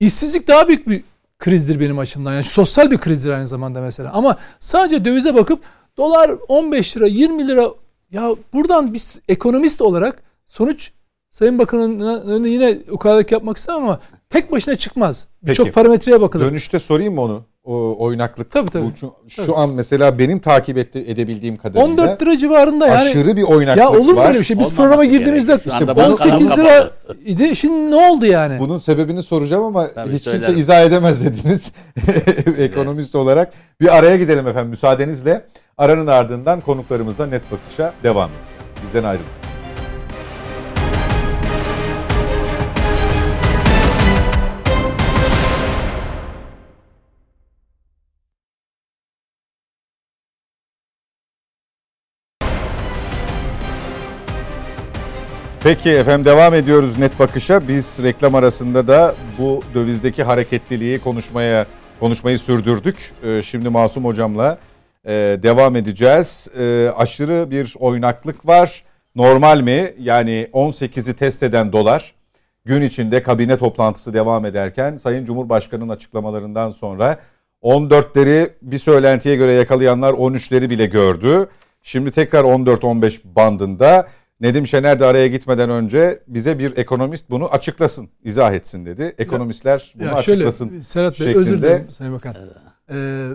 işsizlik 0.00 0.48
daha 0.48 0.68
büyük 0.68 0.88
bir 0.88 1.02
krizdir 1.38 1.80
benim 1.80 1.98
açımdan. 1.98 2.32
Yani 2.32 2.44
sosyal 2.44 2.90
bir 2.90 2.98
krizdir 2.98 3.30
aynı 3.30 3.46
zamanda 3.46 3.80
mesela. 3.80 4.12
Ama 4.12 4.36
sadece 4.60 5.04
dövize 5.04 5.34
bakıp 5.34 5.60
dolar 5.96 6.30
15 6.48 6.96
lira 6.96 7.06
20 7.06 7.48
lira 7.48 7.70
ya 8.10 8.30
buradan 8.52 8.94
biz 8.94 9.18
ekonomist 9.28 9.82
olarak 9.82 10.22
sonuç 10.46 10.90
Sayın 11.30 11.58
Bakan'ın 11.58 12.44
yine 12.44 12.78
ukalalık 12.90 13.32
yapmak 13.32 13.56
istemem 13.56 13.82
ama 13.82 14.00
tek 14.30 14.52
başına 14.52 14.74
çıkmaz. 14.74 15.26
Birçok 15.42 15.72
parametreye 15.72 16.20
bakılır. 16.20 16.44
Dönüşte 16.44 16.78
sorayım 16.78 17.14
mı 17.14 17.20
onu? 17.20 17.44
Oynaklık. 17.98 18.50
Tabii 18.50 18.70
tabii. 18.70 18.84
Bu, 18.84 18.96
şu, 18.96 19.12
şu 19.28 19.46
tabii. 19.46 19.56
an 19.56 19.70
mesela 19.70 20.18
benim 20.18 20.38
takip 20.38 20.78
etti, 20.78 21.04
edebildiğim 21.08 21.56
kadarıyla 21.56 21.84
14 21.84 22.22
lira 22.22 22.38
civarında 22.38 22.86
yani. 22.86 23.00
Aşırı 23.00 23.36
bir 23.36 23.42
oynaklık 23.42 23.84
var. 23.84 23.92
Ya 23.92 24.00
olur 24.00 24.12
mu 24.12 24.20
böyle 24.24 24.38
bir 24.38 24.44
şey? 24.44 24.58
Biz 24.58 24.74
programa 24.74 25.04
girdiğimizde 25.04 25.60
işte 25.66 25.92
18 25.92 26.58
lira 26.58 26.90
idi. 27.24 27.56
Şimdi 27.56 27.90
ne 27.90 27.96
oldu 27.96 28.26
yani? 28.26 28.58
Bunun 28.58 28.78
sebebini 28.78 29.22
soracağım 29.22 29.64
ama 29.64 29.92
tabii, 29.92 30.12
hiç 30.12 30.24
söylerim. 30.24 30.46
kimse 30.46 30.60
izah 30.60 30.82
edemez 30.82 31.24
dediniz. 31.24 31.72
Ekonomist 32.58 33.14
evet. 33.14 33.24
olarak. 33.24 33.52
Bir 33.80 33.96
araya 33.96 34.16
gidelim 34.16 34.46
efendim 34.46 34.70
müsaadenizle. 34.70 35.44
Aranın 35.78 36.06
ardından 36.06 36.60
konuklarımızla 36.60 37.26
net 37.26 37.42
bakışa 37.52 37.92
devam 38.02 38.30
edeceğiz. 38.30 38.82
Bizden 38.82 39.04
ayrılın. 39.04 39.47
Peki 55.68 55.90
efendim 55.90 56.24
devam 56.24 56.54
ediyoruz 56.54 56.98
net 56.98 57.18
bakışa. 57.18 57.68
Biz 57.68 58.00
reklam 58.02 58.34
arasında 58.34 58.88
da 58.88 59.14
bu 59.38 59.62
dövizdeki 59.74 60.22
hareketliliği 60.22 60.98
konuşmaya 60.98 61.66
konuşmayı 62.00 62.38
sürdürdük. 62.38 63.10
Ee, 63.22 63.42
şimdi 63.42 63.68
Masum 63.68 64.04
hocamla 64.04 64.58
e, 65.04 65.12
devam 65.42 65.76
edeceğiz. 65.76 66.48
Ee, 66.58 66.88
aşırı 66.96 67.50
bir 67.50 67.74
oynaklık 67.78 68.46
var. 68.46 68.82
Normal 69.14 69.60
mi? 69.60 69.90
Yani 69.98 70.48
18'i 70.52 71.14
test 71.14 71.42
eden 71.42 71.72
dolar 71.72 72.14
gün 72.64 72.82
içinde 72.82 73.22
kabine 73.22 73.58
toplantısı 73.58 74.14
devam 74.14 74.44
ederken 74.44 74.96
Sayın 74.96 75.24
Cumhurbaşkanı'nın 75.24 75.88
açıklamalarından 75.88 76.70
sonra 76.70 77.18
14'leri 77.62 78.50
bir 78.62 78.78
söylentiye 78.78 79.36
göre 79.36 79.52
yakalayanlar 79.52 80.12
13'leri 80.12 80.70
bile 80.70 80.86
gördü. 80.86 81.48
Şimdi 81.82 82.10
tekrar 82.10 82.44
14-15 82.44 83.20
bandında. 83.24 84.08
Nedim 84.40 84.66
Şener 84.66 84.98
de 84.98 85.04
araya 85.04 85.26
gitmeden 85.28 85.70
önce 85.70 86.22
bize 86.28 86.58
bir 86.58 86.76
ekonomist 86.76 87.30
bunu 87.30 87.48
açıklasın, 87.48 88.08
izah 88.24 88.52
etsin 88.52 88.86
dedi. 88.86 89.14
Ekonomistler 89.18 89.94
bunu 89.94 90.04
ya 90.04 90.22
şöyle, 90.22 90.46
açıklasın 90.46 90.82
Serhat 90.82 91.20
Bey 91.20 91.26
şeklinde. 91.26 91.38
özür 91.38 91.58
dilerim 91.58 91.90
Sayın 91.90 92.14
Bakan. 92.14 92.36
Ee, 92.90 93.28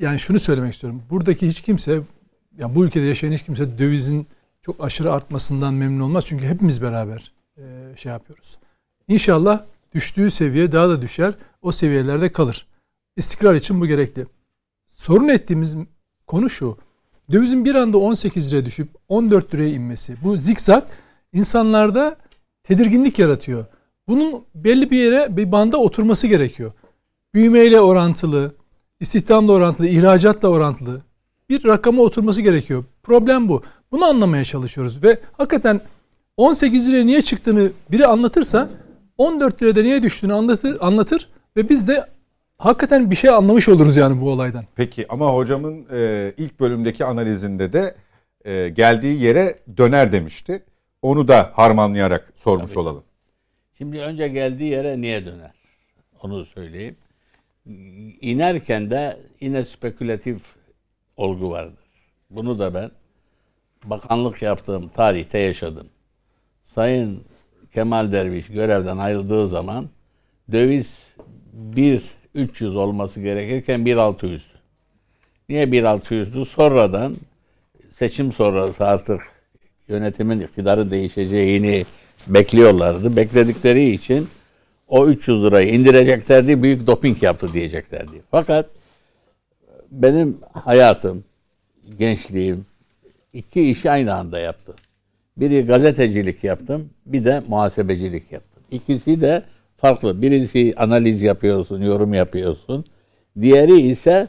yani 0.00 0.18
şunu 0.18 0.38
söylemek 0.38 0.74
istiyorum. 0.74 1.02
Buradaki 1.10 1.48
hiç 1.48 1.60
kimse, 1.60 2.00
yani 2.58 2.74
bu 2.74 2.84
ülkede 2.84 3.04
yaşayan 3.04 3.32
hiç 3.32 3.42
kimse 3.42 3.78
dövizin 3.78 4.26
çok 4.62 4.84
aşırı 4.84 5.12
artmasından 5.12 5.74
memnun 5.74 6.00
olmaz. 6.00 6.24
Çünkü 6.26 6.46
hepimiz 6.46 6.82
beraber 6.82 7.32
e, 7.58 7.62
şey 7.96 8.12
yapıyoruz. 8.12 8.58
İnşallah 9.08 9.62
düştüğü 9.94 10.30
seviye 10.30 10.72
daha 10.72 10.88
da 10.88 11.02
düşer. 11.02 11.34
O 11.62 11.72
seviyelerde 11.72 12.32
kalır. 12.32 12.66
İstikrar 13.16 13.54
için 13.54 13.80
bu 13.80 13.86
gerekli. 13.86 14.26
Sorun 14.88 15.28
ettiğimiz 15.28 15.76
konu 16.26 16.50
şu. 16.50 16.78
Dövizin 17.32 17.64
bir 17.64 17.74
anda 17.74 17.98
18 17.98 18.52
liraya 18.52 18.64
düşüp 18.64 18.88
14 19.08 19.54
liraya 19.54 19.68
inmesi. 19.68 20.16
Bu 20.24 20.36
zikzak 20.36 20.86
insanlarda 21.32 22.16
tedirginlik 22.62 23.18
yaratıyor. 23.18 23.64
Bunun 24.08 24.44
belli 24.54 24.90
bir 24.90 24.98
yere 24.98 25.36
bir 25.36 25.52
banda 25.52 25.76
oturması 25.76 26.26
gerekiyor. 26.26 26.72
Büyümeyle 27.34 27.80
orantılı, 27.80 28.54
istihdamla 29.00 29.52
orantılı, 29.52 29.88
ihracatla 29.88 30.48
orantılı 30.48 31.00
bir 31.48 31.64
rakama 31.64 32.02
oturması 32.02 32.42
gerekiyor. 32.42 32.84
Problem 33.02 33.48
bu. 33.48 33.62
Bunu 33.92 34.04
anlamaya 34.04 34.44
çalışıyoruz 34.44 35.02
ve 35.02 35.20
hakikaten 35.32 35.80
18 36.36 36.88
liraya 36.88 37.06
niye 37.06 37.22
çıktığını 37.22 37.70
biri 37.90 38.06
anlatırsa 38.06 38.68
14 39.18 39.62
lirada 39.62 39.82
niye 39.82 40.02
düştüğünü 40.02 40.32
anlatır, 40.32 40.76
anlatır 40.80 41.28
ve 41.56 41.68
biz 41.68 41.88
de 41.88 42.06
hakikaten 42.58 43.10
bir 43.10 43.16
şey 43.16 43.30
anlamış 43.30 43.68
oluruz 43.68 43.96
yani 43.96 44.20
bu 44.20 44.30
olaydan. 44.30 44.64
Peki 44.74 45.06
ama 45.08 45.34
hocamın 45.34 45.86
e, 45.92 46.32
ilk 46.36 46.60
bölümdeki 46.60 47.04
analizinde 47.04 47.72
de 47.72 47.94
e, 48.44 48.68
geldiği 48.68 49.22
yere 49.22 49.54
döner 49.76 50.12
demişti. 50.12 50.62
Onu 51.02 51.28
da 51.28 51.52
harmanlayarak 51.54 52.32
sormuş 52.34 52.70
Tabii. 52.70 52.80
olalım. 52.80 53.04
Şimdi 53.78 53.98
önce 53.98 54.28
geldiği 54.28 54.70
yere 54.70 55.00
niye 55.00 55.24
döner? 55.24 55.52
Onu 56.22 56.44
söyleyeyim. 56.44 56.96
İnerken 58.20 58.90
de 58.90 59.20
yine 59.40 59.64
spekülatif 59.64 60.42
olgu 61.16 61.50
vardır. 61.50 61.84
Bunu 62.30 62.58
da 62.58 62.74
ben 62.74 62.90
bakanlık 63.84 64.42
yaptığım 64.42 64.88
tarihte 64.88 65.38
yaşadım. 65.38 65.86
Sayın 66.64 67.24
Kemal 67.74 68.12
Derviş 68.12 68.46
görevden 68.46 68.98
ayrıldığı 68.98 69.48
zaman 69.48 69.88
döviz 70.52 71.08
bir 71.52 72.15
300 72.36 72.76
olması 72.76 73.20
gerekirken 73.20 73.80
1.600'dü. 73.80 74.56
Niye 75.48 75.64
1.600'dü? 75.64 76.44
Sonradan 76.44 77.16
seçim 77.92 78.32
sonrası 78.32 78.84
artık 78.84 79.20
yönetimin 79.88 80.40
iktidarı 80.40 80.90
değişeceğini 80.90 81.86
bekliyorlardı. 82.26 83.16
Bekledikleri 83.16 83.90
için 83.90 84.28
o 84.88 85.06
300 85.06 85.44
lirayı 85.44 85.74
indireceklerdi, 85.74 86.62
büyük 86.62 86.86
doping 86.86 87.22
yaptı 87.22 87.52
diyeceklerdi. 87.52 88.22
Fakat 88.30 88.70
benim 89.90 90.38
hayatım, 90.52 91.24
gençliğim 91.98 92.66
iki 93.32 93.70
işi 93.70 93.90
aynı 93.90 94.14
anda 94.14 94.38
yaptı. 94.38 94.74
Biri 95.36 95.66
gazetecilik 95.66 96.44
yaptım, 96.44 96.90
bir 97.06 97.24
de 97.24 97.42
muhasebecilik 97.48 98.32
yaptım. 98.32 98.62
İkisi 98.70 99.20
de 99.20 99.42
farklı. 99.76 100.22
Birisi 100.22 100.74
analiz 100.76 101.22
yapıyorsun, 101.22 101.82
yorum 101.82 102.14
yapıyorsun. 102.14 102.84
Diğeri 103.40 103.80
ise 103.80 104.28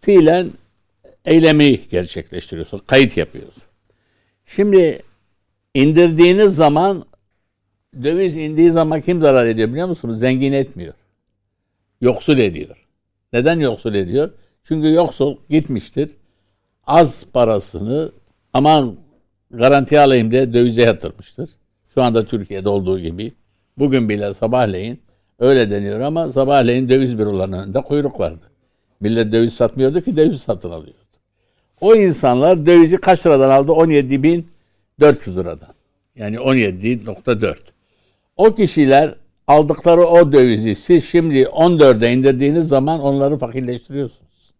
fiilen 0.00 0.50
eylemi 1.24 1.80
gerçekleştiriyorsun, 1.90 2.78
kayıt 2.78 3.16
yapıyorsun. 3.16 3.62
Şimdi 4.46 5.02
indirdiğiniz 5.74 6.54
zaman 6.54 7.04
döviz 8.02 8.36
indiği 8.36 8.70
zaman 8.70 9.00
kim 9.00 9.20
zarar 9.20 9.46
ediyor 9.46 9.68
biliyor 9.68 9.88
musunuz? 9.88 10.18
Zengin 10.18 10.52
etmiyor. 10.52 10.94
Yoksul 12.00 12.38
ediyor. 12.38 12.86
Neden 13.32 13.60
yoksul 13.60 13.94
ediyor? 13.94 14.30
Çünkü 14.64 14.92
yoksul 14.92 15.36
gitmiştir. 15.50 16.10
Az 16.86 17.24
parasını 17.32 18.12
aman 18.52 18.96
garanti 19.50 20.00
alayım 20.00 20.30
diye 20.30 20.52
dövize 20.52 20.82
yatırmıştır. 20.82 21.50
Şu 21.94 22.02
anda 22.02 22.24
Türkiye'de 22.24 22.68
olduğu 22.68 23.00
gibi. 23.00 23.32
Bugün 23.80 24.08
bile 24.08 24.34
sabahleyin 24.34 25.00
öyle 25.38 25.70
deniyor 25.70 26.00
ama 26.00 26.32
sabahleyin 26.32 26.88
döviz 26.88 27.18
bürolarının 27.18 27.62
önünde 27.62 27.80
kuyruk 27.80 28.20
vardı. 28.20 28.50
Millet 29.00 29.32
döviz 29.32 29.54
satmıyordu 29.54 30.00
ki 30.00 30.16
döviz 30.16 30.40
satın 30.40 30.70
alıyordu. 30.70 30.98
O 31.80 31.94
insanlar 31.94 32.66
dövizi 32.66 32.96
kaç 32.96 33.26
liradan 33.26 33.50
aldı? 33.50 33.72
17.400 33.72 35.36
liradan. 35.36 35.74
Yani 36.16 36.36
17.4. 36.36 37.56
O 38.36 38.54
kişiler 38.54 39.14
aldıkları 39.46 40.06
o 40.06 40.32
dövizi 40.32 40.74
siz 40.74 41.04
şimdi 41.04 41.42
14'e 41.42 42.12
indirdiğiniz 42.12 42.68
zaman 42.68 43.00
onları 43.00 43.38
fakirleştiriyorsunuz. 43.38 44.52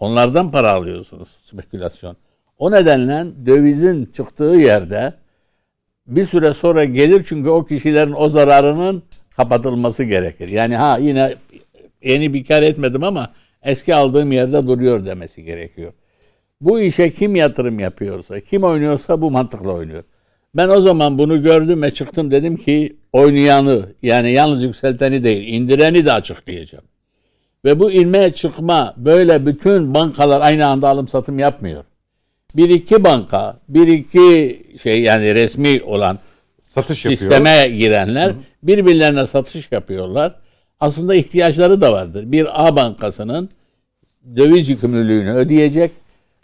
Onlardan 0.00 0.50
para 0.50 0.72
alıyorsunuz 0.72 1.28
spekülasyon. 1.42 2.16
O 2.58 2.70
nedenle 2.70 3.46
dövizin 3.46 4.06
çıktığı 4.06 4.44
yerde 4.44 5.14
bir 6.06 6.24
süre 6.24 6.54
sonra 6.54 6.84
gelir 6.84 7.24
çünkü 7.28 7.48
o 7.48 7.64
kişilerin 7.64 8.14
o 8.16 8.28
zararının 8.28 9.02
kapatılması 9.36 10.04
gerekir. 10.04 10.48
Yani 10.48 10.76
ha 10.76 10.98
yine 10.98 11.34
yeni 12.02 12.34
bir 12.34 12.44
kar 12.44 12.62
etmedim 12.62 13.04
ama 13.04 13.32
eski 13.62 13.94
aldığım 13.94 14.32
yerde 14.32 14.66
duruyor 14.66 15.06
demesi 15.06 15.44
gerekiyor. 15.44 15.92
Bu 16.60 16.80
işe 16.80 17.10
kim 17.10 17.36
yatırım 17.36 17.78
yapıyorsa, 17.78 18.40
kim 18.40 18.64
oynuyorsa 18.64 19.20
bu 19.20 19.30
mantıkla 19.30 19.72
oynuyor. 19.72 20.04
Ben 20.54 20.68
o 20.68 20.80
zaman 20.80 21.18
bunu 21.18 21.42
gördüm 21.42 21.82
ve 21.82 21.90
çıktım 21.90 22.30
dedim 22.30 22.56
ki 22.56 22.96
oynayanı 23.12 23.86
yani 24.02 24.32
yalnız 24.32 24.62
yükselteni 24.62 25.24
değil 25.24 25.54
indireni 25.54 26.06
de 26.06 26.12
açıklayacağım. 26.12 26.84
Ve 27.64 27.80
bu 27.80 27.90
inme 27.90 28.32
çıkma 28.32 28.94
böyle 28.96 29.46
bütün 29.46 29.94
bankalar 29.94 30.40
aynı 30.40 30.66
anda 30.66 30.88
alım 30.88 31.08
satım 31.08 31.38
yapmıyor. 31.38 31.84
Bir 32.56 32.68
iki 32.68 33.04
banka, 33.04 33.56
bir 33.68 33.88
iki 33.88 34.58
şey 34.82 35.02
yani 35.02 35.34
resmi 35.34 35.82
olan 35.82 36.18
Satış 36.62 36.98
sisteme 36.98 37.50
yapıyor. 37.50 37.78
girenler 37.78 38.32
birbirlerine 38.62 39.26
satış 39.26 39.72
yapıyorlar. 39.72 40.34
Aslında 40.80 41.14
ihtiyaçları 41.14 41.80
da 41.80 41.92
vardır. 41.92 42.32
Bir 42.32 42.66
A 42.66 42.76
bankasının 42.76 43.48
döviz 44.36 44.68
yükümlülüğünü 44.68 45.32
ödeyecek. 45.32 45.90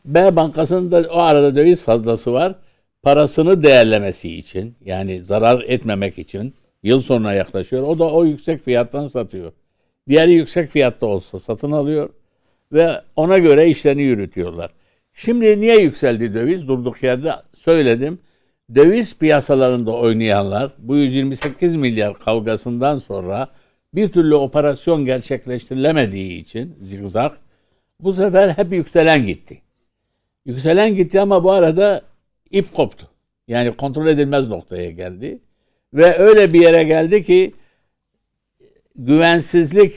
B 0.04 0.36
bankasının 0.36 0.92
da 0.92 1.04
o 1.10 1.18
arada 1.18 1.56
döviz 1.56 1.82
fazlası 1.82 2.32
var. 2.32 2.54
Parasını 3.02 3.62
değerlemesi 3.62 4.36
için 4.36 4.74
yani 4.84 5.22
zarar 5.22 5.64
etmemek 5.66 6.18
için 6.18 6.54
yıl 6.82 7.00
sonuna 7.00 7.32
yaklaşıyor. 7.32 7.82
O 7.82 7.98
da 7.98 8.10
o 8.10 8.24
yüksek 8.24 8.62
fiyattan 8.64 9.06
satıyor. 9.06 9.52
Diğeri 10.08 10.32
yüksek 10.32 10.70
fiyatta 10.70 11.06
olsa 11.06 11.38
satın 11.38 11.72
alıyor 11.72 12.10
ve 12.72 13.00
ona 13.16 13.38
göre 13.38 13.66
işlerini 13.66 14.02
yürütüyorlar. 14.02 14.70
Şimdi 15.14 15.60
niye 15.60 15.80
yükseldi 15.80 16.34
döviz? 16.34 16.68
Durduk 16.68 17.02
yerde 17.02 17.32
söyledim. 17.54 18.18
Döviz 18.74 19.18
piyasalarında 19.18 19.92
oynayanlar 19.92 20.72
bu 20.78 20.96
128 20.96 21.76
milyar 21.76 22.18
kavgasından 22.18 22.98
sonra 22.98 23.48
bir 23.94 24.08
türlü 24.08 24.34
operasyon 24.34 25.04
gerçekleştirilemediği 25.04 26.40
için 26.40 26.76
zigzag 26.80 27.32
bu 28.00 28.12
sefer 28.12 28.48
hep 28.48 28.72
yükselen 28.72 29.26
gitti. 29.26 29.62
Yükselen 30.46 30.94
gitti 30.94 31.20
ama 31.20 31.44
bu 31.44 31.52
arada 31.52 32.02
ip 32.50 32.74
koptu. 32.74 33.10
Yani 33.48 33.76
kontrol 33.76 34.06
edilmez 34.06 34.48
noktaya 34.48 34.90
geldi. 34.90 35.40
Ve 35.94 36.18
öyle 36.18 36.52
bir 36.52 36.60
yere 36.60 36.84
geldi 36.84 37.24
ki 37.24 37.54
güvensizlik 38.96 39.92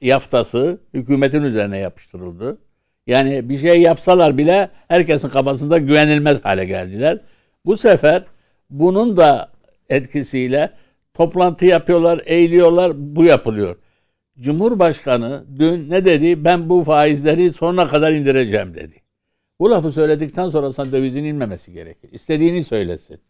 yaftası 0.00 0.78
hükümetin 0.94 1.42
üzerine 1.42 1.78
yapıştırıldı. 1.78 2.58
Yani 3.06 3.48
bir 3.48 3.58
şey 3.58 3.80
yapsalar 3.80 4.38
bile 4.38 4.70
herkesin 4.88 5.28
kafasında 5.28 5.78
güvenilmez 5.78 6.44
hale 6.44 6.64
geldiler. 6.64 7.20
Bu 7.66 7.76
sefer 7.76 8.24
bunun 8.70 9.16
da 9.16 9.52
etkisiyle 9.88 10.70
toplantı 11.14 11.64
yapıyorlar, 11.64 12.22
eğiliyorlar, 12.24 12.92
bu 13.16 13.24
yapılıyor. 13.24 13.76
Cumhurbaşkanı 14.40 15.44
dün 15.58 15.90
ne 15.90 16.04
dedi? 16.04 16.44
Ben 16.44 16.68
bu 16.68 16.84
faizleri 16.84 17.52
sonuna 17.52 17.88
kadar 17.88 18.12
indireceğim 18.12 18.74
dedi. 18.74 18.94
Bu 19.60 19.70
lafı 19.70 19.92
söyledikten 19.92 20.48
sonra 20.48 20.72
sana 20.72 20.92
dövizin 20.92 21.24
inmemesi 21.24 21.72
gerekir. 21.72 22.10
İstediğini 22.12 22.64
söylesin. 22.64 23.20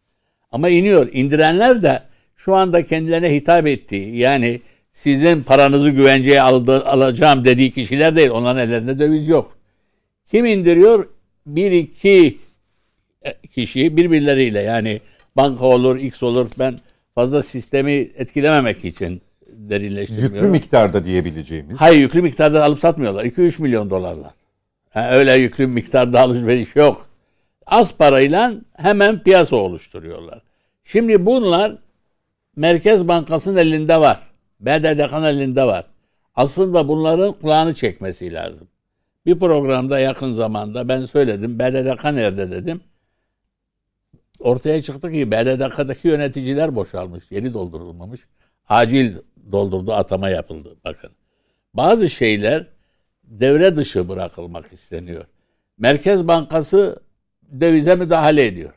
Ama 0.53 0.69
iniyor. 0.69 1.09
İndirenler 1.13 1.83
de 1.83 2.03
şu 2.37 2.55
anda 2.55 2.85
kendilerine 2.85 3.35
hitap 3.35 3.67
ettiği 3.67 4.17
yani 4.17 4.61
sizin 4.93 5.43
paranızı 5.43 5.91
güvenceye 5.91 6.43
aldı, 6.43 6.85
alacağım 6.85 7.45
dediği 7.45 7.71
kişiler 7.71 8.17
değil. 8.17 8.31
Onların 8.31 8.69
ellerinde 8.69 8.99
döviz 8.99 9.29
yok. 9.29 9.59
Kim 10.31 10.45
indiriyor? 10.47 11.09
Bir 11.47 11.73
iki 11.73 12.39
kişi 13.55 13.97
birbirleriyle 13.97 14.61
yani 14.61 15.01
banka 15.37 15.67
olur, 15.67 15.97
X 15.97 16.23
olur. 16.23 16.49
Ben 16.59 16.77
fazla 17.15 17.43
sistemi 17.43 17.93
etkilememek 17.93 18.85
için 18.85 19.23
derinleştirmiyorum. 19.47 20.35
Yüklü 20.35 20.49
miktarda 20.49 21.05
diyebileceğimiz. 21.05 21.81
Hayır 21.81 22.01
yüklü 22.01 22.23
miktarda 22.23 22.65
alıp 22.65 22.79
satmıyorlar. 22.79 23.25
2-3 23.25 23.63
milyon 23.63 23.91
dolarla. 23.91 24.35
Ha, 24.91 25.11
öyle 25.11 25.35
yüklü 25.35 25.67
miktarda 25.67 26.21
alışveriş 26.21 26.77
yok. 26.77 27.09
Az 27.67 27.97
parayla 27.97 28.55
hemen 28.77 29.23
piyasa 29.23 29.57
oluşturuyorlar. 29.57 30.43
Şimdi 30.85 31.27
bunlar 31.27 31.77
Merkez 32.57 33.09
Bankası'nın 33.09 33.57
elinde 33.57 34.01
var. 34.01 34.21
BDDK'nın 34.61 35.25
elinde 35.25 35.65
var. 35.65 35.85
Aslında 36.35 36.89
bunların 36.89 37.33
kulağını 37.33 37.75
çekmesi 37.75 38.33
lazım. 38.33 38.69
Bir 39.27 39.39
programda 39.39 39.99
yakın 39.99 40.33
zamanda 40.33 40.89
ben 40.89 41.05
söyledim. 41.05 41.59
BDDK 41.59 42.05
nerede 42.05 42.51
dedim. 42.51 42.81
Ortaya 44.39 44.83
çıktı 44.83 45.13
ki 45.13 45.31
BDDK'daki 45.31 46.09
yöneticiler 46.09 46.75
boşalmış. 46.75 47.25
Yeni 47.31 47.55
doldurulmamış. 47.55 48.21
Acil 48.69 49.17
doldurdu 49.53 49.93
atama 49.93 50.29
yapıldı. 50.29 50.77
Bakın. 50.85 51.11
Bazı 51.75 52.11
şeyler 52.11 52.67
devre 53.25 53.77
dışı 53.77 54.09
bırakılmak 54.09 54.73
isteniyor. 54.73 55.25
Merkez 55.79 56.29
Bankası 56.29 57.03
dövize 57.61 57.95
müdahale 57.95 58.47
ediyor. 58.47 58.75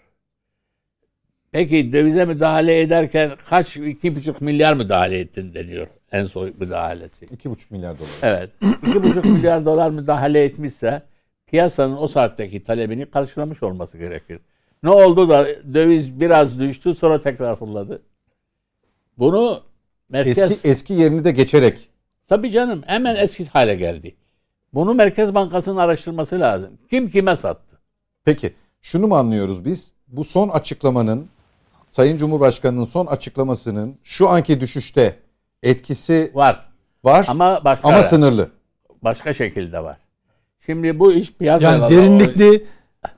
Peki 1.51 1.93
dövize 1.93 2.25
müdahale 2.25 2.81
ederken 2.81 3.31
kaç, 3.45 3.77
iki 3.77 4.15
buçuk 4.15 4.41
milyar 4.41 4.73
müdahale 4.73 5.19
ettin 5.19 5.53
deniyor 5.53 5.87
en 6.11 6.25
son 6.25 6.53
müdahalesi. 6.59 7.25
2,5 7.25 7.55
milyar 7.69 7.99
dolar. 7.99 8.09
Evet. 8.21 8.49
iki 8.87 9.03
buçuk 9.03 9.25
milyar 9.25 9.65
dolar 9.65 9.89
müdahale 9.89 10.43
etmişse 10.43 11.03
piyasanın 11.47 11.97
o 11.97 12.07
saatteki 12.07 12.63
talebini 12.63 13.05
karşılamış 13.05 13.63
olması 13.63 13.97
gerekir. 13.97 14.39
Ne 14.83 14.89
oldu 14.89 15.29
da 15.29 15.47
döviz 15.73 16.19
biraz 16.19 16.59
düştü 16.59 16.95
sonra 16.95 17.21
tekrar 17.21 17.55
fırladı? 17.55 18.01
Bunu 19.17 19.63
merkez... 20.09 20.37
Eski, 20.51 20.67
eski 20.67 20.93
yerini 20.93 21.23
de 21.23 21.31
geçerek. 21.31 21.89
Tabii 22.27 22.51
canım 22.51 22.83
hemen 22.85 23.15
eski 23.15 23.45
hale 23.45 23.75
geldi. 23.75 24.15
Bunu 24.73 24.93
Merkez 24.93 25.35
Bankası'nın 25.35 25.77
araştırması 25.77 26.39
lazım. 26.39 26.69
Kim 26.89 27.09
kime 27.09 27.35
sattı? 27.35 27.79
Peki 28.25 28.53
şunu 28.81 29.07
mu 29.07 29.15
anlıyoruz 29.15 29.65
biz? 29.65 29.93
Bu 30.07 30.23
son 30.23 30.49
açıklamanın 30.49 31.29
Sayın 31.89 32.17
Cumhurbaşkanı'nın 32.17 32.83
son 32.83 33.05
açıklamasının 33.05 33.97
şu 34.03 34.29
anki 34.29 34.61
düşüşte 34.61 35.19
etkisi 35.63 36.31
Var. 36.33 36.65
var 37.03 37.25
Ama 37.29 37.61
başka 37.65 37.87
ama 37.87 38.03
sınırlı. 38.03 38.49
başka 39.03 39.33
şekilde 39.33 39.83
var. 39.83 39.97
Şimdi 40.65 40.99
bu 40.99 41.13
iş 41.13 41.33
piyasalarda 41.33 41.93
Yani 41.93 42.03
derinlikli 42.03 42.65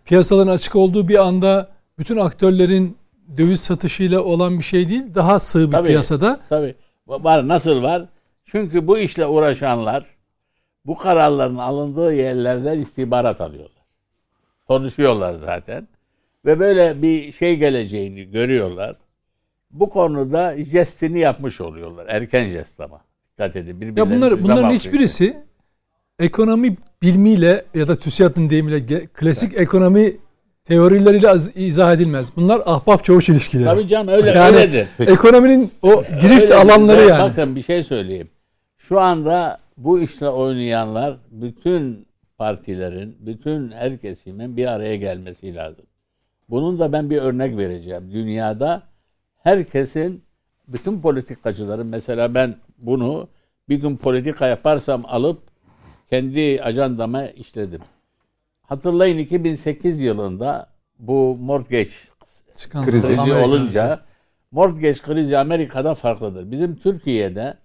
piyasaların 0.06 0.52
açık 0.52 0.76
olduğu 0.76 1.08
bir 1.08 1.16
anda 1.28 1.70
bütün 2.00 2.18
aktörlerin 2.18 2.98
döviz 3.38 3.60
satışıyla 3.60 4.22
olan 4.22 4.58
bir 4.58 4.64
şey 4.64 4.90
değil. 4.90 5.04
Daha 5.16 5.40
sığ 5.40 5.68
bir 5.68 5.72
Tabii. 5.72 5.88
piyasada. 5.88 6.40
Tabii. 6.50 6.76
Var. 7.08 7.48
Nasıl 7.48 7.84
var? 7.84 8.06
Çünkü 8.46 8.88
bu 8.88 8.98
işle 8.98 9.26
uğraşanlar 9.26 10.06
bu 10.86 10.98
kararların 10.98 11.58
alındığı 11.58 12.14
yerlerden 12.14 12.80
istihbarat 12.80 13.42
alıyorlar. 13.42 13.84
Konuşuyorlar 14.68 15.36
zaten. 15.36 15.88
Ve 16.46 16.60
böyle 16.60 17.02
bir 17.02 17.32
şey 17.32 17.56
geleceğini 17.56 18.24
görüyorlar. 18.32 18.96
Bu 19.72 19.90
konuda 19.90 20.56
jestini 20.64 21.20
yapmış 21.20 21.62
oluyorlar. 21.62 22.06
Erken 22.08 22.48
jest 22.50 22.80
ama. 22.80 23.02
Dikkat 23.32 23.56
edin. 23.56 23.96
Ya 23.96 24.12
bunlar 24.12 24.44
bunların 24.44 24.72
hiçbirisi 24.72 25.38
ekonomi 26.20 26.76
bilmiyle 27.02 27.66
ya 27.76 27.88
da 27.88 27.96
TÜSİAD'ın 27.96 28.50
deyimiyle 28.50 29.06
klasik 29.14 29.58
ekonomi 29.58 30.14
teorileriyle 30.64 31.30
az- 31.30 31.58
izah 31.58 31.94
edilmez. 31.94 32.32
Bunlar 32.36 32.62
ahbap 32.66 33.04
çavuş 33.04 33.30
ilişkileri. 33.30 33.66
Tabii 33.66 33.88
canım 33.88 34.08
öyle 34.08 34.30
Yani 34.30 34.56
öyledir. 34.58 34.88
ekonominin 35.00 35.72
o 35.82 36.04
girift 36.22 36.44
Öyle 36.44 36.56
alanları 36.56 37.02
yani. 37.02 37.22
Bakın 37.30 37.56
bir 37.56 37.62
şey 37.62 37.84
söyleyeyim. 37.84 38.30
Şu 38.78 39.00
anda 39.00 39.58
bu 39.78 40.00
işle 40.00 40.30
oynayanlar 40.30 41.18
bütün 41.32 42.08
partilerin, 42.38 43.18
bütün 43.20 43.72
her 43.72 43.98
kesimin 43.98 44.58
bir 44.58 44.66
araya 44.68 44.96
gelmesi 44.96 45.56
lazım. 45.56 45.86
Bunun 46.50 46.80
da 46.80 46.94
ben 46.94 47.10
bir 47.10 47.18
örnek 47.18 47.58
vereceğim. 47.58 48.12
Dünyada 48.12 48.84
herkesin, 49.44 50.24
bütün 50.68 51.02
politikacıların 51.02 51.88
mesela 51.88 52.34
ben 52.34 52.56
bunu 52.78 53.28
bir 53.70 53.76
gün 53.76 53.98
politika 53.98 54.48
yaparsam 54.48 55.06
alıp 55.06 55.42
kendi 56.10 56.62
ajandama 56.64 57.26
işledim. 57.28 57.82
Hatırlayın 58.62 59.18
2008 59.18 60.02
yılında 60.02 60.70
bu 61.00 61.38
mortgage 61.42 61.90
Çıkan 62.56 62.86
Krizi. 62.86 63.08
krizi 63.08 63.34
olunca 63.34 64.00
mortgage 64.52 65.00
krizi 65.00 65.38
Amerika'da 65.38 65.96
farklıdır. 65.96 66.52
Bizim 66.52 66.76
Türkiye'de 66.76 67.58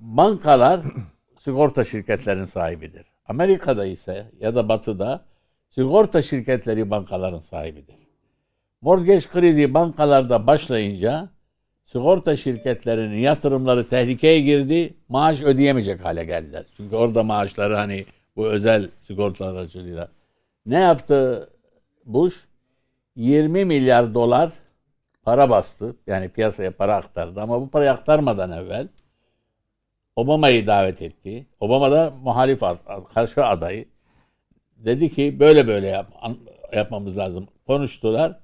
bankalar 0.00 0.80
sigorta 1.38 1.84
şirketlerinin 1.84 2.46
sahibidir. 2.46 3.06
Amerika'da 3.26 3.86
ise 3.86 4.30
ya 4.40 4.54
da 4.54 4.68
batıda 4.68 5.24
Sigorta 5.74 6.22
şirketleri 6.22 6.90
bankaların 6.90 7.38
sahibidir. 7.38 7.94
Mortgage 8.82 9.26
krizi 9.32 9.74
bankalarda 9.74 10.46
başlayınca 10.46 11.28
sigorta 11.86 12.36
şirketlerinin 12.36 13.18
yatırımları 13.18 13.88
tehlikeye 13.88 14.40
girdi. 14.40 14.94
Maaş 15.08 15.42
ödeyemeyecek 15.42 16.04
hale 16.04 16.24
geldiler. 16.24 16.64
Çünkü 16.76 16.96
orada 16.96 17.22
maaşları 17.22 17.74
hani 17.74 18.04
bu 18.36 18.46
özel 18.46 18.88
sigortalar 19.00 19.54
aracılığıyla. 19.54 20.08
Ne 20.66 20.78
yaptı 20.78 21.48
Bush? 22.04 22.34
20 23.16 23.64
milyar 23.64 24.14
dolar 24.14 24.52
para 25.22 25.50
bastı. 25.50 25.96
Yani 26.06 26.28
piyasaya 26.28 26.70
para 26.70 26.96
aktardı. 26.96 27.40
Ama 27.40 27.60
bu 27.60 27.70
parayı 27.70 27.90
aktarmadan 27.90 28.50
evvel 28.50 28.88
Obama'yı 30.16 30.66
davet 30.66 31.02
etti. 31.02 31.46
Obama 31.60 31.92
da 31.92 32.12
muhalif 32.22 32.62
karşı 33.14 33.44
adayı. 33.44 33.84
Dedi 34.76 35.08
ki 35.08 35.40
böyle 35.40 35.66
böyle 35.66 35.86
yap, 35.86 36.06
yapmamız 36.72 37.18
lazım. 37.18 37.48
Konuştular 37.66 38.41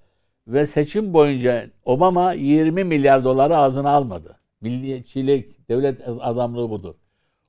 ve 0.48 0.66
seçim 0.66 1.12
boyunca 1.12 1.66
Obama 1.84 2.32
20 2.32 2.84
milyar 2.84 3.24
doları 3.24 3.56
ağzına 3.56 3.90
almadı. 3.90 4.36
Milliyetçilik, 4.60 5.68
devlet 5.68 6.00
adamlığı 6.20 6.70
budur. 6.70 6.94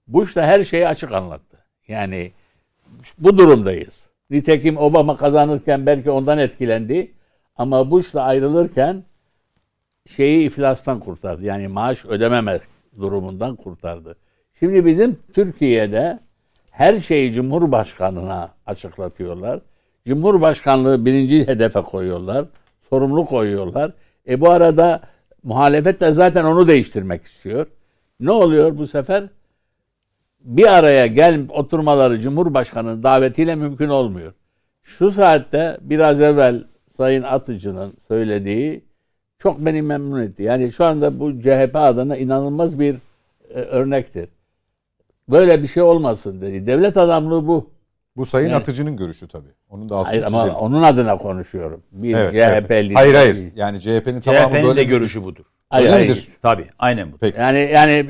Bush 0.07 0.35
da 0.35 0.45
her 0.45 0.63
şeyi 0.63 0.87
açık 0.87 1.11
anlattı. 1.11 1.57
Yani 1.87 2.31
bu 3.17 3.37
durumdayız. 3.37 4.03
Nitekim 4.29 4.77
Obama 4.77 5.15
kazanırken 5.15 5.85
belki 5.85 6.11
ondan 6.11 6.37
etkilendi. 6.37 7.11
Ama 7.55 7.91
Bush'la 7.91 8.21
ayrılırken 8.21 9.03
şeyi 10.15 10.47
iflastan 10.47 10.99
kurtardı. 10.99 11.43
Yani 11.45 11.67
maaş 11.67 12.05
ödememe 12.05 12.59
durumundan 12.99 13.55
kurtardı. 13.55 14.15
Şimdi 14.59 14.85
bizim 14.85 15.19
Türkiye'de 15.33 16.19
her 16.71 16.99
şeyi 16.99 17.33
Cumhurbaşkanı'na 17.33 18.49
açıklatıyorlar. 18.65 19.59
Cumhurbaşkanlığı 20.07 21.05
birinci 21.05 21.47
hedefe 21.47 21.81
koyuyorlar. 21.81 22.45
Sorumlu 22.89 23.25
koyuyorlar. 23.25 23.91
E 24.27 24.41
bu 24.41 24.49
arada 24.49 25.01
muhalefet 25.43 25.99
de 25.99 26.11
zaten 26.11 26.45
onu 26.45 26.67
değiştirmek 26.67 27.23
istiyor. 27.23 27.67
Ne 28.19 28.31
oluyor 28.31 28.77
bu 28.77 28.87
sefer? 28.87 29.23
Bir 30.39 30.77
araya 30.77 31.07
gel 31.07 31.41
oturmaları 31.49 32.19
Cumhurbaşkanı'nın 32.19 33.03
davetiyle 33.03 33.55
mümkün 33.55 33.89
olmuyor. 33.89 34.33
Şu 34.83 35.11
saatte 35.11 35.77
biraz 35.81 36.21
evvel 36.21 36.63
Sayın 36.97 37.23
Atıcı'nın 37.23 37.93
söylediği 38.07 38.83
çok 39.39 39.59
beni 39.59 39.81
memnun 39.81 40.21
etti. 40.21 40.43
Yani 40.43 40.71
şu 40.71 40.85
anda 40.85 41.19
bu 41.19 41.41
CHP 41.41 41.75
adına 41.75 42.17
inanılmaz 42.17 42.79
bir 42.79 42.95
e, 43.49 43.59
örnektir. 43.59 44.29
Böyle 45.29 45.61
bir 45.61 45.67
şey 45.67 45.83
olmasın 45.83 46.41
dedi. 46.41 46.67
Devlet 46.67 46.97
adamlığı 46.97 47.47
bu. 47.47 47.69
Bu 48.19 48.25
Sayın 48.25 48.47
yani, 48.47 48.57
Atıcı'nın 48.57 48.97
görüşü 48.97 49.27
tabii. 49.27 49.47
Onun 49.69 49.89
da 49.89 49.95
altını 49.95 50.09
Hayır 50.09 50.23
ama 50.23 50.59
onun 50.59 50.83
adına 50.83 51.17
konuşuyorum. 51.17 51.83
Bir 51.91 52.15
evet, 52.15 52.31
CHP'li. 52.31 52.75
Evet. 52.75 52.95
Hayır 52.95 53.15
hayır. 53.15 53.37
Yani 53.55 53.81
CHP'nin 53.81 54.21
tamamı 54.21 54.49
CHP'nin 54.49 54.63
böyle 54.63 54.79
de 54.79 54.83
görüşü 54.83 55.23
budur. 55.23 55.43
Hayır, 55.69 55.89
hayır. 55.89 56.09
Midir? 56.09 56.27
Tabii 56.41 56.65
aynen 56.79 57.11
bu. 57.11 57.17
Peki. 57.17 57.39
Yani 57.39 57.69
yani 57.73 58.05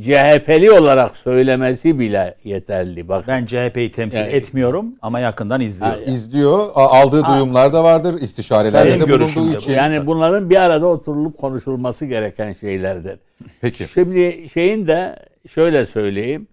CHP'li 0.00 0.70
olarak 0.70 1.16
söylemesi 1.16 1.98
bile 1.98 2.34
yeterli. 2.44 3.08
Bak. 3.08 3.24
Ben 3.28 3.46
CHP'yi 3.46 3.92
temsil 3.92 4.18
yani, 4.18 4.32
etmiyorum 4.32 4.86
ama 5.02 5.20
yakından 5.20 5.60
izliyorum. 5.60 6.00
Yani, 6.00 6.12
İzliyor. 6.12 6.66
Aldığı 6.74 7.20
ha. 7.20 7.34
duyumlar 7.34 7.72
da 7.72 7.84
vardır. 7.84 8.20
İstişarelerde 8.20 9.00
de 9.00 9.08
bulunduğu 9.08 9.58
için. 9.58 9.72
Yani 9.72 10.06
bunların 10.06 10.50
bir 10.50 10.56
arada 10.56 10.86
oturulup 10.86 11.38
konuşulması 11.38 12.06
gereken 12.06 12.52
şeylerdir. 12.52 13.18
Peki. 13.60 13.84
Şimdi 13.94 14.48
şeyin 14.52 14.86
de 14.86 15.16
şöyle 15.48 15.86
söyleyeyim. 15.86 16.46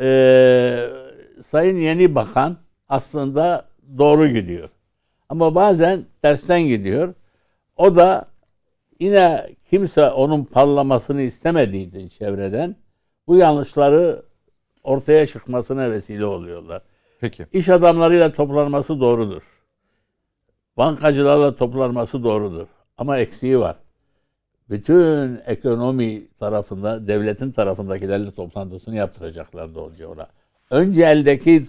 Ee, 0.00 1.00
Sayın 1.42 1.76
Yeni 1.76 2.14
Bakan 2.14 2.56
aslında 2.88 3.68
doğru 3.98 4.28
gidiyor. 4.28 4.68
Ama 5.28 5.54
bazen 5.54 6.04
tersten 6.22 6.62
gidiyor. 6.62 7.14
O 7.76 7.96
da 7.96 8.26
yine 9.00 9.50
kimse 9.70 10.10
onun 10.10 10.44
parlamasını 10.44 11.22
istemediği 11.22 11.88
için 11.88 12.08
çevreden 12.08 12.76
bu 13.26 13.36
yanlışları 13.36 14.22
ortaya 14.84 15.26
çıkmasına 15.26 15.90
vesile 15.90 16.24
oluyorlar. 16.24 16.82
Peki. 17.20 17.46
İş 17.52 17.68
adamlarıyla 17.68 18.32
toplanması 18.32 19.00
doğrudur. 19.00 19.42
Bankacılarla 20.76 21.56
toplanması 21.56 22.24
doğrudur. 22.24 22.66
Ama 22.98 23.18
eksiği 23.18 23.58
var. 23.58 23.76
Bütün 24.70 25.40
ekonomi 25.46 26.28
tarafında, 26.28 27.06
devletin 27.06 27.52
tarafındakilerle 27.52 28.30
toplantısını 28.30 28.96
yaptıracaklar 28.96 29.74
doğruca 29.74 30.08
ona. 30.08 30.26
Önce 30.70 31.02
eldeki 31.02 31.62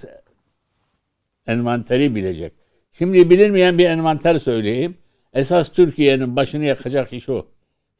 envanteri 1.48 2.16
bilecek. 2.16 2.54
Şimdi 2.92 3.30
bilinmeyen 3.30 3.78
bir 3.78 3.86
envanter 3.86 4.40
söyleyeyim. 4.40 4.98
Esas 5.34 5.70
Türkiye'nin 5.70 6.36
başını 6.36 6.66
yakacak 6.66 7.14
iş 7.14 7.30
o. 7.30 7.46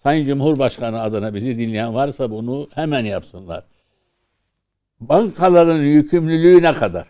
Sayın 0.04 0.26
Cumhurbaşkanı 0.26 1.02
adına 1.02 1.34
bizi 1.34 1.58
dinleyen 1.58 1.94
varsa 1.94 2.32
bunu 2.32 2.70
hemen 2.76 3.06
yapsınlar. 3.06 3.64
Bankaların 5.00 5.82
yükümlülüğü 5.82 6.62
ne 6.62 6.74
kadar? 6.74 7.08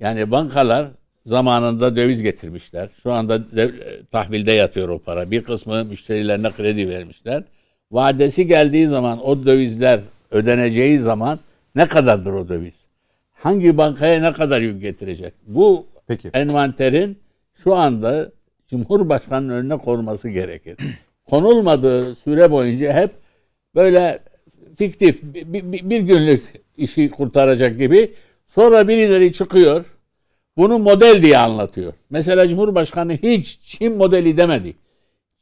Yani 0.00 0.30
bankalar 0.30 0.88
zamanında 1.26 1.96
döviz 1.96 2.22
getirmişler. 2.22 2.88
Şu 3.02 3.12
anda 3.12 3.56
de, 3.56 3.72
tahvilde 4.12 4.52
yatıyor 4.52 4.88
o 4.88 4.98
para. 4.98 5.30
Bir 5.30 5.44
kısmı 5.44 5.84
müşterilerine 5.84 6.50
kredi 6.50 6.88
vermişler. 6.88 7.42
Vadesi 7.92 8.46
geldiği 8.46 8.88
zaman 8.88 9.26
o 9.26 9.46
dövizler 9.46 10.00
ödeneceği 10.30 10.98
zaman 10.98 11.38
ne 11.78 11.88
kadardır 11.88 12.32
o 12.32 12.48
döviz? 12.48 12.86
Hangi 13.32 13.78
bankaya 13.78 14.20
ne 14.20 14.32
kadar 14.32 14.60
yük 14.60 14.80
getirecek? 14.80 15.34
Bu 15.46 15.86
Peki. 16.06 16.30
envanterin 16.34 17.18
şu 17.54 17.74
anda 17.74 18.32
Cumhurbaşkanı'nın 18.68 19.52
önüne 19.52 19.78
konulması 19.78 20.28
gerekir. 20.28 20.76
Konulmadığı 21.24 22.14
süre 22.14 22.50
boyunca 22.50 22.92
hep 22.92 23.10
böyle 23.74 24.18
fiktif 24.76 25.22
bir, 25.22 25.90
bir 25.90 26.00
günlük 26.00 26.42
işi 26.76 27.10
kurtaracak 27.10 27.78
gibi 27.78 28.12
sonra 28.46 28.88
birileri 28.88 29.32
çıkıyor 29.32 29.96
bunu 30.56 30.78
model 30.78 31.22
diye 31.22 31.38
anlatıyor. 31.38 31.92
Mesela 32.10 32.48
Cumhurbaşkanı 32.48 33.12
hiç 33.12 33.58
Çin 33.62 33.96
modeli 33.96 34.36
demedi. 34.36 34.76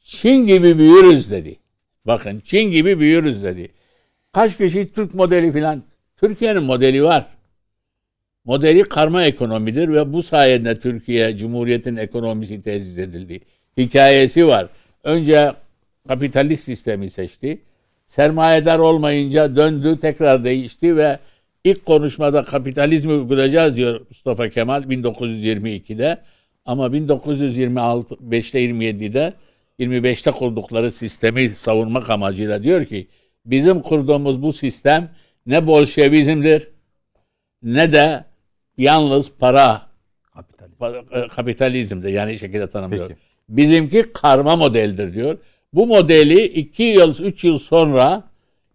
Çin 0.00 0.46
gibi 0.46 0.78
büyürüz 0.78 1.30
dedi. 1.30 1.56
Bakın 2.04 2.42
Çin 2.44 2.70
gibi 2.70 3.00
büyürüz 3.00 3.44
dedi. 3.44 3.68
Kaç 4.32 4.56
kişi 4.56 4.92
Türk 4.92 5.14
modeli 5.14 5.52
filan 5.52 5.82
Türkiye'nin 6.16 6.62
modeli 6.62 7.04
var. 7.04 7.26
Modeli 8.44 8.82
karma 8.82 9.22
ekonomidir 9.24 9.88
ve 9.88 10.12
bu 10.12 10.22
sayede 10.22 10.80
Türkiye 10.80 11.36
Cumhuriyet'in 11.36 11.96
ekonomisi 11.96 12.62
tesis 12.62 12.98
edildi. 12.98 13.40
Hikayesi 13.76 14.46
var. 14.46 14.68
Önce 15.04 15.52
kapitalist 16.08 16.64
sistemi 16.64 17.10
seçti. 17.10 17.58
Sermayedar 18.06 18.78
olmayınca 18.78 19.56
döndü, 19.56 19.98
tekrar 20.00 20.44
değişti 20.44 20.96
ve 20.96 21.18
ilk 21.64 21.86
konuşmada 21.86 22.44
kapitalizmi 22.44 23.12
uygulayacağız 23.12 23.76
diyor 23.76 24.00
Mustafa 24.08 24.48
Kemal 24.48 24.82
1922'de. 24.82 26.18
Ama 26.64 26.86
1925'te 26.86 28.64
27'de 28.64 29.34
25'te 29.80 30.30
kurdukları 30.30 30.92
sistemi 30.92 31.50
savunmak 31.50 32.10
amacıyla 32.10 32.62
diyor 32.62 32.84
ki 32.84 33.06
bizim 33.46 33.82
kurduğumuz 33.82 34.42
bu 34.42 34.52
sistem 34.52 35.10
ne 35.46 35.66
Bolşevizmdir 35.66 36.68
ne 37.62 37.92
de 37.92 38.24
yalnız 38.78 39.32
para 39.38 39.86
e, 41.12 41.28
kapitalizmdir. 41.28 42.08
Yani 42.08 42.38
şekilde 42.38 42.70
tanımlıyor. 42.70 43.08
Peki. 43.08 43.20
Bizimki 43.48 44.12
karma 44.12 44.56
modeldir 44.56 45.14
diyor. 45.14 45.38
Bu 45.72 45.86
modeli 45.86 46.44
iki 46.44 46.82
yıl, 46.82 47.14
üç 47.22 47.44
yıl 47.44 47.58
sonra 47.58 48.24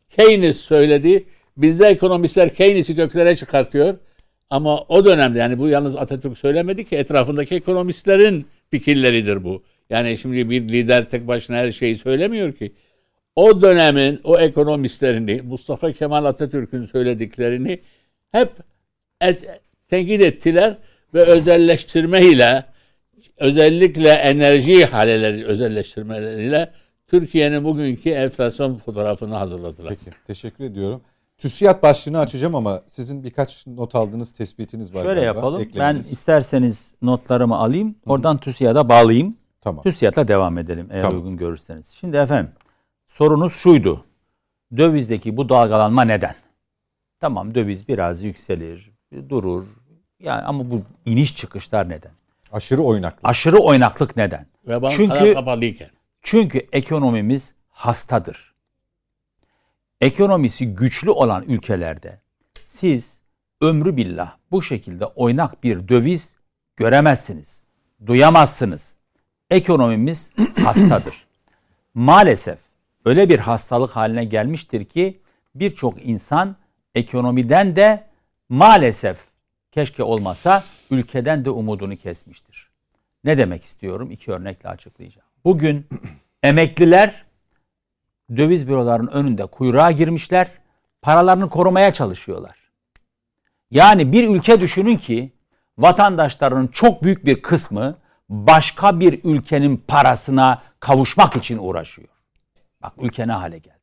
Keynes 0.09 0.57
söyledi. 0.57 1.26
Bizde 1.57 1.88
ekonomistler 1.88 2.53
Keynes'i 2.53 2.95
göklere 2.95 3.36
çıkartıyor. 3.36 3.97
Ama 4.49 4.82
o 4.82 5.05
dönemde 5.05 5.39
yani 5.39 5.59
bu 5.59 5.67
yalnız 5.67 5.95
Atatürk 5.95 6.38
söylemedi 6.38 6.86
ki 6.86 6.95
etrafındaki 6.95 7.55
ekonomistlerin 7.55 8.45
fikirleridir 8.72 9.43
bu. 9.43 9.63
Yani 9.89 10.17
şimdi 10.17 10.49
bir 10.49 10.69
lider 10.69 11.09
tek 11.09 11.28
başına 11.28 11.57
her 11.57 11.72
şeyi 11.72 11.97
söylemiyor 11.97 12.53
ki 12.53 12.72
o 13.36 13.61
dönemin 13.61 14.21
o 14.23 14.39
ekonomistlerini, 14.39 15.41
Mustafa 15.41 15.91
Kemal 15.91 16.25
Atatürk'ün 16.25 16.84
söylediklerini 16.84 17.79
hep 18.32 18.51
et, 19.21 19.61
tenkit 19.89 20.21
ettiler 20.21 20.77
ve 21.13 21.21
özelleştirme 21.21 22.21
ile 22.21 22.65
özellikle 23.38 24.09
enerji 24.09 24.86
haleleri 24.86 25.45
özelleştirmeleriyle 25.45 26.71
Türkiye'nin 27.07 27.63
bugünkü 27.63 28.09
enflasyon 28.09 28.77
fotoğrafını 28.77 29.36
hazırladılar. 29.36 29.89
Peki, 29.89 30.17
teşekkür 30.27 30.63
ediyorum. 30.63 31.01
TÜSİAD 31.38 31.84
başlığını 31.84 32.19
açacağım 32.19 32.55
ama 32.55 32.82
sizin 32.88 33.23
birkaç 33.23 33.67
not 33.67 33.95
aldığınız 33.95 34.32
tespitiniz 34.32 34.93
var. 34.93 35.03
Şöyle 35.03 35.21
galiba, 35.21 35.38
yapalım. 35.38 35.69
Ben 35.79 35.95
isterseniz 35.95 36.95
notlarımı 37.01 37.57
alayım. 37.57 37.95
Oradan 38.05 38.38
TÜSİAD'a 38.38 38.89
bağlayayım. 38.89 39.38
Tamam. 39.61 39.84
TÜSİAD'la 39.84 40.27
devam 40.27 40.57
edelim 40.57 40.88
eğer 40.91 41.01
tamam. 41.01 41.17
uygun 41.17 41.38
görürseniz. 41.38 41.88
Şimdi 41.88 42.17
efendim 42.17 42.51
sorunuz 43.22 43.53
şuydu. 43.53 44.05
Dövizdeki 44.78 45.38
bu 45.38 45.49
dalgalanma 45.49 46.03
neden? 46.03 46.36
Tamam 47.19 47.55
döviz 47.55 47.88
biraz 47.88 48.24
yükselir, 48.24 48.91
durur, 49.30 49.65
Yani 50.19 50.41
ama 50.41 50.72
bu 50.72 50.82
iniş 51.05 51.36
çıkışlar 51.36 51.89
neden? 51.89 52.11
Aşırı 52.51 52.82
oynaklık. 52.82 53.19
Aşırı 53.24 53.57
oynaklık 53.57 54.17
neden? 54.17 54.45
Ve 54.67 54.89
Çünkü- 54.89 55.34
kapalıyken. 55.34 55.89
Çünkü 56.22 56.67
ekonomimiz 56.72 57.53
hastadır. 57.69 58.53
Ekonomisi 60.01 60.76
güçlü 60.76 61.09
olan 61.09 61.43
ülkelerde 61.43 62.19
siz 62.63 63.19
ömrü 63.61 63.97
billah 63.97 64.36
bu 64.51 64.63
şekilde 64.63 65.05
oynak 65.05 65.63
bir 65.63 65.88
döviz 65.88 66.36
göremezsiniz. 66.76 67.61
Duyamazsınız. 68.05 68.95
Ekonomimiz 69.49 70.32
hastadır. 70.63 71.26
Maalesef 71.93 72.70
öyle 73.06 73.30
bir 73.30 73.39
hastalık 73.39 73.95
haline 73.95 74.26
gelmiştir 74.26 74.86
ki 74.86 75.20
birçok 75.56 76.06
insan 76.06 76.56
ekonomiden 76.95 77.76
de 77.76 78.08
maalesef 78.49 79.18
keşke 79.72 80.04
olmasa 80.04 80.64
ülkeden 80.91 81.45
de 81.45 81.49
umudunu 81.49 81.97
kesmiştir. 81.97 82.70
Ne 83.24 83.38
demek 83.38 83.64
istiyorum? 83.64 84.12
İki 84.12 84.32
örnekle 84.32 84.70
açıklayacağım. 84.70 85.28
Bugün 85.45 85.88
emekliler 86.43 87.24
döviz 88.38 88.68
bürolarının 88.68 89.12
önünde 89.12 89.45
kuyruğa 89.45 89.91
girmişler. 89.91 90.47
Paralarını 91.02 91.49
korumaya 91.49 91.93
çalışıyorlar. 91.93 92.56
Yani 93.72 94.12
bir 94.12 94.30
ülke 94.30 94.62
düşünün 94.62 94.97
ki 94.97 95.32
vatandaşlarının 95.78 96.68
çok 96.68 97.04
büyük 97.04 97.26
bir 97.26 97.41
kısmı 97.41 97.97
başka 98.30 98.99
bir 98.99 99.20
ülkenin 99.24 99.78
parasına 99.88 100.62
kavuşmak 100.80 101.36
için 101.36 101.58
uğraşıyor. 101.58 102.08
Bak 102.84 102.93
ülke 103.01 103.27
ne 103.27 103.32
hale 103.32 103.57
geldi. 103.57 103.77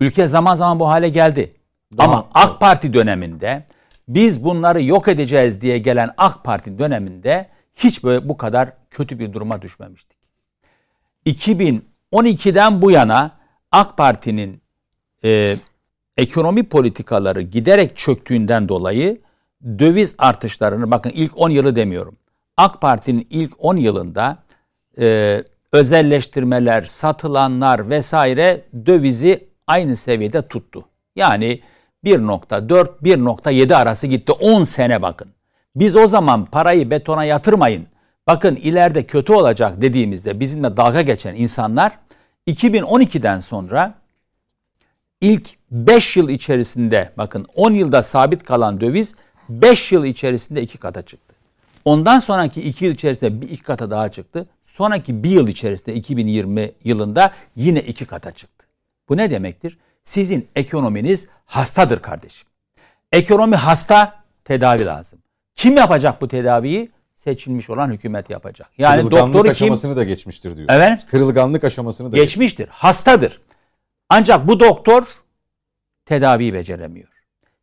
Ülke 0.00 0.26
zaman 0.26 0.54
zaman 0.54 0.80
bu 0.80 0.88
hale 0.88 1.08
geldi. 1.08 1.52
Ama 1.98 2.28
AK 2.34 2.60
Parti 2.60 2.92
döneminde 2.92 3.66
biz 4.08 4.44
bunları 4.44 4.82
yok 4.82 5.08
edeceğiz 5.08 5.60
diye 5.60 5.78
gelen 5.78 6.14
AK 6.16 6.44
Parti 6.44 6.78
döneminde 6.78 7.48
hiç 7.74 8.04
böyle 8.04 8.28
bu 8.28 8.36
kadar 8.36 8.72
kötü 8.90 9.18
bir 9.18 9.32
duruma 9.32 9.62
düşmemiştik. 9.62 10.18
2012'den 11.26 12.82
bu 12.82 12.90
yana 12.90 13.30
AK 13.72 13.96
Parti'nin 13.96 14.60
e, 15.24 15.56
ekonomi 16.16 16.62
politikaları 16.62 17.42
giderek 17.42 17.96
çöktüğünden 17.96 18.68
dolayı 18.68 19.20
döviz 19.64 20.14
artışlarını 20.18 20.90
bakın 20.90 21.10
ilk 21.10 21.38
10 21.38 21.50
yılı 21.50 21.76
demiyorum. 21.76 22.16
AK 22.56 22.80
Parti'nin 22.80 23.26
ilk 23.30 23.52
10 23.58 23.76
yılında 23.76 24.38
e, 24.98 25.44
özelleştirmeler, 25.72 26.82
satılanlar 26.82 27.90
vesaire 27.90 28.64
dövizi 28.86 29.48
aynı 29.66 29.96
seviyede 29.96 30.42
tuttu. 30.42 30.84
Yani 31.16 31.60
1.4 32.04 32.88
1.7 33.02 33.74
arası 33.74 34.06
gitti 34.06 34.32
10 34.32 34.62
sene 34.62 35.02
bakın. 35.02 35.28
Biz 35.76 35.96
o 35.96 36.06
zaman 36.06 36.44
parayı 36.44 36.90
betona 36.90 37.24
yatırmayın. 37.24 37.86
Bakın 38.26 38.56
ileride 38.56 39.06
kötü 39.06 39.32
olacak 39.32 39.80
dediğimizde 39.80 40.40
bizimle 40.40 40.76
dalga 40.76 41.02
geçen 41.02 41.34
insanlar 41.34 41.98
2012'den 42.46 43.40
sonra 43.40 43.94
ilk 45.20 45.48
5 45.70 46.16
yıl 46.16 46.28
içerisinde 46.28 47.12
bakın 47.18 47.46
10 47.54 47.74
yılda 47.74 48.02
sabit 48.02 48.44
kalan 48.44 48.80
döviz 48.80 49.14
5 49.48 49.92
yıl 49.92 50.04
içerisinde 50.04 50.62
iki 50.62 50.78
kata 50.78 51.02
çıktı. 51.02 51.34
Ondan 51.84 52.18
sonraki 52.18 52.62
2 52.62 52.84
yıl 52.84 52.92
içerisinde 52.92 53.40
bir 53.40 53.48
iki 53.48 53.62
kata 53.62 53.90
daha 53.90 54.10
çıktı. 54.10 54.46
Sonraki 54.76 55.22
bir 55.22 55.30
yıl 55.30 55.48
içerisinde 55.48 55.94
2020 55.94 56.72
yılında 56.84 57.32
yine 57.56 57.80
iki 57.80 58.04
kata 58.04 58.32
çıktı. 58.32 58.66
Bu 59.08 59.16
ne 59.16 59.30
demektir? 59.30 59.78
Sizin 60.04 60.48
ekonominiz 60.56 61.28
hastadır 61.44 62.02
kardeşim. 62.02 62.48
Ekonomi 63.12 63.56
hasta, 63.56 64.24
tedavi 64.44 64.84
lazım. 64.84 65.18
Kim 65.54 65.76
yapacak 65.76 66.20
bu 66.20 66.28
tedaviyi? 66.28 66.90
Seçilmiş 67.14 67.70
olan 67.70 67.90
hükümet 67.92 68.30
yapacak. 68.30 68.70
Yani 68.78 69.00
Kırılganlık 69.00 69.26
doktoru 69.26 69.42
kim? 69.42 69.50
aşamasını 69.50 69.96
da 69.96 70.04
geçmiştir 70.04 70.56
diyor. 70.56 70.68
Evet. 70.70 71.06
Kırılganlık 71.06 71.64
aşamasını 71.64 72.12
da 72.12 72.16
Geçmiştir. 72.16 72.68
Hastadır. 72.68 73.40
Ancak 74.08 74.48
bu 74.48 74.60
doktor 74.60 75.04
tedaviyi 76.06 76.54
beceremiyor. 76.54 77.08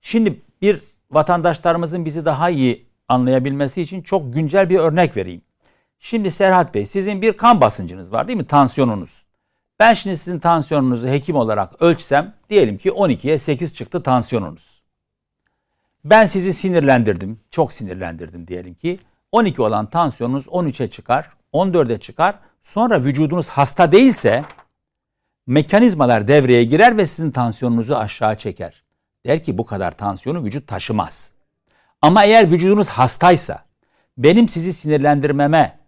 Şimdi 0.02 0.42
bir 0.62 0.82
vatandaşlarımızın 1.12 2.06
bizi 2.06 2.26
daha 2.26 2.50
iyi 2.50 2.86
anlayabilmesi 3.08 3.82
için 3.82 4.02
çok 4.02 4.34
güncel 4.34 4.70
bir 4.70 4.80
örnek 4.80 5.18
vereyim. 5.18 5.42
Şimdi 6.06 6.32
Serhat 6.32 6.74
Bey 6.74 6.86
sizin 6.86 7.22
bir 7.22 7.34
kan 7.34 7.62
basıncınız 7.62 8.12
var 8.12 8.28
değil 8.28 8.38
mi? 8.38 8.46
Tansiyonunuz. 8.46 9.26
Ben 9.80 9.94
şimdi 9.94 10.18
sizin 10.18 10.40
tansiyonunuzu 10.40 11.08
hekim 11.08 11.36
olarak 11.36 11.82
ölçsem 11.82 12.34
diyelim 12.50 12.78
ki 12.78 12.90
12'ye 12.90 13.40
8 13.40 13.74
çıktı 13.74 14.04
tansiyonunuz. 14.04 14.82
Ben 16.06 16.26
sizi 16.26 16.54
sinirlendirdim. 16.54 17.40
Çok 17.52 17.74
sinirlendirdim 17.74 18.48
diyelim 18.48 18.74
ki. 18.74 19.00
12 19.32 19.62
olan 19.62 19.86
tansiyonunuz 19.86 20.46
13'e 20.46 20.90
çıkar, 20.90 21.30
14'e 21.54 22.00
çıkar. 22.00 22.36
Sonra 22.62 23.04
vücudunuz 23.04 23.50
hasta 23.50 23.92
değilse 23.92 24.46
mekanizmalar 25.48 26.28
devreye 26.28 26.64
girer 26.64 26.98
ve 26.98 27.08
sizin 27.08 27.32
tansiyonunuzu 27.32 27.96
aşağı 27.96 28.38
çeker. 28.38 28.84
Der 29.26 29.44
ki 29.44 29.58
bu 29.58 29.66
kadar 29.66 29.92
tansiyonu 29.92 30.44
vücut 30.44 30.68
taşımaz. 30.68 31.32
Ama 32.02 32.26
eğer 32.26 32.52
vücudunuz 32.52 32.90
hastaysa 32.90 33.66
benim 34.18 34.50
sizi 34.50 34.74
sinirlendirmeme 34.74 35.83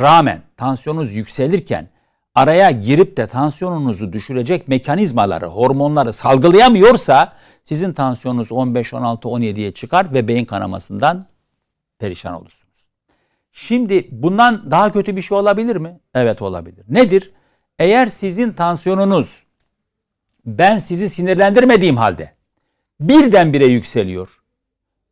rağmen 0.00 0.42
tansiyonunuz 0.56 1.14
yükselirken 1.14 1.88
araya 2.34 2.70
girip 2.70 3.16
de 3.16 3.26
tansiyonunuzu 3.26 4.12
düşürecek 4.12 4.68
mekanizmaları, 4.68 5.46
hormonları 5.46 6.12
salgılayamıyorsa 6.12 7.32
sizin 7.64 7.92
tansiyonunuz 7.92 8.52
15, 8.52 8.94
16, 8.94 9.28
17'ye 9.28 9.72
çıkar 9.72 10.14
ve 10.14 10.28
beyin 10.28 10.44
kanamasından 10.44 11.26
perişan 11.98 12.34
olursunuz. 12.34 12.86
Şimdi 13.52 14.08
bundan 14.10 14.70
daha 14.70 14.92
kötü 14.92 15.16
bir 15.16 15.22
şey 15.22 15.38
olabilir 15.38 15.76
mi? 15.76 16.00
Evet 16.14 16.42
olabilir. 16.42 16.84
Nedir? 16.88 17.30
Eğer 17.78 18.06
sizin 18.06 18.52
tansiyonunuz 18.52 19.42
ben 20.46 20.78
sizi 20.78 21.08
sinirlendirmediğim 21.08 21.96
halde 21.96 22.32
birdenbire 23.00 23.66
yükseliyor. 23.66 24.28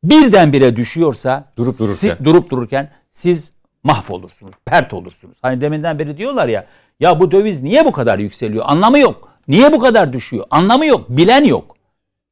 Birdenbire 0.04 0.76
düşüyorsa 0.76 1.52
Durup 1.56 1.78
dururken. 1.78 1.94
si- 1.94 2.24
durup 2.24 2.50
dururken 2.50 2.90
siz 3.12 3.52
mahvolursunuz, 3.84 4.54
pert 4.64 4.94
olursunuz. 4.94 5.38
Hani 5.42 5.60
deminden 5.60 5.98
beri 5.98 6.16
diyorlar 6.16 6.48
ya 6.48 6.66
ya 7.00 7.20
bu 7.20 7.30
döviz 7.30 7.62
niye 7.62 7.84
bu 7.84 7.92
kadar 7.92 8.18
yükseliyor? 8.18 8.64
Anlamı 8.68 8.98
yok. 8.98 9.28
Niye 9.48 9.72
bu 9.72 9.78
kadar 9.78 10.12
düşüyor? 10.12 10.44
Anlamı 10.50 10.86
yok. 10.86 11.06
Bilen 11.08 11.44
yok. 11.44 11.76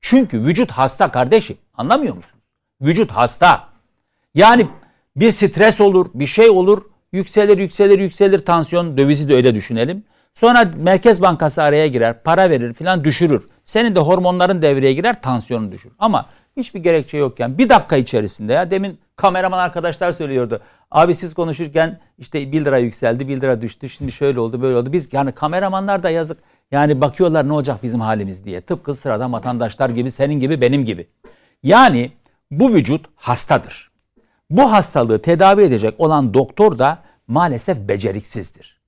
Çünkü 0.01 0.45
vücut 0.45 0.70
hasta 0.70 1.11
kardeşim. 1.11 1.57
Anlamıyor 1.75 2.16
musunuz? 2.16 2.45
Vücut 2.81 3.11
hasta. 3.11 3.69
Yani 4.35 4.66
bir 5.16 5.31
stres 5.31 5.81
olur, 5.81 6.07
bir 6.15 6.27
şey 6.27 6.51
olur, 6.51 6.83
yükselir, 7.12 7.59
yükselir, 7.59 7.99
yükselir 7.99 8.39
tansiyon, 8.39 8.97
dövizi 8.97 9.29
de 9.29 9.35
öyle 9.35 9.55
düşünelim. 9.55 10.05
Sonra 10.35 10.70
Merkez 10.77 11.23
Bankası 11.23 11.62
araya 11.62 11.87
girer, 11.87 12.23
para 12.23 12.51
verir 12.51 12.73
filan 12.75 13.05
düşürür. 13.05 13.47
Senin 13.65 13.95
de 13.95 14.01
hormonların 14.01 14.62
devreye 14.62 14.93
girer, 14.93 15.23
tansiyonu 15.23 15.73
düşürür. 15.73 15.95
Ama 15.99 16.27
hiçbir 16.59 16.80
gerekçe 16.80 17.18
yokken 17.18 17.59
bir 17.59 17.68
dakika 17.68 17.97
içerisinde 17.97 18.52
ya 18.52 18.70
demin 18.70 18.98
kameraman 19.16 19.59
arkadaşlar 19.59 20.12
söylüyordu. 20.12 20.60
Abi 20.90 21.14
siz 21.14 21.35
konuşurken 21.35 22.01
işte 22.18 22.52
1 22.52 22.64
lira 22.64 22.78
yükseldi, 22.78 23.28
1 23.28 23.40
lira 23.40 23.60
düştü, 23.60 23.89
şimdi 23.89 24.12
şöyle 24.12 24.40
oldu, 24.40 24.62
böyle 24.62 24.76
oldu. 24.76 24.93
Biz 24.93 25.12
yani 25.12 25.32
kameramanlar 25.32 26.02
da 26.02 26.10
yazık. 26.10 26.39
Yani 26.70 27.01
bakıyorlar 27.01 27.48
ne 27.48 27.52
olacak 27.52 27.82
bizim 27.82 28.01
halimiz 28.01 28.44
diye. 28.44 28.60
Tıpkı 28.60 28.94
sıradan 28.94 29.32
vatandaşlar 29.32 29.90
gibi, 29.90 30.10
senin 30.10 30.40
gibi, 30.40 30.60
benim 30.60 30.85
gibi. 30.85 31.06
Yani 31.62 32.12
bu 32.51 32.74
vücut 32.74 33.06
hastadır. 33.14 33.90
Bu 34.51 34.72
hastalığı 34.72 35.22
tedavi 35.22 35.62
edecek 35.62 35.94
olan 36.01 36.35
doktor 36.35 36.78
da 36.78 36.98
maalesef 37.26 37.78
beceriksizdir. 37.78 38.80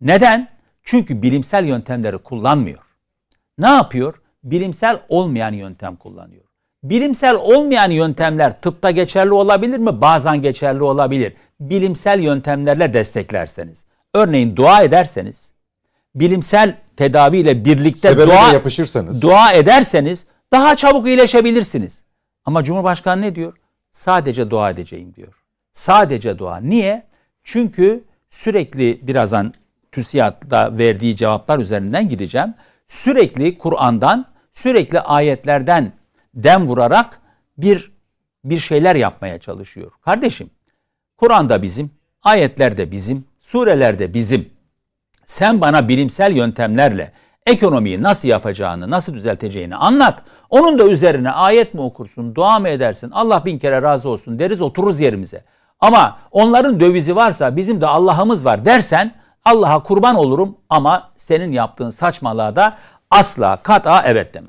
Neden? 0.00 0.48
Çünkü 0.82 1.22
bilimsel 1.22 1.64
yöntemleri 1.64 2.18
kullanmıyor. 2.18 2.82
Ne 3.58 3.68
yapıyor? 3.68 4.14
Bilimsel 4.44 5.00
olmayan 5.08 5.52
yöntem 5.52 5.96
kullanıyor. 5.96 6.43
Bilimsel 6.84 7.34
olmayan 7.34 7.90
yöntemler 7.90 8.60
tıpta 8.60 8.90
geçerli 8.90 9.32
olabilir 9.32 9.78
mi? 9.78 10.00
Bazen 10.00 10.42
geçerli 10.42 10.82
olabilir. 10.82 11.32
Bilimsel 11.60 12.20
yöntemlerle 12.20 12.92
desteklerseniz. 12.92 13.86
Örneğin 14.14 14.56
dua 14.56 14.82
ederseniz, 14.82 15.52
bilimsel 16.14 16.76
tedaviyle 16.96 17.64
birlikte 17.64 18.08
Sebebe 18.08 18.26
dua 18.26 18.52
yapışırsanız. 18.52 19.22
dua 19.22 19.52
ederseniz 19.52 20.26
daha 20.52 20.76
çabuk 20.76 21.06
iyileşebilirsiniz. 21.08 22.02
Ama 22.44 22.64
Cumhurbaşkanı 22.64 23.20
ne 23.22 23.34
diyor? 23.34 23.52
Sadece 23.92 24.50
dua 24.50 24.70
edeceğim 24.70 25.14
diyor. 25.14 25.32
Sadece 25.72 26.38
dua. 26.38 26.56
Niye? 26.56 27.02
Çünkü 27.44 28.04
sürekli 28.30 29.00
birazdan 29.02 29.54
TÜSİAD'da 29.92 30.78
verdiği 30.78 31.16
cevaplar 31.16 31.58
üzerinden 31.58 32.08
gideceğim. 32.08 32.54
Sürekli 32.88 33.58
Kur'an'dan, 33.58 34.26
sürekli 34.52 35.00
ayetlerden 35.00 35.92
dem 36.34 36.66
vurarak 36.66 37.20
bir 37.58 37.94
bir 38.44 38.58
şeyler 38.58 38.96
yapmaya 38.96 39.38
çalışıyor. 39.38 39.92
Kardeşim, 40.04 40.50
Kur'an'da 41.16 41.62
bizim, 41.62 41.90
ayetlerde 42.22 42.90
bizim, 42.90 43.24
surelerde 43.40 44.14
bizim. 44.14 44.50
Sen 45.24 45.60
bana 45.60 45.88
bilimsel 45.88 46.36
yöntemlerle 46.36 47.12
Ekonomiyi 47.46 48.02
nasıl 48.02 48.28
yapacağını, 48.28 48.90
nasıl 48.90 49.14
düzelteceğini 49.14 49.76
anlat. 49.76 50.22
Onun 50.50 50.78
da 50.78 50.84
üzerine 50.84 51.30
ayet 51.30 51.74
mi 51.74 51.80
okursun, 51.80 52.34
dua 52.34 52.58
mı 52.58 52.68
edersin? 52.68 53.10
Allah 53.10 53.44
bin 53.44 53.58
kere 53.58 53.82
razı 53.82 54.08
olsun 54.08 54.38
deriz 54.38 54.60
otururuz 54.60 55.00
yerimize. 55.00 55.44
Ama 55.80 56.18
onların 56.30 56.80
dövizi 56.80 57.16
varsa 57.16 57.56
bizim 57.56 57.80
de 57.80 57.86
Allah'ımız 57.86 58.44
var 58.44 58.64
dersen 58.64 59.14
Allah'a 59.44 59.82
kurban 59.82 60.16
olurum 60.16 60.56
ama 60.68 61.10
senin 61.16 61.52
yaptığın 61.52 61.90
saçmalığa 61.90 62.56
da 62.56 62.76
asla 63.10 63.56
kata 63.56 64.02
evet 64.06 64.34
deme. 64.34 64.48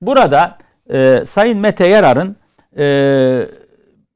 Burada 0.00 0.58
e, 0.92 1.22
Sayın 1.26 1.58
Mete 1.58 1.86
Yarar'ın 1.86 2.36
e, 2.78 3.46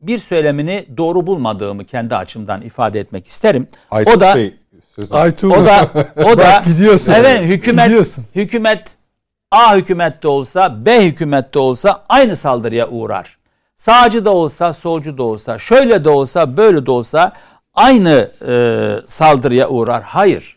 bir 0.00 0.18
söylemini 0.18 0.86
doğru 0.96 1.26
bulmadığımı 1.26 1.84
kendi 1.84 2.16
açımdan 2.16 2.62
ifade 2.62 3.00
etmek 3.00 3.26
isterim. 3.26 3.68
Aytun 3.90 4.12
o 4.12 4.20
da 4.20 4.34
Bey, 4.34 4.54
söz 4.96 5.12
Aytuğ. 5.12 5.52
o 5.52 5.64
da 5.64 5.88
o 6.24 6.38
da 6.38 6.62
gidiyorsun. 6.66 7.12
Evet 7.12 7.42
hükümet 7.42 7.84
Gidiyorsun. 7.86 8.24
hükümet 8.34 8.88
A 9.50 9.76
hükümette 9.76 10.28
olsa 10.28 10.84
B 10.86 11.04
hükümette 11.06 11.58
olsa 11.58 12.04
aynı 12.08 12.36
saldırıya 12.36 12.88
uğrar. 12.88 13.38
Sağcı 13.76 14.24
da 14.24 14.30
olsa 14.30 14.72
solcu 14.72 15.18
da 15.18 15.22
olsa 15.22 15.58
şöyle 15.58 16.04
de 16.04 16.08
olsa 16.08 16.56
böyle 16.56 16.86
de 16.86 16.90
olsa 16.90 17.32
aynı 17.74 18.30
e, 18.48 18.52
saldırıya 19.06 19.68
uğrar. 19.68 20.02
Hayır. 20.02 20.56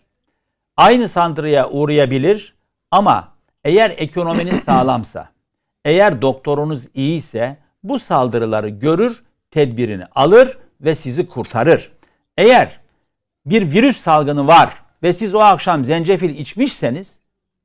Aynı 0.77 1.09
saldırıya 1.09 1.69
uğrayabilir 1.69 2.53
ama 2.91 3.27
eğer 3.63 3.93
ekonominiz 3.97 4.63
sağlamsa, 4.63 5.27
eğer 5.85 6.21
doktorunuz 6.21 6.87
iyiyse 6.93 7.57
bu 7.83 7.99
saldırıları 7.99 8.69
görür, 8.69 9.23
tedbirini 9.51 10.05
alır 10.15 10.57
ve 10.81 10.95
sizi 10.95 11.27
kurtarır. 11.27 11.91
Eğer 12.37 12.79
bir 13.45 13.71
virüs 13.71 13.97
salgını 13.97 14.47
var 14.47 14.73
ve 15.03 15.13
siz 15.13 15.35
o 15.35 15.39
akşam 15.39 15.85
zencefil 15.85 16.29
içmişseniz 16.29 17.17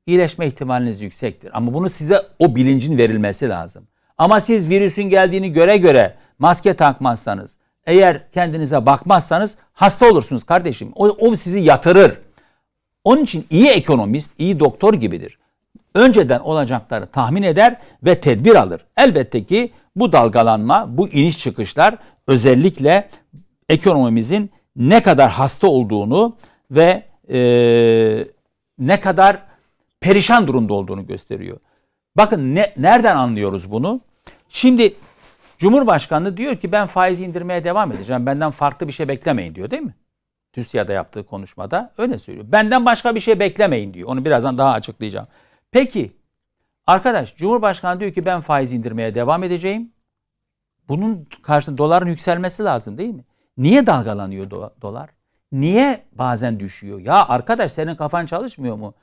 iyileşme 0.05 0.47
ihtimaliniz 0.47 1.01
yüksektir. 1.01 1.49
Ama 1.53 1.73
bunu 1.73 1.89
size 1.89 2.21
o 2.39 2.55
bilincin 2.55 2.97
verilmesi 2.97 3.49
lazım. 3.49 3.87
Ama 4.17 4.39
siz 4.39 4.69
virüsün 4.69 5.03
geldiğini 5.03 5.51
göre 5.51 5.77
göre 5.77 6.15
maske 6.39 6.73
takmazsanız, 6.73 7.55
eğer 7.85 8.31
kendinize 8.31 8.85
bakmazsanız 8.85 9.57
hasta 9.73 10.09
olursunuz 10.09 10.43
kardeşim. 10.43 10.91
O, 10.95 11.07
o 11.07 11.35
sizi 11.35 11.59
yatırır. 11.59 12.17
Onun 13.03 13.23
için 13.23 13.45
iyi 13.49 13.67
ekonomist, 13.67 14.31
iyi 14.37 14.59
doktor 14.59 14.93
gibidir. 14.93 15.38
Önceden 15.99 16.39
olacakları 16.39 17.05
tahmin 17.07 17.43
eder 17.43 17.75
ve 18.03 18.19
tedbir 18.19 18.55
alır. 18.55 18.85
Elbette 18.97 19.43
ki 19.43 19.71
bu 19.95 20.11
dalgalanma, 20.11 20.97
bu 20.97 21.09
iniş 21.09 21.39
çıkışlar 21.39 21.95
özellikle 22.27 23.09
ekonomimizin 23.69 24.51
ne 24.75 25.03
kadar 25.03 25.31
hasta 25.31 25.67
olduğunu 25.67 26.33
ve 26.71 27.03
e, 27.31 27.39
ne 28.79 28.99
kadar 28.99 29.37
perişan 30.01 30.47
durumda 30.47 30.73
olduğunu 30.73 31.07
gösteriyor. 31.07 31.57
Bakın 32.17 32.55
ne, 32.55 32.73
nereden 32.77 33.15
anlıyoruz 33.15 33.71
bunu? 33.71 33.99
Şimdi 34.49 34.93
Cumhurbaşkanı 35.57 36.37
diyor 36.37 36.55
ki 36.55 36.71
ben 36.71 36.87
faizi 36.87 37.25
indirmeye 37.25 37.63
devam 37.63 37.91
edeceğim. 37.91 38.25
Benden 38.25 38.51
farklı 38.51 38.87
bir 38.87 38.93
şey 38.93 39.07
beklemeyin 39.07 39.55
diyor 39.55 39.71
değil 39.71 39.81
mi? 39.81 39.93
TÜSİAD'a 40.53 40.93
yaptığı 40.93 41.23
konuşmada 41.23 41.91
öyle 41.97 42.17
söylüyor. 42.17 42.45
Benden 42.51 42.85
başka 42.85 43.15
bir 43.15 43.19
şey 43.19 43.39
beklemeyin 43.39 43.93
diyor. 43.93 44.09
Onu 44.09 44.25
birazdan 44.25 44.57
daha 44.57 44.71
açıklayacağım. 44.71 45.27
Peki 45.71 46.11
arkadaş 46.87 47.35
Cumhurbaşkanı 47.35 47.99
diyor 47.99 48.13
ki 48.13 48.25
ben 48.25 48.41
faiz 48.41 48.73
indirmeye 48.73 49.15
devam 49.15 49.43
edeceğim. 49.43 49.91
Bunun 50.89 51.27
karşısında 51.43 51.77
doların 51.77 52.07
yükselmesi 52.09 52.63
lazım 52.63 52.97
değil 52.97 53.13
mi? 53.13 53.25
Niye 53.57 53.87
dalgalanıyor 53.87 54.49
do- 54.49 54.81
dolar? 54.81 55.09
Niye 55.51 56.03
bazen 56.11 56.59
düşüyor? 56.59 56.99
Ya 56.99 57.27
arkadaş 57.27 57.71
senin 57.71 57.95
kafan 57.95 58.25
çalışmıyor 58.25 58.75
mu? 58.75 58.93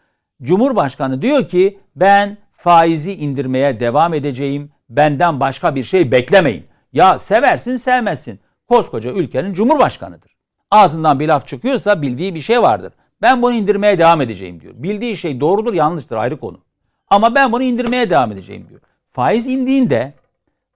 Cumhurbaşkanı 0.43 1.23
diyor 1.23 1.49
ki 1.49 1.81
ben 1.97 2.39
faizi 2.53 3.15
indirmeye 3.15 3.81
devam 3.81 4.15
edeceğim. 4.15 4.71
Benden 4.89 5.41
başka 5.41 5.75
bir 5.75 5.85
şey 5.85 6.13
beklemeyin. 6.13 6.67
Ya 6.93 7.19
seversin 7.19 7.77
sevmezsin. 7.77 8.41
Koskoca 8.69 9.11
ülkenin 9.11 9.53
cumhurbaşkanıdır. 9.53 10.37
Ağzından 10.71 11.21
bir 11.21 11.29
laf 11.29 11.47
çıkıyorsa 11.47 12.03
bildiği 12.03 12.35
bir 12.35 12.41
şey 12.41 12.63
vardır. 12.63 12.93
Ben 13.23 13.43
bunu 13.43 13.53
indirmeye 13.53 13.99
devam 13.99 14.21
edeceğim 14.21 14.61
diyor. 14.61 14.75
Bildiği 14.77 15.17
şey 15.17 15.41
doğrudur 15.41 15.75
yanlıştır 15.75 16.17
ayrı 16.17 16.41
konu. 16.41 16.61
Ama 17.09 17.35
ben 17.35 17.53
bunu 17.53 17.63
indirmeye 17.63 18.11
devam 18.11 18.33
edeceğim 18.33 18.67
diyor. 18.69 18.81
Faiz 19.13 19.47
indiğinde 19.47 20.15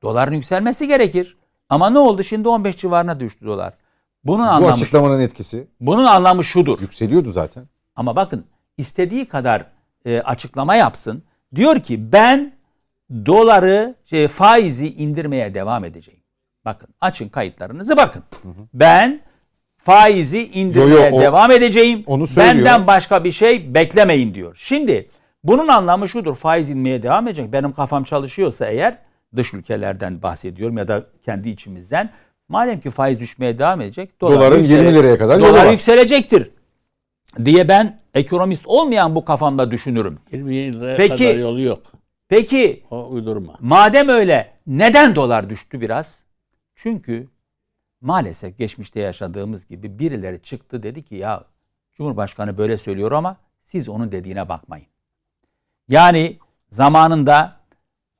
doların 0.03 0.35
yükselmesi 0.35 0.89
gerekir. 0.89 1.37
Ama 1.69 1.91
ne 1.91 1.99
oldu? 1.99 2.23
Şimdi 2.23 2.49
15 2.49 2.77
civarına 2.77 3.21
düştü 3.21 3.47
dolar. 3.47 3.75
Bunun 4.25 4.47
Bu 4.47 4.51
anlamı 4.51 4.73
açıklamanın 4.73 5.21
etkisi 5.21 5.67
bunun 5.81 6.05
anlamı 6.05 6.45
şudur. 6.45 6.81
yükseliyordu 6.81 7.31
zaten. 7.31 7.65
Ama 7.97 8.17
bakın 8.17 8.45
istediği 8.79 9.29
kadar 9.29 9.67
e, 10.05 10.21
açıklama 10.21 10.75
yapsın. 10.75 11.23
Diyor 11.55 11.81
ki 11.81 12.13
ben 12.13 12.53
doları 13.27 13.95
şey, 14.05 14.29
faizi 14.29 14.95
indirmeye 14.95 15.55
devam 15.55 15.85
edeceğim. 15.85 16.21
Bakın 16.65 16.89
açın 17.01 17.29
kayıtlarınızı 17.29 17.97
bakın. 17.97 18.23
Ben 18.75 19.21
faizi 19.83 20.47
indirmeye 20.49 20.95
Yo, 20.95 21.11
yo, 21.11 21.17
o- 21.17 21.21
devam 21.21 21.51
edeceğim. 21.51 22.03
onu 22.07 22.27
söylüyor. 22.27 22.55
Benden 22.57 22.87
başka 22.87 23.25
bir 23.25 23.33
şey 23.33 23.75
beklemeyin 23.75 24.35
diyor. 24.35 24.57
Şimdi 24.61 25.09
bunun 25.45 25.69
anlamı 25.69 26.09
şudur. 26.09 26.35
Faiz 26.35 26.71
inmeye 26.71 27.03
devam 27.03 27.29
edecek. 27.29 27.53
Benim 27.53 27.73
kafam 27.73 28.05
çalışıyorsa 28.05 28.67
eğer 28.67 28.99
dış 29.37 29.55
ülkelerden 29.55 30.23
bahsediyorum 30.23 30.79
ya 30.79 30.89
da 30.89 31.05
kendi 31.25 31.49
içimizden. 31.49 32.11
Madem 32.49 32.81
ki 32.81 32.91
faiz 32.91 33.21
düşmeye 33.21 33.59
devam 33.59 33.81
edecek. 33.81 34.21
dolar 34.21 34.37
Doların 34.37 34.59
yüksele- 34.59 34.73
20 34.83 34.95
liraya 34.95 35.19
kadar 35.19 35.39
yolu 35.41 35.49
Dolar 35.49 35.67
var. 35.67 35.73
yükselecektir 35.73 36.51
diye 37.45 37.69
ben 37.69 38.01
ekonomist 38.15 38.67
olmayan 38.67 39.15
bu 39.15 39.25
kafamda 39.25 39.71
düşünürüm. 39.71 40.19
20 40.33 40.73
liraya 40.81 40.97
Peki- 40.97 41.25
kadar 41.25 41.35
yolu 41.39 41.61
yok. 41.61 41.83
Peki 42.29 42.83
O 42.91 43.09
uydurma. 43.11 43.57
madem 43.61 44.09
öyle 44.09 44.51
neden 44.67 45.15
dolar 45.15 45.51
düştü 45.51 45.81
biraz? 45.81 46.25
Çünkü 46.75 47.29
maalesef 48.01 48.59
geçmişte 48.59 49.01
yaşadığımız 49.01 49.67
gibi 49.67 49.99
birileri 49.99 50.43
çıktı 50.43 50.83
dedi 50.83 51.03
ki 51.03 51.15
ya 51.15 51.45
Cumhurbaşkanı 51.93 52.59
böyle 52.59 52.79
söylüyor 52.79 53.13
ama 53.13 53.37
siz 53.63 53.89
onun 53.89 54.13
dediğine 54.13 54.49
bakmayın. 54.49 54.87
Yani 55.89 56.39
zamanında 56.71 57.61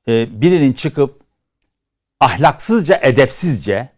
e, 0.07 0.41
birinin 0.41 0.73
çıkıp 0.73 1.19
ahlaksızca, 2.19 2.99
edepsizce 3.03 3.89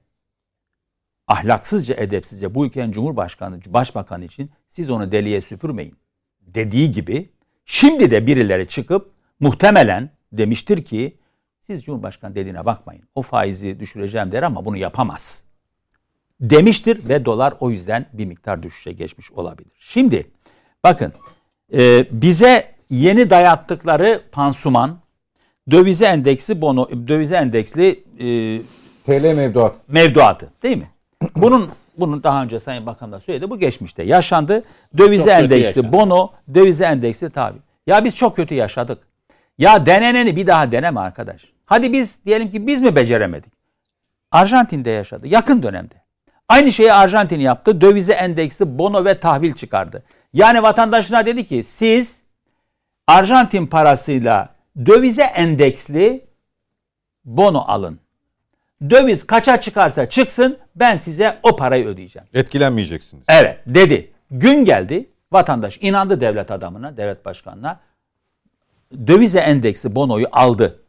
ahlaksızca, 1.27 1.95
edepsizce 1.95 2.55
bu 2.55 2.65
ülkenin 2.65 2.91
Cumhurbaşkanı, 2.91 3.60
Başbakanı 3.68 4.26
için 4.26 4.51
siz 4.69 4.89
onu 4.89 5.11
deliye 5.11 5.41
süpürmeyin 5.41 5.97
dediği 6.41 6.91
gibi 6.91 7.30
şimdi 7.65 8.11
de 8.11 8.27
birileri 8.27 8.68
çıkıp 8.68 9.11
muhtemelen 9.39 10.10
demiştir 10.31 10.84
ki 10.84 11.18
siz 11.61 11.84
Cumhurbaşkanı 11.84 12.35
dediğine 12.35 12.65
bakmayın. 12.65 13.03
O 13.15 13.22
faizi 13.22 13.80
düşüreceğim 13.80 14.31
der 14.31 14.43
ama 14.43 14.65
bunu 14.65 14.77
yapamaz. 14.77 15.53
Demiştir 16.41 17.10
ve 17.10 17.26
dolar 17.26 17.53
o 17.60 17.69
yüzden 17.69 18.05
bir 18.14 18.26
miktar 18.26 18.64
düşüşe 18.64 18.91
geçmiş 18.91 19.31
olabilir. 19.31 19.72
Şimdi 19.80 20.27
bakın 20.84 21.14
e, 21.73 22.05
bize 22.11 22.73
yeni 22.89 23.30
dayattıkları 23.30 24.22
pansuman 24.31 24.97
dövize 25.72 26.05
endeksi 26.05 26.61
bono 26.61 26.89
dövize 27.07 27.35
endeksli 27.35 28.03
e, 28.19 28.61
TL 29.05 29.35
mevduat. 29.35 29.76
mevduatı 29.88 30.49
değil 30.64 30.77
mi? 30.77 30.89
Bunun 31.35 31.69
bunun 31.97 32.23
daha 32.23 32.43
önce 32.43 32.60
Sayın 32.60 32.85
Bakan 32.85 33.11
da 33.11 33.19
söyledi. 33.19 33.49
Bu 33.49 33.60
geçmişte 33.60 34.03
yaşandı. 34.03 34.64
Dövize 34.97 35.23
Çok 35.23 35.39
yaşandı. 35.77 35.93
bono, 35.93 36.31
dövize 36.53 36.85
endeksli 36.85 37.30
tabi. 37.30 37.57
Ya 37.88 38.05
biz 38.05 38.15
çok 38.15 38.35
kötü 38.35 38.55
yaşadık. 38.55 38.97
Ya 39.57 39.85
deneneni 39.85 40.35
bir 40.35 40.47
daha 40.47 40.72
deneme 40.72 40.99
arkadaş. 40.99 41.45
Hadi 41.65 41.93
biz 41.93 42.26
diyelim 42.26 42.51
ki 42.51 42.68
biz 42.68 42.81
mi 42.81 42.95
beceremedik? 42.95 43.53
Arjantin'de 44.31 44.89
yaşadı 44.89 45.27
yakın 45.27 45.64
dönemde. 45.64 46.03
Aynı 46.54 46.72
şeyi 46.72 46.94
Arjantin 46.94 47.40
yaptı. 47.40 47.82
Dövize 47.82 48.14
endeksi 48.14 48.78
bono 48.78 49.06
ve 49.06 49.20
tahvil 49.20 49.54
çıkardı. 49.54 50.04
Yani 50.34 50.64
vatandaşına 50.64 51.26
dedi 51.26 51.48
ki 51.48 51.64
siz 51.64 52.22
Arjantin 53.08 53.68
parasıyla 53.68 54.50
dövize 54.86 55.24
endeksli 55.24 56.26
bono 57.26 57.64
alın. 57.68 58.00
Döviz 58.90 59.28
kaça 59.28 59.62
çıkarsa 59.62 60.10
çıksın 60.10 60.58
ben 60.76 60.98
size 60.98 61.40
o 61.44 61.56
parayı 61.56 61.86
ödeyeceğim. 61.86 62.28
Etkilenmeyeceksiniz. 62.34 63.26
Evet 63.30 63.60
dedi. 63.66 64.12
Gün 64.32 64.66
geldi. 64.66 65.10
Vatandaş 65.32 65.78
inandı 65.82 66.22
devlet 66.22 66.52
adamına, 66.52 66.98
devlet 66.98 67.26
başkanına. 67.26 67.80
Dövize 69.08 69.40
endeksi 69.40 69.96
bonoyu 69.96 70.28
aldı. 70.32 70.80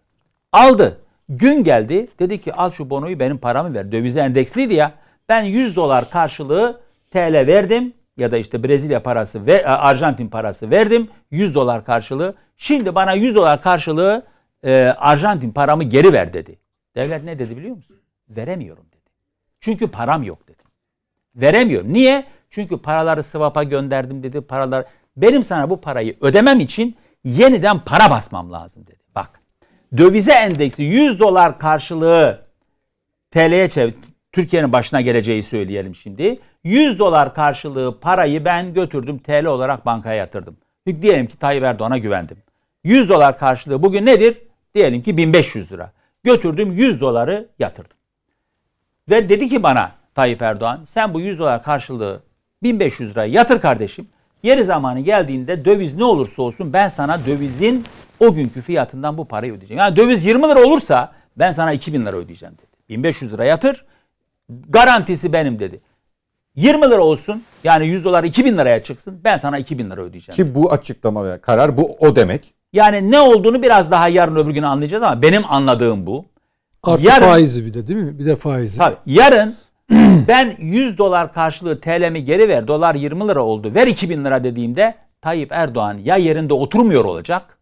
Aldı. 0.52 1.00
Gün 1.28 1.64
geldi. 1.64 2.08
Dedi 2.18 2.40
ki 2.40 2.54
al 2.54 2.72
şu 2.72 2.90
bonoyu 2.90 3.20
benim 3.20 3.38
paramı 3.38 3.74
ver. 3.74 3.92
Dövize 3.92 4.20
endeksliydi 4.20 4.74
ya. 4.74 5.03
Ben 5.28 5.42
100 5.42 5.76
dolar 5.76 6.10
karşılığı 6.10 6.80
TL 7.10 7.46
verdim 7.46 7.92
ya 8.16 8.30
da 8.30 8.36
işte 8.36 8.64
Brezilya 8.64 9.02
parası 9.02 9.46
ve 9.46 9.66
Arjantin 9.66 10.28
parası 10.28 10.70
verdim. 10.70 11.08
100 11.30 11.54
dolar 11.54 11.84
karşılığı. 11.84 12.34
Şimdi 12.56 12.94
bana 12.94 13.12
100 13.12 13.34
dolar 13.34 13.62
karşılığı 13.62 14.26
e, 14.64 14.94
Arjantin 14.98 15.50
paramı 15.50 15.84
geri 15.84 16.12
ver 16.12 16.32
dedi. 16.32 16.58
Devlet 16.96 17.24
ne 17.24 17.38
dedi 17.38 17.56
biliyor 17.56 17.76
musun? 17.76 17.96
Veremiyorum 18.28 18.84
dedi. 18.92 19.10
Çünkü 19.60 19.88
param 19.88 20.22
yok 20.22 20.48
dedi. 20.48 20.62
Veremiyorum. 21.36 21.92
Niye? 21.92 22.24
Çünkü 22.50 22.78
paraları 22.78 23.22
swap'a 23.22 23.62
gönderdim 23.62 24.22
dedi. 24.22 24.40
Paralar 24.40 24.84
benim 25.16 25.42
sana 25.42 25.70
bu 25.70 25.80
parayı 25.80 26.16
ödemem 26.20 26.60
için 26.60 26.96
yeniden 27.24 27.78
para 27.78 28.10
basmam 28.10 28.52
lazım 28.52 28.86
dedi. 28.86 29.02
Bak 29.14 29.40
dövize 29.96 30.32
endeksi 30.32 30.82
100 30.82 31.20
dolar 31.20 31.58
karşılığı 31.58 32.40
TL'ye 33.30 33.68
çevir. 33.68 33.94
Türkiye'nin 34.34 34.72
başına 34.72 35.00
geleceği 35.00 35.42
söyleyelim 35.42 35.94
şimdi. 35.94 36.38
100 36.64 36.98
dolar 36.98 37.34
karşılığı 37.34 38.00
parayı 38.00 38.44
ben 38.44 38.74
götürdüm 38.74 39.18
TL 39.18 39.44
olarak 39.44 39.86
bankaya 39.86 40.14
yatırdım. 40.14 40.56
Diyelim 41.02 41.26
ki 41.26 41.38
Tayyip 41.38 41.64
Erdoğan'a 41.64 41.98
güvendim. 41.98 42.36
100 42.84 43.08
dolar 43.08 43.38
karşılığı 43.38 43.82
bugün 43.82 44.06
nedir? 44.06 44.38
Diyelim 44.74 45.02
ki 45.02 45.16
1500 45.16 45.72
lira. 45.72 45.90
Götürdüm 46.24 46.72
100 46.72 47.00
doları 47.00 47.48
yatırdım. 47.58 47.96
Ve 49.10 49.28
dedi 49.28 49.48
ki 49.48 49.62
bana 49.62 49.92
Tayyip 50.14 50.42
Erdoğan 50.42 50.80
sen 50.86 51.14
bu 51.14 51.20
100 51.20 51.38
dolar 51.38 51.62
karşılığı 51.62 52.22
1500 52.62 53.10
lira 53.10 53.24
yatır 53.24 53.60
kardeşim. 53.60 54.08
Yeri 54.42 54.64
zamanı 54.64 55.00
geldiğinde 55.00 55.64
döviz 55.64 55.96
ne 55.96 56.04
olursa 56.04 56.42
olsun 56.42 56.72
ben 56.72 56.88
sana 56.88 57.26
dövizin 57.26 57.84
o 58.20 58.34
günkü 58.34 58.60
fiyatından 58.60 59.18
bu 59.18 59.24
parayı 59.28 59.52
ödeyeceğim. 59.52 59.78
Yani 59.78 59.96
döviz 59.96 60.26
20 60.26 60.42
lira 60.42 60.64
olursa 60.64 61.12
ben 61.36 61.50
sana 61.50 61.72
2000 61.72 62.06
lira 62.06 62.16
ödeyeceğim 62.16 62.54
dedi. 62.54 62.66
1500 62.88 63.32
lira 63.32 63.44
yatır 63.44 63.84
garantisi 64.48 65.32
benim 65.32 65.58
dedi. 65.58 65.80
20 66.56 66.90
lira 66.90 67.00
olsun 67.02 67.42
yani 67.64 67.86
100 67.86 68.04
dolar 68.04 68.24
2000 68.24 68.58
liraya 68.58 68.82
çıksın 68.82 69.20
ben 69.24 69.36
sana 69.36 69.58
2000 69.58 69.90
lira 69.90 70.00
ödeyeceğim. 70.00 70.36
Ki 70.36 70.54
bu 70.54 70.72
açıklama 70.72 71.24
ve 71.24 71.40
karar 71.40 71.76
bu 71.76 71.96
o 71.98 72.16
demek. 72.16 72.54
Yani 72.72 73.10
ne 73.10 73.20
olduğunu 73.20 73.62
biraz 73.62 73.90
daha 73.90 74.08
yarın 74.08 74.36
öbür 74.36 74.50
gün 74.50 74.62
anlayacağız 74.62 75.02
ama 75.02 75.22
benim 75.22 75.42
anladığım 75.48 76.06
bu. 76.06 76.24
Artı 76.82 77.02
Yarın- 77.02 77.26
faizi 77.26 77.66
bir 77.66 77.74
de 77.74 77.86
değil 77.86 77.98
mi? 78.00 78.18
Bir 78.18 78.26
de 78.26 78.36
faizi. 78.36 78.78
Tabii 78.78 78.96
yarın 79.06 79.54
ben 80.28 80.56
100 80.58 80.98
dolar 80.98 81.32
karşılığı 81.32 81.80
TL'mi 81.80 82.24
geri 82.24 82.48
ver 82.48 82.68
dolar 82.68 82.94
20 82.94 83.28
lira 83.28 83.42
oldu 83.42 83.74
ver 83.74 83.86
2000 83.86 84.24
lira 84.24 84.44
dediğimde 84.44 84.94
Tayyip 85.20 85.52
Erdoğan 85.52 85.98
ya 85.98 86.16
yerinde 86.16 86.54
oturmuyor 86.54 87.04
olacak 87.04 87.58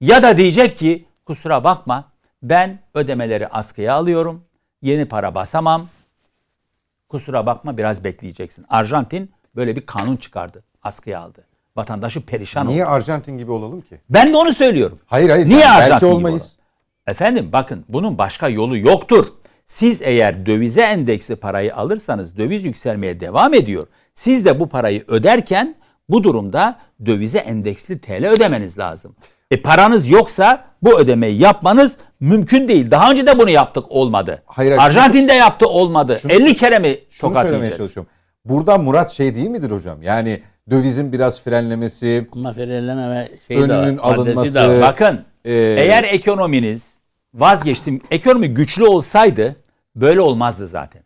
ya 0.00 0.22
da 0.22 0.36
diyecek 0.36 0.76
ki 0.76 1.04
kusura 1.24 1.64
bakma 1.64 2.04
ben 2.42 2.78
ödemeleri 2.94 3.48
askıya 3.48 3.94
alıyorum 3.94 4.44
yeni 4.82 5.04
para 5.04 5.34
basamam 5.34 5.88
kusura 7.08 7.46
bakma 7.46 7.76
biraz 7.76 8.04
bekleyeceksin. 8.04 8.64
Arjantin 8.68 9.30
böyle 9.56 9.76
bir 9.76 9.86
kanun 9.86 10.16
çıkardı 10.16 10.64
askıya 10.82 11.20
aldı. 11.20 11.44
Vatandaşı 11.76 12.26
perişan 12.26 12.66
oldu. 12.66 12.74
Niye 12.74 12.86
Arjantin 12.86 13.38
gibi 13.38 13.50
olalım 13.50 13.80
ki? 13.80 14.00
Ben 14.10 14.32
de 14.32 14.36
onu 14.36 14.52
söylüyorum. 14.52 14.98
Hayır 15.06 15.30
hayır. 15.30 15.48
Niye 15.48 15.68
Arjantin 15.68 15.90
belki 15.90 16.04
gibi 16.06 16.14
olmayız. 16.14 16.56
Efendim 17.06 17.48
bakın 17.52 17.84
bunun 17.88 18.18
başka 18.18 18.48
yolu 18.48 18.78
yoktur. 18.78 19.26
Siz 19.66 20.02
eğer 20.02 20.46
dövize 20.46 20.82
endeksli 20.82 21.36
parayı 21.36 21.76
alırsanız 21.76 22.36
döviz 22.36 22.64
yükselmeye 22.64 23.20
devam 23.20 23.54
ediyor. 23.54 23.86
Siz 24.14 24.44
de 24.44 24.60
bu 24.60 24.68
parayı 24.68 25.04
öderken 25.08 25.76
bu 26.08 26.24
durumda 26.24 26.78
dövize 27.06 27.38
endeksli 27.38 28.00
TL 28.00 28.26
ödemeniz 28.26 28.78
lazım. 28.78 29.16
E 29.50 29.62
paranız 29.62 30.08
yoksa 30.08 30.64
bu 30.82 30.98
ödemeyi 31.00 31.38
yapmanız 31.40 31.98
mümkün 32.20 32.68
değil. 32.68 32.90
Daha 32.90 33.10
önce 33.10 33.26
de 33.26 33.38
bunu 33.38 33.50
yaptık 33.50 33.84
olmadı. 33.88 34.42
Hayır, 34.46 34.72
hayır, 34.72 34.82
Arjantin'de 34.90 35.32
yaptı 35.32 35.68
olmadı. 35.68 36.18
şunu- 36.22 36.32
50 36.32 36.56
kere 36.56 36.78
mi 36.78 36.98
Şunu 37.10 37.30
tokat 37.30 37.42
söylemeye 37.42 37.64
yiyeceğiz? 37.64 37.78
çalışıyorum. 37.78 38.10
Burada 38.44 38.78
Murat 38.78 39.10
şey 39.10 39.34
değil 39.34 39.48
midir 39.48 39.70
hocam? 39.70 40.02
Yani 40.02 40.42
dövizin 40.70 41.12
biraz 41.12 41.42
frenlemesi, 41.42 42.28
Ama 42.32 42.52
frenleme 42.52 43.28
şey 43.48 43.56
de 43.56 43.60
var. 43.68 43.82
önünün 43.82 43.96
maddesi 43.96 44.20
alınması. 44.20 44.54
de 44.54 44.68
var. 44.68 44.80
Bakın 44.80 45.20
Ee, 45.44 45.52
eğer 45.78 46.04
ekonominiz 46.04 46.94
vazgeçtim 47.34 48.00
ekonomi 48.10 48.48
güçlü 48.54 48.84
olsaydı 48.86 49.56
böyle 49.96 50.20
olmazdı 50.20 50.68
zaten. 50.68 51.02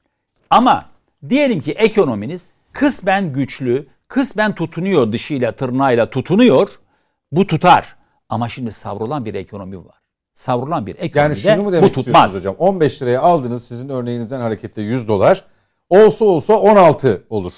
Ama 0.50 0.84
diyelim 1.28 1.60
ki 1.60 1.72
ekonominiz 1.72 2.50
kısmen 2.72 3.32
güçlü, 3.32 3.86
kısmen 4.08 4.54
tutunuyor 4.54 5.12
dışıyla 5.12 5.52
tırnağıyla 5.52 6.10
tutunuyor. 6.10 6.68
Bu 7.32 7.46
tutar. 7.46 7.96
Ama 8.30 8.48
şimdi 8.48 8.72
savrulan 8.72 9.24
bir 9.24 9.34
ekonomi 9.34 9.78
var. 9.78 9.94
Savrulan 10.34 10.86
bir 10.86 10.94
yani 10.96 11.04
ekonomide 11.06 11.34
şunu 11.40 11.56
mu 11.62 11.64
bu 11.68 11.72
demek 11.72 11.94
tutmaz. 11.94 12.06
istiyorsunuz 12.36 12.36
hocam? 12.36 12.54
15 12.74 13.02
liraya 13.02 13.20
aldınız 13.20 13.64
sizin 13.64 13.88
örneğinizden 13.88 14.40
hareketle 14.40 14.82
100 14.82 15.08
dolar. 15.08 15.44
Olsa 15.90 16.24
olsa 16.24 16.54
16 16.54 17.22
olur. 17.30 17.52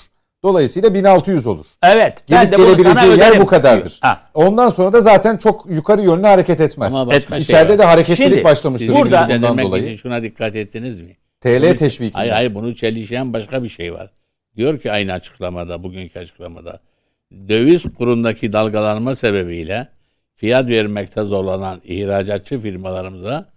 Dolayısıyla 0.44 0.94
1600 0.94 1.46
olur. 1.46 1.66
Evet. 1.82 2.22
Ben 2.30 2.40
Gelip 2.40 2.52
de 2.52 2.58
bunu 2.58 2.66
sana 2.82 2.92
gelebileceği 2.94 3.18
yer 3.18 3.40
bu 3.40 3.46
kadardır. 3.46 3.98
Ha. 4.00 4.20
Ondan 4.34 4.68
sonra 4.68 4.92
da 4.92 5.00
zaten 5.00 5.36
çok 5.36 5.66
yukarı 5.70 6.02
yönlü 6.02 6.26
hareket 6.26 6.60
etmez. 6.60 6.94
Ama 6.94 7.12
şey 7.20 7.38
İçeride 7.38 7.72
var. 7.72 7.78
de 7.78 7.84
hareketlilik 7.84 8.30
Şimdi 8.32 8.44
başlamıştır. 8.44 8.94
Burada- 8.94 9.28
bundan 9.30 9.58
dolayı. 9.58 9.84
için 9.84 9.96
şuna 9.96 10.22
dikkat 10.22 10.56
ettiniz 10.56 11.00
mi? 11.00 11.16
TL 11.40 11.76
teşviki. 11.76 12.12
Hayır 12.14 12.32
hayır 12.32 12.54
bunu 12.54 12.74
çelişen 12.74 13.32
başka 13.32 13.62
bir 13.62 13.68
şey 13.68 13.92
var. 13.94 14.10
Diyor 14.56 14.80
ki 14.80 14.92
aynı 14.92 15.12
açıklamada, 15.12 15.82
bugünkü 15.82 16.18
açıklamada. 16.18 16.80
Döviz 17.48 17.82
kurundaki 17.98 18.52
dalgalanma 18.52 19.14
sebebiyle 19.16 19.88
fiyat 20.42 20.68
vermekte 20.68 21.22
zorlanan 21.22 21.80
ihracatçı 21.84 22.58
firmalarımıza 22.58 23.48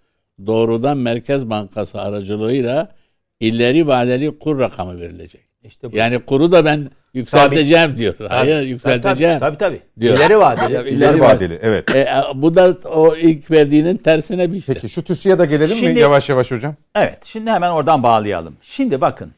doğrudan 0.46 0.98
Merkez 0.98 1.50
Bankası 1.50 2.02
aracılığıyla 2.02 2.92
ileri 3.40 3.88
vadeli 3.88 4.40
kur 4.40 4.60
rakamı 4.60 5.00
verilecek. 5.00 5.42
İşte 5.64 5.92
bu. 5.92 5.98
Yani 5.98 6.20
kuru 6.20 6.52
da 6.52 6.66
ben 6.66 6.90
yükselteceğim 7.14 7.98
diyor. 7.98 8.16
Hayır 8.30 8.56
Tabii, 8.60 8.70
yükselteceğim. 8.70 9.40
Tabii 9.40 9.58
tabii. 9.58 9.80
Diyor. 10.00 10.18
İleri 10.18 10.40
vadeli. 10.40 10.74
İleri 10.74 10.90
İleri 10.90 11.22
vadeli 11.22 11.60
evet. 11.62 11.96
E, 11.96 12.08
bu 12.36 12.56
da 12.56 12.78
o 12.90 13.16
ilk 13.16 13.52
verdiğinin 13.52 13.98
tersine 13.98 14.54
bir 14.54 14.62
şey. 14.62 14.76
Peki 14.76 14.90
şu 14.90 15.04
TÜSİAD'a 15.04 15.40
da 15.40 15.46
gelelim 15.46 15.78
Şimdi- 15.78 15.94
mi 15.94 16.00
yavaş 16.00 16.30
yavaş 16.30 16.52
hocam? 16.52 16.76
Evet, 16.96 17.20
şimdi 17.26 17.52
hemen 17.52 17.72
oradan 17.72 18.04
bağlayalım. 18.04 18.58
Şimdi 18.62 19.02
bakın, 19.02 19.32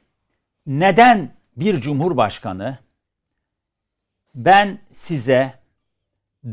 neden 0.66 1.30
bir 1.58 1.82
cumhurbaşkanı 1.82 2.78
ben 4.36 4.80
size 4.92 5.57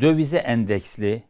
dövize 0.01 0.39
endeksli 0.39 1.23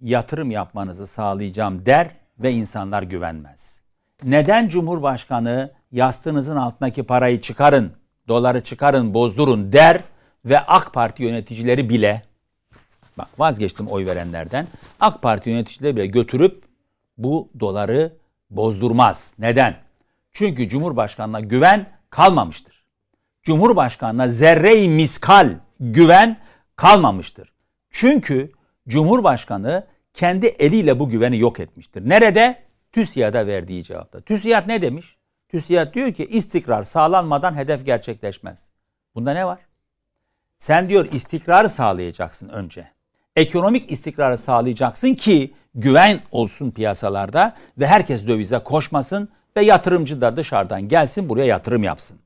yatırım 0.00 0.50
yapmanızı 0.50 1.06
sağlayacağım 1.06 1.86
der 1.86 2.10
ve 2.38 2.52
insanlar 2.52 3.02
güvenmez. 3.02 3.82
Neden 4.24 4.68
cumhurbaşkanı 4.68 5.72
yastığınızın 5.92 6.56
altındaki 6.56 7.02
parayı 7.02 7.40
çıkarın, 7.40 7.92
doları 8.28 8.62
çıkarın, 8.62 9.14
bozdurun 9.14 9.72
der 9.72 10.00
ve 10.44 10.60
AK 10.60 10.94
Parti 10.94 11.22
yöneticileri 11.22 11.88
bile 11.88 12.22
bak 13.18 13.28
vazgeçtim 13.38 13.88
oy 13.88 14.06
verenlerden. 14.06 14.66
AK 15.00 15.22
Parti 15.22 15.50
yöneticileri 15.50 15.96
bile 15.96 16.06
götürüp 16.06 16.64
bu 17.18 17.48
doları 17.60 18.12
bozdurmaz. 18.50 19.32
Neden? 19.38 19.76
Çünkü 20.32 20.68
Cumhurbaşkanına 20.68 21.40
güven 21.40 21.86
kalmamıştır. 22.10 22.84
Cumhurbaşkanına 23.42 24.28
zerre-i 24.28 24.88
miskal 24.88 25.50
güven 25.80 26.36
kalmamıştır. 26.76 27.52
Çünkü 27.90 28.52
Cumhurbaşkanı 28.88 29.86
kendi 30.14 30.46
eliyle 30.46 30.98
bu 30.98 31.08
güveni 31.08 31.38
yok 31.38 31.60
etmiştir. 31.60 32.08
Nerede? 32.08 32.62
TÜSİAD'a 32.92 33.46
verdiği 33.46 33.84
cevapta. 33.84 34.20
TÜSİAD 34.20 34.68
ne 34.68 34.82
demiş? 34.82 35.16
TÜSİAD 35.48 35.94
diyor 35.94 36.12
ki 36.12 36.26
istikrar 36.26 36.82
sağlanmadan 36.82 37.54
hedef 37.56 37.86
gerçekleşmez. 37.86 38.70
Bunda 39.14 39.32
ne 39.32 39.46
var? 39.46 39.58
Sen 40.58 40.88
diyor 40.88 41.12
istikrarı 41.12 41.68
sağlayacaksın 41.68 42.48
önce. 42.48 42.90
Ekonomik 43.36 43.92
istikrarı 43.92 44.38
sağlayacaksın 44.38 45.14
ki 45.14 45.54
güven 45.74 46.20
olsun 46.32 46.70
piyasalarda 46.70 47.56
ve 47.78 47.86
herkes 47.86 48.26
dövize 48.26 48.58
koşmasın 48.58 49.28
ve 49.56 49.64
yatırımcı 49.64 50.20
da 50.20 50.36
dışarıdan 50.36 50.88
gelsin 50.88 51.28
buraya 51.28 51.46
yatırım 51.46 51.82
yapsın. 51.82 52.18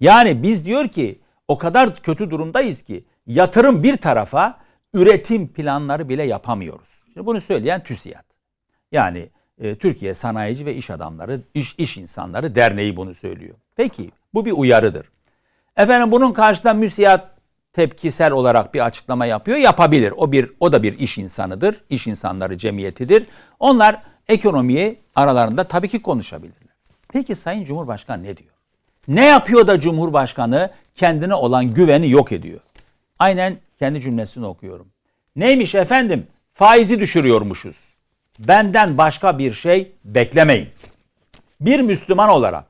Yani 0.00 0.42
biz 0.42 0.66
diyor 0.66 0.88
ki 0.88 1.20
o 1.48 1.58
kadar 1.58 2.02
kötü 2.02 2.30
durumdayız 2.30 2.82
ki 2.82 3.04
yatırım 3.26 3.82
bir 3.82 3.96
tarafa 3.96 4.58
üretim 4.94 5.48
planları 5.48 6.08
bile 6.08 6.22
yapamıyoruz. 6.22 7.02
Şimdi 7.14 7.26
bunu 7.26 7.40
söyleyen 7.40 7.82
TÜSİAD. 7.82 8.24
Yani 8.92 9.28
e, 9.60 9.74
Türkiye 9.74 10.14
Sanayici 10.14 10.66
ve 10.66 10.74
İş 10.74 10.90
Adamları, 10.90 11.40
İş, 11.54 11.74
İş 11.78 11.96
İnsanları 11.96 12.54
Derneği 12.54 12.96
bunu 12.96 13.14
söylüyor. 13.14 13.54
Peki 13.76 14.10
bu 14.34 14.46
bir 14.46 14.52
uyarıdır. 14.52 15.06
Efendim 15.76 16.12
bunun 16.12 16.32
karşısında 16.32 16.74
müsiyat 16.74 17.30
tepkisel 17.72 18.32
olarak 18.32 18.74
bir 18.74 18.86
açıklama 18.86 19.26
yapıyor. 19.26 19.58
Yapabilir. 19.58 20.14
O 20.16 20.32
bir 20.32 20.50
o 20.60 20.72
da 20.72 20.82
bir 20.82 20.98
iş 20.98 21.18
insanıdır. 21.18 21.80
İş 21.90 22.06
insanları 22.06 22.58
cemiyetidir. 22.58 23.26
Onlar 23.60 23.96
ekonomiyi 24.28 24.98
aralarında 25.14 25.64
tabii 25.64 25.88
ki 25.88 26.02
konuşabilirler. 26.02 26.74
Peki 27.08 27.34
Sayın 27.34 27.64
Cumhurbaşkanı 27.64 28.22
ne 28.22 28.36
diyor? 28.36 28.50
Ne 29.08 29.26
yapıyor 29.26 29.66
da 29.66 29.80
Cumhurbaşkanı 29.80 30.70
kendine 30.94 31.34
olan 31.34 31.74
güveni 31.74 32.10
yok 32.10 32.32
ediyor? 32.32 32.60
Aynen 33.18 33.56
kendi 33.78 34.00
cümlesini 34.00 34.46
okuyorum. 34.46 34.88
Neymiş 35.36 35.74
efendim? 35.74 36.26
Faizi 36.54 37.00
düşürüyormuşuz. 37.00 37.76
Benden 38.38 38.98
başka 38.98 39.38
bir 39.38 39.54
şey 39.54 39.92
beklemeyin. 40.04 40.68
Bir 41.60 41.80
Müslüman 41.80 42.28
olarak 42.28 42.64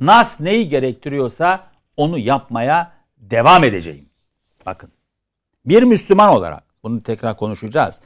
Nas 0.00 0.40
neyi 0.40 0.68
gerektiriyorsa 0.68 1.60
onu 1.96 2.18
yapmaya 2.18 2.92
devam 3.18 3.64
edeceğim. 3.64 4.06
Bakın. 4.66 4.90
Bir 5.66 5.82
Müslüman 5.82 6.30
olarak 6.30 6.64
bunu 6.82 7.02
tekrar 7.02 7.36
konuşacağız. 7.36 8.00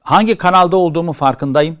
Hangi 0.00 0.36
kanalda 0.38 0.76
olduğumu 0.76 1.12
farkındayım. 1.12 1.78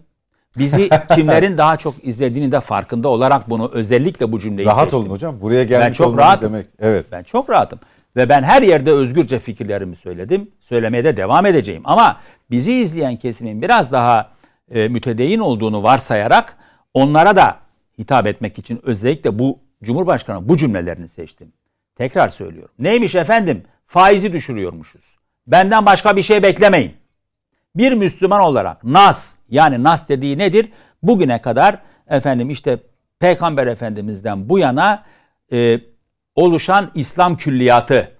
Bizi 0.58 0.88
kimlerin 1.14 1.58
daha 1.58 1.76
çok 1.76 1.94
izlediğini 2.04 2.52
de 2.52 2.60
farkında 2.60 3.08
olarak 3.08 3.50
bunu 3.50 3.70
özellikle 3.74 4.32
bu 4.32 4.38
cümleyi 4.40 4.68
Rahat 4.68 4.82
seçtim. 4.84 4.98
olun 4.98 5.10
hocam. 5.10 5.40
Buraya 5.40 5.64
gelmiş 5.64 5.98
çok 5.98 6.06
olmanız 6.06 6.24
rahatım. 6.24 6.52
demek. 6.52 6.66
Evet. 6.78 7.06
Ben 7.12 7.22
çok 7.22 7.50
rahatım. 7.50 7.78
Ve 8.16 8.28
ben 8.28 8.42
her 8.42 8.62
yerde 8.62 8.90
özgürce 8.90 9.38
fikirlerimi 9.38 9.96
söyledim. 9.96 10.50
Söylemeye 10.60 11.04
de 11.04 11.16
devam 11.16 11.46
edeceğim. 11.46 11.82
Ama 11.84 12.20
bizi 12.50 12.72
izleyen 12.72 13.16
kesimin 13.16 13.62
biraz 13.62 13.92
daha 13.92 14.30
e, 14.70 14.88
mütedeyin 14.88 15.38
olduğunu 15.38 15.82
varsayarak 15.82 16.56
onlara 16.94 17.36
da 17.36 17.56
hitap 17.98 18.26
etmek 18.26 18.58
için 18.58 18.80
özellikle 18.82 19.38
bu 19.38 19.58
Cumhurbaşkanı 19.82 20.48
bu 20.48 20.56
cümlelerini 20.56 21.08
seçtim. 21.08 21.52
Tekrar 21.96 22.28
söylüyorum. 22.28 22.74
Neymiş 22.78 23.14
efendim? 23.14 23.62
Faizi 23.86 24.32
düşürüyormuşuz. 24.32 25.16
Benden 25.46 25.86
başka 25.86 26.16
bir 26.16 26.22
şey 26.22 26.42
beklemeyin. 26.42 26.92
Bir 27.76 27.92
Müslüman 27.92 28.40
olarak 28.40 28.84
nas 28.84 29.34
yani 29.48 29.82
nas 29.82 30.08
dediği 30.08 30.38
nedir? 30.38 30.70
Bugüne 31.02 31.40
kadar 31.40 31.78
efendim 32.08 32.50
işte 32.50 32.78
Peygamber 33.18 33.66
Efendimiz'den 33.66 34.48
bu 34.48 34.58
yana 34.58 35.04
e, 35.52 35.78
oluşan 36.36 36.90
İslam 36.94 37.36
külliyatı. 37.36 38.12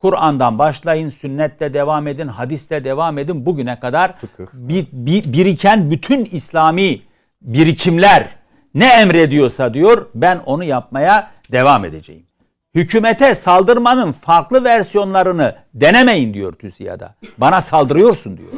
Kur'an'dan 0.00 0.58
başlayın, 0.58 1.08
sünnette 1.08 1.74
devam 1.74 2.06
edin, 2.06 2.28
hadiste 2.28 2.84
devam 2.84 3.18
edin. 3.18 3.46
Bugüne 3.46 3.80
kadar 3.80 4.14
bir, 4.52 4.86
bir, 4.92 5.32
biriken 5.32 5.90
bütün 5.90 6.24
İslami 6.24 7.00
birikimler 7.42 8.28
ne 8.74 8.86
emrediyorsa 8.86 9.74
diyor 9.74 10.06
ben 10.14 10.40
onu 10.46 10.64
yapmaya 10.64 11.30
devam 11.52 11.84
edeceğim. 11.84 12.26
Hükümete 12.74 13.34
saldırmanın 13.34 14.12
farklı 14.12 14.64
versiyonlarını 14.64 15.56
denemeyin 15.74 16.34
diyor 16.34 16.52
TÜSİAD'a. 16.52 17.14
Bana 17.38 17.60
saldırıyorsun 17.60 18.36
diyor. 18.36 18.48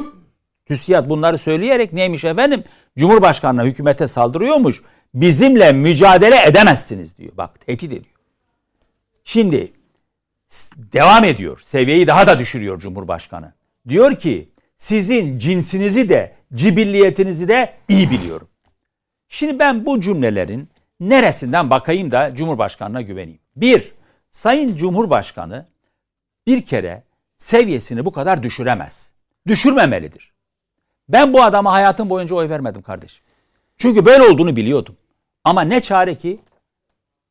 TÜSİAD 0.65 1.09
bunları 1.09 1.37
söyleyerek 1.37 1.93
neymiş 1.93 2.23
efendim? 2.23 2.63
Cumhurbaşkanına 2.97 3.63
hükümete 3.63 4.07
saldırıyormuş. 4.07 4.81
Bizimle 5.13 5.71
mücadele 5.71 6.45
edemezsiniz 6.45 7.17
diyor. 7.17 7.31
Bak 7.37 7.65
tehdit 7.65 7.93
ediyor. 7.93 8.14
Şimdi 9.25 9.71
devam 10.77 11.23
ediyor. 11.23 11.59
Seviyeyi 11.59 12.07
daha 12.07 12.27
da 12.27 12.39
düşürüyor 12.39 12.79
Cumhurbaşkanı. 12.79 13.53
Diyor 13.87 14.15
ki 14.15 14.49
sizin 14.77 15.39
cinsinizi 15.39 16.09
de 16.09 16.35
cibilliyetinizi 16.53 17.47
de 17.47 17.73
iyi 17.87 18.11
biliyorum. 18.11 18.47
Şimdi 19.29 19.59
ben 19.59 19.85
bu 19.85 20.01
cümlelerin 20.01 20.69
neresinden 20.99 21.69
bakayım 21.69 22.11
da 22.11 22.35
Cumhurbaşkanı'na 22.35 23.01
güveneyim. 23.01 23.39
Bir, 23.55 23.91
Sayın 24.31 24.75
Cumhurbaşkanı 24.75 25.65
bir 26.47 26.65
kere 26.65 27.03
seviyesini 27.37 28.05
bu 28.05 28.11
kadar 28.11 28.43
düşüremez. 28.43 29.11
Düşürmemelidir. 29.47 30.33
Ben 31.09 31.33
bu 31.33 31.43
adama 31.43 31.71
hayatım 31.71 32.09
boyunca 32.09 32.35
oy 32.35 32.49
vermedim 32.49 32.81
kardeşim. 32.81 33.23
Çünkü 33.77 34.05
böyle 34.05 34.23
olduğunu 34.23 34.55
biliyordum. 34.55 34.97
Ama 35.43 35.61
ne 35.61 35.81
çare 35.81 36.15
ki 36.15 36.39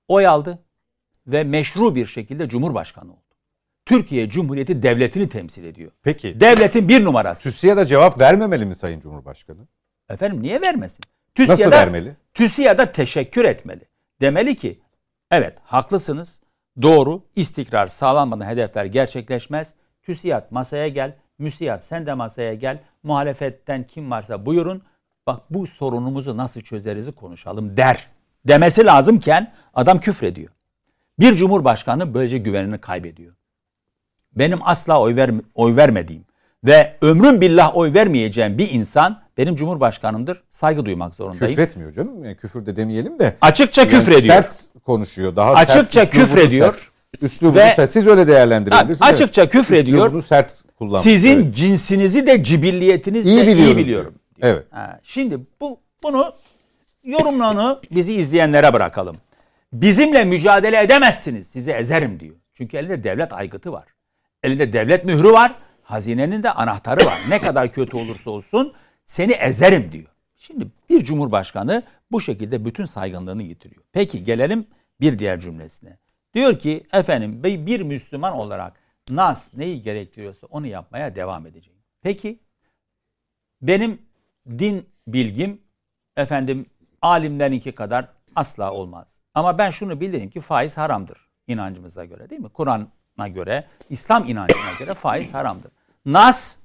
oy 0.08 0.26
aldı 0.26 0.63
ve 1.26 1.44
meşru 1.44 1.94
bir 1.94 2.06
şekilde 2.06 2.48
Cumhurbaşkanı 2.48 3.12
oldu. 3.12 3.20
Türkiye 3.86 4.28
Cumhuriyeti 4.28 4.82
devletini 4.82 5.28
temsil 5.28 5.64
ediyor. 5.64 5.90
Peki. 6.02 6.40
Devletin 6.40 6.88
bir 6.88 7.04
numarası. 7.04 7.42
TÜSİAD'a 7.42 7.86
cevap 7.86 8.20
vermemeli 8.20 8.64
mi 8.64 8.74
Sayın 8.76 9.00
Cumhurbaşkanı? 9.00 9.66
Efendim 10.08 10.42
niye 10.42 10.60
vermesin? 10.60 11.04
Nasıl 11.38 11.70
vermeli? 11.70 12.16
TÜSİAD'a 12.34 12.92
teşekkür 12.92 13.44
etmeli. 13.44 13.88
Demeli 14.20 14.56
ki 14.56 14.80
evet 15.30 15.58
haklısınız. 15.62 16.40
Doğru 16.82 17.22
istikrar 17.36 17.86
sağlanmadan 17.86 18.46
hedefler 18.46 18.84
gerçekleşmez. 18.84 19.74
TÜSİAD 20.02 20.46
masaya 20.50 20.88
gel. 20.88 21.16
MÜSİAD 21.38 21.82
sen 21.82 22.06
de 22.06 22.14
masaya 22.14 22.54
gel. 22.54 22.78
Muhalefetten 23.02 23.86
kim 23.86 24.10
varsa 24.10 24.46
buyurun. 24.46 24.82
Bak 25.26 25.40
bu 25.50 25.66
sorunumuzu 25.66 26.36
nasıl 26.36 26.60
çözeriz 26.60 27.14
konuşalım 27.14 27.76
der. 27.76 28.06
Demesi 28.48 28.84
lazımken 28.84 29.52
adam 29.74 30.00
küfrediyor. 30.00 30.50
Bir 31.20 31.34
cumhurbaşkanı 31.34 32.14
böylece 32.14 32.38
güvenini 32.38 32.78
kaybediyor. 32.78 33.32
Benim 34.36 34.58
asla 34.64 35.00
oy, 35.00 35.16
ver, 35.16 35.30
oy 35.54 35.76
vermediğim 35.76 36.24
ve 36.64 36.96
ömrüm 37.02 37.40
billah 37.40 37.76
oy 37.76 37.94
vermeyeceğim 37.94 38.58
bir 38.58 38.70
insan 38.70 39.22
benim 39.38 39.56
cumhurbaşkanımdır. 39.56 40.42
Saygı 40.50 40.84
duymak 40.84 41.14
zorundayım. 41.14 41.54
Küfretmiyor 41.54 41.92
canım. 41.92 42.24
Yani 42.24 42.36
küfür 42.36 42.66
de 42.66 42.76
demeyelim 42.76 43.18
de. 43.18 43.36
Açıkça 43.40 43.82
Yani 43.82 43.90
küfrediyor. 43.90 44.22
Sert 44.22 44.68
konuşuyor. 44.84 45.36
Daha 45.36 45.52
Açıkça 45.54 46.00
sert, 46.04 46.10
küfrediyor. 46.14 46.72
Sert. 46.74 47.22
Üslubunu 47.22 47.54
Ve- 47.60 47.72
sert. 47.76 47.90
Siz 47.90 48.06
öyle 48.06 48.26
değerlendirebilirsiniz. 48.26 49.02
Açıkça 49.12 49.48
küfrediyor. 49.48 49.98
Üslubunu 50.06 50.22
sert 50.22 50.54
kullanmış. 50.78 51.00
Sizin 51.00 51.42
Evet. 51.42 51.54
cinsinizi 51.56 52.26
de 52.26 52.42
cibilliyetinizi 52.44 53.28
İyi 53.28 53.40
de 53.40 53.46
biliyoruz 53.46 53.66
iyi 53.66 53.76
biliyorum. 53.76 54.14
diyor. 54.42 54.52
Evet. 54.54 54.66
Ha, 54.70 55.00
şimdi 55.02 55.38
bu 55.60 55.78
bunu 56.02 56.32
yorumlarını 57.04 57.78
bizi 57.90 58.12
izleyenlere 58.12 58.72
bırakalım. 58.72 59.16
Bizimle 59.74 60.24
mücadele 60.24 60.82
edemezsiniz. 60.82 61.46
Sizi 61.46 61.70
ezerim 61.70 62.20
diyor. 62.20 62.36
Çünkü 62.52 62.76
elinde 62.76 63.04
devlet 63.04 63.32
aygıtı 63.32 63.72
var. 63.72 63.84
Elinde 64.42 64.72
devlet 64.72 65.04
mührü 65.04 65.32
var. 65.32 65.54
Hazinenin 65.82 66.42
de 66.42 66.50
anahtarı 66.50 67.06
var. 67.06 67.18
Ne 67.28 67.40
kadar 67.40 67.72
kötü 67.72 67.96
olursa 67.96 68.30
olsun 68.30 68.74
seni 69.06 69.32
ezerim 69.32 69.92
diyor. 69.92 70.08
Şimdi 70.36 70.66
bir 70.90 71.04
cumhurbaşkanı 71.04 71.82
bu 72.12 72.20
şekilde 72.20 72.64
bütün 72.64 72.84
saygınlığını 72.84 73.42
yitiriyor. 73.42 73.82
Peki 73.92 74.24
gelelim 74.24 74.66
bir 75.00 75.18
diğer 75.18 75.40
cümlesine. 75.40 75.98
Diyor 76.34 76.58
ki 76.58 76.86
efendim 76.92 77.42
bir 77.44 77.80
Müslüman 77.80 78.32
olarak 78.32 78.72
nas 79.10 79.54
neyi 79.54 79.82
gerektiriyorsa 79.82 80.46
onu 80.46 80.66
yapmaya 80.66 81.14
devam 81.14 81.46
edeceğim. 81.46 81.80
Peki 82.02 82.38
benim 83.62 84.02
din 84.48 84.88
bilgim 85.06 85.60
efendim 86.16 86.66
alimlerinki 87.02 87.72
kadar 87.72 88.08
asla 88.36 88.72
olmaz. 88.72 89.23
Ama 89.34 89.58
ben 89.58 89.70
şunu 89.70 90.00
bilirim 90.00 90.30
ki 90.30 90.40
faiz 90.40 90.76
haramdır 90.76 91.28
inancımıza 91.46 92.04
göre 92.04 92.30
değil 92.30 92.40
mi? 92.40 92.48
Kur'an'a 92.48 93.28
göre, 93.28 93.64
İslam 93.90 94.24
inancına 94.28 94.78
göre 94.78 94.94
faiz 94.94 95.34
haramdır. 95.34 95.70
Nas 96.06 96.56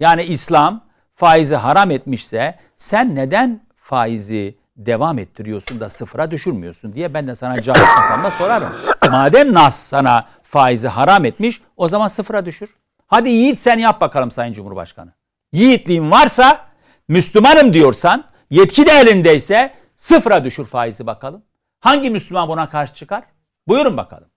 yani 0.00 0.22
İslam 0.22 0.84
faizi 1.14 1.56
haram 1.56 1.90
etmişse 1.90 2.58
sen 2.76 3.14
neden 3.14 3.60
faizi 3.76 4.58
devam 4.76 5.18
ettiriyorsun 5.18 5.80
da 5.80 5.88
sıfıra 5.88 6.30
düşürmüyorsun 6.30 6.92
diye 6.92 7.14
ben 7.14 7.26
de 7.26 7.34
sana 7.34 7.62
cahil 7.62 7.80
kafamda 7.80 8.30
sorarım. 8.30 8.72
Madem 9.10 9.54
Nas 9.54 9.78
sana 9.78 10.26
faizi 10.42 10.88
haram 10.88 11.24
etmiş 11.24 11.62
o 11.76 11.88
zaman 11.88 12.08
sıfıra 12.08 12.46
düşür. 12.46 12.70
Hadi 13.06 13.28
yiğit 13.28 13.58
sen 13.58 13.78
yap 13.78 14.00
bakalım 14.00 14.30
Sayın 14.30 14.52
Cumhurbaşkanı. 14.52 15.12
Yiğitliğin 15.52 16.10
varsa 16.10 16.66
Müslümanım 17.08 17.72
diyorsan 17.72 18.24
yetki 18.50 18.86
de 18.86 18.90
elindeyse 18.90 19.74
sıfıra 19.96 20.44
düşür 20.44 20.64
faizi 20.64 21.06
bakalım. 21.06 21.42
Hangi 21.80 22.10
Müslüman 22.10 22.48
buna 22.48 22.68
karşı 22.68 22.94
çıkar? 22.94 23.24
Buyurun 23.68 23.96
bakalım. 23.96 24.28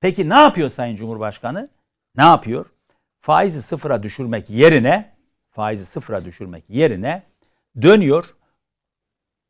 Peki 0.00 0.28
ne 0.28 0.34
yapıyor 0.34 0.68
Sayın 0.68 0.96
Cumhurbaşkanı? 0.96 1.68
Ne 2.16 2.22
yapıyor? 2.22 2.66
Faizi 3.20 3.62
sıfıra 3.62 4.02
düşürmek 4.02 4.50
yerine 4.50 5.16
faizi 5.50 5.86
sıfıra 5.86 6.24
düşürmek 6.24 6.64
yerine 6.68 7.22
dönüyor 7.82 8.24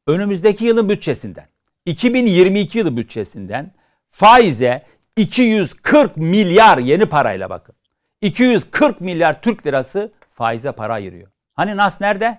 önümüzdeki 0.07 0.65
yılın 0.65 0.89
bütçesinden 0.89 1.49
2022 1.87 2.79
yılı 2.79 2.97
bütçesinden 2.97 3.73
faize 4.09 4.87
240 5.17 6.17
milyar 6.17 6.79
yeni 6.79 7.07
parayla 7.07 7.51
bakın. 7.51 7.75
240 8.21 9.01
milyar 9.01 9.43
Türk 9.43 9.67
lirası 9.67 10.13
faize 10.29 10.73
para 10.73 10.93
ayırıyor. 10.93 11.29
Hani 11.55 11.77
Nas 11.77 12.01
nerede? 12.01 12.39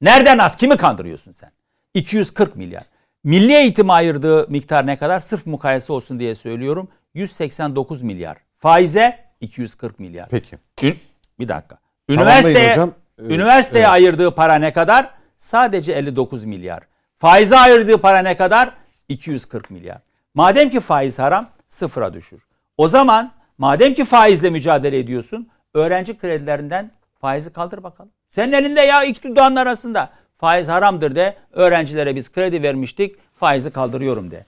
Nerede 0.00 0.36
Nas? 0.36 0.56
Kimi 0.56 0.76
kandırıyorsun 0.76 1.30
sen? 1.30 1.52
240 1.94 2.56
milyar. 2.56 2.84
Milli 3.24 3.52
eğitime 3.52 3.92
ayırdığı 3.92 4.50
miktar 4.50 4.86
ne 4.86 4.98
kadar? 4.98 5.20
Sırf 5.20 5.46
mukayese 5.46 5.92
olsun 5.92 6.20
diye 6.20 6.34
söylüyorum. 6.34 6.88
189 7.14 8.02
milyar. 8.02 8.36
Faize 8.54 9.18
240 9.40 9.98
milyar. 9.98 10.28
Peki. 10.28 10.58
Ün- 10.82 10.98
bir 11.38 11.48
dakika. 11.48 11.78
Üniversiteye, 12.08 12.70
hocam. 12.70 12.94
Ee, 13.18 13.34
üniversiteye 13.34 13.84
evet. 13.84 13.92
ayırdığı 13.92 14.34
para 14.34 14.54
ne 14.54 14.72
kadar? 14.72 15.10
Sadece 15.36 15.92
59 15.92 16.44
milyar. 16.44 16.82
Faize 17.16 17.56
ayırdığı 17.56 17.98
para 17.98 18.18
ne 18.18 18.36
kadar? 18.36 18.72
240 19.08 19.70
milyar. 19.70 19.98
Madem 20.34 20.70
ki 20.70 20.80
faiz 20.80 21.18
haram 21.18 21.48
sıfıra 21.68 22.14
düşür. 22.14 22.42
O 22.76 22.88
zaman 22.88 23.32
madem 23.58 23.94
ki 23.94 24.04
faizle 24.04 24.50
mücadele 24.50 24.98
ediyorsun 24.98 25.48
öğrenci 25.74 26.18
kredilerinden 26.18 26.90
faizi 27.20 27.52
kaldır 27.52 27.82
bakalım. 27.82 28.10
Senin 28.30 28.52
elinde 28.52 28.80
ya 28.80 29.04
iki 29.04 29.22
dudağın 29.22 29.56
arasında 29.56 30.10
faiz 30.40 30.68
haramdır 30.68 31.14
de 31.14 31.36
öğrencilere 31.52 32.16
biz 32.16 32.32
kredi 32.32 32.62
vermiştik 32.62 33.16
faizi 33.36 33.70
kaldırıyorum 33.70 34.30
de. 34.30 34.44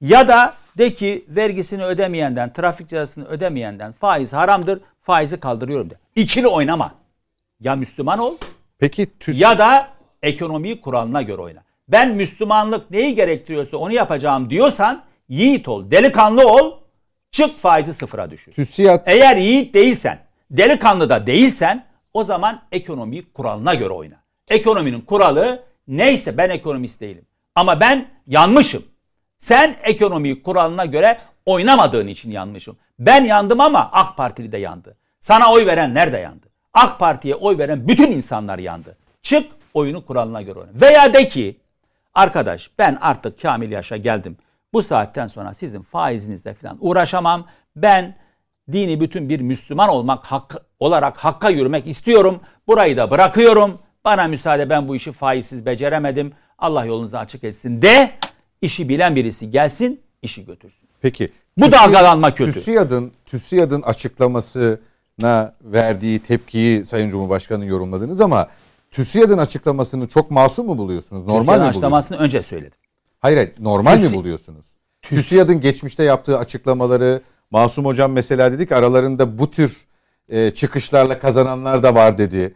Ya 0.00 0.28
da 0.28 0.54
de 0.78 0.94
ki 0.94 1.24
vergisini 1.28 1.84
ödemeyenden, 1.84 2.52
trafik 2.52 2.88
cezasını 2.88 3.24
ödemeyenden 3.26 3.92
faiz 3.92 4.32
haramdır, 4.32 4.80
faizi 5.02 5.40
kaldırıyorum 5.40 5.90
de. 5.90 5.94
İkili 6.16 6.46
oynama. 6.46 6.94
Ya 7.60 7.76
Müslüman 7.76 8.18
ol 8.18 8.36
Peki 8.78 9.18
TÜS 9.20 9.40
ya 9.40 9.58
da 9.58 9.88
ekonomiyi 10.22 10.80
kuralına 10.80 11.22
göre 11.22 11.42
oyna. 11.42 11.60
Ben 11.88 12.14
Müslümanlık 12.14 12.90
neyi 12.90 13.14
gerektiriyorsa 13.14 13.76
onu 13.76 13.92
yapacağım 13.92 14.50
diyorsan 14.50 15.02
yiğit 15.28 15.68
ol, 15.68 15.90
delikanlı 15.90 16.48
ol, 16.48 16.72
çık 17.30 17.58
faizi 17.58 17.94
sıfıra 17.94 18.30
düşür. 18.30 18.52
TÜSİAD 18.52 19.02
Eğer 19.06 19.36
yiğit 19.36 19.74
değilsen, 19.74 20.18
delikanlı 20.50 21.10
da 21.10 21.26
değilsen 21.26 21.84
o 22.14 22.24
zaman 22.24 22.62
ekonomiyi 22.72 23.32
kuralına 23.32 23.74
göre 23.74 23.90
oyna. 23.90 24.23
Ekonominin 24.48 25.00
kuralı 25.00 25.62
neyse 25.88 26.38
ben 26.38 26.50
ekonomist 26.50 27.00
değilim. 27.00 27.26
Ama 27.54 27.80
ben 27.80 28.06
yanmışım. 28.26 28.82
Sen 29.38 29.76
ekonomi 29.82 30.42
kuralına 30.42 30.84
göre 30.84 31.18
oynamadığın 31.46 32.06
için 32.06 32.30
yanmışsın. 32.30 32.76
Ben 32.98 33.24
yandım 33.24 33.60
ama 33.60 33.90
AK 33.92 34.16
Partili 34.16 34.52
de 34.52 34.58
yandı. 34.58 34.96
Sana 35.20 35.52
oy 35.52 35.66
veren 35.66 35.94
nerede 35.94 36.18
yandı? 36.18 36.46
AK 36.74 36.98
Parti'ye 36.98 37.34
oy 37.34 37.58
veren 37.58 37.88
bütün 37.88 38.12
insanlar 38.12 38.58
yandı. 38.58 38.96
Çık 39.22 39.52
oyunu 39.74 40.06
kuralına 40.06 40.42
göre 40.42 40.58
oyna. 40.58 40.70
Veya 40.74 41.12
de 41.14 41.28
ki 41.28 41.60
arkadaş 42.14 42.70
ben 42.78 42.98
artık 43.00 43.42
kamil 43.42 43.70
yaşa 43.70 43.96
geldim. 43.96 44.36
Bu 44.72 44.82
saatten 44.82 45.26
sonra 45.26 45.54
sizin 45.54 45.82
faizinizle 45.82 46.54
falan 46.54 46.78
uğraşamam. 46.80 47.46
Ben 47.76 48.16
dini 48.72 49.00
bütün 49.00 49.28
bir 49.28 49.40
Müslüman 49.40 49.88
olmak 49.88 50.26
hakkı, 50.26 50.58
olarak 50.80 51.16
hakka 51.16 51.50
yürümek 51.50 51.86
istiyorum. 51.86 52.40
Burayı 52.66 52.96
da 52.96 53.10
bırakıyorum. 53.10 53.78
Bana 54.04 54.28
müsaade 54.28 54.70
ben 54.70 54.88
bu 54.88 54.96
işi 54.96 55.12
faizsiz 55.12 55.66
beceremedim. 55.66 56.32
Allah 56.58 56.84
yolunuzu 56.84 57.16
açık 57.16 57.44
etsin 57.44 57.82
de 57.82 58.10
işi 58.62 58.88
bilen 58.88 59.16
birisi 59.16 59.50
gelsin 59.50 60.00
işi 60.22 60.46
götürsün. 60.46 60.88
Peki. 61.02 61.32
Bu 61.56 61.72
dalgalanma 61.72 62.34
kötü. 62.34 62.52
TÜSİAD'ın 62.52 63.12
TÜSİAD'ın 63.26 63.82
açıklamasına 63.82 65.54
verdiği 65.62 66.18
tepkiyi 66.18 66.84
Sayın 66.84 67.10
Cumhurbaşkanı 67.10 67.64
yorumladınız 67.66 68.20
ama 68.20 68.48
TÜSİAD'ın 68.90 69.38
açıklamasını 69.38 70.08
çok 70.08 70.30
masum 70.30 70.66
mu 70.66 70.78
buluyorsunuz? 70.78 71.22
Normal 71.26 71.36
mi 71.36 71.44
Türkiye'nin 71.44 71.60
buluyorsunuz? 71.60 71.76
açıklamasını 71.76 72.18
önce 72.18 72.42
söyledim. 72.42 72.78
Hayır, 73.20 73.36
hayır 73.36 73.52
normal 73.60 73.98
mi 73.98 74.06
TÜSİ- 74.06 74.14
buluyorsunuz? 74.14 74.66
TÜSİAD'ın 75.02 75.60
geçmişte 75.60 76.04
yaptığı 76.04 76.38
açıklamaları 76.38 77.20
Masum 77.50 77.84
Hocam 77.84 78.12
mesela 78.12 78.52
dedik 78.52 78.72
aralarında 78.72 79.38
bu 79.38 79.50
tür 79.50 79.84
e, 80.28 80.50
çıkışlarla 80.50 81.18
kazananlar 81.18 81.82
da 81.82 81.94
var 81.94 82.18
dedi. 82.18 82.54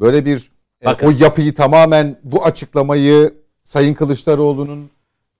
Böyle 0.00 0.24
bir 0.24 0.50
Bakın. 0.84 1.06
o 1.06 1.10
yapıyı 1.10 1.54
tamamen 1.54 2.16
bu 2.22 2.44
açıklamayı 2.44 3.34
Sayın 3.62 3.94
Kılıçdaroğlu'nun 3.94 4.90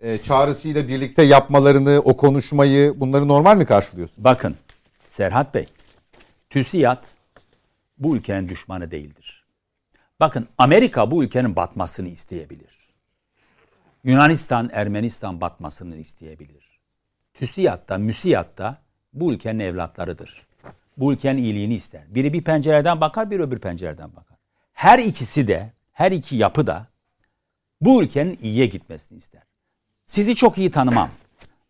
e, 0.00 0.18
çağrısıyla 0.18 0.88
birlikte 0.88 1.22
yapmalarını, 1.22 2.02
o 2.04 2.16
konuşmayı 2.16 3.00
bunları 3.00 3.28
normal 3.28 3.56
mi 3.56 3.66
karşılıyorsun? 3.66 4.24
Bakın 4.24 4.56
Serhat 5.08 5.54
Bey, 5.54 5.68
TÜSİAD 6.50 7.04
bu 7.98 8.16
ülkenin 8.16 8.48
düşmanı 8.48 8.90
değildir. 8.90 9.44
Bakın 10.20 10.48
Amerika 10.58 11.10
bu 11.10 11.24
ülkenin 11.24 11.56
batmasını 11.56 12.08
isteyebilir. 12.08 12.76
Yunanistan, 14.04 14.70
Ermenistan 14.72 15.40
batmasını 15.40 15.96
isteyebilir. 15.96 16.80
TÜSİAD 17.34 17.88
da, 17.88 17.98
MÜSİAD 17.98 18.58
da 18.58 18.78
bu 19.12 19.32
ülkenin 19.32 19.58
evlatlarıdır. 19.58 20.46
Bu 20.96 21.12
ülkenin 21.12 21.42
iyiliğini 21.42 21.74
ister. 21.74 22.02
Biri 22.08 22.32
bir 22.32 22.44
pencereden 22.44 23.00
bakar, 23.00 23.30
biri 23.30 23.42
öbür 23.42 23.58
pencereden 23.58 24.16
bakar. 24.16 24.35
Her 24.76 24.98
ikisi 24.98 25.48
de, 25.48 25.72
her 25.92 26.12
iki 26.12 26.36
yapı 26.36 26.66
da 26.66 26.86
bu 27.80 28.02
ülkenin 28.02 28.38
iyiye 28.42 28.66
gitmesini 28.66 29.18
ister. 29.18 29.42
Sizi 30.06 30.34
çok 30.34 30.58
iyi 30.58 30.70
tanımam. 30.70 31.10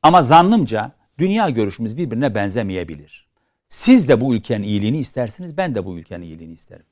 Ama 0.03 0.23
zannımca 0.23 0.93
dünya 1.19 1.51
görüşümüz 1.51 1.97
birbirine 1.97 2.35
benzemeyebilir. 2.35 3.29
Siz 3.69 4.09
de 4.09 4.21
bu 4.21 4.35
ülkenin 4.35 4.63
iyiliğini 4.63 4.99
istersiniz, 4.99 5.57
ben 5.57 5.75
de 5.75 5.85
bu 5.85 5.99
ülkenin 5.99 6.25
iyiliğini 6.25 6.53
isterim. 6.53 6.87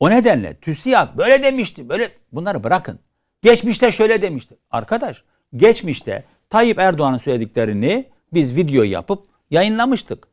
O 0.00 0.10
nedenle 0.10 0.54
TÜSİAD 0.54 1.18
böyle 1.18 1.42
demişti, 1.42 1.88
böyle 1.88 2.08
bunları 2.32 2.64
bırakın. 2.64 2.98
Geçmişte 3.42 3.90
şöyle 3.90 4.22
demişti. 4.22 4.56
Arkadaş, 4.70 5.24
geçmişte 5.56 6.24
Tayyip 6.50 6.78
Erdoğan'ın 6.78 7.18
söylediklerini 7.18 8.04
biz 8.32 8.56
video 8.56 8.82
yapıp 8.82 9.24
yayınlamıştık. 9.50 10.28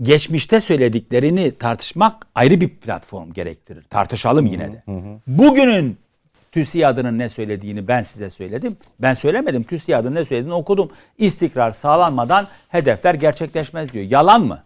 Geçmişte 0.00 0.60
söylediklerini 0.60 1.58
tartışmak 1.58 2.26
ayrı 2.34 2.60
bir 2.60 2.68
platform 2.68 3.32
gerektirir. 3.32 3.82
Tartışalım 3.82 4.46
yine 4.46 4.72
de. 4.72 4.82
Bugünün 5.26 5.98
TÜSİAD'ının 6.52 7.18
ne 7.18 7.28
söylediğini 7.28 7.88
ben 7.88 8.02
size 8.02 8.30
söyledim. 8.30 8.76
Ben 8.98 9.14
söylemedim. 9.14 9.62
TÜSİAD'ın 9.62 10.14
ne 10.14 10.24
söylediğini 10.24 10.54
okudum. 10.54 10.90
İstikrar 11.18 11.70
sağlanmadan 11.70 12.46
hedefler 12.68 13.14
gerçekleşmez 13.14 13.92
diyor. 13.92 14.04
Yalan 14.04 14.42
mı? 14.42 14.62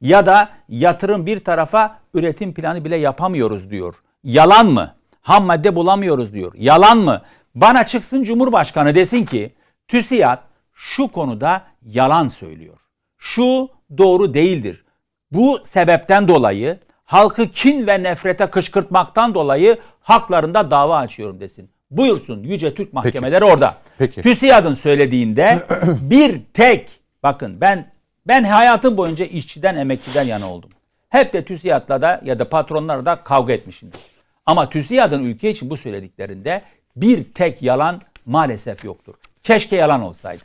Ya 0.00 0.26
da 0.26 0.48
yatırım 0.68 1.26
bir 1.26 1.40
tarafa 1.44 1.98
üretim 2.14 2.54
planı 2.54 2.84
bile 2.84 2.96
yapamıyoruz 2.96 3.70
diyor. 3.70 3.94
Yalan 4.24 4.66
mı? 4.66 4.94
Ham 5.22 5.44
madde 5.44 5.76
bulamıyoruz 5.76 6.32
diyor. 6.32 6.52
Yalan 6.56 6.98
mı? 6.98 7.22
Bana 7.54 7.86
çıksın 7.86 8.22
Cumhurbaşkanı 8.22 8.94
desin 8.94 9.24
ki 9.24 9.54
TÜSİAD 9.88 10.38
şu 10.74 11.08
konuda 11.08 11.62
yalan 11.86 12.28
söylüyor. 12.28 12.83
Şu 13.24 13.68
doğru 13.98 14.34
değildir. 14.34 14.84
Bu 15.32 15.60
sebepten 15.64 16.28
dolayı 16.28 16.76
halkı 17.04 17.48
kin 17.48 17.86
ve 17.86 18.02
nefrete 18.02 18.46
kışkırtmaktan 18.46 19.34
dolayı 19.34 19.78
haklarında 20.00 20.70
dava 20.70 20.96
açıyorum 20.96 21.40
desin. 21.40 21.70
Buyursun 21.90 22.42
Yüce 22.42 22.74
Türk 22.74 22.92
Mahkemeleri 22.92 23.44
orada. 23.44 23.74
Peki. 23.98 24.22
TÜSİAD'ın 24.22 24.74
söylediğinde 24.74 25.58
bir 26.00 26.40
tek 26.54 26.90
bakın 27.22 27.60
ben 27.60 27.92
ben 28.26 28.44
hayatım 28.44 28.96
boyunca 28.96 29.24
işçiden 29.24 29.76
emekçiden 29.76 30.24
yana 30.24 30.52
oldum. 30.52 30.70
Hep 31.08 31.32
de 31.32 31.44
TÜSİAD'la 31.44 32.02
da 32.02 32.20
ya 32.24 32.38
da 32.38 32.48
patronlarla 32.48 33.06
da 33.06 33.16
kavga 33.16 33.52
etmişimdir. 33.52 34.00
Ama 34.46 34.68
TÜSİAD'ın 34.68 35.24
ülke 35.24 35.50
için 35.50 35.70
bu 35.70 35.76
söylediklerinde 35.76 36.62
bir 36.96 37.24
tek 37.24 37.62
yalan 37.62 38.00
maalesef 38.26 38.84
yoktur. 38.84 39.14
Keşke 39.42 39.76
yalan 39.76 40.02
olsaydı. 40.02 40.42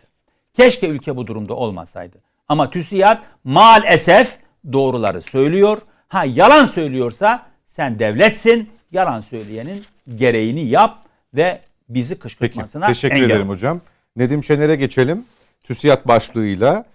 Keşke 0.54 0.88
ülke 0.88 1.16
bu 1.18 1.28
durumda 1.28 1.54
olmasaydı. 1.54 2.29
Ama 2.50 2.70
TÜSİAD 2.70 3.24
maalesef 3.44 4.38
doğruları 4.74 5.22
söylüyor. 5.22 5.78
Ha 6.08 6.26
yalan 6.26 6.66
söylüyorsa 6.66 7.46
sen 7.66 8.00
devletsin. 8.00 8.70
Yalan 8.92 9.22
söyleyenin 9.22 9.84
gereğini 10.16 10.66
yap 10.66 10.98
ve 11.34 11.62
bizi 11.90 12.14
Peki, 12.14 12.22
kışkırtmasına 12.22 12.88
teşekkür 12.88 13.16
engel 13.16 13.30
ederim 13.30 13.50
hocam. 13.50 13.82
Nedim 14.16 14.44
Şener'e 14.44 14.76
geçelim. 14.76 15.26
TÜSİAD 15.64 16.08
başlığıyla 16.08 16.86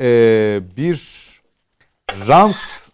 e, 0.00 0.06
bir 0.76 1.00
rant 2.28 2.88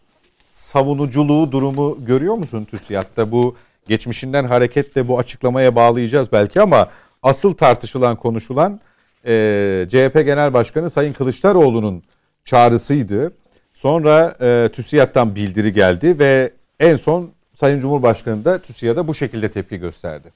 savunuculuğu 0.52 1.52
durumu 1.52 1.98
görüyor 2.06 2.34
musun 2.34 2.64
TÜSİAD'da? 2.64 3.32
Bu 3.32 3.56
geçmişinden 3.88 4.44
hareketle 4.44 5.08
bu 5.08 5.18
açıklamaya 5.18 5.74
bağlayacağız 5.74 6.32
belki 6.32 6.60
ama 6.60 6.88
asıl 7.22 7.54
tartışılan, 7.54 8.16
konuşulan 8.16 8.80
e, 9.26 9.86
CHP 9.88 10.14
Genel 10.14 10.52
Başkanı 10.52 10.90
Sayın 10.90 11.12
Kılıçdaroğlu'nun 11.12 12.02
çağrısıydı. 12.44 13.32
Sonra 13.74 14.36
e, 14.40 14.68
TÜSİAD'dan 14.72 15.34
bildiri 15.34 15.72
geldi 15.72 16.18
ve 16.18 16.52
en 16.80 16.96
son 16.96 17.30
Sayın 17.54 17.80
Cumhurbaşkanı 17.80 18.44
da 18.44 18.62
TÜSİAD'a 18.62 19.08
bu 19.08 19.14
şekilde 19.14 19.50
tepki 19.50 19.76
gösterdi. 19.76 20.32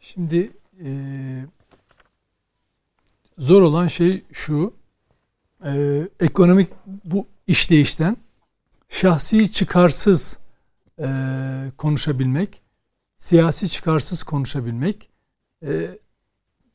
Şimdi 0.00 0.50
e, 0.84 0.88
zor 3.38 3.62
olan 3.62 3.88
şey 3.88 4.22
şu. 4.32 4.74
e, 5.64 6.02
ekonomik 6.20 6.68
bu 7.04 7.26
işleyişten 7.46 8.16
şahsi 8.88 9.52
çıkarsız 9.52 10.38
e, 10.98 11.06
konuşabilmek, 11.78 12.62
siyasi 13.18 13.68
çıkarsız 13.68 14.22
konuşabilmek 14.22 15.08
e, 15.66 15.88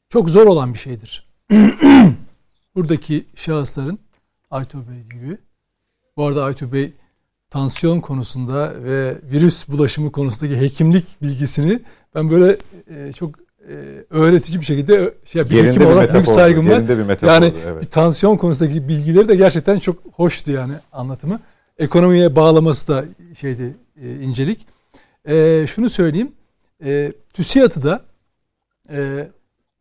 çok 0.09 0.29
zor 0.29 0.47
olan 0.47 0.73
bir 0.73 0.79
şeydir. 0.79 1.30
Buradaki 2.75 3.25
şahısların 3.35 3.99
Aytu 4.51 4.77
Bey 4.77 5.19
gibi. 5.19 5.37
Bu 6.17 6.25
arada 6.25 6.43
Aytu 6.43 6.73
Bey 6.73 6.91
tansiyon 7.49 7.99
konusunda 7.99 8.83
ve 8.83 9.15
virüs 9.31 9.67
bulaşımı 9.67 10.11
konusundaki 10.11 10.61
hekimlik 10.61 11.21
bilgisini 11.21 11.79
ben 12.15 12.31
böyle 12.31 12.57
e, 12.87 13.13
çok 13.13 13.35
e, 13.69 13.73
öğretici 14.09 14.59
bir 14.59 14.65
şekilde 14.65 15.13
şey, 15.25 15.49
bir 15.49 15.63
hekim 15.65 15.85
olarak 15.85 16.13
büyük 16.13 16.27
saygım 16.27 16.69
var. 16.69 16.87
bir 16.89 17.27
Yani 17.27 17.53
evet. 17.67 17.83
bir 17.83 17.89
tansiyon 17.89 18.37
konusundaki 18.37 18.87
bilgileri 18.87 19.27
de 19.27 19.35
gerçekten 19.35 19.79
çok 19.79 19.97
hoştu 20.13 20.51
yani 20.51 20.73
anlatımı. 20.91 21.39
Ekonomiye 21.77 22.35
bağlaması 22.35 22.87
da 22.87 23.05
şeydi 23.39 23.75
e, 24.01 24.15
incelik. 24.15 24.67
E, 25.25 25.67
şunu 25.67 25.89
söyleyeyim. 25.89 26.31
E, 26.83 27.13
TÜSİAD'ı 27.33 27.83
da 27.83 28.01
e, 28.91 29.27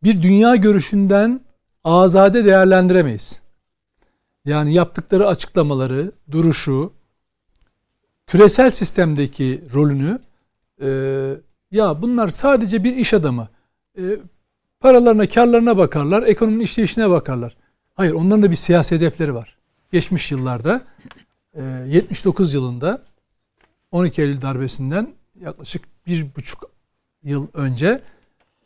bir 0.03 0.21
dünya 0.21 0.55
görüşünden 0.55 1.41
azade 1.83 2.45
değerlendiremeyiz. 2.45 3.41
Yani 4.45 4.73
yaptıkları 4.73 5.27
açıklamaları, 5.27 6.11
duruşu, 6.31 6.93
küresel 8.27 8.69
sistemdeki 8.69 9.61
rolünü 9.73 10.19
e, 10.81 10.89
ya 11.71 12.01
bunlar 12.01 12.29
sadece 12.29 12.83
bir 12.83 12.95
iş 12.95 13.13
adamı. 13.13 13.49
E, 13.97 14.01
paralarına, 14.79 15.29
karlarına 15.29 15.77
bakarlar, 15.77 16.23
ekonominin 16.23 16.63
işleyişine 16.63 17.09
bakarlar. 17.09 17.57
Hayır, 17.93 18.13
onların 18.13 18.41
da 18.41 18.51
bir 18.51 18.55
siyasi 18.55 18.95
hedefleri 18.95 19.35
var. 19.35 19.57
Geçmiş 19.91 20.31
yıllarda, 20.31 20.81
e, 21.53 21.61
79 21.87 22.53
yılında 22.53 23.01
12 23.91 24.21
Eylül 24.21 24.41
darbesinden 24.41 25.13
yaklaşık 25.35 25.83
bir 26.07 26.35
buçuk 26.35 26.71
yıl 27.23 27.47
önce 27.53 28.01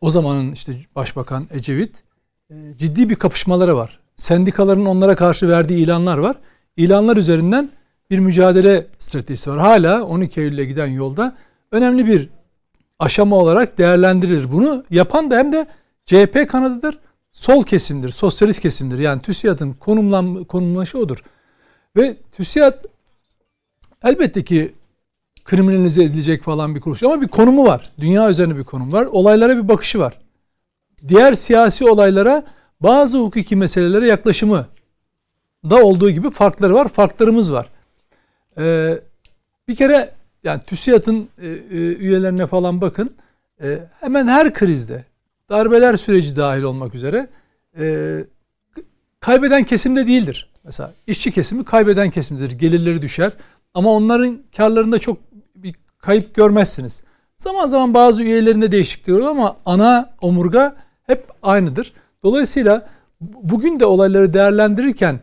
o 0.02 0.10
zamanın 0.10 0.52
işte 0.52 0.80
Başbakan 0.96 1.48
Ecevit 1.52 2.04
ciddi 2.78 3.10
bir 3.10 3.16
kapışmaları 3.16 3.76
var. 3.76 4.00
Sendikaların 4.16 4.86
onlara 4.86 5.16
karşı 5.16 5.50
verdiği 5.50 5.84
ilanlar 5.84 6.18
var. 6.18 6.36
İlanlar 6.78 7.18
üzerinden 7.18 7.70
bir 8.10 8.20
mücadele 8.20 8.88
stratejisi 9.00 9.50
var. 9.50 9.60
Hala 9.60 10.04
12 10.04 10.42
Eylül'e 10.42 10.66
giden 10.66 10.88
yolda 10.88 11.38
önemli 11.72 12.08
bir 12.08 12.30
aşama 13.00 13.36
olarak 13.36 13.78
değerlendirilir. 13.78 14.52
Bunu 14.52 14.84
yapan 14.90 15.32
da 15.32 15.38
hem 15.38 15.52
de 15.52 15.68
CHP 16.06 16.50
kanadıdır. 16.50 17.00
sol 17.32 17.64
kesimdir, 17.64 18.10
sosyalist 18.10 18.60
kesimdir. 18.60 19.00
Yani 19.00 19.22
TÜSİAD'ın 19.22 19.74
konumlan, 19.74 20.44
konumlaşı 20.44 20.98
odur. 20.98 21.24
Ve 21.98 22.18
TÜSİAD 22.32 22.84
elbette 24.04 24.44
ki 24.44 24.74
kriminalize 25.46 26.04
edilecek 26.04 26.44
falan 26.44 26.76
bir 26.76 26.82
kuruluş 26.82 27.04
ama 27.04 27.22
bir 27.22 27.28
konumu 27.28 27.66
var. 27.66 27.92
Dünya 28.00 28.30
üzerine 28.30 28.58
bir 28.58 28.64
konum 28.64 28.94
var. 28.94 29.06
Olaylara 29.06 29.58
bir 29.58 29.68
bakışı 29.68 30.00
var. 30.00 30.20
Diğer 31.08 31.34
siyasi 31.34 31.90
olaylara 31.90 32.44
bazı 32.82 33.18
hukuki 33.18 33.56
meselelere 33.56 34.08
yaklaşımı 34.08 34.68
da 35.70 35.84
olduğu 35.84 36.10
gibi 36.10 36.32
farkları 36.32 36.74
var. 36.74 36.88
Farklarımız 36.88 37.54
var. 37.54 37.70
Ee, 38.58 39.00
bir 39.68 39.76
kere 39.76 40.12
yani 40.44 40.62
TÜSİAD'ın 40.62 41.30
e, 41.42 41.48
e, 41.48 41.78
üyelerine 41.96 42.48
falan 42.48 42.82
bakın. 42.82 43.16
E, 43.62 43.80
hemen 44.00 44.28
her 44.28 44.54
krizde 44.54 45.04
darbeler 45.50 45.98
süreci 45.98 46.36
dahil 46.36 46.64
olmak 46.64 46.96
üzere 46.96 47.28
e, 47.80 48.18
kaybeden 49.20 49.64
kesimde 49.64 50.08
değildir. 50.08 50.50
Mesela 50.64 50.94
işçi 51.08 51.32
kesimi 51.32 51.66
kaybeden 51.66 52.10
kesimdir. 52.10 52.52
Gelirleri 52.52 53.02
düşer. 53.02 53.32
Ama 53.74 53.90
onların 53.90 54.40
karlarında 54.58 55.00
çok 55.00 55.18
bir 55.56 55.76
kayıp 55.98 56.36
görmezsiniz. 56.36 57.04
Zaman 57.38 57.68
zaman 57.68 57.94
bazı 57.94 58.24
üyelerinde 58.24 58.72
değişiklik 58.72 59.16
olur 59.16 59.26
ama 59.26 59.56
ana 59.66 60.14
omurga 60.22 60.76
hep 61.08 61.28
aynıdır. 61.44 61.94
Dolayısıyla 62.24 62.90
bugün 63.22 63.80
de 63.80 63.86
olayları 63.86 64.34
değerlendirirken 64.34 65.20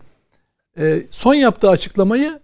e, 0.79 1.03
son 1.11 1.35
yaptığı 1.35 1.69
açıklamayı 1.71 2.41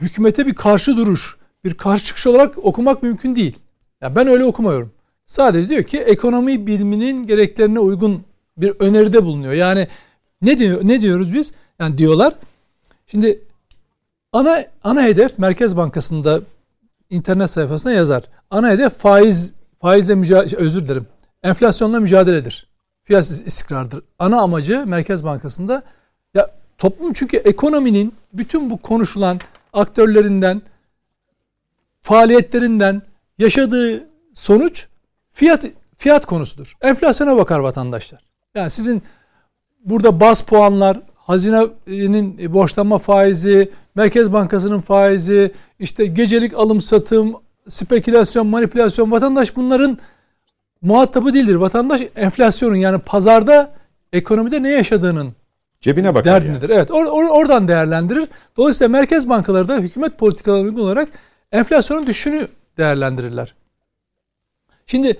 hükümete 0.00 0.46
bir 0.46 0.54
karşı 0.54 0.96
duruş, 0.96 1.36
bir 1.64 1.74
karşı 1.74 2.04
çıkış 2.04 2.26
olarak 2.26 2.58
okumak 2.58 3.02
mümkün 3.02 3.34
değil. 3.34 3.58
Yani 4.00 4.16
ben 4.16 4.26
öyle 4.26 4.44
okumuyorum. 4.44 4.92
Sadece 5.26 5.68
diyor 5.68 5.82
ki 5.82 5.98
ekonomi 5.98 6.66
biliminin 6.66 7.26
gereklerine 7.26 7.78
uygun 7.78 8.22
bir 8.56 8.72
öneride 8.78 9.24
bulunuyor. 9.24 9.52
Yani 9.52 9.88
ne 10.42 10.58
diyor 10.58 10.80
ne 10.82 11.00
diyoruz 11.00 11.34
biz? 11.34 11.52
Yani 11.78 11.98
diyorlar. 11.98 12.34
Şimdi 13.06 13.40
ana 14.32 14.64
ana 14.84 15.02
hedef 15.02 15.38
Merkez 15.38 15.76
Bankası'nda 15.76 16.40
internet 17.10 17.50
sayfasına 17.50 17.92
yazar. 17.92 18.22
Ana 18.50 18.70
hedef 18.70 18.92
faiz 18.92 19.52
faizle 19.80 20.14
mücadele 20.14 20.56
özür 20.56 20.86
dilerim. 20.86 21.06
Enflasyonla 21.42 22.00
mücadeledir. 22.00 22.68
Fiyat 23.04 23.24
istikrardır. 23.24 24.04
Ana 24.18 24.40
amacı 24.40 24.86
Merkez 24.86 25.24
Bankası'nda 25.24 25.82
ya 26.34 26.50
toplum 26.78 27.12
çünkü 27.12 27.36
ekonominin 27.36 28.14
bütün 28.32 28.70
bu 28.70 28.76
konuşulan 28.76 29.40
aktörlerinden 29.72 30.62
faaliyetlerinden 32.00 33.02
yaşadığı 33.38 34.06
sonuç 34.34 34.86
fiyat 35.30 35.64
fiyat 35.96 36.26
konusudur. 36.26 36.76
Enflasyona 36.80 37.36
bakar 37.36 37.58
vatandaşlar. 37.58 38.20
Yani 38.54 38.70
sizin 38.70 39.02
burada 39.84 40.20
baz 40.20 40.40
puanlar, 40.40 41.00
hazinenin 41.14 42.54
borçlanma 42.54 42.98
faizi, 42.98 43.72
Merkez 43.94 44.32
Bankası'nın 44.32 44.80
faizi, 44.80 45.54
işte 45.78 46.06
gecelik 46.06 46.54
alım 46.54 46.80
satım, 46.80 47.34
spekülasyon, 47.68 48.46
manipülasyon 48.46 49.10
vatandaş 49.10 49.56
bunların 49.56 49.98
muhatabı 50.82 51.34
değildir. 51.34 51.54
Vatandaş 51.54 52.02
enflasyonun 52.16 52.76
yani 52.76 52.98
pazarda 52.98 53.74
ekonomide 54.12 54.62
ne 54.62 54.68
yaşadığının 54.68 55.34
cebine 55.80 56.14
bakar 56.14 56.24
derdindedir. 56.24 56.68
Yani. 56.68 56.78
Evet 56.78 56.90
or, 56.90 57.04
or, 57.04 57.24
oradan 57.24 57.68
değerlendirir. 57.68 58.28
Dolayısıyla 58.56 58.88
merkez 58.88 59.28
bankaları 59.28 59.68
da 59.68 59.76
hükümet 59.76 60.18
politikalarına 60.18 60.64
uygun 60.64 60.82
olarak 60.82 61.08
enflasyonun 61.52 62.06
düşüşünü 62.06 62.48
değerlendirirler. 62.78 63.54
Şimdi 64.86 65.18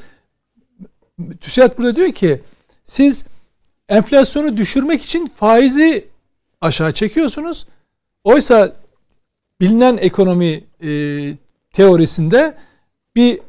TÜSİAD 1.41 1.79
burada 1.79 1.97
diyor 1.97 2.13
ki 2.13 2.41
siz 2.85 3.27
enflasyonu 3.89 4.57
düşürmek 4.57 5.03
için 5.03 5.27
faizi 5.27 6.09
aşağı 6.61 6.93
çekiyorsunuz. 6.93 7.67
Oysa 8.25 8.73
bilinen 9.61 9.97
ekonomi 9.97 10.65
e, 10.83 10.91
teorisinde 11.73 12.55
bir 13.17 13.41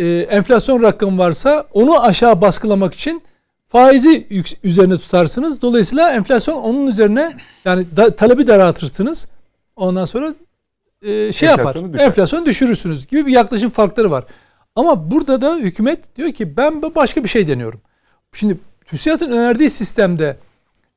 e, 0.00 0.20
enflasyon 0.20 0.82
rakamı 0.82 1.18
varsa 1.18 1.66
onu 1.72 2.02
aşağı 2.02 2.40
baskılamak 2.40 2.94
için 2.94 3.22
faizi 3.68 4.26
üzerine 4.64 4.98
tutarsınız. 4.98 5.62
Dolayısıyla 5.62 6.12
enflasyon 6.12 6.56
onun 6.56 6.86
üzerine 6.86 7.36
yani 7.64 7.86
da, 7.96 8.16
talebi 8.16 8.46
daraltırsınız. 8.46 9.28
Ondan 9.76 10.04
sonra 10.04 10.34
e, 11.02 11.32
şey 11.32 11.48
enflasyonu 11.48 11.76
yapar. 11.76 11.94
Düşer. 11.94 12.06
Enflasyonu 12.06 12.46
düşürürsünüz 12.46 13.06
gibi 13.06 13.26
bir 13.26 13.32
yaklaşım 13.32 13.70
farkları 13.70 14.10
var. 14.10 14.24
Ama 14.74 15.10
burada 15.10 15.40
da 15.40 15.56
hükümet 15.56 16.16
diyor 16.16 16.32
ki 16.32 16.56
ben 16.56 16.82
başka 16.82 17.24
bir 17.24 17.28
şey 17.28 17.48
deniyorum. 17.48 17.80
Şimdi 18.32 18.58
TÜSİAD'ın 18.86 19.30
önerdiği 19.30 19.70
sistemde 19.70 20.36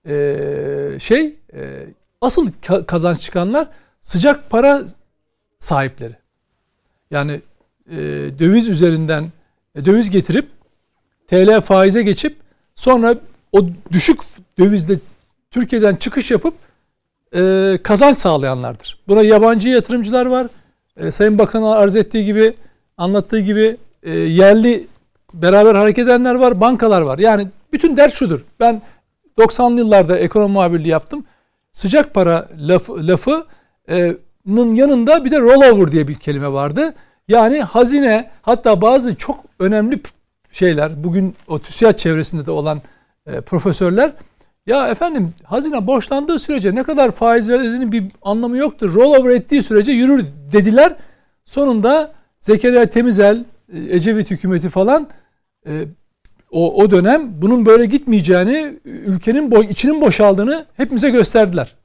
e, 0.08 1.00
şey 1.00 1.36
e, 1.54 1.88
asıl 2.22 2.52
kazanç 2.88 3.22
çıkanlar 3.22 3.68
sıcak 4.02 4.50
para 4.50 4.86
sahipleri. 5.60 6.16
Yani 7.12 7.42
e, 7.92 7.98
döviz 8.40 8.70
üzerinden 8.70 9.32
e, 9.76 9.86
döviz 9.86 10.10
getirip 10.10 10.48
TL 11.28 11.62
faize 11.62 12.04
geçip 12.04 12.36
sonra 12.76 13.16
o 13.52 13.66
düşük 13.92 14.20
dövizde 14.60 15.00
Türkiye'den 15.52 15.96
çıkış 15.96 16.32
yapıp 16.32 16.54
e, 17.36 17.80
kazanç 17.84 18.18
sağlayanlardır. 18.18 18.98
Buna 19.08 19.22
yabancı 19.24 19.70
yatırımcılar 19.70 20.26
var. 20.26 20.48
E, 20.98 21.12
Sayın 21.12 21.40
Bakan'a 21.40 21.72
arz 21.72 21.96
ettiği 21.96 22.26
gibi 22.26 22.54
anlattığı 22.98 23.40
gibi 23.40 23.78
e, 24.04 24.12
yerli 24.12 24.88
beraber 25.34 25.76
hareket 25.76 26.06
edenler 26.06 26.36
var, 26.36 26.62
bankalar 26.62 27.02
var. 27.02 27.20
Yani 27.20 27.48
bütün 27.74 27.98
dert 27.98 28.14
şudur. 28.14 28.46
Ben 28.60 28.82
90'lı 29.38 29.80
yıllarda 29.80 30.18
ekonomi 30.20 30.54
muhabirliği 30.54 30.92
yaptım. 30.92 31.26
Sıcak 31.72 32.14
para 32.14 32.50
lafı, 32.60 33.08
lafının 33.08 34.76
yanında 34.76 35.26
bir 35.26 35.32
de 35.32 35.40
rollover 35.40 35.92
diye 35.92 36.08
bir 36.08 36.16
kelime 36.16 36.52
vardı. 36.52 36.94
Yani 37.28 37.62
hazine 37.62 38.30
hatta 38.42 38.82
bazı 38.82 39.16
çok 39.16 39.46
önemli 39.60 40.02
şeyler 40.52 41.04
bugün 41.04 41.36
o 41.48 41.60
TÜSİAD 41.60 41.98
çevresinde 41.98 42.46
de 42.46 42.52
olan 42.52 42.82
e, 43.28 43.42
profesörler 43.42 44.12
ya 44.68 44.88
efendim 44.88 45.34
hazine 45.44 45.88
borçlandığı 45.88 46.40
sürece 46.40 46.76
ne 46.76 46.84
kadar 46.84 47.12
faiz 47.12 47.50
verdiğinin 47.50 47.92
bir 47.92 48.04
anlamı 48.22 48.58
yoktur. 48.58 48.94
Rollover 48.94 49.30
ettiği 49.30 49.62
sürece 49.62 49.92
yürür 49.92 50.26
dediler. 50.52 50.96
Sonunda 51.46 52.12
Zekeriya 52.40 52.90
Temizel, 52.90 53.46
e, 53.74 53.96
Ecevit 53.96 54.32
hükümeti 54.32 54.70
falan 54.70 55.08
e, 55.68 55.86
o, 56.52 56.84
o 56.84 56.92
dönem 56.92 57.42
bunun 57.42 57.66
böyle 57.66 57.86
gitmeyeceğini, 57.86 58.80
ülkenin 58.86 59.52
boy, 59.52 59.66
içinin 59.66 60.02
boşaldığını 60.02 60.66
hepimize 60.78 61.10
gösterdiler. 61.10 61.76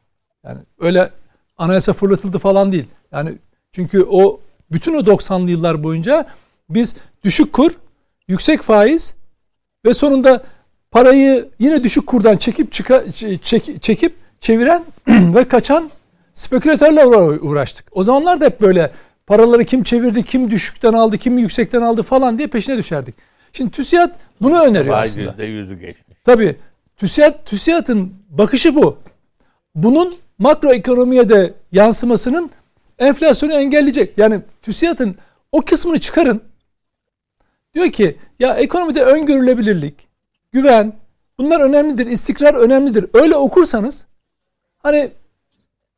Yani 0.45 0.59
öyle 0.81 1.11
anayasa 1.59 1.93
fırlatıldı 1.93 2.39
falan 2.39 2.73
değil. 2.73 2.87
Yani 3.13 3.35
çünkü 3.73 4.07
o 4.11 4.41
bütün 4.73 4.95
o 4.95 4.99
90'lı 4.99 5.51
yıllar 5.51 5.85
boyunca 5.85 6.27
biz 6.71 6.97
düşük 7.25 7.53
kur, 7.53 7.73
yüksek 8.29 8.63
faiz 8.63 9.15
ve 9.85 9.95
sonunda 9.95 10.45
parayı 10.91 11.49
yine 11.59 11.85
düşük 11.85 12.07
kurdan 12.07 12.37
çekip 12.37 12.73
çıka, 12.73 13.05
çek, 13.43 13.83
çekip 13.83 14.15
çeviren 14.41 14.85
ve 15.09 15.49
kaçan 15.49 15.91
spekülatörle 16.35 17.07
uğraştık. 17.41 17.87
O 17.93 18.03
zamanlar 18.03 18.41
da 18.41 18.45
hep 18.45 18.61
böyle 18.61 18.91
paraları 19.27 19.65
kim 19.65 19.83
çevirdi, 19.83 20.23
kim 20.23 20.51
düşükten 20.51 20.93
aldı, 20.93 21.19
kim 21.19 21.39
yüksekten 21.39 21.83
aldı 21.83 22.03
falan 22.03 22.39
diye 22.39 22.49
peşine 22.49 22.77
düşerdik. 22.77 23.15
Şimdi 23.53 23.71
TÜSİAD 23.71 24.15
bunu 24.41 24.63
öneriyor 24.63 25.03
aslında. 25.03 25.45
yüzü 25.45 25.75
geçmiş. 25.75 26.19
Tabii. 26.25 26.57
TÜSİAD, 26.97 27.45
TÜSİAD'ın 27.45 28.15
bakışı 28.29 28.75
bu. 28.75 28.97
Bunun 29.75 30.15
makroekonomiye 30.39 31.29
de 31.29 31.55
yansımasının 31.73 32.51
enflasyonu 32.99 33.53
engelleyecek. 33.53 34.19
Yani 34.19 34.41
TÜSİAD'ın 34.63 35.17
o 35.53 35.63
kısmını 35.63 35.99
çıkarın. 35.99 36.43
Diyor 37.75 37.91
ki 37.91 38.17
ya 38.39 38.55
ekonomide 38.55 39.05
öngörülebilirlik, 39.05 40.09
güven 40.53 40.93
bunlar 41.39 41.61
önemlidir, 41.61 42.07
istikrar 42.07 42.55
önemlidir. 42.55 43.07
Öyle 43.13 43.37
okursanız 43.37 44.07
hani 44.79 45.11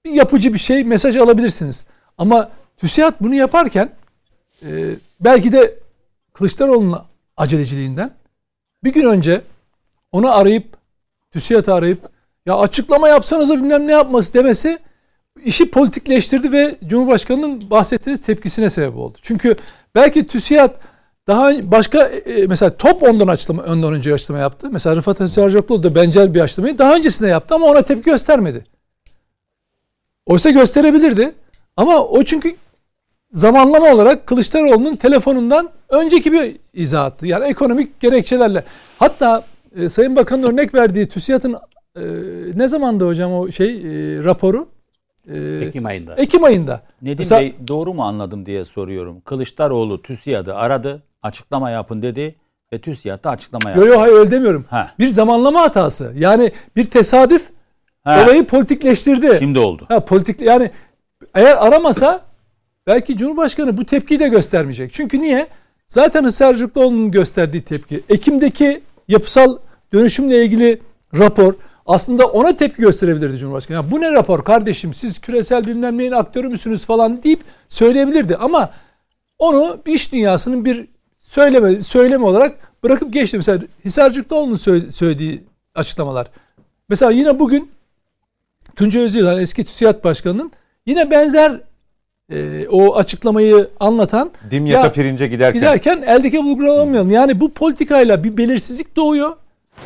bir 0.05 0.11
yapıcı 0.11 0.55
bir 0.55 0.59
şey 0.59 0.85
mesaj 0.85 1.17
alabilirsiniz. 1.17 1.85
Ama 2.19 2.51
TÜSİAD 2.77 3.15
bunu 3.21 3.35
yaparken 3.35 3.91
e, 4.63 4.69
belki 5.21 5.53
de 5.53 5.79
Kılıçdaroğlu'nun 6.33 6.99
aceleciliğinden 7.37 8.15
bir 8.85 8.93
gün 8.93 9.07
önce 9.07 9.43
onu 10.13 10.35
arayıp 10.37 10.77
TÜSİAD'ı 11.31 11.75
arayıp 11.75 12.09
ya 12.47 12.59
açıklama 12.59 13.09
yapsanıza 13.09 13.57
bilmem 13.57 13.87
ne 13.87 13.93
yapması 13.93 14.35
demesi 14.35 14.79
işi 15.45 15.71
politikleştirdi 15.71 16.53
ve 16.53 16.77
Cumhurbaşkanı'nın 16.87 17.71
bahsettiğiniz 17.71 18.23
tepkisine 18.23 18.71
sebep 18.71 18.97
oldu. 18.97 19.19
Çünkü 19.23 19.57
belki 19.95 20.27
TÜSİAD 20.27 20.75
daha 21.27 21.51
başka 21.63 22.07
e, 22.07 22.17
e, 22.17 22.47
mesela 22.47 22.77
top 22.77 23.03
ondan 23.03 23.29
açıklama 23.29 23.63
ondan 23.63 23.93
önce 23.93 24.15
açıklama 24.15 24.41
yaptı. 24.41 24.69
Mesela 24.73 24.97
Rıfat 24.97 25.21
Esrarcıoğlu 25.21 25.83
da 25.83 25.95
benzer 25.95 26.35
bir 26.35 26.41
açıklamayı 26.41 26.79
daha 26.79 26.97
öncesinde 26.97 27.29
yaptı 27.29 27.55
ama 27.55 27.67
ona 27.67 27.83
tepki 27.83 28.11
göstermedi. 28.11 28.65
Oysa 30.27 30.51
gösterebilirdi. 30.51 31.35
Ama 31.77 32.05
o 32.05 32.23
çünkü 32.23 32.57
zamanlama 33.33 33.93
olarak 33.93 34.27
Kılıçdaroğlu'nun 34.27 34.97
telefonundan 34.97 35.71
önceki 35.89 36.33
bir 36.33 36.57
izahattı. 36.75 37.27
Yani 37.27 37.45
ekonomik 37.45 38.01
gerekçelerle. 38.01 38.65
Hatta 38.99 39.45
e, 39.77 39.89
Sayın 39.89 40.17
Bakan'ın 40.17 40.43
örnek 40.43 40.75
verdiği 40.75 41.09
TÜSİAD'ın 41.09 41.55
e, 41.97 42.03
ne 42.55 42.69
zamanda 42.69 43.07
hocam 43.07 43.33
o 43.33 43.51
şey 43.51 43.69
e, 43.69 44.25
raporu? 44.25 44.69
E, 45.35 45.65
Ekim 45.65 45.87
ayında. 45.87 46.15
Ekim 46.15 46.45
ayında. 46.45 46.83
Nedim 47.03 47.17
Mesela, 47.19 47.41
Bey 47.41 47.55
doğru 47.69 47.95
mu 47.95 48.03
anladım 48.03 48.47
diye 48.47 48.65
soruyorum. 48.65 49.21
Kılıçdaroğlu 49.21 50.03
TÜSİAD'ı 50.03 50.55
aradı, 50.57 51.03
açıklama 51.23 51.71
yapın 51.71 52.03
dedi 52.03 52.35
ve 52.73 52.79
TÜSİAD 52.79 53.25
da 53.25 53.31
açıklama 53.31 53.71
yaptı. 53.71 53.85
Yok 53.85 53.95
yok 53.95 54.03
hayır 54.03 54.15
öyle 54.15 54.31
demiyorum. 54.31 54.65
Ha. 54.71 54.91
Bir 54.99 55.09
zamanlama 55.09 55.61
hatası. 55.61 56.13
Yani 56.17 56.53
bir 56.77 56.87
tesadüf 56.87 57.51
ha. 58.05 58.25
olayı 58.25 58.45
politikleştirdi. 58.45 59.37
Şimdi 59.39 59.59
oldu. 59.59 59.85
Ha, 59.89 60.05
politik 60.05 60.41
yani 60.41 60.71
eğer 61.35 61.67
aramasa 61.67 62.21
belki 62.87 63.17
Cumhurbaşkanı 63.17 63.77
bu 63.77 63.85
tepkiyi 63.85 64.21
de 64.21 64.29
göstermeyecek. 64.29 64.93
Çünkü 64.93 65.21
niye? 65.21 65.47
Zaten 65.89 66.25
Hısarcıklıoğlu'nun 66.25 67.11
gösterdiği 67.11 67.63
tepki. 67.63 68.03
Ekim'deki 68.09 68.81
yapısal 69.09 69.57
dönüşümle 69.93 70.45
ilgili 70.45 70.81
rapor 71.19 71.55
aslında 71.91 72.27
ona 72.27 72.57
tepki 72.57 72.83
gösterebilirdi 72.83 73.39
Cumhurbaşkanı. 73.39 73.77
Ya 73.77 73.91
bu 73.91 74.01
ne 74.01 74.13
rapor 74.13 74.45
kardeşim 74.45 74.95
siz 74.95 75.19
küresel 75.19 75.67
bilmem 75.67 75.99
neyin 75.99 76.13
aktörü 76.13 76.49
müsünüz 76.49 76.85
falan 76.85 77.23
deyip 77.23 77.41
söyleyebilirdi. 77.69 78.37
Ama 78.37 78.71
onu 79.39 79.79
iş 79.87 80.13
dünyasının 80.13 80.65
bir 80.65 80.87
söyleme, 81.21 81.83
söyleme 81.83 82.25
olarak 82.25 82.57
bırakıp 82.85 83.13
geçti. 83.13 83.37
Mesela 83.37 83.59
Hisarcıklıoğlu'nun 83.85 84.91
söylediği 84.91 85.45
açıklamalar. 85.75 86.27
Mesela 86.89 87.11
yine 87.11 87.39
bugün 87.39 87.71
Tunca 88.77 89.01
Özyılan 89.01 89.41
eski 89.41 89.65
TÜSİAD 89.65 90.05
Başkanı'nın 90.05 90.53
yine 90.87 91.11
benzer 91.11 91.61
e, 92.33 92.69
o 92.69 92.97
açıklamayı 92.97 93.69
anlatan 93.81 94.31
Dimyat'a 94.51 94.87
ya, 94.87 94.93
pirince 94.93 95.27
giderken 95.27 95.61
giderken 95.61 96.03
eldeki 96.03 96.45
bulgur 96.45 96.65
alamayalım. 96.65 97.11
Yani 97.11 97.41
bu 97.41 97.53
politikayla 97.53 98.25
bir 98.25 98.37
belirsizlik 98.37 98.97
doğuyor. 98.97 99.37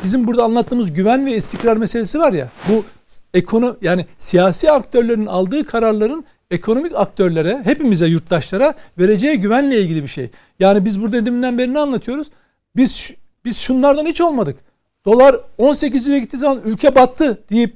Bizim 0.03 0.27
burada 0.27 0.43
anlattığımız 0.43 0.93
güven 0.93 1.25
ve 1.25 1.35
istikrar 1.35 1.77
meselesi 1.77 2.19
var 2.19 2.33
ya. 2.33 2.49
Bu 2.69 2.85
ekonomi 3.33 3.75
yani 3.81 4.05
siyasi 4.17 4.71
aktörlerin 4.71 5.25
aldığı 5.25 5.65
kararların 5.65 6.25
ekonomik 6.51 6.95
aktörlere, 6.95 7.61
hepimize, 7.63 8.07
yurttaşlara 8.07 8.73
vereceği 8.99 9.37
güvenle 9.37 9.81
ilgili 9.81 10.03
bir 10.03 10.07
şey. 10.07 10.29
Yani 10.59 10.85
biz 10.85 11.01
burada 11.01 11.25
deminden 11.25 11.57
beri 11.57 11.73
ne 11.73 11.79
anlatıyoruz? 11.79 12.27
Biz 12.75 13.13
biz 13.45 13.57
şunlardan 13.57 14.05
hiç 14.05 14.21
olmadık. 14.21 14.57
Dolar 15.05 15.39
18 15.57 16.07
liraya 16.07 16.19
gittiği 16.19 16.37
zaman 16.37 16.61
ülke 16.65 16.95
battı 16.95 17.39
deyip 17.49 17.73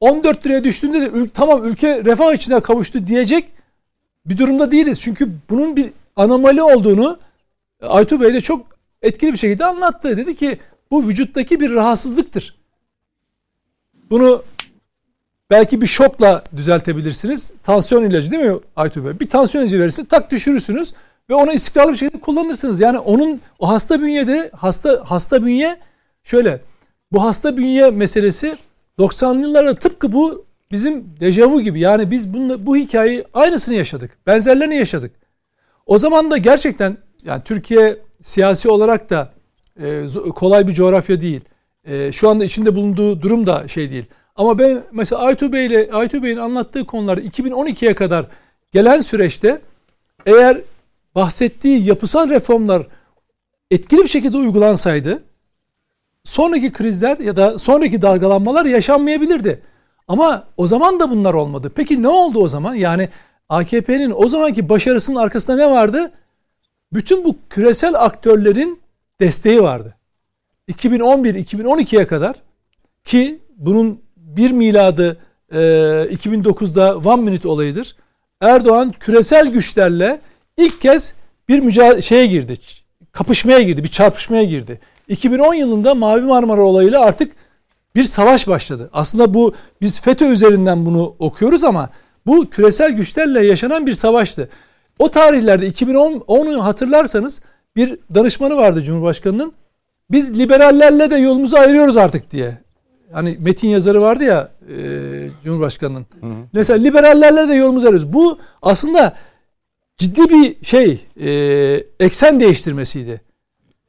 14 0.00 0.46
liraya 0.46 0.64
düştüğünde 0.64 1.00
de 1.00 1.28
tamam 1.34 1.64
ülke 1.64 2.04
refah 2.04 2.32
içine 2.32 2.60
kavuştu 2.60 3.06
diyecek 3.06 3.48
bir 4.26 4.38
durumda 4.38 4.70
değiliz. 4.70 5.00
Çünkü 5.00 5.30
bunun 5.50 5.76
bir 5.76 5.90
anomali 6.16 6.62
olduğunu 6.62 7.18
Aytu 7.82 8.20
Bey 8.20 8.34
de 8.34 8.40
çok 8.40 8.66
etkili 9.02 9.32
bir 9.32 9.38
şekilde 9.38 9.64
anlattı. 9.64 10.16
Dedi 10.16 10.36
ki 10.36 10.58
bu 10.90 11.08
vücuttaki 11.08 11.60
bir 11.60 11.74
rahatsızlıktır. 11.74 12.54
Bunu 14.10 14.42
belki 15.50 15.80
bir 15.80 15.86
şokla 15.86 16.44
düzeltebilirsiniz. 16.56 17.52
Tansiyon 17.62 18.10
ilacı 18.10 18.30
değil 18.30 18.42
mi 18.42 18.58
Aytu 18.76 19.04
Bey? 19.04 19.20
Bir 19.20 19.28
tansiyon 19.28 19.64
ilacı 19.64 19.80
verirsin 19.80 20.04
tak 20.04 20.30
düşürürsünüz 20.30 20.94
ve 21.30 21.34
onu 21.34 21.52
istikrarlı 21.52 21.92
bir 21.92 21.96
şekilde 21.96 22.20
kullanırsınız. 22.20 22.80
Yani 22.80 22.98
onun 22.98 23.40
o 23.58 23.68
hasta 23.68 24.00
bünyede 24.00 24.50
hasta 24.56 25.02
hasta 25.04 25.44
bünye 25.44 25.76
şöyle 26.24 26.60
bu 27.12 27.22
hasta 27.22 27.56
bünye 27.56 27.90
meselesi 27.90 28.56
90'lı 28.98 29.40
yıllarda 29.40 29.74
tıpkı 29.74 30.12
bu 30.12 30.44
bizim 30.70 31.20
dejavu 31.20 31.60
gibi. 31.60 31.80
Yani 31.80 32.10
biz 32.10 32.34
bununla, 32.34 32.66
bu 32.66 32.76
hikayeyi 32.76 33.24
aynısını 33.34 33.74
yaşadık. 33.74 34.18
Benzerlerini 34.26 34.76
yaşadık. 34.76 35.12
O 35.86 35.98
zaman 35.98 36.30
da 36.30 36.36
gerçekten 36.36 36.96
yani 37.24 37.42
Türkiye 37.44 37.98
siyasi 38.22 38.68
olarak 38.68 39.10
da 39.10 39.32
e, 39.80 40.06
kolay 40.30 40.68
bir 40.68 40.72
coğrafya 40.72 41.20
değil. 41.20 41.40
E, 41.84 42.12
şu 42.12 42.28
anda 42.30 42.44
içinde 42.44 42.74
bulunduğu 42.74 43.22
durum 43.22 43.46
da 43.46 43.68
şey 43.68 43.90
değil. 43.90 44.04
Ama 44.36 44.58
ben 44.58 44.82
mesela 44.92 45.22
Aytu 45.22 45.52
Bey 45.52 45.66
ile 45.66 45.88
Aytu 45.92 46.22
Bey'in 46.22 46.36
anlattığı 46.36 46.84
konular 46.84 47.18
2012'ye 47.18 47.94
kadar 47.94 48.26
gelen 48.72 49.00
süreçte 49.00 49.60
eğer 50.26 50.60
bahsettiği 51.14 51.86
yapısal 51.86 52.30
reformlar 52.30 52.86
etkili 53.70 54.02
bir 54.02 54.08
şekilde 54.08 54.36
uygulansaydı 54.36 55.22
sonraki 56.24 56.72
krizler 56.72 57.18
ya 57.18 57.36
da 57.36 57.58
sonraki 57.58 58.02
dalgalanmalar 58.02 58.64
yaşanmayabilirdi. 58.64 59.62
Ama 60.08 60.44
o 60.56 60.66
zaman 60.66 61.00
da 61.00 61.10
bunlar 61.10 61.34
olmadı. 61.34 61.72
Peki 61.74 62.02
ne 62.02 62.08
oldu 62.08 62.38
o 62.38 62.48
zaman? 62.48 62.74
Yani 62.74 63.08
AKP'nin 63.48 64.12
o 64.16 64.28
zamanki 64.28 64.68
başarısının 64.68 65.16
arkasında 65.16 65.56
ne 65.56 65.70
vardı? 65.70 66.12
Bütün 66.92 67.24
bu 67.24 67.36
küresel 67.50 67.94
aktörlerin 67.94 68.79
desteği 69.20 69.62
vardı. 69.62 69.96
2011-2012'ye 70.68 72.06
kadar 72.06 72.36
ki 73.04 73.38
bunun 73.56 74.00
bir 74.16 74.50
miladı 74.50 75.18
e, 75.52 75.56
2009'da 75.58 76.98
One 76.98 77.22
Minute 77.22 77.48
olayıdır. 77.48 77.96
Erdoğan 78.40 78.94
küresel 79.00 79.50
güçlerle 79.50 80.20
ilk 80.56 80.80
kez 80.80 81.14
bir 81.48 81.60
mücadele 81.60 82.02
şeye 82.02 82.26
girdi. 82.26 82.54
Kapışmaya 83.12 83.60
girdi, 83.60 83.84
bir 83.84 83.88
çarpışmaya 83.88 84.44
girdi. 84.44 84.80
2010 85.08 85.54
yılında 85.54 85.94
Mavi 85.94 86.20
Marmara 86.20 86.62
olayıyla 86.62 87.00
artık 87.00 87.32
bir 87.94 88.02
savaş 88.02 88.48
başladı. 88.48 88.90
Aslında 88.92 89.34
bu 89.34 89.54
biz 89.80 90.00
FETÖ 90.00 90.26
üzerinden 90.26 90.86
bunu 90.86 91.14
okuyoruz 91.18 91.64
ama 91.64 91.90
bu 92.26 92.50
küresel 92.50 92.92
güçlerle 92.92 93.46
yaşanan 93.46 93.86
bir 93.86 93.92
savaştı. 93.92 94.48
O 94.98 95.10
tarihlerde 95.10 95.68
2010'u 95.68 96.64
hatırlarsanız 96.64 97.42
bir 97.76 97.98
danışmanı 98.14 98.56
vardı 98.56 98.82
Cumhurbaşkanı'nın. 98.82 99.52
Biz 100.10 100.38
liberallerle 100.38 101.10
de 101.10 101.16
yolumuzu 101.16 101.56
ayırıyoruz 101.56 101.96
artık 101.96 102.30
diye. 102.30 102.58
Hani 103.12 103.36
metin 103.40 103.68
yazarı 103.68 104.00
vardı 104.00 104.24
ya 104.24 104.50
e, 104.76 105.28
Cumhurbaşkanı'nın. 105.44 106.06
Mesela 106.52 106.78
liberallerle 106.78 107.48
de 107.48 107.54
yolumuzu 107.54 107.86
ayırıyoruz. 107.86 108.12
Bu 108.12 108.38
aslında 108.62 109.16
ciddi 109.98 110.30
bir 110.30 110.64
şey 110.64 111.06
e, 111.20 111.30
eksen 112.00 112.40
değiştirmesiydi. 112.40 113.20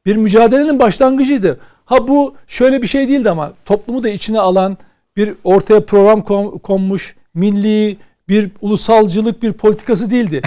Bir 0.06 0.16
mücadelenin 0.16 0.78
başlangıcıydı. 0.78 1.60
Ha 1.84 2.08
bu 2.08 2.34
şöyle 2.46 2.82
bir 2.82 2.86
şey 2.86 3.08
değildi 3.08 3.30
ama 3.30 3.52
toplumu 3.64 4.02
da 4.02 4.08
içine 4.08 4.40
alan 4.40 4.76
bir 5.16 5.34
ortaya 5.44 5.84
program 5.84 6.22
konmuş 6.58 7.16
milli 7.34 7.96
bir 8.28 8.50
ulusalcılık 8.60 9.42
bir 9.42 9.52
politikası 9.52 10.10
değildi. 10.10 10.42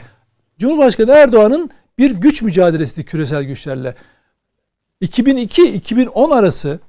Cumhurbaşkanı 0.59 1.11
Erdoğan'ın 1.11 1.69
bir 1.97 2.11
güç 2.11 2.41
mücadelesiydi 2.41 3.05
küresel 3.05 3.43
güçlerle. 3.43 3.95
2002-2010 5.01 6.35
arası 6.35 6.79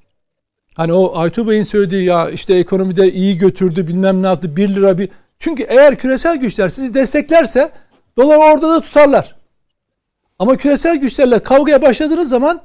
hani 0.77 0.93
o 0.93 1.19
Aytu 1.19 1.49
Bey'in 1.49 1.63
söylediği 1.63 2.05
ya 2.05 2.31
işte 2.31 2.55
ekonomide 2.55 3.13
iyi 3.13 3.39
götürdü 3.39 3.89
bilmem 3.89 4.23
ne 4.23 4.27
yaptı 4.27 4.57
1 4.57 4.69
lira 4.69 4.99
bir 4.99 5.09
çünkü 5.39 5.63
eğer 5.63 5.99
küresel 5.99 6.37
güçler 6.37 6.69
sizi 6.69 6.95
desteklerse 6.95 7.73
dolar 8.17 8.37
orada 8.37 8.69
da 8.71 8.81
tutarlar. 8.81 9.37
Ama 10.39 10.57
küresel 10.57 10.97
güçlerle 10.97 11.39
kavgaya 11.39 11.83
başladığınız 11.83 12.29
zaman 12.29 12.63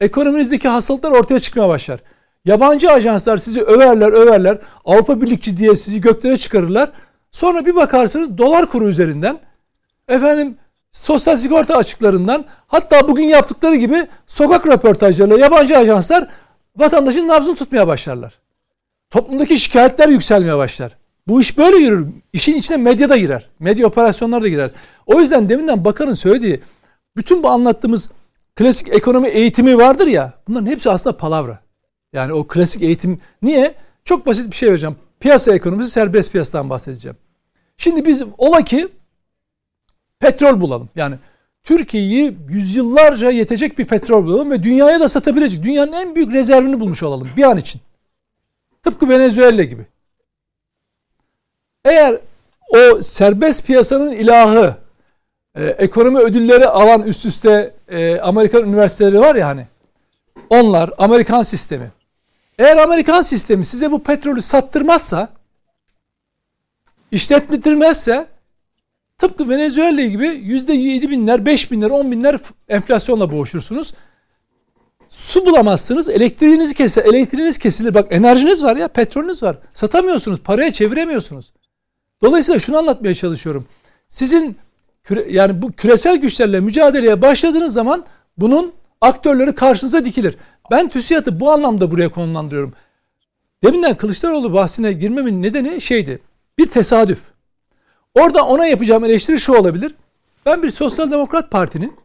ekonominizdeki 0.00 0.68
hastalıklar 0.68 1.10
ortaya 1.10 1.38
çıkmaya 1.38 1.68
başlar. 1.68 2.00
Yabancı 2.44 2.90
ajanslar 2.90 3.38
sizi 3.38 3.62
överler 3.62 4.12
överler. 4.12 4.58
Avrupa 4.84 5.20
Birlikçi 5.20 5.56
diye 5.56 5.76
sizi 5.76 6.00
göklere 6.00 6.36
çıkarırlar. 6.36 6.92
Sonra 7.30 7.66
bir 7.66 7.74
bakarsınız 7.74 8.38
dolar 8.38 8.66
kuru 8.66 8.88
üzerinden 8.88 9.38
efendim 10.08 10.56
sosyal 10.94 11.36
sigorta 11.36 11.76
açıklarından 11.76 12.44
hatta 12.66 13.08
bugün 13.08 13.24
yaptıkları 13.24 13.76
gibi 13.76 14.06
sokak 14.26 14.66
röportajlarıyla 14.66 15.38
yabancı 15.38 15.78
ajanslar 15.78 16.28
vatandaşın 16.76 17.28
nabzını 17.28 17.56
tutmaya 17.56 17.86
başlarlar. 17.86 18.38
Toplumdaki 19.10 19.58
şikayetler 19.58 20.08
yükselmeye 20.08 20.56
başlar. 20.56 20.96
Bu 21.28 21.40
iş 21.40 21.58
böyle 21.58 21.76
yürür. 21.76 22.08
İşin 22.32 22.54
içine 22.54 22.76
medya 22.76 23.08
da 23.08 23.16
girer. 23.16 23.48
Medya 23.58 23.86
operasyonları 23.86 24.42
da 24.42 24.48
girer. 24.48 24.70
O 25.06 25.20
yüzden 25.20 25.48
deminden 25.48 25.84
bakanın 25.84 26.14
söylediği 26.14 26.60
bütün 27.16 27.42
bu 27.42 27.48
anlattığımız 27.48 28.10
klasik 28.56 28.88
ekonomi 28.88 29.28
eğitimi 29.28 29.78
vardır 29.78 30.06
ya. 30.06 30.32
Bunların 30.48 30.66
hepsi 30.66 30.90
aslında 30.90 31.16
palavra. 31.16 31.58
Yani 32.12 32.32
o 32.32 32.46
klasik 32.46 32.82
eğitim 32.82 33.20
niye? 33.42 33.74
Çok 34.04 34.26
basit 34.26 34.50
bir 34.50 34.56
şey 34.56 34.68
vereceğim. 34.68 34.96
Piyasa 35.20 35.54
ekonomisi 35.54 35.90
serbest 35.90 36.32
piyasadan 36.32 36.70
bahsedeceğim. 36.70 37.16
Şimdi 37.76 38.04
biz 38.04 38.24
ola 38.38 38.62
ki 38.62 38.88
petrol 40.24 40.60
bulalım. 40.60 40.88
Yani 40.96 41.16
Türkiye'yi 41.64 42.36
yüzyıllarca 42.48 43.30
yetecek 43.30 43.78
bir 43.78 43.84
petrol 43.84 44.24
bulalım 44.24 44.50
ve 44.50 44.62
dünyaya 44.62 45.00
da 45.00 45.08
satabilecek. 45.08 45.62
Dünyanın 45.62 45.92
en 45.92 46.14
büyük 46.14 46.32
rezervini 46.32 46.80
bulmuş 46.80 47.02
olalım 47.02 47.30
bir 47.36 47.42
an 47.42 47.56
için. 47.56 47.80
Tıpkı 48.82 49.08
Venezuela 49.08 49.62
gibi. 49.62 49.86
Eğer 51.84 52.18
o 52.68 53.02
serbest 53.02 53.66
piyasanın 53.66 54.12
ilahı 54.12 54.76
e, 55.54 55.64
ekonomi 55.64 56.18
ödülleri 56.18 56.66
alan 56.66 57.02
üst 57.02 57.26
üste 57.26 57.74
e, 57.88 58.20
Amerikan 58.20 58.64
üniversiteleri 58.64 59.20
var 59.20 59.34
ya 59.34 59.48
hani. 59.48 59.66
Onlar 60.50 60.90
Amerikan 60.98 61.42
sistemi. 61.42 61.92
Eğer 62.58 62.76
Amerikan 62.76 63.22
sistemi 63.22 63.64
size 63.64 63.90
bu 63.90 64.02
petrolü 64.02 64.42
sattırmazsa 64.42 65.28
işletmetirmezse 67.10 68.33
tıpkı 69.18 69.48
Venezuela 69.48 70.06
gibi 70.06 70.26
yüzde 70.26 70.72
yedi 70.72 71.10
binler, 71.10 71.46
beş 71.46 71.70
binler, 71.70 71.90
on 71.90 72.10
binler 72.10 72.38
enflasyonla 72.68 73.32
boğuşursunuz. 73.32 73.94
Su 75.08 75.46
bulamazsınız, 75.46 76.08
elektriğinizi 76.08 76.74
kese, 76.74 77.00
elektriğiniz 77.00 77.58
kesilir. 77.58 77.94
Bak 77.94 78.06
enerjiniz 78.10 78.64
var 78.64 78.76
ya, 78.76 78.88
petrolünüz 78.88 79.42
var. 79.42 79.58
Satamıyorsunuz, 79.74 80.40
paraya 80.40 80.72
çeviremiyorsunuz. 80.72 81.52
Dolayısıyla 82.22 82.58
şunu 82.58 82.78
anlatmaya 82.78 83.14
çalışıyorum. 83.14 83.66
Sizin 84.08 84.56
küre, 85.02 85.26
yani 85.30 85.62
bu 85.62 85.72
küresel 85.72 86.16
güçlerle 86.16 86.60
mücadeleye 86.60 87.22
başladığınız 87.22 87.72
zaman 87.72 88.04
bunun 88.38 88.72
aktörleri 89.00 89.54
karşınıza 89.54 90.04
dikilir. 90.04 90.36
Ben 90.70 90.88
TÜSİAD'ı 90.88 91.40
bu 91.40 91.50
anlamda 91.50 91.90
buraya 91.90 92.08
konumlandırıyorum. 92.08 92.72
Deminden 93.64 93.96
Kılıçdaroğlu 93.96 94.52
bahsine 94.52 94.92
girmemin 94.92 95.42
nedeni 95.42 95.80
şeydi. 95.80 96.22
Bir 96.58 96.66
tesadüf. 96.66 97.33
Orada 98.14 98.46
ona 98.46 98.66
yapacağım 98.66 99.04
eleştiri 99.04 99.38
şu 99.38 99.52
olabilir. 99.54 99.94
Ben 100.46 100.62
bir 100.62 100.70
sosyal 100.70 101.10
demokrat 101.10 101.50
partinin 101.50 101.96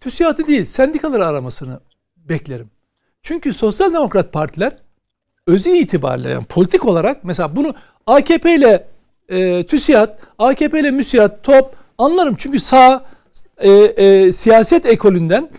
TÜSİAD'ı 0.00 0.46
değil 0.46 0.64
sendikaları 0.64 1.26
aramasını 1.26 1.80
beklerim. 2.16 2.70
Çünkü 3.22 3.52
sosyal 3.52 3.92
demokrat 3.92 4.32
partiler 4.32 4.76
özü 5.46 5.70
itibariyle 5.70 6.30
yani 6.30 6.44
politik 6.44 6.84
olarak 6.84 7.24
mesela 7.24 7.56
bunu 7.56 7.74
AKP 8.06 8.54
ile 8.54 8.86
e, 9.28 9.66
TÜSİAD, 9.66 10.18
AKP 10.38 10.80
ile 10.80 10.90
MÜSİAD, 10.90 11.42
TOP 11.42 11.76
anlarım. 11.98 12.34
Çünkü 12.38 12.60
sağ 12.60 13.04
e, 13.58 13.70
e, 13.70 14.32
siyaset 14.32 14.86
ekolünden 14.86 15.50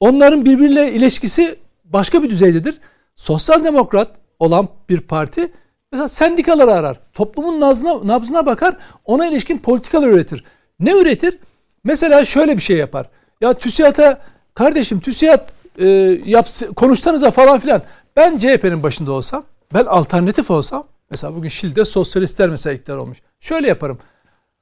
onların 0.00 0.44
birbiriyle 0.44 0.92
ilişkisi 0.92 1.58
başka 1.84 2.22
bir 2.22 2.30
düzeydedir. 2.30 2.78
Sosyal 3.16 3.64
demokrat 3.64 4.16
olan 4.38 4.68
bir 4.88 5.00
parti 5.00 5.52
mesela 5.92 6.08
sendikaları 6.08 6.72
arar. 6.72 7.00
Toplumun 7.14 7.60
nabzına, 7.60 8.06
nabzına 8.06 8.46
bakar. 8.46 8.76
Ona 9.04 9.26
ilişkin 9.26 9.58
politikalar 9.58 10.08
üretir. 10.08 10.44
Ne 10.80 10.92
üretir? 10.92 11.38
Mesela 11.84 12.24
şöyle 12.24 12.56
bir 12.56 12.62
şey 12.62 12.76
yapar. 12.76 13.08
Ya 13.40 13.54
TÜSİAD'a 13.54 14.20
kardeşim 14.54 15.00
TÜSİAD 15.00 15.48
e, 15.78 15.86
yapsı, 16.24 16.74
konuşsanıza 16.74 17.30
falan 17.30 17.58
filan. 17.58 17.82
Ben 18.16 18.38
CHP'nin 18.38 18.82
başında 18.82 19.12
olsam, 19.12 19.44
ben 19.74 19.84
alternatif 19.84 20.50
olsam, 20.50 20.86
mesela 21.10 21.34
bugün 21.34 21.48
Şili'de 21.48 21.84
sosyalistler 21.84 22.48
mesela 22.48 22.74
iktidar 22.74 22.96
olmuş. 22.96 23.18
Şöyle 23.40 23.68
yaparım. 23.68 23.98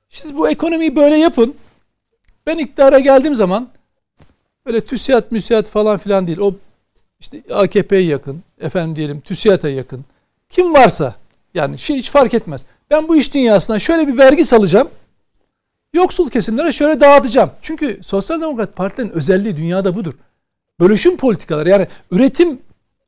Siz 0.08 0.36
bu 0.36 0.48
ekonomiyi 0.50 0.96
böyle 0.96 1.16
yapın. 1.16 1.54
Ben 2.46 2.58
iktidara 2.58 2.98
geldiğim 2.98 3.34
zaman 3.34 3.68
böyle 4.66 4.80
TÜSİAD, 4.80 5.24
MÜSİAD 5.30 5.66
falan 5.66 5.98
filan 5.98 6.26
değil. 6.26 6.38
O 6.38 6.54
işte 7.20 7.42
AKP'ye 7.54 8.02
yakın, 8.02 8.42
efendim 8.60 8.96
diyelim 8.96 9.20
TÜSİAD'a 9.20 9.68
yakın. 9.68 10.04
Kim 10.56 10.74
varsa 10.74 11.14
yani 11.54 11.78
şey 11.78 11.96
hiç 11.96 12.10
fark 12.10 12.34
etmez. 12.34 12.64
Ben 12.90 13.08
bu 13.08 13.16
iş 13.16 13.34
dünyasından 13.34 13.78
şöyle 13.78 14.08
bir 14.08 14.18
vergi 14.18 14.44
salacağım. 14.44 14.88
Yoksul 15.94 16.30
kesimlere 16.30 16.72
şöyle 16.72 17.00
dağıtacağım. 17.00 17.50
Çünkü 17.62 18.00
Sosyal 18.02 18.40
Demokrat 18.40 18.76
Partilerin 18.76 19.10
özelliği 19.10 19.56
dünyada 19.56 19.96
budur. 19.96 20.14
Bölüşüm 20.80 21.16
politikaları 21.16 21.68
yani 21.68 21.86
üretim 22.10 22.58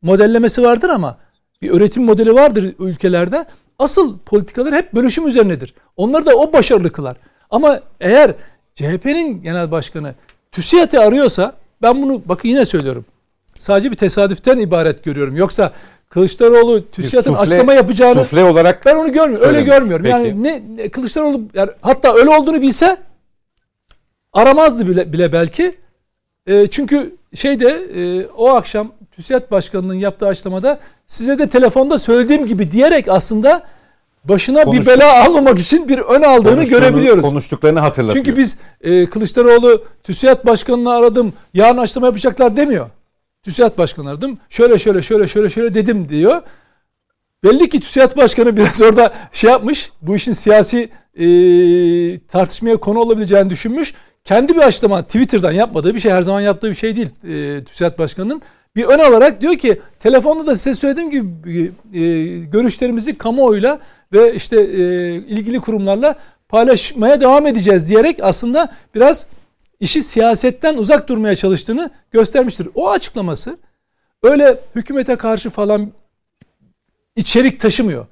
modellemesi 0.02 0.62
vardır 0.62 0.88
ama 0.88 1.18
bir 1.62 1.70
üretim 1.70 2.04
modeli 2.04 2.34
vardır 2.34 2.74
ülkelerde. 2.78 3.46
Asıl 3.78 4.18
politikalar 4.18 4.74
hep 4.74 4.94
bölüşüm 4.94 5.28
üzerinedir. 5.28 5.74
Onları 5.96 6.26
da 6.26 6.36
o 6.36 6.52
başarılı 6.52 6.92
kılar. 6.92 7.16
Ama 7.50 7.80
eğer 8.00 8.34
CHP'nin 8.74 9.42
genel 9.42 9.70
başkanı 9.70 10.14
TÜSİAD'ı 10.52 11.00
arıyorsa 11.00 11.56
ben 11.82 12.02
bunu 12.02 12.22
bakın 12.26 12.48
yine 12.48 12.64
söylüyorum. 12.64 13.04
Sadece 13.54 13.90
bir 13.90 13.96
tesadüften 13.96 14.58
ibaret 14.58 15.04
görüyorum. 15.04 15.36
Yoksa 15.36 15.72
Kılıçdaroğlu 16.08 16.90
TÜSİAD'ın 16.90 17.34
açıklama 17.34 17.74
yapacağını 17.74 18.14
sufle 18.14 18.44
olarak 18.44 18.86
ben 18.86 18.96
onu 18.96 19.12
görmüyorum. 19.12 19.48
Öyle 19.48 19.62
görmüyorum. 19.62 20.04
Peki. 20.04 20.16
Yani 20.16 20.42
ne, 20.42 20.62
ne 20.76 20.88
Kılıçdaroğlu 20.88 21.42
yani 21.54 21.70
hatta 21.80 22.14
öyle 22.14 22.30
olduğunu 22.30 22.62
bilse 22.62 22.96
aramazdı 24.32 24.88
bile, 24.88 25.12
bile 25.12 25.32
belki. 25.32 25.74
E, 26.46 26.66
çünkü 26.66 27.16
şeyde 27.34 27.68
e, 27.94 28.26
o 28.26 28.48
akşam 28.48 28.92
TÜSİAD 29.12 29.50
Başkanı'nın 29.50 29.94
yaptığı 29.94 30.26
açıklamada 30.26 30.78
size 31.06 31.38
de 31.38 31.48
telefonda 31.48 31.98
söylediğim 31.98 32.46
gibi 32.46 32.72
diyerek 32.72 33.08
aslında 33.08 33.62
başına 34.24 34.64
Konuştuk. 34.64 34.94
bir 34.94 35.00
bela 35.00 35.24
almamak 35.24 35.58
için 35.58 35.88
bir 35.88 35.98
ön 35.98 36.22
aldığını 36.22 36.64
görebiliyoruz. 36.64 37.22
Konuştuklarını 37.22 37.80
hatırlatıyor. 37.80 38.24
Çünkü 38.24 38.38
biz 38.38 38.58
e, 38.80 39.06
Kılıçdaroğlu 39.06 39.84
TÜSİAD 40.04 40.46
Başkanı'nı 40.46 40.92
aradım 40.92 41.32
yarın 41.54 41.78
açıklama 41.78 42.06
yapacaklar 42.06 42.56
demiyor. 42.56 42.90
TÜSİAD 43.48 43.78
Başkanı 43.78 44.10
aradım 44.10 44.38
şöyle 44.48 44.78
şöyle 44.78 45.02
şöyle 45.02 45.26
şöyle 45.26 45.48
şöyle 45.48 45.74
dedim 45.74 46.08
diyor. 46.08 46.42
Belli 47.44 47.68
ki 47.68 47.80
TÜSİAD 47.80 48.16
Başkanı 48.16 48.56
biraz 48.56 48.82
orada 48.82 49.14
şey 49.32 49.50
yapmış 49.50 49.90
bu 50.02 50.16
işin 50.16 50.32
siyasi 50.32 50.90
e, 51.14 51.26
tartışmaya 52.18 52.76
konu 52.76 52.98
olabileceğini 52.98 53.50
düşünmüş. 53.50 53.94
Kendi 54.24 54.54
bir 54.54 54.60
açıklama 54.60 55.02
Twitter'dan 55.02 55.52
yapmadığı 55.52 55.94
bir 55.94 56.00
şey 56.00 56.12
her 56.12 56.22
zaman 56.22 56.40
yaptığı 56.40 56.70
bir 56.70 56.74
şey 56.74 56.96
değil 56.96 57.10
e, 57.28 57.64
TÜSİAD 57.64 57.98
Başkanı'nın. 57.98 58.42
Bir 58.76 58.84
ön 58.84 58.98
alarak 58.98 59.40
diyor 59.40 59.54
ki 59.54 59.80
telefonda 60.00 60.46
da 60.46 60.54
size 60.54 60.74
söylediğim 60.74 61.10
gibi 61.10 61.72
e, 61.94 62.38
görüşlerimizi 62.38 63.18
kamuoyuyla 63.18 63.78
ve 64.12 64.34
işte 64.34 64.60
e, 64.60 65.14
ilgili 65.14 65.60
kurumlarla 65.60 66.14
paylaşmaya 66.48 67.20
devam 67.20 67.46
edeceğiz 67.46 67.88
diyerek 67.88 68.18
aslında 68.22 68.72
biraz 68.94 69.26
işi 69.80 70.02
siyasetten 70.02 70.76
uzak 70.76 71.08
durmaya 71.08 71.36
çalıştığını 71.36 71.90
göstermiştir. 72.10 72.68
O 72.74 72.90
açıklaması 72.90 73.58
öyle 74.22 74.58
hükümete 74.74 75.16
karşı 75.16 75.50
falan 75.50 75.92
içerik 77.16 77.60
taşımıyor. 77.60 78.06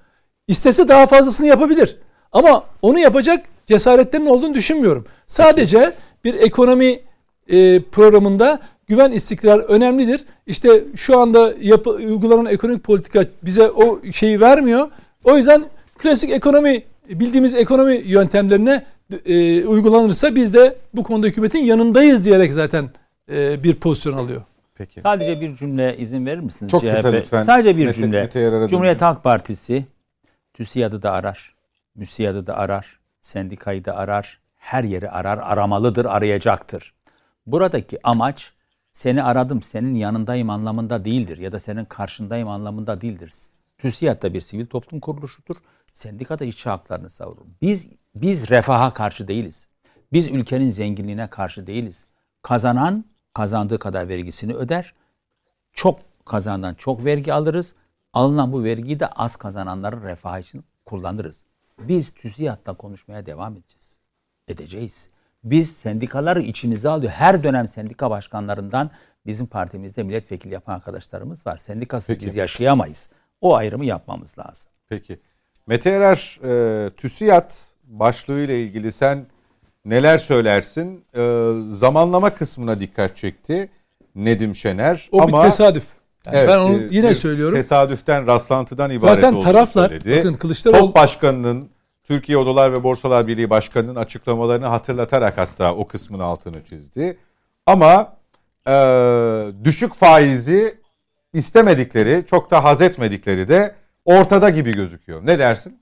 İstese 0.48 0.88
daha 0.88 1.06
fazlasını 1.06 1.46
yapabilir. 1.46 1.96
Ama 2.32 2.64
onu 2.82 2.98
yapacak 2.98 3.46
cesaretlerinin 3.66 4.28
olduğunu 4.28 4.54
düşünmüyorum. 4.54 5.06
Sadece 5.26 5.92
bir 6.24 6.34
ekonomi 6.34 7.00
e, 7.48 7.82
programında 7.82 8.60
güven 8.86 9.12
istikrar 9.12 9.58
önemlidir. 9.58 10.24
İşte 10.46 10.84
şu 10.96 11.18
anda 11.18 11.54
yapı, 11.60 11.90
uygulanan 11.90 12.46
ekonomik 12.46 12.84
politika 12.84 13.26
bize 13.42 13.70
o 13.70 14.00
şeyi 14.12 14.40
vermiyor. 14.40 14.90
O 15.24 15.36
yüzden 15.36 15.64
klasik 15.98 16.30
ekonomi 16.30 16.82
bildiğimiz 17.08 17.54
ekonomi 17.54 18.02
yöntemlerine 18.04 18.86
e, 19.24 19.64
uygulanırsa 19.64 20.34
biz 20.34 20.54
de 20.54 20.76
bu 20.94 21.02
konuda 21.02 21.26
hükümetin 21.26 21.58
yanındayız 21.58 22.24
diyerek 22.24 22.52
zaten 22.52 22.90
e, 23.30 23.62
bir 23.62 23.74
pozisyon 23.74 24.12
alıyor. 24.12 24.42
Peki. 24.74 25.00
Sadece 25.00 25.40
bir 25.40 25.56
cümle 25.56 25.96
izin 25.98 26.26
verir 26.26 26.40
misiniz? 26.40 26.70
Çok 26.70 26.80
CHP? 26.80 26.90
kısa 26.90 27.08
lütfen. 27.08 27.42
Sadece 27.42 27.76
bir 27.76 27.86
Mete, 27.86 28.00
cümle. 28.00 28.20
Mete 28.20 28.66
Cumhuriyet 28.70 29.02
Halk 29.02 29.24
Partisi 29.24 29.84
TÜSİAD'ı 30.54 31.02
da 31.02 31.12
arar, 31.12 31.54
MÜSİAD'ı 31.94 32.46
da 32.46 32.56
arar, 32.56 33.00
sendikayı 33.20 33.84
da 33.84 33.96
arar, 33.96 34.38
her 34.56 34.84
yeri 34.84 35.10
arar, 35.10 35.38
aramalıdır, 35.38 36.04
arayacaktır. 36.04 36.94
Buradaki 37.46 37.98
amaç 38.04 38.52
seni 38.92 39.22
aradım, 39.22 39.62
senin 39.62 39.94
yanındayım 39.94 40.50
anlamında 40.50 41.04
değildir 41.04 41.38
ya 41.38 41.52
da 41.52 41.60
senin 41.60 41.84
karşındayım 41.84 42.48
anlamında 42.48 43.00
değildir. 43.00 43.32
TÜSİAD 43.78 44.22
da 44.22 44.34
bir 44.34 44.40
sivil 44.40 44.66
toplum 44.66 45.00
kuruluşudur. 45.00 45.56
Sendika 45.96 46.38
da 46.38 46.44
işçi 46.44 46.68
haklarını 46.68 47.10
savurur. 47.10 47.46
Biz 47.62 47.88
biz 48.14 48.50
refaha 48.50 48.92
karşı 48.92 49.28
değiliz. 49.28 49.66
Biz 50.12 50.28
ülkenin 50.28 50.70
zenginliğine 50.70 51.30
karşı 51.30 51.66
değiliz. 51.66 52.06
Kazanan 52.42 53.04
kazandığı 53.34 53.78
kadar 53.78 54.08
vergisini 54.08 54.54
öder. 54.54 54.94
Çok 55.72 55.98
kazandan 56.24 56.74
çok 56.74 57.04
vergi 57.04 57.32
alırız. 57.32 57.74
Alınan 58.12 58.52
bu 58.52 58.64
vergiyi 58.64 59.00
de 59.00 59.06
az 59.06 59.36
kazananların 59.36 60.02
refahı 60.02 60.40
için 60.40 60.64
kullanırız. 60.86 61.44
Biz 61.78 62.10
TÜSİAD'la 62.14 62.74
konuşmaya 62.74 63.26
devam 63.26 63.56
edeceğiz. 63.56 63.98
Edeceğiz. 64.48 65.08
Biz 65.44 65.76
sendikaları 65.76 66.42
içimize 66.42 66.88
alıyor. 66.88 67.12
Her 67.12 67.42
dönem 67.42 67.68
sendika 67.68 68.10
başkanlarından 68.10 68.90
bizim 69.26 69.46
partimizde 69.46 70.02
milletvekili 70.02 70.54
yapan 70.54 70.74
arkadaşlarımız 70.74 71.46
var. 71.46 71.56
Sendikasız 71.56 72.08
Peki. 72.08 72.26
biz 72.26 72.36
yaşayamayız. 72.36 73.08
O 73.40 73.54
ayrımı 73.54 73.84
yapmamız 73.84 74.38
lazım. 74.38 74.70
Peki. 74.88 75.20
Mete 75.66 75.90
Erer, 75.90 76.38
e, 76.44 76.90
TÜSİAD 76.90 77.50
başlığıyla 77.84 78.54
ilgili 78.54 78.92
sen 78.92 79.26
neler 79.84 80.18
söylersin? 80.18 81.04
E, 81.16 81.52
zamanlama 81.70 82.30
kısmına 82.30 82.80
dikkat 82.80 83.16
çekti 83.16 83.68
Nedim 84.14 84.54
Şener. 84.54 85.08
O 85.12 85.22
ama, 85.22 85.38
bir 85.38 85.50
tesadüf. 85.50 85.84
Yani 86.26 86.36
evet, 86.36 86.48
ben 86.48 86.58
onu 86.58 86.76
e, 86.76 86.88
yine 86.90 87.14
söylüyorum. 87.14 87.56
Tesadüften, 87.56 88.26
rastlantıdan 88.26 88.90
ibaret 88.90 89.24
Zaten 89.24 89.42
taraflar, 89.42 89.88
söyledi. 89.88 90.16
bakın 90.18 90.34
Kılıçdaroğlu... 90.34 90.80
Top 90.80 90.94
Başkanı'nın, 90.94 91.68
Türkiye 92.04 92.38
Odalar 92.38 92.72
ve 92.72 92.82
Borsalar 92.82 93.26
Birliği 93.26 93.50
Başkanı'nın 93.50 93.94
açıklamalarını 93.94 94.66
hatırlatarak 94.66 95.38
hatta 95.38 95.74
o 95.74 95.86
kısmın 95.86 96.18
altını 96.18 96.64
çizdi. 96.64 97.18
Ama 97.66 98.16
e, 98.68 98.72
düşük 99.64 99.94
faizi 99.94 100.74
istemedikleri, 101.32 102.24
çok 102.30 102.50
da 102.50 102.64
haz 102.64 102.82
etmedikleri 102.82 103.48
de 103.48 103.74
ortada 104.06 104.50
gibi 104.50 104.72
gözüküyor. 104.72 105.26
Ne 105.26 105.38
dersin? 105.38 105.80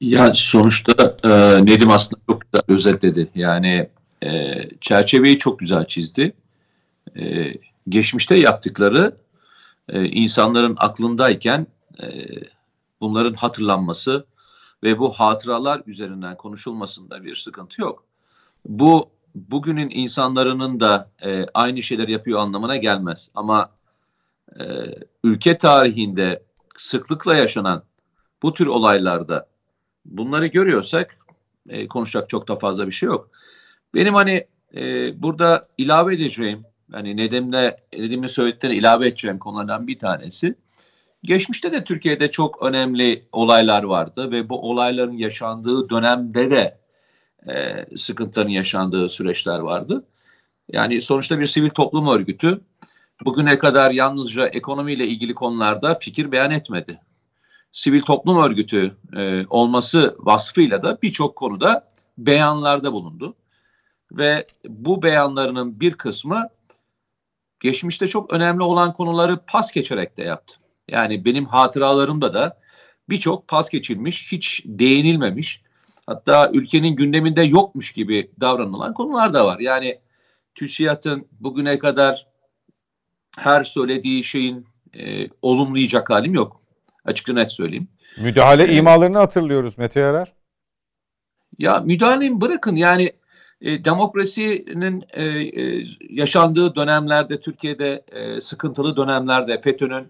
Ya 0.00 0.34
sonuçta 0.34 1.16
e, 1.24 1.28
Nedim 1.66 1.90
aslında 1.90 2.20
çok 2.26 2.42
güzel 2.42 2.62
özetledi. 2.68 3.28
Yani 3.34 3.88
e, 4.22 4.54
çerçeveyi 4.80 5.38
çok 5.38 5.58
güzel 5.58 5.86
çizdi. 5.86 6.32
E, 7.16 7.52
geçmişte 7.88 8.34
yaptıkları 8.36 9.16
e, 9.88 10.04
insanların 10.04 10.76
aklındayken 10.78 11.66
e, 12.02 12.06
bunların 13.00 13.34
hatırlanması 13.34 14.26
ve 14.82 14.98
bu 14.98 15.12
hatıralar 15.12 15.82
üzerinden 15.86 16.36
konuşulmasında 16.36 17.24
bir 17.24 17.36
sıkıntı 17.36 17.80
yok. 17.80 18.04
Bu 18.64 19.10
bugünün 19.34 19.90
insanların 19.90 20.80
da 20.80 21.10
e, 21.24 21.46
aynı 21.54 21.82
şeyler 21.82 22.08
yapıyor 22.08 22.38
anlamına 22.38 22.76
gelmez. 22.76 23.28
Ama 23.34 23.70
e, 24.60 24.64
ülke 25.24 25.58
tarihinde 25.58 26.42
sıklıkla 26.78 27.36
yaşanan 27.36 27.82
bu 28.42 28.54
tür 28.54 28.66
olaylarda 28.66 29.48
bunları 30.04 30.46
görüyorsak 30.46 31.18
e, 31.68 31.88
konuşacak 31.88 32.28
çok 32.28 32.48
da 32.48 32.54
fazla 32.54 32.86
bir 32.86 32.92
şey 32.92 33.06
yok. 33.06 33.30
Benim 33.94 34.14
hani 34.14 34.46
e, 34.74 35.22
burada 35.22 35.68
ilave 35.78 36.14
edeceğim, 36.14 36.60
hani 36.92 37.16
Nedim'de 37.16 37.76
Nedim'in 37.92 38.26
söylediklerine 38.26 38.76
ilave 38.76 39.08
edeceğim 39.08 39.38
konulardan 39.38 39.86
bir 39.86 39.98
tanesi. 39.98 40.54
Geçmişte 41.22 41.72
de 41.72 41.84
Türkiye'de 41.84 42.30
çok 42.30 42.62
önemli 42.62 43.28
olaylar 43.32 43.82
vardı 43.82 44.30
ve 44.30 44.48
bu 44.48 44.70
olayların 44.70 45.16
yaşandığı 45.16 45.90
dönemde 45.90 46.50
de 46.50 46.78
e, 47.48 47.86
sıkıntıların 47.96 48.50
yaşandığı 48.50 49.08
süreçler 49.08 49.58
vardı. 49.58 50.04
Yani 50.72 51.00
sonuçta 51.00 51.40
bir 51.40 51.46
sivil 51.46 51.70
toplum 51.70 52.08
örgütü 52.08 52.60
bugüne 53.24 53.58
kadar 53.58 53.90
yalnızca 53.90 54.46
ekonomiyle 54.46 55.06
ilgili 55.06 55.34
konularda 55.34 55.94
fikir 55.94 56.32
beyan 56.32 56.50
etmedi. 56.50 57.00
Sivil 57.72 58.02
toplum 58.02 58.42
örgütü 58.42 58.96
e, 59.16 59.46
olması 59.50 60.16
vasfıyla 60.18 60.82
da 60.82 61.02
birçok 61.02 61.36
konuda 61.36 61.88
beyanlarda 62.18 62.92
bulundu. 62.92 63.34
Ve 64.12 64.46
bu 64.68 65.02
beyanlarının 65.02 65.80
bir 65.80 65.92
kısmı 65.94 66.48
geçmişte 67.60 68.08
çok 68.08 68.32
önemli 68.32 68.62
olan 68.62 68.92
konuları 68.92 69.38
pas 69.46 69.72
geçerek 69.72 70.16
de 70.16 70.22
yaptı. 70.22 70.56
Yani 70.88 71.24
benim 71.24 71.44
hatıralarımda 71.44 72.34
da 72.34 72.58
birçok 73.08 73.48
pas 73.48 73.70
geçilmiş, 73.70 74.32
hiç 74.32 74.62
değinilmemiş, 74.64 75.62
hatta 76.06 76.50
ülkenin 76.52 76.96
gündeminde 76.96 77.42
yokmuş 77.42 77.92
gibi 77.92 78.30
davranılan 78.40 78.94
konular 78.94 79.32
da 79.32 79.46
var. 79.46 79.58
Yani 79.58 79.98
TÜSİAD'ın 80.54 81.28
bugüne 81.40 81.78
kadar 81.78 82.26
her 83.38 83.62
söylediği 83.62 84.24
şeyin 84.24 84.66
e, 84.94 85.28
olumlayacak 85.42 86.10
halim 86.10 86.34
yok. 86.34 86.60
Açıkça 87.04 87.32
net 87.32 87.52
söyleyeyim. 87.52 87.88
Müdahale 88.20 88.64
ee, 88.64 88.76
imalarını 88.76 89.18
hatırlıyoruz 89.18 89.78
Mete 89.78 90.00
Yarar. 90.00 90.32
Ya 91.58 91.80
müdahaleyi 91.80 92.40
bırakın 92.40 92.76
yani 92.76 93.12
e, 93.60 93.84
demokrasinin 93.84 95.04
e, 95.12 95.24
e, 95.24 95.84
yaşandığı 96.10 96.74
dönemlerde 96.74 97.40
Türkiye'de 97.40 98.04
e, 98.12 98.40
sıkıntılı 98.40 98.96
dönemlerde 98.96 99.60
FETÖ'nün 99.60 100.06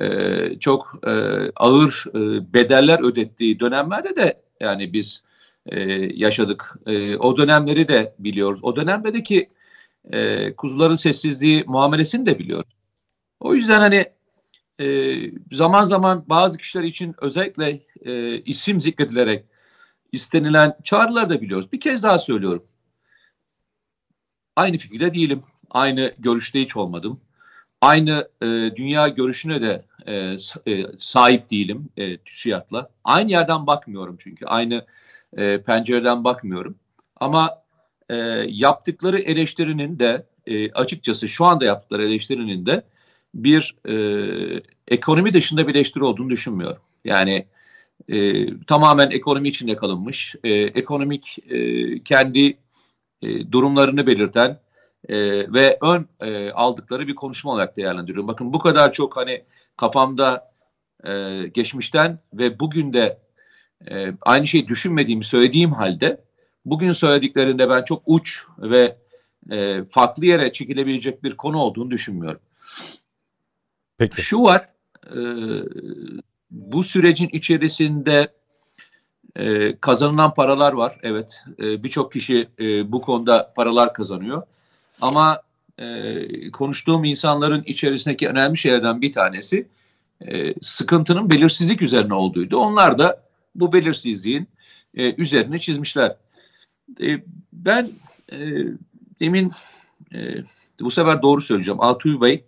e, 0.00 0.58
çok 0.58 1.00
e, 1.06 1.12
ağır 1.56 2.04
e, 2.08 2.52
bedeller 2.52 3.04
ödettiği 3.04 3.60
dönemlerde 3.60 4.16
de 4.16 4.42
yani 4.60 4.92
biz 4.92 5.22
e, 5.66 5.80
yaşadık. 6.14 6.76
E, 6.86 7.16
o 7.16 7.36
dönemleri 7.36 7.88
de 7.88 8.14
biliyoruz. 8.18 8.60
O 8.62 8.76
dönemlerdeki 8.76 9.48
e, 10.12 10.52
kuzuların 10.56 10.94
sessizliği 10.94 11.64
muamelesini 11.66 12.26
de 12.26 12.38
biliyoruz. 12.38 12.72
O 13.40 13.54
yüzden 13.54 13.80
hani 13.80 14.06
e, 14.80 15.16
zaman 15.52 15.84
zaman 15.84 16.24
bazı 16.28 16.58
kişiler 16.58 16.84
için 16.84 17.14
özellikle 17.18 17.80
e, 18.04 18.40
isim 18.40 18.80
zikredilerek 18.80 19.44
istenilen 20.12 20.76
çağrıları 20.84 21.30
da 21.30 21.40
biliyoruz. 21.40 21.72
Bir 21.72 21.80
kez 21.80 22.02
daha 22.02 22.18
söylüyorum. 22.18 22.64
Aynı 24.56 24.76
fikirde 24.76 25.12
değilim. 25.12 25.40
Aynı 25.70 26.12
görüşte 26.18 26.60
hiç 26.60 26.76
olmadım. 26.76 27.20
Aynı 27.80 28.28
e, 28.42 28.46
dünya 28.76 29.08
görüşüne 29.08 29.62
de 29.62 29.84
e, 30.06 30.36
e, 30.72 30.86
sahip 30.98 31.50
değilim 31.50 31.88
e, 31.96 32.18
TÜSİAD'la. 32.18 32.90
Aynı 33.04 33.30
yerden 33.30 33.66
bakmıyorum 33.66 34.16
çünkü. 34.18 34.46
Aynı 34.46 34.86
e, 35.36 35.62
pencereden 35.62 36.24
bakmıyorum. 36.24 36.78
Ama 37.16 37.62
e, 38.10 38.16
yaptıkları 38.48 39.18
eleştirinin 39.18 39.98
de 39.98 40.26
e, 40.46 40.72
açıkçası 40.72 41.28
şu 41.28 41.44
anda 41.44 41.64
yaptıkları 41.64 42.06
eleştirinin 42.06 42.66
de 42.66 42.82
bir 43.34 43.76
e, 43.88 43.94
ekonomi 44.88 45.32
dışında 45.32 45.68
bir 45.68 45.74
eleştiri 45.74 46.04
olduğunu 46.04 46.30
düşünmüyorum. 46.30 46.82
Yani 47.04 47.46
e, 48.08 48.46
tamamen 48.64 49.10
ekonomi 49.10 49.48
içinde 49.48 49.76
kalınmış, 49.76 50.34
e, 50.44 50.52
ekonomik 50.52 51.38
e, 51.50 52.02
kendi 52.02 52.58
e, 53.22 53.52
durumlarını 53.52 54.06
belirten 54.06 54.60
e, 55.08 55.16
ve 55.52 55.78
ön 55.82 56.08
e, 56.22 56.50
aldıkları 56.50 57.06
bir 57.06 57.14
konuşma 57.14 57.52
olarak 57.52 57.76
değerlendiriyorum. 57.76 58.28
Bakın 58.28 58.52
bu 58.52 58.58
kadar 58.58 58.92
çok 58.92 59.16
hani 59.16 59.44
kafamda 59.76 60.52
e, 61.04 61.42
geçmişten 61.54 62.18
ve 62.34 62.60
bugün 62.60 62.92
de 62.92 63.18
e, 63.90 64.12
aynı 64.22 64.46
şeyi 64.46 64.68
düşünmediğimi 64.68 65.24
söylediğim 65.24 65.70
halde 65.70 66.25
bugün 66.66 66.92
söylediklerinde 66.92 67.70
ben 67.70 67.82
çok 67.82 68.02
uç 68.06 68.44
ve 68.58 68.96
e, 69.50 69.84
farklı 69.84 70.26
yere 70.26 70.52
çekilebilecek 70.52 71.22
bir 71.22 71.36
konu 71.36 71.58
olduğunu 71.58 71.90
düşünmüyorum. 71.90 72.40
Peki. 73.98 74.22
Şu 74.22 74.42
var, 74.42 74.68
e, 75.06 75.20
bu 76.50 76.84
sürecin 76.84 77.28
içerisinde 77.32 78.28
e, 79.36 79.76
kazanılan 79.76 80.34
paralar 80.34 80.72
var. 80.72 80.98
Evet, 81.02 81.44
e, 81.58 81.82
birçok 81.82 82.12
kişi 82.12 82.48
e, 82.60 82.92
bu 82.92 83.00
konuda 83.00 83.52
paralar 83.56 83.94
kazanıyor. 83.94 84.42
Ama 85.00 85.42
e, 85.78 86.50
konuştuğum 86.50 87.04
insanların 87.04 87.62
içerisindeki 87.66 88.28
önemli 88.28 88.56
şeylerden 88.56 89.02
bir 89.02 89.12
tanesi 89.12 89.68
e, 90.20 90.54
sıkıntının 90.60 91.30
belirsizlik 91.30 91.82
üzerine 91.82 92.14
olduğuydu. 92.14 92.56
Onlar 92.56 92.98
da 92.98 93.22
bu 93.54 93.72
belirsizliğin 93.72 94.48
e, 94.94 95.14
üzerine 95.14 95.58
çizmişler. 95.58 96.16
E, 97.00 97.22
ben 97.52 97.90
e, 98.32 98.38
demin 99.20 99.50
e, 100.14 100.18
bu 100.80 100.90
sefer 100.90 101.22
doğru 101.22 101.40
söyleyeceğim. 101.40 101.80
Atuy 101.80 102.20
Bey 102.20 102.44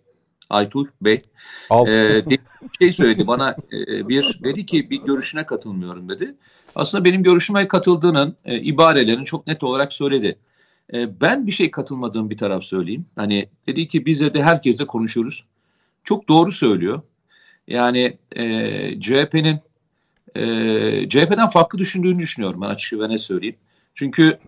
Aytuğ 0.50 0.84
Bey 1.00 1.22
e, 1.86 2.26
bir 2.30 2.38
şey 2.78 2.92
söyledi 2.92 3.26
bana 3.26 3.56
e, 3.72 4.08
bir 4.08 4.40
dedi 4.44 4.66
ki 4.66 4.90
bir 4.90 5.02
görüşüne 5.02 5.46
katılmıyorum 5.46 6.08
dedi. 6.08 6.34
Aslında 6.74 7.04
benim 7.04 7.22
görüşüme 7.22 7.68
katıldığının 7.68 8.36
e, 8.44 8.60
ibarelerini 8.60 9.24
çok 9.24 9.46
net 9.46 9.62
olarak 9.62 9.92
söyledi. 9.92 10.38
E, 10.92 11.20
ben 11.20 11.46
bir 11.46 11.52
şey 11.52 11.70
katılmadığım 11.70 12.30
bir 12.30 12.38
taraf 12.38 12.64
söyleyeyim. 12.64 13.06
Hani 13.16 13.48
dedi 13.66 13.88
ki 13.88 14.06
biz 14.06 14.20
de 14.20 14.42
herkesle 14.42 14.86
konuşuyoruz. 14.86 15.44
Çok 16.04 16.28
doğru 16.28 16.52
söylüyor. 16.52 17.02
Yani 17.66 18.18
e, 18.32 19.00
CHP'nin 19.00 19.60
e, 20.34 21.08
CHP'den 21.08 21.48
farklı 21.48 21.78
düşündüğünü 21.78 22.18
düşünüyorum 22.18 22.60
ben 22.60 22.68
açık 22.68 23.00
ve 23.00 23.08
ne 23.08 23.18
söyleyeyim. 23.18 23.56
Çünkü 23.98 24.38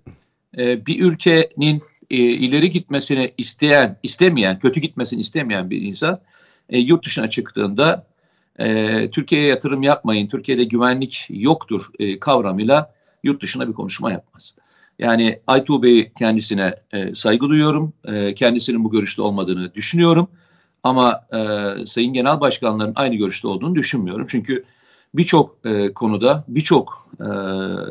e, 0.59 0.87
bir 0.87 1.01
ülkenin 1.01 1.81
e, 2.11 2.17
ileri 2.17 2.71
gitmesini 2.71 3.35
isteyen, 3.39 3.99
istemeyen, 4.03 4.59
kötü 4.59 4.81
gitmesini 4.81 5.21
istemeyen 5.21 5.71
bir 5.71 5.83
insan 5.83 6.21
e, 6.69 6.79
yurt 6.79 7.07
dışına 7.07 7.31
çıktığında 7.31 8.07
e, 8.59 9.11
Türkiye'ye 9.11 9.49
yatırım 9.49 9.83
yapmayın, 9.83 10.29
Türkiye'de 10.29 10.65
güvenlik 10.65 11.27
yoktur 11.31 11.91
e, 11.99 12.19
kavramıyla 12.19 12.95
yurt 13.23 13.43
dışına 13.43 13.69
bir 13.69 13.73
konuşma 13.73 14.13
yapmaz. 14.13 14.55
Yani 14.99 15.41
Aytuğ 15.47 15.83
Bey 15.83 16.13
kendisine 16.19 16.75
e, 16.93 17.15
saygı 17.15 17.49
duyuyorum. 17.49 17.93
E, 18.05 18.35
kendisinin 18.35 18.85
bu 18.85 18.91
görüşte 18.91 19.23
olmadığını 19.23 19.75
düşünüyorum. 19.75 20.29
Ama 20.83 21.27
e, 21.33 21.39
Sayın 21.87 22.13
Genel 22.13 22.41
Başkanların 22.41 22.93
aynı 22.97 23.15
görüşte 23.15 23.49
olduğunu 23.49 23.75
düşünmüyorum. 23.75 24.27
Çünkü 24.31 24.65
birçok 25.15 25.57
e, 25.65 25.95
konuda, 25.95 26.45
birçok 26.49 27.11
e, 27.21 27.29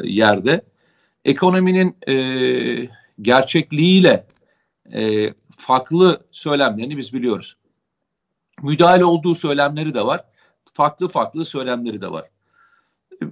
yerde 0.08 0.69
ekonominin 1.26 1.98
e, 2.08 2.16
gerçekliğiyle 3.22 4.28
e, 4.94 5.34
farklı 5.58 6.26
söylemlerini 6.32 6.98
biz 6.98 7.14
biliyoruz. 7.14 7.58
Müdahale 8.62 9.06
olduğu 9.06 9.36
söylemleri 9.36 9.94
de 9.94 10.06
var. 10.06 10.26
Farklı 10.74 11.08
farklı 11.08 11.46
söylemleri 11.46 12.02
de 12.02 12.12
var. 12.12 12.30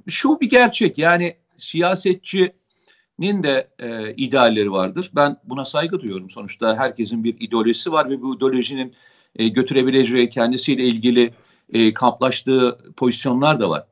Şu 0.08 0.40
bir 0.40 0.50
gerçek 0.50 0.98
yani 0.98 1.38
siyasetçinin 1.58 2.54
de 3.44 3.70
e, 3.80 4.14
idealleri 4.14 4.72
vardır. 4.72 5.12
Ben 5.16 5.38
buna 5.44 5.66
saygı 5.66 6.00
duyuyorum. 6.00 6.30
Sonuçta 6.30 6.76
herkesin 6.76 7.24
bir 7.24 7.36
ideolojisi 7.40 7.92
var 7.92 8.10
ve 8.10 8.22
bu 8.22 8.36
ideolojinin 8.36 8.94
e, 9.36 9.48
götürebileceği 9.48 10.30
kendisiyle 10.30 10.84
ilgili 10.84 11.34
e, 11.74 11.94
kamplaştığı 11.94 12.78
pozisyonlar 12.98 13.60
da 13.60 13.70
var. 13.70 13.88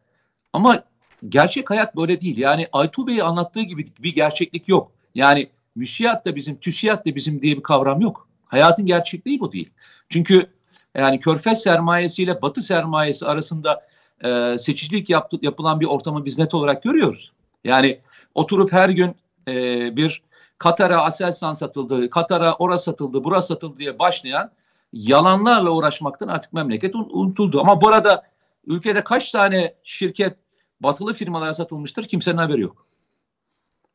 Ama 0.54 0.84
gerçek 1.30 1.70
hayat 1.70 1.96
böyle 1.96 2.22
değil. 2.22 2.38
Yani 2.38 2.68
Aytu 2.74 3.08
Bey'i 3.08 3.24
anlattığı 3.24 3.62
gibi 3.62 3.92
bir 4.00 4.16
gerçeklik 4.16 4.68
yok. 4.68 4.92
Yani 5.16 5.50
müsiyat 5.76 6.26
da 6.26 6.36
bizim, 6.36 6.60
tüsiyat 6.60 7.06
da 7.06 7.16
bizim 7.16 7.42
diye 7.42 7.58
bir 7.58 7.64
kavram 7.64 8.02
yok. 8.02 8.28
Hayatın 8.46 8.86
gerçekliği 8.86 9.40
bu 9.40 9.52
değil. 9.52 9.70
Çünkü 10.10 10.50
yani 10.98 11.20
körfez 11.20 11.64
sermayesiyle 11.64 12.42
batı 12.42 12.62
sermayesi 12.62 13.26
arasında 13.26 13.86
e, 14.24 14.58
seçicilik 14.58 15.10
yaptı, 15.10 15.38
yapılan 15.42 15.80
bir 15.80 15.86
ortamı 15.86 16.26
biz 16.26 16.40
net 16.40 16.54
olarak 16.54 16.84
görüyoruz. 16.84 17.32
Yani 17.64 18.00
oturup 18.36 18.74
her 18.74 18.90
gün 18.90 19.16
e, 19.48 19.96
bir 19.96 20.22
Katar'a 20.58 20.98
Aselsan 20.98 21.54
satıldı, 21.54 22.10
Katar'a 22.10 22.56
ora 22.56 22.78
satıldı, 22.78 23.24
bura 23.24 23.42
satıldı 23.42 23.80
diye 23.80 24.00
başlayan 24.00 24.52
yalanlarla 24.94 25.70
uğraşmaktan 25.70 26.28
artık 26.28 26.54
memleket 26.54 26.96
unutuldu. 26.96 27.60
Ama 27.60 27.82
bu 27.82 27.88
arada 27.88 28.24
ülkede 28.68 29.04
kaç 29.04 29.32
tane 29.32 29.74
şirket 29.84 30.38
batılı 30.80 31.14
firmalara 31.14 31.54
satılmıştır 31.54 32.04
kimsenin 32.04 32.38
haberi 32.38 32.62
yok. 32.62 32.86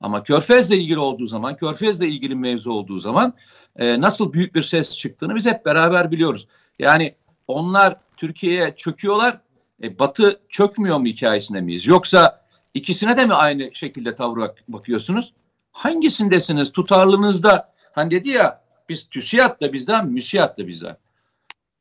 Ama 0.01 0.23
Körfez'le 0.23 0.71
ilgili 0.71 0.99
olduğu 0.99 1.27
zaman, 1.27 1.57
Körfez'le 1.57 2.01
ilgili 2.01 2.35
mevzu 2.35 2.73
olduğu 2.73 2.99
zaman 2.99 3.35
e, 3.77 4.01
nasıl 4.01 4.33
büyük 4.33 4.55
bir 4.55 4.63
ses 4.63 4.99
çıktığını 4.99 5.35
biz 5.35 5.47
hep 5.47 5.67
beraber 5.67 6.11
biliyoruz. 6.11 6.47
Yani 6.79 7.15
onlar 7.49 7.97
Türkiye'ye 8.17 8.75
çöküyorlar, 8.77 9.41
e, 9.83 9.99
Batı 9.99 10.41
çökmüyor 10.49 10.99
mu 10.99 11.07
hikayesinde 11.07 11.61
miyiz? 11.61 11.87
Yoksa 11.87 12.45
ikisine 12.75 13.17
de 13.17 13.27
mi 13.27 13.35
aynı 13.35 13.75
şekilde 13.75 14.15
tavra 14.15 14.55
bakıyorsunuz? 14.69 15.33
Hangisindesiniz? 15.73 16.73
Tutarlılığınızda 16.73 17.73
hani 17.93 18.11
dedi 18.11 18.29
ya 18.29 18.63
biz 18.89 19.09
TÜSİAD 19.09 19.61
da 19.61 19.73
bizden, 19.73 20.07
MÜSİAD 20.07 20.59
da 20.59 20.67
bizden. 20.67 20.97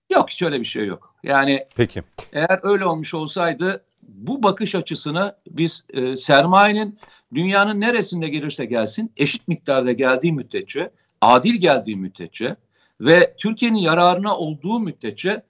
Yok 0.09 0.29
hiç 0.29 0.41
öyle 0.41 0.59
bir 0.59 0.65
şey 0.65 0.85
yok. 0.85 1.15
Yani 1.23 1.67
Peki. 1.75 2.03
eğer 2.33 2.59
öyle 2.63 2.85
olmuş 2.85 3.13
olsaydı 3.13 3.83
bu 4.13 4.43
bakış 4.43 4.75
açısını 4.75 5.35
biz 5.49 5.83
e, 5.89 6.15
sermayenin 6.15 6.99
dünyanın 7.33 7.81
neresinde 7.81 8.29
gelirse 8.29 8.65
gelsin 8.65 9.11
eşit 9.17 9.47
miktarda 9.47 9.91
geldiği 9.91 10.33
müddetçe, 10.33 10.91
adil 11.21 11.55
geldiği 11.55 11.95
müddetçe 11.95 12.55
ve 13.01 13.35
Türkiye'nin 13.37 13.77
yararına 13.77 14.37
olduğu 14.37 14.79
müddetçe 14.79 15.43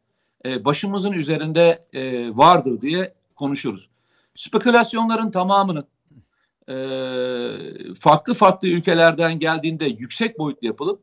e, 0.45 0.65
başımızın 0.65 1.11
üzerinde 1.11 1.85
e, 1.93 2.29
vardır 2.29 2.81
diye 2.81 3.13
konuşuruz. 3.35 3.89
Spekülasyonların 4.35 5.31
tamamının 5.31 5.87
e, 6.69 6.75
farklı 7.99 8.33
farklı 8.33 8.67
ülkelerden 8.67 9.39
geldiğinde 9.39 9.85
yüksek 9.85 10.39
boyutlu 10.39 10.67
yapılıp 10.67 11.01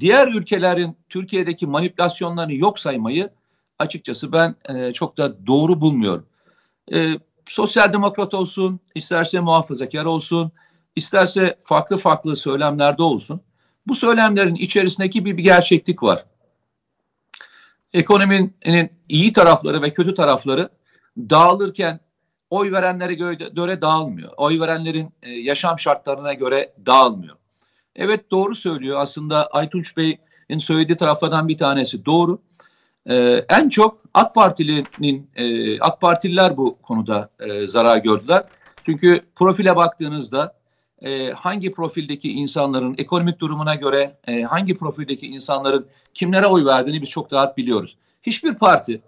diğer 0.00 0.28
ülkelerin 0.28 0.96
Türkiye'deki 1.08 1.66
manipülasyonlarını 1.66 2.54
yok 2.54 2.78
saymayı 2.78 3.30
açıkçası 3.78 4.32
ben 4.32 4.54
e, 4.68 4.92
çok 4.92 5.18
da 5.18 5.46
doğru 5.46 5.80
bulmuyorum. 5.80 6.26
E, 6.92 7.20
sosyal 7.48 7.92
demokrat 7.92 8.34
olsun, 8.34 8.80
isterse 8.94 9.40
muhafazakar 9.40 10.04
olsun, 10.04 10.52
isterse 10.96 11.58
farklı 11.60 11.96
farklı 11.96 12.36
söylemlerde 12.36 13.02
olsun. 13.02 13.40
Bu 13.86 13.94
söylemlerin 13.94 14.54
içerisindeki 14.54 15.24
bir, 15.24 15.36
bir 15.36 15.42
gerçeklik 15.42 16.02
var. 16.02 16.24
Ekonominin 17.92 18.90
iyi 19.08 19.32
tarafları 19.32 19.82
ve 19.82 19.92
kötü 19.92 20.14
tarafları 20.14 20.68
dağılırken 21.18 22.00
oy 22.50 22.72
verenlere 22.72 23.14
göre 23.14 23.82
dağılmıyor. 23.82 24.30
Oy 24.36 24.60
verenlerin 24.60 25.12
e, 25.22 25.30
yaşam 25.30 25.78
şartlarına 25.78 26.32
göre 26.32 26.74
dağılmıyor. 26.86 27.36
Evet 27.96 28.30
doğru 28.30 28.54
söylüyor. 28.54 29.00
Aslında 29.00 29.46
Aytunç 29.46 29.96
Bey'in 29.96 30.58
söylediği 30.58 30.96
taraflardan 30.96 31.48
bir 31.48 31.58
tanesi 31.58 32.04
doğru. 32.04 32.42
Ee, 33.10 33.44
en 33.48 33.68
çok 33.68 34.02
AK 34.14 34.34
Partili'nin 34.34 35.30
e, 35.36 35.80
AK 35.80 36.00
Partililer 36.00 36.56
bu 36.56 36.78
konuda 36.82 37.30
e, 37.40 37.66
zarar 37.66 37.96
gördüler. 37.96 38.44
Çünkü 38.82 39.20
profile 39.34 39.76
baktığınızda 39.76 40.56
e, 41.02 41.30
hangi 41.30 41.72
profildeki 41.72 42.32
insanların 42.32 42.94
ekonomik 42.98 43.40
durumuna 43.40 43.74
göre 43.74 44.16
e, 44.26 44.42
hangi 44.42 44.78
profildeki 44.78 45.26
insanların 45.26 45.86
kimlere 46.14 46.46
oy 46.46 46.64
verdiğini 46.64 47.02
biz 47.02 47.10
çok 47.10 47.32
rahat 47.32 47.56
biliyoruz. 47.56 47.96
Hiçbir 48.22 48.54
parti 48.54 49.02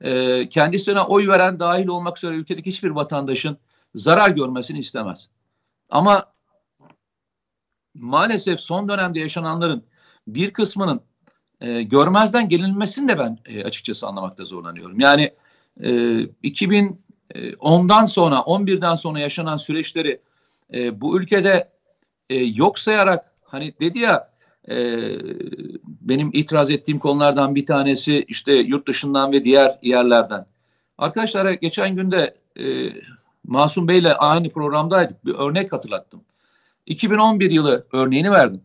e, 0.00 0.48
kendisine 0.48 1.00
oy 1.00 1.28
veren 1.28 1.60
dahil 1.60 1.86
olmak 1.86 2.18
üzere 2.18 2.34
ülkedeki 2.34 2.70
hiçbir 2.70 2.90
vatandaşın 2.90 3.58
zarar 3.94 4.30
görmesini 4.30 4.78
istemez. 4.78 5.28
Ama 5.90 6.24
maalesef 7.94 8.60
son 8.60 8.88
dönemde 8.88 9.20
yaşananların 9.20 9.84
bir 10.26 10.52
kısmının 10.52 11.00
e, 11.60 11.82
görmezden 11.82 12.48
gelinmesini 12.48 13.08
de 13.08 13.18
ben 13.18 13.38
e, 13.46 13.64
açıkçası 13.64 14.06
anlamakta 14.06 14.44
zorlanıyorum. 14.44 15.00
Yani 15.00 15.32
e, 15.82 15.90
2010'dan 16.44 18.04
sonra 18.04 18.36
11'den 18.36 18.94
sonra 18.94 19.20
yaşanan 19.20 19.56
süreçleri 19.56 20.20
e, 20.74 21.00
bu 21.00 21.20
ülkede 21.20 21.68
e, 22.30 22.44
yok 22.44 22.78
sayarak 22.78 23.24
hani 23.44 23.74
dedi 23.80 23.98
ya 23.98 24.30
e, 24.70 24.98
benim 25.84 26.30
itiraz 26.32 26.70
ettiğim 26.70 26.98
konulardan 26.98 27.54
bir 27.54 27.66
tanesi 27.66 28.24
işte 28.28 28.52
yurt 28.52 28.88
dışından 28.88 29.32
ve 29.32 29.44
diğer 29.44 29.78
yerlerden. 29.82 30.46
Arkadaşlar 30.98 31.52
geçen 31.52 31.96
günde 31.96 32.34
e, 32.60 32.92
Masum 33.44 33.88
Bey'le 33.88 34.14
aynı 34.18 34.48
programdaydık. 34.48 35.26
Bir 35.26 35.34
örnek 35.34 35.72
hatırlattım. 35.72 36.24
2011 36.86 37.50
yılı 37.50 37.86
örneğini 37.92 38.30
verdim. 38.30 38.62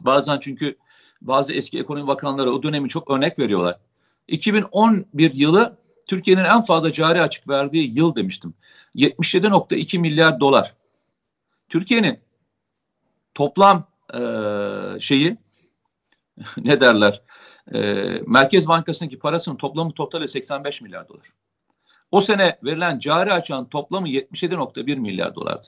Bazen 0.00 0.38
çünkü 0.40 0.76
bazı 1.22 1.52
eski 1.52 1.78
ekonomi 1.78 2.06
bakanları 2.06 2.50
o 2.50 2.62
dönemi 2.62 2.88
çok 2.88 3.10
örnek 3.10 3.38
veriyorlar. 3.38 3.78
2011 4.28 5.32
yılı 5.32 5.76
Türkiye'nin 6.06 6.44
en 6.44 6.60
fazla 6.60 6.92
cari 6.92 7.22
açık 7.22 7.48
verdiği 7.48 7.98
yıl 7.98 8.14
demiştim. 8.14 8.54
77.2 8.96 9.98
milyar 9.98 10.40
dolar. 10.40 10.74
Türkiye'nin 11.68 12.20
toplam 13.34 13.84
e, 14.14 14.20
şeyi 15.00 15.36
ne 16.56 16.80
derler 16.80 17.22
e, 17.74 17.78
Merkez 18.26 18.68
Bankası'ndaki 18.68 19.18
parasının 19.18 19.56
toplamı 19.56 19.92
totali 19.92 20.28
85 20.28 20.80
milyar 20.80 21.08
dolar. 21.08 21.26
O 22.10 22.20
sene 22.20 22.58
verilen 22.64 22.98
cari 22.98 23.32
açığın 23.32 23.64
toplamı 23.64 24.08
77.1 24.08 24.96
milyar 24.96 25.34
dolardı. 25.34 25.66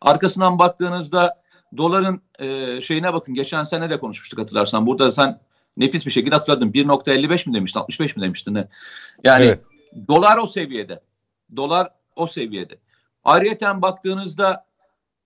Arkasından 0.00 0.58
baktığınızda 0.58 1.42
doların 1.76 2.22
e, 2.38 2.80
şeyine 2.80 3.12
bakın. 3.12 3.34
Geçen 3.34 3.62
sene 3.62 3.90
de 3.90 4.00
konuşmuştuk 4.00 4.38
hatırlarsan. 4.38 4.86
Burada 4.86 5.10
sen 5.10 5.40
nefis 5.76 6.06
bir 6.06 6.10
şekilde 6.10 6.34
hatırladın. 6.34 6.70
1.55 6.70 7.48
mi 7.48 7.54
demiştin? 7.54 7.80
65 7.80 8.16
mi 8.16 8.22
demiştin? 8.22 8.54
Ne? 8.54 8.68
Yani 9.24 9.44
evet. 9.44 9.60
dolar 10.08 10.38
o 10.38 10.46
seviyede. 10.46 11.00
Dolar 11.56 11.90
o 12.16 12.26
seviyede. 12.26 12.78
Ayrıyeten 13.24 13.82
baktığınızda 13.82 14.66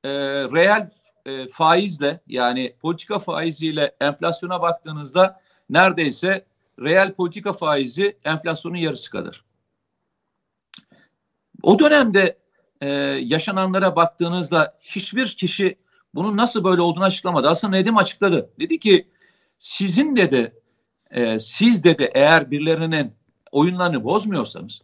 e, 0.04 0.10
reel 0.54 0.90
e, 1.26 1.46
faizle 1.46 2.20
yani 2.26 2.74
politika 2.80 3.18
faiziyle 3.18 3.96
enflasyona 4.00 4.62
baktığınızda 4.62 5.40
neredeyse 5.70 6.44
reel 6.80 7.12
politika 7.12 7.52
faizi 7.52 8.16
enflasyonun 8.24 8.76
yarısı 8.76 9.10
kadar. 9.10 9.44
O 11.62 11.78
dönemde 11.78 12.38
e, 12.80 12.88
yaşananlara 13.22 13.96
baktığınızda 13.96 14.78
hiçbir 14.80 15.26
kişi 15.26 15.78
bunun 16.14 16.36
nasıl 16.36 16.64
böyle 16.64 16.80
olduğunu 16.82 17.04
açıklamadı. 17.04 17.48
Aslında 17.48 17.76
Nedim 17.76 17.96
açıkladı. 17.96 18.50
Dedi 18.60 18.78
ki 18.78 19.08
sizin 19.58 20.16
dedi 20.16 20.52
e, 21.10 21.38
siz 21.38 21.84
dedi 21.84 22.10
eğer 22.14 22.50
birilerinin 22.50 23.12
oyunlarını 23.52 24.04
bozmuyorsanız 24.04 24.82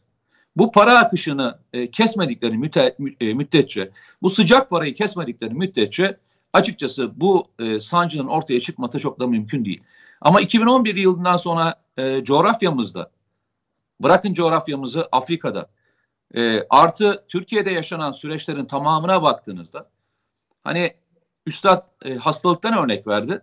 bu 0.57 0.73
para 0.73 0.99
akışını 0.99 1.59
e, 1.73 1.91
kesmedikleri 1.91 2.59
müte, 2.59 2.97
e, 3.21 3.35
müddetçe 3.35 3.91
bu 4.23 4.31
sıcak 4.31 4.71
parayı 4.71 4.95
kesmedikleri 4.95 5.55
müddetçe 5.55 6.19
açıkçası 6.53 7.21
bu 7.21 7.47
e, 7.59 7.81
sancının 7.81 8.27
ortaya 8.27 8.61
çıkması 8.61 8.99
çok 8.99 9.21
da 9.21 9.27
mümkün 9.27 9.65
değil. 9.65 9.83
Ama 10.21 10.41
2011 10.41 10.95
yılından 10.95 11.37
sonra 11.37 11.75
e, 11.97 12.25
coğrafyamızda 12.25 13.11
bırakın 14.03 14.35
coğrafyamızı 14.35 15.09
Afrika'da 15.13 15.71
e, 16.35 16.63
artı 16.71 17.25
Türkiye'de 17.29 17.71
yaşanan 17.71 18.13
süreçlerin 18.13 18.65
tamamına 18.65 19.23
baktığınızda 19.23 19.91
hani 20.65 20.95
Üstad 21.47 21.85
e, 22.05 22.15
hastalıktan 22.15 22.79
örnek 22.79 23.07
verdi. 23.07 23.43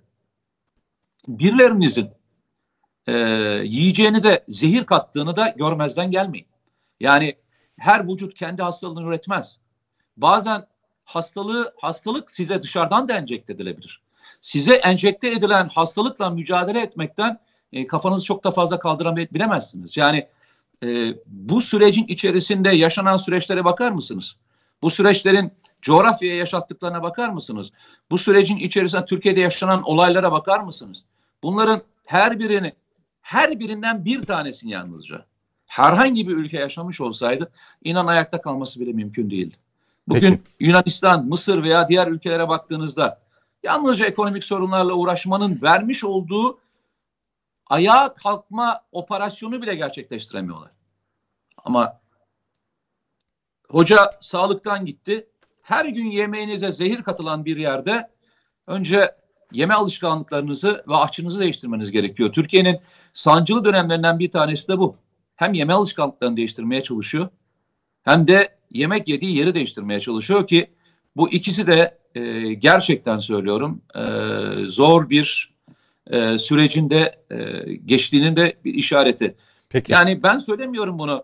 Birlerinizin 1.28 2.10
e, 3.08 3.14
yiyeceğinize 3.64 4.44
zehir 4.48 4.86
kattığını 4.86 5.36
da 5.36 5.48
görmezden 5.48 6.12
gelmeyin. 6.12 6.48
Yani 7.00 7.36
her 7.80 8.08
vücut 8.08 8.34
kendi 8.34 8.64
hastalığını 8.64 9.08
üretmez. 9.08 9.60
Bazen 10.18 10.68
hastalığı 11.06 11.74
hastalık 11.78 12.32
size 12.32 12.62
dışarıdan 12.62 13.08
da 13.08 13.18
enjekte 13.18 13.54
edilebilir. 13.54 14.02
Size 14.42 14.74
enjekte 14.74 15.32
edilen 15.32 15.68
hastalıkla 15.68 16.30
mücadele 16.30 16.82
etmekten 16.82 17.40
e, 17.74 17.86
kafanızı 17.86 18.26
çok 18.26 18.44
da 18.44 18.52
fazla 18.52 18.80
kaldırabilemezsiniz. 18.80 19.98
Yani 19.98 20.28
e, 20.84 21.14
bu 21.26 21.62
sürecin 21.62 22.06
içerisinde 22.08 22.76
yaşanan 22.76 23.18
süreçlere 23.18 23.66
bakar 23.66 23.92
mısınız? 23.92 24.36
Bu 24.82 24.90
süreçlerin 24.90 25.54
coğrafyaya 25.84 26.36
yaşattıklarına 26.36 27.04
bakar 27.04 27.30
mısınız? 27.30 27.72
Bu 28.12 28.18
sürecin 28.18 28.58
içerisinde 28.58 29.06
Türkiye'de 29.06 29.40
yaşanan 29.40 29.84
olaylara 29.84 30.32
bakar 30.32 30.60
mısınız? 30.60 31.06
Bunların 31.44 31.82
her 32.06 32.40
birini, 32.40 32.74
her 33.22 33.60
birinden 33.60 34.06
bir 34.06 34.22
tanesini 34.22 34.72
yalnızca 34.72 35.26
herhangi 35.66 36.28
bir 36.28 36.38
ülke 36.38 36.58
yaşamış 36.58 37.02
olsaydı 37.02 37.52
inan 37.84 38.08
ayakta 38.08 38.42
kalması 38.42 38.80
bile 38.80 38.94
mümkün 38.94 39.30
değildi. 39.30 39.56
Bugün 40.08 40.32
Peki. 40.32 40.70
Yunanistan, 40.70 41.26
Mısır 41.26 41.64
veya 41.64 41.88
diğer 41.88 42.08
ülkelere 42.08 42.50
baktığınızda 42.50 43.22
yalnızca 43.64 44.06
ekonomik 44.06 44.44
sorunlarla 44.44 44.94
uğraşmanın 44.94 45.62
vermiş 45.62 46.04
olduğu 46.04 46.60
ayağa 47.68 48.14
kalkma 48.14 48.82
operasyonu 48.92 49.62
bile 49.62 49.76
gerçekleştiremiyorlar. 49.76 50.72
Ama 51.58 52.00
hoca 53.70 54.10
sağlıktan 54.20 54.86
gitti. 54.86 55.28
Her 55.64 55.86
gün 55.86 56.06
yemeğinize 56.06 56.72
zehir 56.72 57.04
katılan 57.04 57.46
bir 57.46 57.58
yerde 57.58 58.10
önce 58.68 59.12
yeme 59.52 59.74
alışkanlıklarınızı 59.74 60.84
ve 60.88 60.96
açınızı 60.96 61.40
değiştirmeniz 61.40 61.92
gerekiyor. 61.92 62.34
Türkiye'nin 62.34 62.80
sancılı 63.14 63.66
dönemlerinden 63.66 64.20
bir 64.20 64.32
tanesi 64.32 64.68
de 64.68 64.78
bu. 64.78 64.96
Hem 65.36 65.54
yeme 65.54 65.74
alışkanlıklarını 65.74 66.38
değiştirmeye 66.38 66.84
çalışıyor 66.84 67.30
hem 68.04 68.28
de 68.28 68.50
yemek 68.72 69.08
yediği 69.08 69.38
yeri 69.38 69.54
değiştirmeye 69.54 70.00
çalışıyor 70.00 70.48
ki 70.48 70.70
Bu 71.16 71.30
ikisi 71.30 71.68
de 71.68 71.98
e, 72.16 72.54
gerçekten 72.54 73.18
söylüyorum 73.18 73.82
e, 73.96 74.02
zor 74.68 75.10
bir 75.10 75.54
e, 76.08 76.38
sürecinde 76.38 77.20
e, 77.32 77.74
geçtiğinin 77.76 78.36
de 78.36 78.58
bir 78.66 78.74
işareti. 78.74 79.36
Peki. 79.70 79.92
Yani 79.92 80.24
ben 80.24 80.38
söylemiyorum 80.38 81.00
bunu. 81.00 81.24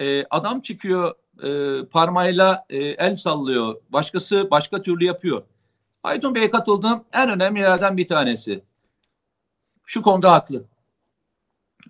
E, 0.00 0.24
adam 0.30 0.60
çıkıyor 0.60 1.14
e, 1.42 1.84
parmağıyla 1.84 2.66
e, 2.70 2.78
el 2.78 3.16
sallıyor. 3.16 3.74
Başkası 3.90 4.50
başka 4.50 4.82
türlü 4.82 5.04
yapıyor. 5.04 5.42
Aytun 6.02 6.34
Bey'e 6.34 6.50
katıldığım 6.50 7.04
en 7.12 7.30
önemli 7.30 7.60
yerlerden 7.60 7.96
bir 7.96 8.06
tanesi. 8.06 8.62
Şu 9.84 10.02
konuda 10.02 10.32
haklı. 10.32 10.64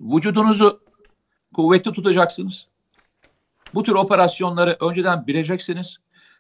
Vücudunuzu 0.01 0.81
kuvvetli 1.55 1.93
tutacaksınız. 1.93 2.67
Bu 3.75 3.83
tür 3.83 3.93
operasyonları 3.93 4.77
önceden 4.81 5.27
bileceksiniz 5.27 5.99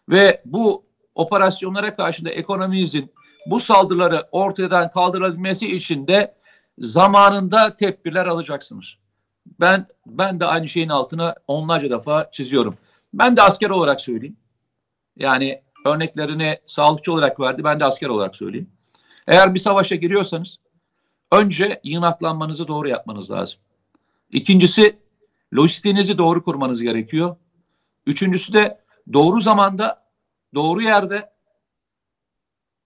ve 0.08 0.42
bu 0.44 0.84
operasyonlara 1.14 1.96
karşı 1.96 2.24
da 2.24 2.30
ekonominizin 2.30 3.12
bu 3.46 3.60
saldırıları 3.60 4.28
ortadan 4.32 4.90
kaldırılabilmesi 4.90 5.76
için 5.76 6.06
de 6.06 6.34
zamanında 6.78 7.76
tedbirler 7.76 8.26
alacaksınız. 8.26 8.96
Ben 9.60 9.86
ben 10.06 10.40
de 10.40 10.46
aynı 10.46 10.68
şeyin 10.68 10.88
altına 10.88 11.34
onlarca 11.46 11.90
defa 11.90 12.30
çiziyorum. 12.32 12.76
Ben 13.14 13.36
de 13.36 13.42
asker 13.42 13.70
olarak 13.70 14.00
söyleyeyim. 14.00 14.36
Yani 15.16 15.62
örneklerini 15.86 16.60
sağlıkçı 16.66 17.12
olarak 17.12 17.40
verdi. 17.40 17.64
Ben 17.64 17.80
de 17.80 17.84
asker 17.84 18.08
olarak 18.08 18.36
söyleyeyim. 18.36 18.70
Eğer 19.26 19.54
bir 19.54 19.60
savaşa 19.60 19.94
giriyorsanız 19.94 20.58
önce 21.32 21.80
yığınaklanmanızı 21.84 22.68
doğru 22.68 22.88
yapmanız 22.88 23.30
lazım. 23.30 23.60
İkincisi 24.32 24.98
lojistiğinizi 25.54 26.18
doğru 26.18 26.44
kurmanız 26.44 26.82
gerekiyor. 26.82 27.36
Üçüncüsü 28.06 28.52
de 28.52 28.80
doğru 29.12 29.40
zamanda, 29.40 30.04
doğru 30.54 30.82
yerde 30.82 31.32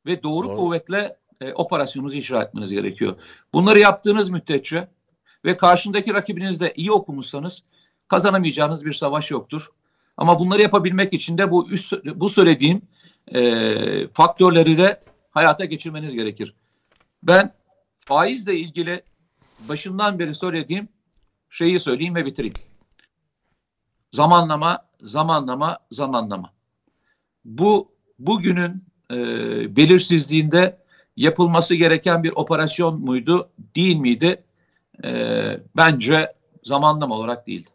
ve 0.06 0.22
doğru, 0.22 0.48
doğru. 0.48 0.56
kuvvetle 0.56 1.16
e, 1.40 1.52
operasyonunuzu 1.52 2.16
icra 2.16 2.42
etmeniz 2.42 2.72
gerekiyor. 2.72 3.16
Bunları 3.54 3.78
yaptığınız 3.78 4.28
müddetçe 4.28 4.88
ve 5.44 5.56
karşındaki 5.56 6.14
rakibinizde 6.14 6.72
iyi 6.76 6.92
okumuşsanız 6.92 7.62
kazanamayacağınız 8.08 8.84
bir 8.84 8.92
savaş 8.92 9.30
yoktur. 9.30 9.70
Ama 10.16 10.40
bunları 10.40 10.62
yapabilmek 10.62 11.12
için 11.12 11.38
de 11.38 11.50
bu 11.50 11.68
üst, 11.68 11.92
bu 12.14 12.28
söylediğim 12.28 12.82
e, 13.28 14.08
faktörleri 14.08 14.78
de 14.78 15.00
hayata 15.30 15.64
geçirmeniz 15.64 16.14
gerekir. 16.14 16.54
Ben 17.22 17.54
faizle 17.98 18.56
ilgili 18.56 19.02
başından 19.68 20.18
beri 20.18 20.34
söylediğim 20.34 20.88
şeyi 21.50 21.80
söyleyeyim 21.80 22.14
ve 22.14 22.26
bitireyim. 22.26 22.54
Zamanlama, 24.12 24.88
zamanlama, 25.00 25.78
zamanlama. 25.90 26.52
Bu 27.44 27.92
bugünün 28.18 28.84
e, 29.10 29.16
belirsizliğinde 29.76 30.78
yapılması 31.16 31.74
gereken 31.74 32.22
bir 32.22 32.32
operasyon 32.32 33.00
muydu, 33.00 33.50
değil 33.76 33.96
miydi? 33.96 34.44
E, 35.04 35.10
bence 35.76 36.32
zamanlama 36.62 37.14
olarak 37.14 37.46
değildi. 37.46 37.70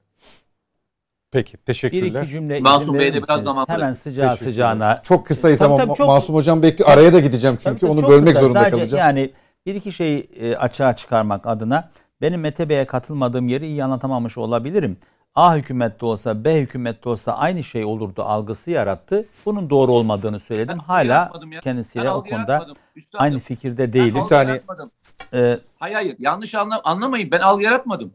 Peki 1.32 1.58
teşekkürler. 1.58 2.04
Bir 2.14 2.20
iki 2.22 2.28
cümle 2.30 2.60
Masum 2.60 3.00
Bey 3.00 3.14
de 3.14 3.24
biraz 3.24 3.44
zaman 3.44 3.66
Hemen 3.70 3.94
sıcağı 3.94 4.38
sıcağına. 4.38 5.02
Çok 5.04 5.26
kısayız 5.26 5.60
Tabii, 5.60 5.74
ama 5.74 5.84
tabii, 5.86 5.98
çok- 5.98 6.08
Masum 6.08 6.36
Hocam 6.36 6.62
bekli 6.62 6.86
araya 6.86 7.14
da 7.14 7.20
gideceğim 7.20 7.58
çünkü 7.64 7.80
Tabii, 7.80 7.92
onu 7.92 8.02
çok 8.02 8.10
bölmek 8.10 8.28
kısa. 8.28 8.40
zorunda 8.42 8.60
Sadece 8.60 8.76
kalacağım. 8.78 9.00
Yani 9.00 9.32
bir 9.66 9.76
iki 9.76 9.92
şeyi 9.92 10.20
e, 10.40 10.56
açığa 10.56 10.96
çıkarmak 10.96 11.48
adına 11.48 11.90
benim 12.22 12.42
Mete 12.42 12.70
Bey'e 12.70 12.86
katılmadığım 12.86 13.48
yeri 13.48 13.68
iyi 13.68 13.84
anlatamamış 13.84 14.38
olabilirim. 14.38 14.98
A 15.36 15.56
hükümette 15.56 16.06
olsa 16.06 16.44
B 16.44 16.62
hükümette 16.62 17.10
olsa 17.10 17.32
aynı 17.34 17.64
şey 17.64 17.86
olurdu 17.86 18.24
algısı 18.24 18.72
yarattı. 18.72 19.26
Bunun 19.46 19.70
doğru 19.70 19.92
olmadığını 19.92 20.40
söyledim. 20.40 20.68
Ben 20.68 20.78
Hala 20.84 21.14
yaratmadım 21.14 21.52
ya. 21.52 21.60
kendisiyle 21.60 22.06
Ben 22.06 22.10
o 22.10 22.14
algı 22.14 22.30
konuda 22.30 22.52
yaratmadım, 22.52 22.76
üstadım. 22.96 23.24
aynı 23.24 23.40
fikirde 23.40 23.84
Ben 23.88 23.94
değiliz. 23.94 24.14
Bir 24.16 24.20
algı 24.20 24.30
saniye. 24.30 24.54
yaratmadım. 24.54 24.92
Ee, 25.34 25.58
Hayır 25.80 25.96
hayır 25.96 26.16
yanlış 26.20 26.56
anla, 26.56 26.82
anlamayın 26.84 27.32
ben 27.32 27.40
algı 27.40 27.64
yaratmadım. 27.64 28.14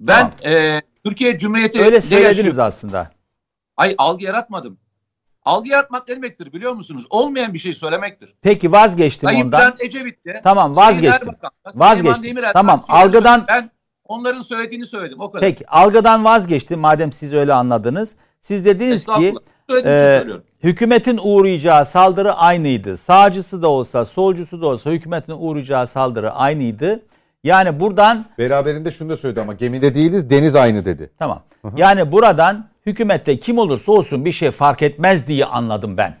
Ben 0.00 0.18
Tamam. 0.42 0.54
e, 0.54 0.82
Türkiye 1.08 1.38
Cumhuriyeti 1.38 1.80
öyle 1.82 2.00
söylediniz 2.00 2.38
yaşıyor? 2.38 2.66
aslında. 2.66 3.10
Ay 3.76 3.94
algı 3.98 4.24
yaratmadım. 4.24 4.78
Algı 5.44 5.68
yaratmak 5.68 6.08
ne 6.08 6.16
demektir 6.16 6.52
biliyor 6.52 6.72
musunuz? 6.72 7.06
Olmayan 7.10 7.54
bir 7.54 7.58
şey 7.58 7.74
söylemektir. 7.74 8.34
Peki 8.42 8.72
vazgeçtim 8.72 9.28
Sayın 9.28 9.44
ondan. 9.44 9.60
Bülent 9.60 9.82
Ecevit'te 9.82 10.40
Tamam 10.44 10.74
Sayın 10.74 10.88
vazgeçtim. 10.88 11.32
Vazgeçtim. 11.74 12.36
Tamam, 12.52 12.80
algıdan- 12.88 13.44
ben 13.48 13.70
onların 14.04 14.40
söylediğini 14.40 14.86
söyledim 14.86 15.20
o 15.20 15.30
kadar. 15.30 15.40
Peki 15.40 15.68
algıdan 15.68 16.24
vazgeçtim 16.24 16.78
madem 16.78 17.12
siz 17.12 17.32
öyle 17.32 17.52
anladınız. 17.54 18.16
Siz 18.40 18.64
dediniz 18.64 19.06
ki 19.06 19.34
e, 19.84 20.24
hükümetin 20.62 21.20
uğrayacağı 21.22 21.86
saldırı 21.86 22.34
aynıydı. 22.34 22.96
Sağcısı 22.96 23.62
da 23.62 23.68
olsa, 23.68 24.04
solcusu 24.04 24.60
da 24.60 24.66
olsa 24.66 24.90
hükümetin 24.90 25.32
uğrayacağı 25.38 25.86
saldırı 25.86 26.32
aynıydı. 26.32 27.02
Yani 27.44 27.80
buradan 27.80 28.24
Beraberinde 28.38 28.90
şunu 28.90 29.08
da 29.08 29.16
söyledi 29.16 29.40
ama 29.40 29.52
gemide 29.52 29.94
değiliz 29.94 30.30
deniz 30.30 30.56
aynı 30.56 30.84
dedi. 30.84 31.10
tamam. 31.18 31.42
Yani 31.76 32.12
buradan 32.12 32.68
hükümette 32.86 33.40
kim 33.40 33.58
olursa 33.58 33.92
olsun 33.92 34.24
bir 34.24 34.32
şey 34.32 34.50
fark 34.50 34.82
etmez 34.82 35.26
diye 35.26 35.44
anladım 35.44 35.96
ben. 35.96 36.16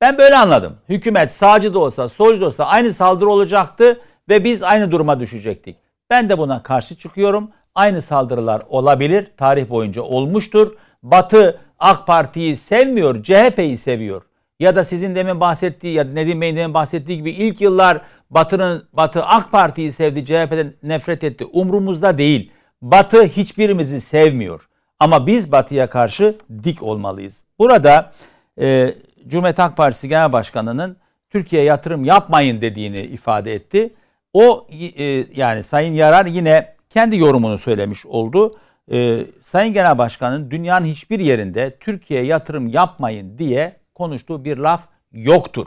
Ben 0.00 0.18
böyle 0.18 0.36
anladım. 0.36 0.76
Hükümet 0.88 1.32
sağcı 1.32 1.74
da 1.74 1.78
olsa, 1.78 2.08
solcu 2.08 2.40
da 2.40 2.46
olsa 2.46 2.64
aynı 2.64 2.92
saldırı 2.92 3.28
olacaktı 3.28 4.00
ve 4.28 4.44
biz 4.44 4.62
aynı 4.62 4.90
duruma 4.90 5.20
düşecektik. 5.20 5.76
Ben 6.10 6.28
de 6.28 6.38
buna 6.38 6.62
karşı 6.62 6.96
çıkıyorum. 6.96 7.50
Aynı 7.74 8.02
saldırılar 8.02 8.62
olabilir. 8.68 9.30
Tarih 9.36 9.68
boyunca 9.68 10.02
olmuştur. 10.02 10.72
Batı 11.02 11.60
AK 11.78 12.06
Parti'yi 12.06 12.56
sevmiyor, 12.56 13.22
CHP'yi 13.22 13.78
seviyor. 13.78 14.22
Ya 14.60 14.76
da 14.76 14.84
sizin 14.84 15.14
demin 15.14 15.40
bahsettiği 15.40 15.94
ya 15.94 16.08
da 16.08 16.12
Nedim 16.12 16.40
Bey'in 16.40 16.56
demin 16.56 16.74
bahsettiği 16.74 17.18
gibi 17.18 17.30
ilk 17.30 17.60
yıllar 17.60 18.00
Batı'nın 18.30 18.88
Batı 18.92 19.24
AK 19.24 19.52
Parti'yi 19.52 19.92
sevdi, 19.92 20.24
CHP'den 20.24 20.74
nefret 20.82 21.24
etti. 21.24 21.44
Umrumuzda 21.44 22.18
değil. 22.18 22.50
Batı 22.82 23.24
hiçbirimizi 23.24 24.00
sevmiyor. 24.00 24.68
Ama 25.00 25.26
biz 25.26 25.52
Batı'ya 25.52 25.90
karşı 25.90 26.34
dik 26.64 26.82
olmalıyız. 26.82 27.44
Burada 27.58 28.12
e, 28.60 28.94
Cumhuriyet 29.26 29.58
Halk 29.58 29.76
Partisi 29.76 30.08
Genel 30.08 30.32
Başkanı'nın 30.32 30.96
Türkiye'ye 31.30 31.68
yatırım 31.68 32.04
yapmayın 32.04 32.60
dediğini 32.60 33.00
ifade 33.00 33.54
etti. 33.54 33.94
O 34.32 34.66
e, 34.98 35.04
yani 35.34 35.62
Sayın 35.62 35.92
Yarar 35.92 36.26
yine 36.26 36.74
kendi 36.90 37.18
yorumunu 37.18 37.58
söylemiş 37.58 38.06
oldu. 38.06 38.52
E, 38.92 39.20
Sayın 39.42 39.72
Genel 39.72 39.98
Başkan'ın 39.98 40.50
dünyanın 40.50 40.86
hiçbir 40.86 41.20
yerinde 41.20 41.76
Türkiye'ye 41.80 42.26
yatırım 42.26 42.68
yapmayın 42.68 43.38
diye 43.38 43.76
konuştuğu 43.94 44.44
bir 44.44 44.56
laf 44.56 44.82
yoktur. 45.12 45.66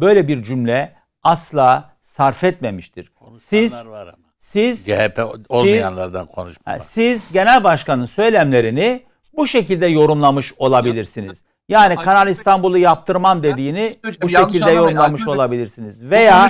Böyle 0.00 0.28
bir 0.28 0.42
cümle 0.42 0.94
asla 1.22 1.89
sarf 2.16 2.44
etmemiştir. 2.44 3.12
Siz 3.38 3.72
Konuşanlar 3.72 3.86
var 3.98 4.06
ama. 4.06 4.16
siz 4.38 4.84
CHP 4.86 5.18
olmayanlardan 5.48 6.26
konuşma. 6.26 6.78
Siz 6.80 7.32
genel 7.32 7.64
başkanın 7.64 8.06
söylemlerini 8.06 9.02
bu 9.36 9.46
şekilde 9.46 9.86
yorumlamış 9.86 10.52
olabilirsiniz. 10.58 11.38
Yani 11.68 11.98
Ay- 11.98 12.04
Kanal 12.04 12.28
İstanbul'u 12.28 12.78
yaptırmam 12.78 13.42
dediğini 13.42 13.94
bu 14.22 14.28
şekilde 14.28 14.70
yorumlamış 14.70 15.28
olabilirsiniz. 15.28 16.02
Veya 16.10 16.48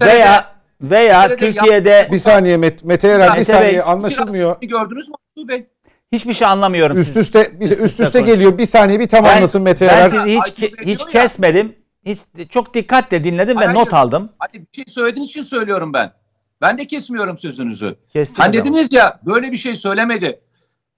veya 0.00 0.44
veya 0.80 1.36
Türkiye'de 1.36 2.08
Bir 2.12 2.18
saniye 2.18 2.56
Met 2.56 2.84
Mete 2.84 3.08
Erer 3.08 3.36
bir 3.36 3.44
saniye 3.44 3.82
anlaşılmıyor. 3.82 4.56
gördünüz 4.60 5.08
mü 5.08 5.14
Bey? 5.48 5.66
hiçbir 6.12 6.34
şey 6.34 6.46
anlamıyorum. 6.48 6.96
Üst 6.96 7.16
üste 7.16 7.50
üst 7.60 8.00
üste 8.00 8.20
geliyor. 8.20 8.58
Bir 8.58 8.66
saniye 8.66 8.98
bir 9.00 9.04
Ben, 9.04 9.08
tamamlasın 9.08 9.62
Mete 9.62 9.86
ben 9.88 9.94
Erer. 9.94 10.08
sizi 10.08 10.40
hiç 10.40 10.72
hiç 10.86 11.06
kesmedim. 11.12 11.76
Hiç 12.06 12.18
çok 12.50 12.74
dikkatle 12.74 13.24
dinledim 13.24 13.60
ve 13.60 13.74
not 13.74 13.92
hayır. 13.92 14.04
aldım. 14.04 14.30
Hadi 14.38 14.60
bir 14.60 14.66
şey 14.72 14.84
söylediğiniz 14.88 15.30
için 15.30 15.42
söylüyorum 15.42 15.92
ben. 15.92 16.12
Ben 16.60 16.78
de 16.78 16.86
kesmiyorum 16.86 17.38
sözünüzü. 17.38 17.96
Kestiniz 18.12 18.40
Hani 18.40 18.56
ama. 18.56 18.64
dediniz 18.64 18.92
ya 18.92 19.20
böyle 19.26 19.52
bir 19.52 19.56
şey 19.56 19.76
söylemedi. 19.76 20.40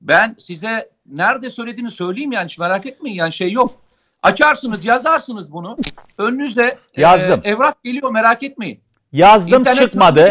Ben 0.01 0.35
size 0.39 0.91
nerede 1.07 1.51
söylediğini 1.51 1.91
söyleyeyim 1.91 2.33
yani 2.33 2.45
hiç 2.45 2.59
merak 2.59 2.87
etmeyin 2.87 3.17
yani 3.17 3.33
şey 3.33 3.53
yok. 3.53 3.75
Açarsınız 4.23 4.85
yazarsınız 4.85 5.53
bunu. 5.53 5.77
Önünüze 6.19 6.79
e, 6.95 7.01
Yazdım. 7.01 7.41
evrak 7.45 7.85
geliyor 7.85 8.11
merak 8.11 8.43
etmeyin. 8.43 8.81
Yazdım 9.13 9.61
İnternet 9.61 9.83
çıkmadı. 9.83 10.31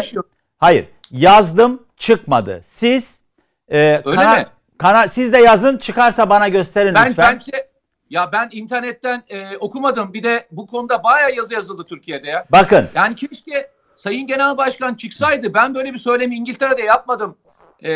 Hayır. 0.58 0.86
Yazdım 1.10 1.82
çıkmadı. 1.96 2.60
Siz 2.64 3.20
e, 3.68 4.02
kanal, 4.04 4.38
mi? 4.38 4.46
kanal 4.78 5.08
siz 5.08 5.32
de 5.32 5.38
yazın 5.38 5.78
çıkarsa 5.78 6.30
bana 6.30 6.48
gösterin 6.48 6.94
Ben, 6.94 7.10
lütfen. 7.10 7.32
ben 7.34 7.38
size- 7.38 7.65
ya 8.10 8.32
ben 8.32 8.48
internetten 8.52 9.22
e, 9.28 9.56
okumadım. 9.56 10.12
Bir 10.14 10.22
de 10.22 10.46
bu 10.50 10.66
konuda 10.66 11.04
bayağı 11.04 11.34
yazı 11.34 11.54
yazıldı 11.54 11.86
Türkiye'de 11.88 12.28
ya. 12.28 12.46
Bakın 12.52 12.88
Yani 12.94 13.14
keşke 13.14 13.70
Sayın 13.94 14.26
Genel 14.26 14.56
Başkan 14.56 14.94
çıksaydı 14.94 15.54
ben 15.54 15.74
böyle 15.74 15.92
bir 15.92 15.98
söylemi 15.98 16.36
İngiltere'de 16.36 16.82
yapmadım 16.82 17.36
e, 17.82 17.90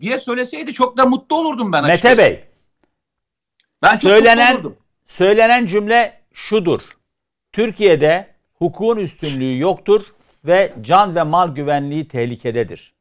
diye 0.00 0.18
söyleseydi 0.18 0.72
çok 0.72 0.98
da 0.98 1.06
mutlu 1.06 1.36
olurdum 1.36 1.72
ben 1.72 1.82
Mete 1.82 1.92
açıkçası. 1.92 2.18
Bey 2.18 2.44
Ben 3.82 3.96
söylenen 3.96 4.56
söylenen 5.04 5.66
cümle 5.66 6.20
şudur. 6.32 6.80
Türkiye'de 7.52 8.34
hukukun 8.54 8.96
üstünlüğü 8.96 9.58
yoktur 9.58 10.02
ve 10.44 10.72
can 10.80 11.14
ve 11.14 11.22
mal 11.22 11.54
güvenliği 11.54 12.08
tehlikededir. 12.08 12.94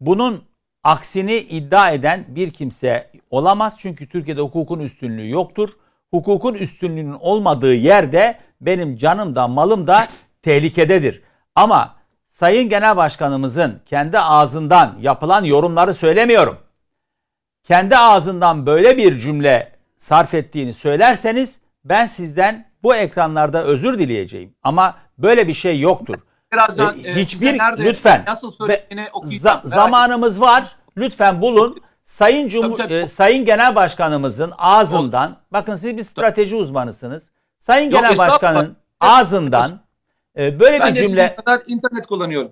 Bunun 0.00 0.44
aksini 0.84 1.36
iddia 1.36 1.90
eden 1.90 2.24
bir 2.28 2.50
kimse 2.50 3.10
olamaz 3.30 3.76
çünkü 3.78 4.08
Türkiye'de 4.08 4.40
hukukun 4.40 4.80
üstünlüğü 4.80 5.30
yoktur. 5.30 5.70
Hukukun 6.16 6.54
üstünlüğünün 6.54 7.16
olmadığı 7.20 7.74
yerde 7.74 8.38
benim 8.60 8.96
canım 8.96 9.36
da 9.36 9.48
malım 9.48 9.86
da 9.86 10.06
tehlikededir. 10.42 11.22
Ama 11.54 11.96
Sayın 12.28 12.68
Genel 12.68 12.96
Başkanımızın 12.96 13.80
kendi 13.86 14.18
ağzından 14.18 14.94
yapılan 15.00 15.44
yorumları 15.44 15.94
söylemiyorum. 15.94 16.58
Kendi 17.64 17.96
ağzından 17.96 18.66
böyle 18.66 18.96
bir 18.96 19.18
cümle 19.18 19.72
sarf 19.96 20.34
ettiğini 20.34 20.74
söylerseniz 20.74 21.60
ben 21.84 22.06
sizden 22.06 22.66
bu 22.82 22.94
ekranlarda 22.96 23.62
özür 23.62 23.98
dileyeceğim. 23.98 24.54
Ama 24.62 24.94
böyle 25.18 25.48
bir 25.48 25.54
şey 25.54 25.80
yoktur. 25.80 26.14
Birazdan 26.52 26.98
E, 27.04 27.10
e, 27.10 27.14
hiçbir 27.14 27.58
nerede, 27.58 27.84
lütfen 27.84 28.24
nasıl 28.26 28.50
söylediğini 28.52 29.08
okuyacağım. 29.12 29.60
za- 29.64 29.68
zamanımız 29.68 30.40
var. 30.40 30.76
Lütfen 30.96 31.40
bulun. 31.40 31.80
Sayın 32.10 32.48
Cumhur 32.48 32.76
Tabii, 32.76 32.88
tabii. 32.88 32.94
e, 32.94 33.08
Sayın 33.08 33.44
Genel 33.44 33.74
Başkanımızın 33.74 34.52
ağzından 34.58 35.36
bakın 35.52 35.74
siz 35.74 35.96
bir 35.96 36.02
strateji 36.02 36.56
uzmanısınız. 36.56 37.30
Sayın 37.58 37.90
Yok, 37.90 38.00
Genel. 38.02 38.18
Başkanın 38.18 38.76
ağzından 39.00 39.80
e, 40.38 40.60
böyle 40.60 40.80
Ben 40.80 40.94
bir 40.94 41.02
cümle 41.02 41.36
kadar 41.36 41.60
internet 41.66 42.06
kullanıyorum. 42.06 42.50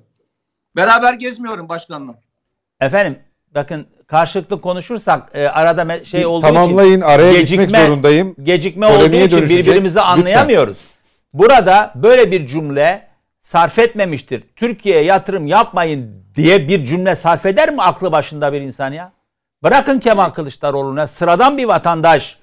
Beraber 0.77 1.15
gezmiyorum 1.15 1.69
başkanla. 1.69 2.15
efendim 2.81 3.19
bakın 3.55 3.87
karşılıklı 4.07 4.61
konuşursak 4.61 5.31
e, 5.35 5.49
arada 5.49 5.83
me- 5.83 6.05
şey 6.05 6.27
olduğu 6.27 6.47
Tamamlayın 6.47 7.01
araya 7.01 7.33
gecikme- 7.33 7.65
geçmek 7.65 7.87
zorundayım. 7.87 8.31
için 8.33 8.45
gecikme 8.45 8.89
Polemiğe 8.89 9.25
olduğu 9.27 9.37
için 9.37 9.49
birbirimizi 9.49 9.97
Lütfen. 9.97 10.11
anlayamıyoruz. 10.13 10.79
Burada 11.33 11.93
böyle 11.95 12.31
bir 12.31 12.47
cümle 12.47 13.09
sarf 13.43 13.79
etmemiştir. 13.79 14.45
Türkiye'ye 14.57 15.05
yatırım 15.05 15.47
yapmayın 15.47 16.25
diye 16.37 16.69
bir 16.69 16.85
cümle 16.87 17.17
sarf 17.17 17.47
eder 17.47 17.73
mi 17.75 17.83
aklı 17.83 18.13
başında 18.13 18.53
bir 18.53 18.61
insan 18.61 18.93
ya? 18.93 19.13
Bırakın 19.65 20.01
Kemal 20.01 20.31
Kılıçdaroğlu'na 20.31 21.07
sıradan 21.07 21.59
bir 21.59 21.65
vatandaş, 21.65 22.39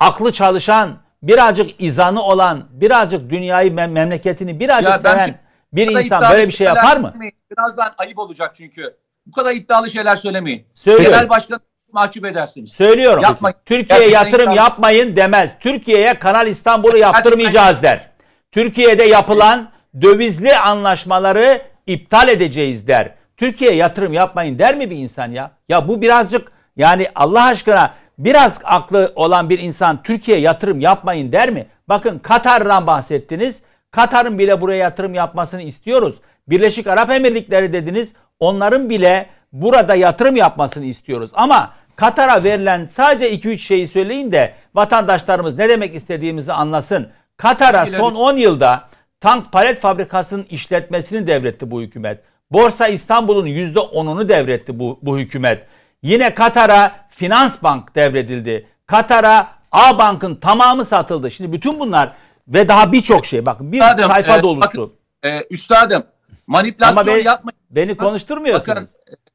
aklı 0.00 0.32
çalışan, 0.32 0.90
birazcık 1.22 1.70
izanı 1.80 2.22
olan, 2.22 2.64
birazcık 2.70 3.30
dünyayı, 3.30 3.70
mem- 3.72 3.90
memleketini 3.90 4.60
birazcık 4.60 4.90
Ya 4.90 4.98
seven 4.98 5.40
bir 5.72 5.90
insan 5.90 6.30
böyle 6.32 6.48
bir 6.48 6.52
şey 6.52 6.66
yapar 6.66 6.96
mı? 6.96 7.14
Birazdan 7.50 7.94
ayıp 7.98 8.18
olacak 8.18 8.52
çünkü. 8.54 8.96
Bu 9.26 9.32
kadar 9.32 9.52
iddialı 9.52 9.90
şeyler 9.90 10.16
söylemeyin. 10.16 10.66
Söylüyorum. 10.74 11.12
Genel 11.12 11.28
başkan 11.28 11.60
mahcup 11.92 12.24
edersiniz. 12.24 12.72
Söylüyorum. 12.72 13.22
Yapmayın. 13.22 13.56
Türkiye'ye 13.64 14.08
Gerçekten 14.08 14.24
yatırım 14.26 14.44
iddialı. 14.52 14.56
yapmayın 14.56 15.16
demez. 15.16 15.58
Türkiye'ye 15.60 16.14
Kanal 16.14 16.46
İstanbul'u 16.46 16.96
yaptırmayacağız 16.96 17.82
der. 17.82 18.10
Türkiye'de 18.52 19.02
yapılan 19.04 19.68
dövizli 20.02 20.56
anlaşmaları 20.56 21.62
iptal 21.86 22.28
edeceğiz 22.28 22.88
der. 22.88 23.14
Türkiye'ye 23.36 23.76
yatırım 23.76 24.12
yapmayın 24.12 24.58
der 24.58 24.74
mi 24.76 24.90
bir 24.90 24.96
insan 24.96 25.30
ya? 25.32 25.50
Ya 25.68 25.88
bu 25.88 26.02
birazcık 26.02 26.52
yani 26.76 27.06
Allah 27.14 27.44
aşkına 27.44 27.94
biraz 28.18 28.60
aklı 28.64 29.12
olan 29.16 29.50
bir 29.50 29.58
insan 29.58 30.02
Türkiye'ye 30.02 30.42
yatırım 30.42 30.80
yapmayın 30.80 31.32
der 31.32 31.50
mi? 31.50 31.66
Bakın 31.88 32.18
Katar'dan 32.18 32.86
bahsettiniz. 32.86 33.62
Katar'ın 33.90 34.38
bile 34.38 34.60
buraya 34.60 34.78
yatırım 34.78 35.14
yapmasını 35.14 35.62
istiyoruz. 35.62 36.20
Birleşik 36.48 36.86
Arap 36.86 37.10
Emirlikleri 37.10 37.72
dediniz. 37.72 38.14
Onların 38.40 38.90
bile 38.90 39.26
burada 39.52 39.94
yatırım 39.94 40.36
yapmasını 40.36 40.84
istiyoruz. 40.84 41.30
Ama 41.34 41.70
Katar'a 41.96 42.44
verilen 42.44 42.86
sadece 42.86 43.34
2-3 43.34 43.58
şeyi 43.58 43.88
söyleyin 43.88 44.32
de 44.32 44.54
vatandaşlarımız 44.74 45.58
ne 45.58 45.68
demek 45.68 45.94
istediğimizi 45.94 46.52
anlasın. 46.52 47.08
Katar'a 47.36 47.86
son 47.86 48.14
10 48.14 48.36
yılda 48.36 48.88
tank 49.20 49.52
palet 49.52 49.80
fabrikasının 49.80 50.46
işletmesini 50.50 51.26
devretti 51.26 51.70
bu 51.70 51.80
hükümet. 51.80 52.20
Borsa 52.50 52.88
İstanbul'un 52.88 53.46
%10'unu 53.46 54.28
devretti 54.28 54.78
bu, 54.78 54.98
bu 55.02 55.18
hükümet. 55.18 55.66
Yine 56.02 56.34
Katar'a 56.34 56.92
Finans 57.10 57.62
Bank 57.62 57.94
devredildi. 57.94 58.66
Katar'a 58.86 59.48
A 59.72 59.98
Bank'ın 59.98 60.34
tamamı 60.34 60.84
satıldı. 60.84 61.30
Şimdi 61.30 61.52
bütün 61.52 61.80
bunlar 61.80 62.12
ve 62.48 62.68
daha 62.68 62.92
birçok 62.92 63.26
şey. 63.26 63.46
Bakın 63.46 63.72
bir 63.72 63.80
Üstadım, 63.80 64.10
sayfa 64.10 64.38
e, 64.38 64.42
dolusu. 64.42 64.60
bakın, 64.60 64.92
e, 65.24 65.44
üstadım 65.50 66.04
manipülasyon 66.46 66.96
Ama 67.02 67.06
beni, 67.06 67.24
yapmayın. 67.26 67.58
beni 67.70 67.96
konuşturmuyorsunuz. 67.96 68.68
Bakın, 68.76 68.88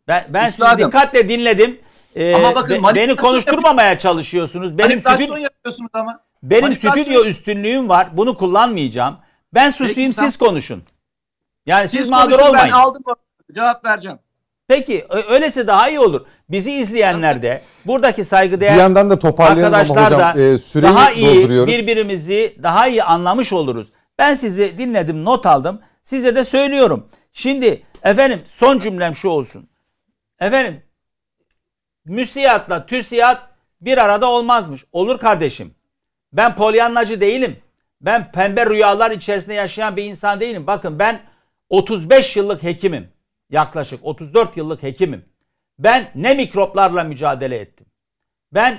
ben 0.08 0.26
ben 0.30 0.46
sizi 0.46 0.64
üstadım. 0.64 0.88
dikkatle 0.88 1.30
dinledim. 1.30 1.80
Ee, 2.16 2.36
Ama 2.36 2.56
bakın, 2.56 2.84
be- 2.84 2.96
beni 2.96 3.16
konuşturmamaya 3.16 4.00
çalışıyorsunuz. 4.00 4.78
Benim 4.78 5.00
stüdyo, 5.00 5.36
yapıyorsunuz 5.36 5.90
ama. 5.94 6.20
benim 6.44 6.74
stüdyo 6.76 7.24
üstünlüğüm 7.26 7.90
var. 7.90 8.08
Bunu 8.18 8.38
kullanmayacağım. 8.38 9.18
Ben 9.54 9.70
susayım 9.70 10.12
Peki, 10.12 10.22
siz 10.22 10.38
konuşun. 10.38 10.84
Yani 11.66 11.90
siz, 11.90 12.00
Siz 12.00 12.10
mağdur 12.10 12.32
konuşun, 12.32 12.48
olmayın. 12.48 12.68
Ben 12.68 12.72
aldım 12.72 13.04
cevap 13.56 13.86
vereceğim. 13.86 14.20
Peki 14.68 15.06
ö- 15.10 15.34
öylese 15.34 15.68
daha 15.68 15.90
iyi 15.90 16.00
olur. 16.00 16.26
Bizi 16.50 16.72
izleyenler 16.72 17.42
de 17.42 17.62
buradaki 17.86 18.26
saygıdeğer 18.26 18.74
Bir 18.74 18.80
yandan 18.80 19.10
da 19.10 19.20
toparlayalım 19.20 19.74
arkadaşlar 19.74 20.06
hocam 20.06 20.20
da 20.20 20.42
e, 20.42 20.58
süreyi 20.58 20.94
daha 20.94 21.12
iyi 21.12 21.50
birbirimizi 21.50 22.58
daha 22.64 22.88
iyi 22.88 23.04
anlamış 23.04 23.54
oluruz. 23.54 23.88
Ben 24.18 24.36
sizi 24.36 24.78
dinledim, 24.78 25.26
not 25.26 25.46
aldım. 25.46 25.82
Size 26.04 26.36
de 26.36 26.44
söylüyorum. 26.44 27.08
Şimdi 27.34 27.82
efendim 28.04 28.42
son 28.46 28.80
cümlem 28.80 29.16
şu 29.16 29.30
olsun. 29.30 29.70
Efendim 30.40 30.84
müsiyatla 32.06 32.86
tüsiyat 32.86 33.50
bir 33.82 33.98
arada 33.98 34.30
olmazmış. 34.30 34.86
Olur 34.92 35.20
kardeşim. 35.20 35.76
Ben 36.34 36.56
polyanlacı 36.56 37.22
değilim. 37.22 37.58
Ben 38.02 38.32
pembe 38.32 38.66
rüyalar 38.66 39.12
içerisinde 39.12 39.54
yaşayan 39.54 39.96
bir 39.96 40.04
insan 40.04 40.40
değilim. 40.40 40.68
Bakın 40.68 41.00
ben 41.00 41.20
35 41.70 42.38
yıllık 42.38 42.64
hekimim. 42.64 43.08
Yaklaşık 43.50 44.06
34 44.06 44.58
yıllık 44.58 44.84
hekimim. 44.84 45.26
Ben 45.80 46.08
ne 46.16 46.34
mikroplarla 46.34 47.04
mücadele 47.04 47.56
ettim. 47.56 47.88
Ben 48.54 48.78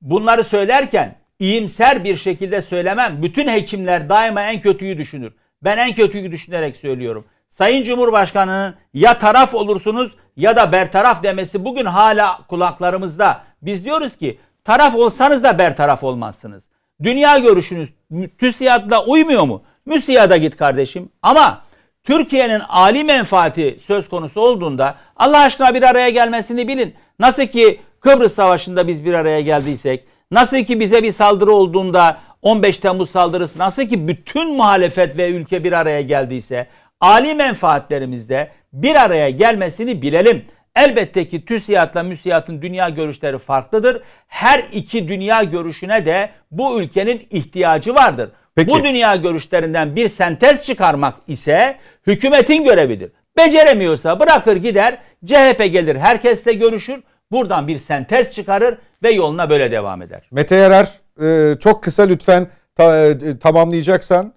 bunları 0.00 0.44
söylerken 0.44 1.18
iyimser 1.38 2.04
bir 2.04 2.16
şekilde 2.16 2.62
söylemem. 2.62 3.22
Bütün 3.22 3.48
hekimler 3.48 4.08
daima 4.08 4.42
en 4.42 4.60
kötüyü 4.60 4.98
düşünür. 4.98 5.32
Ben 5.62 5.78
en 5.78 5.92
kötüyü 5.94 6.32
düşünerek 6.32 6.76
söylüyorum. 6.76 7.24
Sayın 7.48 7.84
Cumhurbaşkanı'nın 7.84 8.74
ya 8.94 9.18
taraf 9.18 9.54
olursunuz 9.54 10.16
ya 10.36 10.56
da 10.56 10.72
bertaraf 10.72 11.22
demesi 11.22 11.64
bugün 11.64 11.84
hala 11.84 12.46
kulaklarımızda. 12.48 13.42
Biz 13.62 13.84
diyoruz 13.84 14.16
ki 14.16 14.38
taraf 14.64 14.94
olsanız 14.94 15.42
da 15.42 15.58
bertaraf 15.58 16.04
olmazsınız. 16.04 16.68
Dünya 17.02 17.38
görüşünüz 17.38 17.92
TÜSİAD'la 18.38 19.04
uymuyor 19.04 19.44
mu? 19.44 19.62
MÜSİAD'a 19.86 20.36
git 20.36 20.56
kardeşim. 20.56 21.08
Ama 21.22 21.62
Türkiye'nin 22.10 22.62
âli 22.68 23.04
menfaati 23.04 23.78
söz 23.80 24.08
konusu 24.08 24.40
olduğunda 24.40 24.94
Allah 25.16 25.40
aşkına 25.40 25.74
bir 25.74 25.82
araya 25.82 26.10
gelmesini 26.10 26.68
bilin. 26.68 26.94
Nasıl 27.18 27.46
ki 27.46 27.80
Kıbrıs 28.00 28.34
Savaşı'nda 28.34 28.88
biz 28.88 29.04
bir 29.04 29.14
araya 29.14 29.40
geldiysek, 29.40 30.04
nasıl 30.30 30.58
ki 30.64 30.80
bize 30.80 31.02
bir 31.02 31.12
saldırı 31.12 31.52
olduğunda 31.52 32.16
15 32.42 32.78
Temmuz 32.78 33.10
saldırısı, 33.10 33.58
nasıl 33.58 33.82
ki 33.82 34.08
bütün 34.08 34.56
muhalefet 34.56 35.16
ve 35.16 35.30
ülke 35.30 35.64
bir 35.64 35.72
araya 35.72 36.00
geldiyse, 36.00 36.66
âli 37.00 37.34
menfaatlerimizde 37.34 38.50
bir 38.72 38.94
araya 39.04 39.30
gelmesini 39.30 40.02
bilelim. 40.02 40.44
Elbette 40.76 41.28
ki 41.28 41.44
TÜSİAD'la 41.44 42.02
MÜSİAD'ın 42.02 42.62
dünya 42.62 42.88
görüşleri 42.88 43.38
farklıdır. 43.38 44.02
Her 44.28 44.60
iki 44.72 45.08
dünya 45.08 45.42
görüşüne 45.42 46.06
de 46.06 46.30
bu 46.50 46.80
ülkenin 46.80 47.26
ihtiyacı 47.30 47.94
vardır. 47.94 48.30
Peki. 48.54 48.70
Bu 48.70 48.84
dünya 48.84 49.16
görüşlerinden 49.16 49.96
bir 49.96 50.08
sentez 50.08 50.62
çıkarmak 50.62 51.14
ise 51.26 51.78
hükümetin 52.06 52.64
görevidir. 52.64 53.12
Beceremiyorsa 53.36 54.20
bırakır 54.20 54.56
gider, 54.56 54.98
CHP 55.26 55.58
gelir 55.58 55.96
herkesle 55.96 56.52
görüşür, 56.52 57.02
buradan 57.32 57.68
bir 57.68 57.78
sentez 57.78 58.32
çıkarır 58.32 58.78
ve 59.02 59.10
yoluna 59.10 59.50
böyle 59.50 59.70
devam 59.70 60.02
eder. 60.02 60.28
Mete 60.32 60.56
Yarar 60.56 60.88
e, 61.22 61.56
çok 61.60 61.82
kısa 61.84 62.02
lütfen 62.02 62.48
ta- 62.74 63.06
e, 63.06 63.38
tamamlayacaksan. 63.38 64.34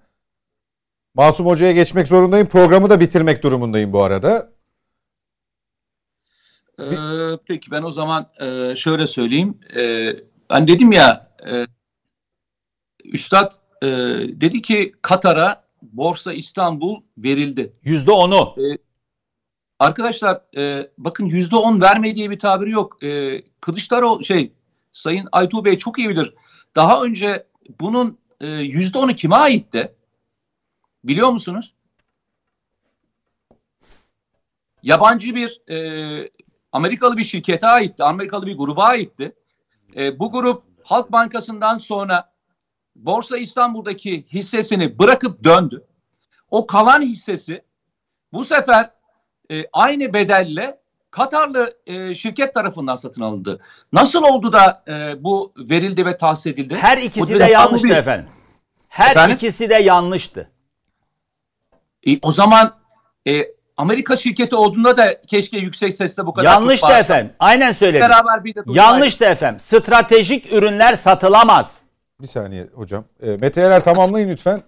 Masum 1.16 1.46
Hoca'ya 1.46 1.72
geçmek 1.72 2.08
zorundayım. 2.08 2.48
Programı 2.48 2.90
da 2.90 3.00
bitirmek 3.00 3.44
durumundayım 3.44 3.94
bu 3.94 4.04
arada. 4.04 4.50
Ee, 6.80 6.84
peki 7.48 7.72
ben 7.72 7.84
o 7.84 7.92
zaman 7.92 8.30
e, 8.42 8.76
şöyle 8.76 9.08
söyleyeyim. 9.08 9.60
Ee, 9.76 10.16
ben 10.50 10.68
dedim 10.68 10.92
ya 10.92 11.28
e, 11.52 11.68
Üstad 13.04 13.52
e, 13.84 13.88
dedi 14.42 14.62
ki 14.62 14.94
Katar'a 15.02 15.64
Borsa 15.82 16.34
İstanbul 16.34 17.02
verildi. 17.18 17.74
Yüzde 17.84 18.12
onu. 18.12 18.56
Arkadaşlar 19.80 20.42
e, 20.58 20.92
bakın 20.98 21.26
yüzde 21.26 21.56
on 21.56 21.82
verme 21.82 22.16
diye 22.16 22.30
bir 22.30 22.40
tabiri 22.40 22.72
yok. 22.72 23.04
E, 23.04 23.42
Kılıçdaroğlu 23.62 24.24
şey 24.24 24.54
Sayın 24.92 25.28
Aytuğ 25.32 25.66
Bey 25.66 25.78
çok 25.78 26.00
iyi 26.00 26.10
bilir. 26.10 26.34
Daha 26.76 27.02
önce 27.02 27.48
bunun 27.80 28.18
e, 28.42 28.48
yüzde 28.48 28.98
onu 28.98 29.16
kime 29.16 29.36
aitti? 29.36 29.96
Biliyor 31.04 31.30
musunuz? 31.30 31.74
Yabancı 34.84 35.36
bir 35.36 35.62
e, 35.70 36.30
Amerikalı 36.72 37.18
bir 37.18 37.24
şirkete 37.24 37.68
aitti. 37.68 38.04
Amerikalı 38.04 38.46
bir 38.46 38.58
gruba 38.58 38.84
aitti. 38.84 39.36
E, 39.96 40.20
bu 40.20 40.32
grup 40.32 40.64
Halk 40.84 41.12
Bankası'ndan 41.12 41.78
sonra 41.78 42.33
Borsa 42.96 43.38
İstanbul'daki 43.38 44.24
hissesini 44.34 45.00
bırakıp 45.00 45.44
döndü. 45.44 45.84
O 46.52 46.68
kalan 46.68 47.02
hissesi 47.02 47.64
bu 48.34 48.44
sefer 48.46 48.90
e, 49.52 49.66
aynı 49.74 50.14
bedelle 50.14 50.84
Katarlı 51.12 51.78
e, 51.88 52.16
şirket 52.16 52.54
tarafından 52.54 52.96
satın 52.96 53.22
alındı. 53.22 53.60
Nasıl 53.94 54.24
oldu 54.24 54.54
da 54.54 54.84
e, 54.88 55.24
bu 55.24 55.54
verildi 55.58 56.06
ve 56.06 56.18
tahsis 56.18 56.48
edildi? 56.48 56.76
Her 56.76 56.98
Bu 56.98 57.02
ikisi 57.02 57.34
bir 57.34 57.40
de 57.40 57.44
yanlıştı 57.44 57.88
değil. 57.88 58.00
efendim. 58.00 58.30
Her 58.88 59.12
Efendim? 59.12 59.36
ikisi 59.36 59.70
de 59.70 59.76
yanlıştı. 59.76 60.50
E, 62.08 62.20
o 62.22 62.32
zaman 62.32 62.76
e, 63.28 63.48
Amerika 63.78 64.16
şirketi 64.16 64.56
olduğunda 64.56 64.98
da 64.98 65.22
keşke 65.22 65.58
yüksek 65.58 65.94
sesle 65.96 66.26
bu 66.26 66.34
kadar 66.34 66.54
çok 66.56 66.68
bağırsa. 66.68 67.00
efendim. 67.00 67.34
Aynen 67.40 67.72
söyledim. 67.72 68.10
Beraber 68.10 68.44
bir 68.44 68.56
de. 68.56 68.62
Yanlıştı 68.68 69.26
efendim. 69.26 69.60
Stratejik 69.60 70.54
ürünler 70.54 70.96
satılamaz. 70.96 71.83
Bir 72.22 72.28
saniye 72.28 72.68
hocam. 72.76 73.06
E, 73.22 73.30
Mete 73.30 73.62
Erer 73.62 73.84
tamamlayın 73.84 74.30
lütfen. 74.30 74.62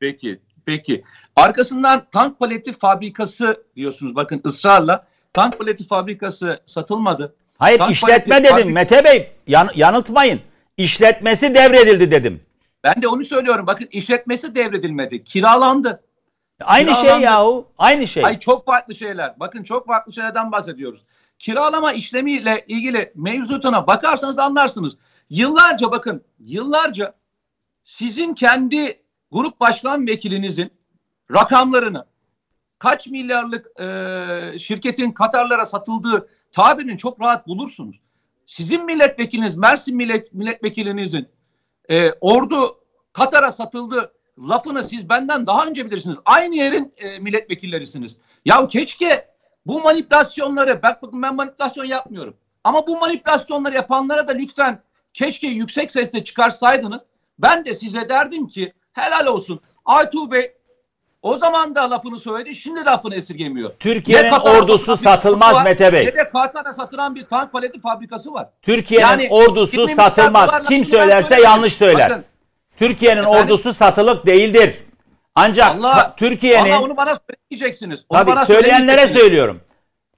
Peki, 0.00 0.40
peki. 0.66 1.02
Arkasından 1.36 2.06
tank 2.12 2.38
paleti 2.38 2.72
fabrikası 2.72 3.64
diyorsunuz. 3.76 4.14
Bakın 4.16 4.42
ısrarla 4.46 5.06
tank 5.32 5.58
paleti 5.58 5.84
fabrikası 5.86 6.60
satılmadı. 6.64 7.34
Hayır 7.58 7.78
Tank 7.78 7.92
işletme 7.92 8.44
dedim 8.44 8.56
fabrik- 8.56 8.72
Mete 8.72 9.04
Bey. 9.04 9.32
Yan- 9.46 9.70
yanıltmayın. 9.74 10.40
İşletmesi 10.76 11.54
devredildi 11.54 12.10
dedim. 12.10 12.40
Ben 12.84 13.02
de 13.02 13.08
onu 13.08 13.24
söylüyorum. 13.24 13.66
Bakın 13.66 13.88
işletmesi 13.90 14.54
devredilmedi. 14.54 15.24
Kiralandı. 15.24 16.02
Aynı 16.64 16.90
şey 16.94 17.02
Kiralandı. 17.02 17.24
yahu. 17.24 17.66
Aynı 17.78 18.06
şey. 18.06 18.24
Ay 18.24 18.38
çok 18.38 18.66
farklı 18.66 18.94
şeyler. 18.94 19.34
Bakın 19.40 19.62
çok 19.62 19.86
farklı 19.86 20.12
şeylerden 20.12 20.52
bahsediyoruz. 20.52 21.04
Kiralama 21.38 21.92
işlemiyle 21.92 22.64
ilgili 22.68 23.12
mevzutuna 23.14 23.86
bakarsanız 23.86 24.38
anlarsınız. 24.38 24.96
Yıllarca 25.30 25.90
bakın 25.90 26.24
yıllarca 26.38 27.14
sizin 27.82 28.34
kendi 28.34 29.02
grup 29.32 29.60
başkan 29.60 30.06
vekilinizin 30.06 30.70
rakamlarını 31.32 32.06
kaç 32.78 33.06
milyarlık 33.06 33.80
e, 33.80 34.58
şirketin 34.58 35.12
Katarlara 35.12 35.66
satıldığı 35.66 36.28
tabirini 36.52 36.98
çok 36.98 37.20
rahat 37.20 37.46
bulursunuz. 37.46 38.00
Sizin 38.46 38.84
milletvekiliniz 38.84 39.56
Mersin 39.56 39.96
millet, 39.96 40.34
milletvekilinizin 40.34 41.28
e, 41.90 42.12
ordu 42.12 42.78
Katar'a 43.12 43.50
satıldı 43.50 44.12
lafını 44.38 44.84
siz 44.84 45.08
benden 45.08 45.46
daha 45.46 45.66
önce 45.66 45.86
bilirsiniz. 45.86 46.16
Aynı 46.24 46.54
yerin 46.54 46.92
e, 46.96 47.18
milletvekillerisiniz. 47.18 48.16
Ya 48.44 48.68
keşke 48.68 49.28
bu 49.66 49.80
manipülasyonları 49.80 50.82
bak 50.82 51.02
bakın 51.02 51.22
ben 51.22 51.34
manipülasyon 51.34 51.84
yapmıyorum. 51.84 52.36
Ama 52.64 52.86
bu 52.86 52.98
manipülasyonları 52.98 53.74
yapanlara 53.74 54.28
da 54.28 54.32
lütfen 54.32 54.82
keşke 55.14 55.46
yüksek 55.46 55.90
sesle 55.90 56.24
çıkarsaydınız. 56.24 57.02
Ben 57.38 57.64
de 57.64 57.74
size 57.74 58.08
derdim 58.08 58.48
ki 58.48 58.72
helal 58.92 59.26
olsun. 59.26 59.60
Aytuğ 59.84 60.30
Bey 60.30 60.52
o 61.22 61.36
zaman 61.36 61.74
da 61.74 61.90
lafını 61.90 62.18
söyledi. 62.18 62.54
Şimdi 62.54 62.84
lafını 62.84 63.14
esirgemiyor. 63.14 63.70
Türkiye'nin 63.78 64.30
ordusu 64.32 64.96
satılmaz 64.96 65.54
var, 65.54 65.64
Mete 65.64 65.92
Bey. 65.92 66.06
Ne 66.06 66.14
de 66.14 66.30
Katar'a 66.30 66.72
satılan 66.72 67.14
bir 67.14 67.26
tank 67.26 67.52
paleti 67.52 67.80
fabrikası 67.80 68.32
var. 68.32 68.48
Türkiye'nin 68.62 69.06
Yani 69.06 69.28
ordusu 69.30 69.76
20 69.80 69.82
milyar 69.92 70.04
satılmaz. 70.04 70.68
Kim 70.68 70.84
söylerse 70.84 71.40
yanlış 71.40 71.72
söyler. 71.76 72.10
Bakın, 72.10 72.24
Türkiye'nin 72.78 73.24
ordusu 73.24 73.72
satılık 73.72 74.26
değildir. 74.26 74.74
Ancak 75.34 75.76
Allah- 75.76 76.14
Türkiye'nin 76.16 76.70
Ama 76.72 76.84
onu 76.84 76.96
bana 76.96 77.16
söyleyeceksiniz. 77.16 78.04
Onu 78.08 78.18
tabii 78.18 78.30
bana 78.30 78.46
söyleyenlere 78.46 79.08
söylüyorum. 79.08 79.60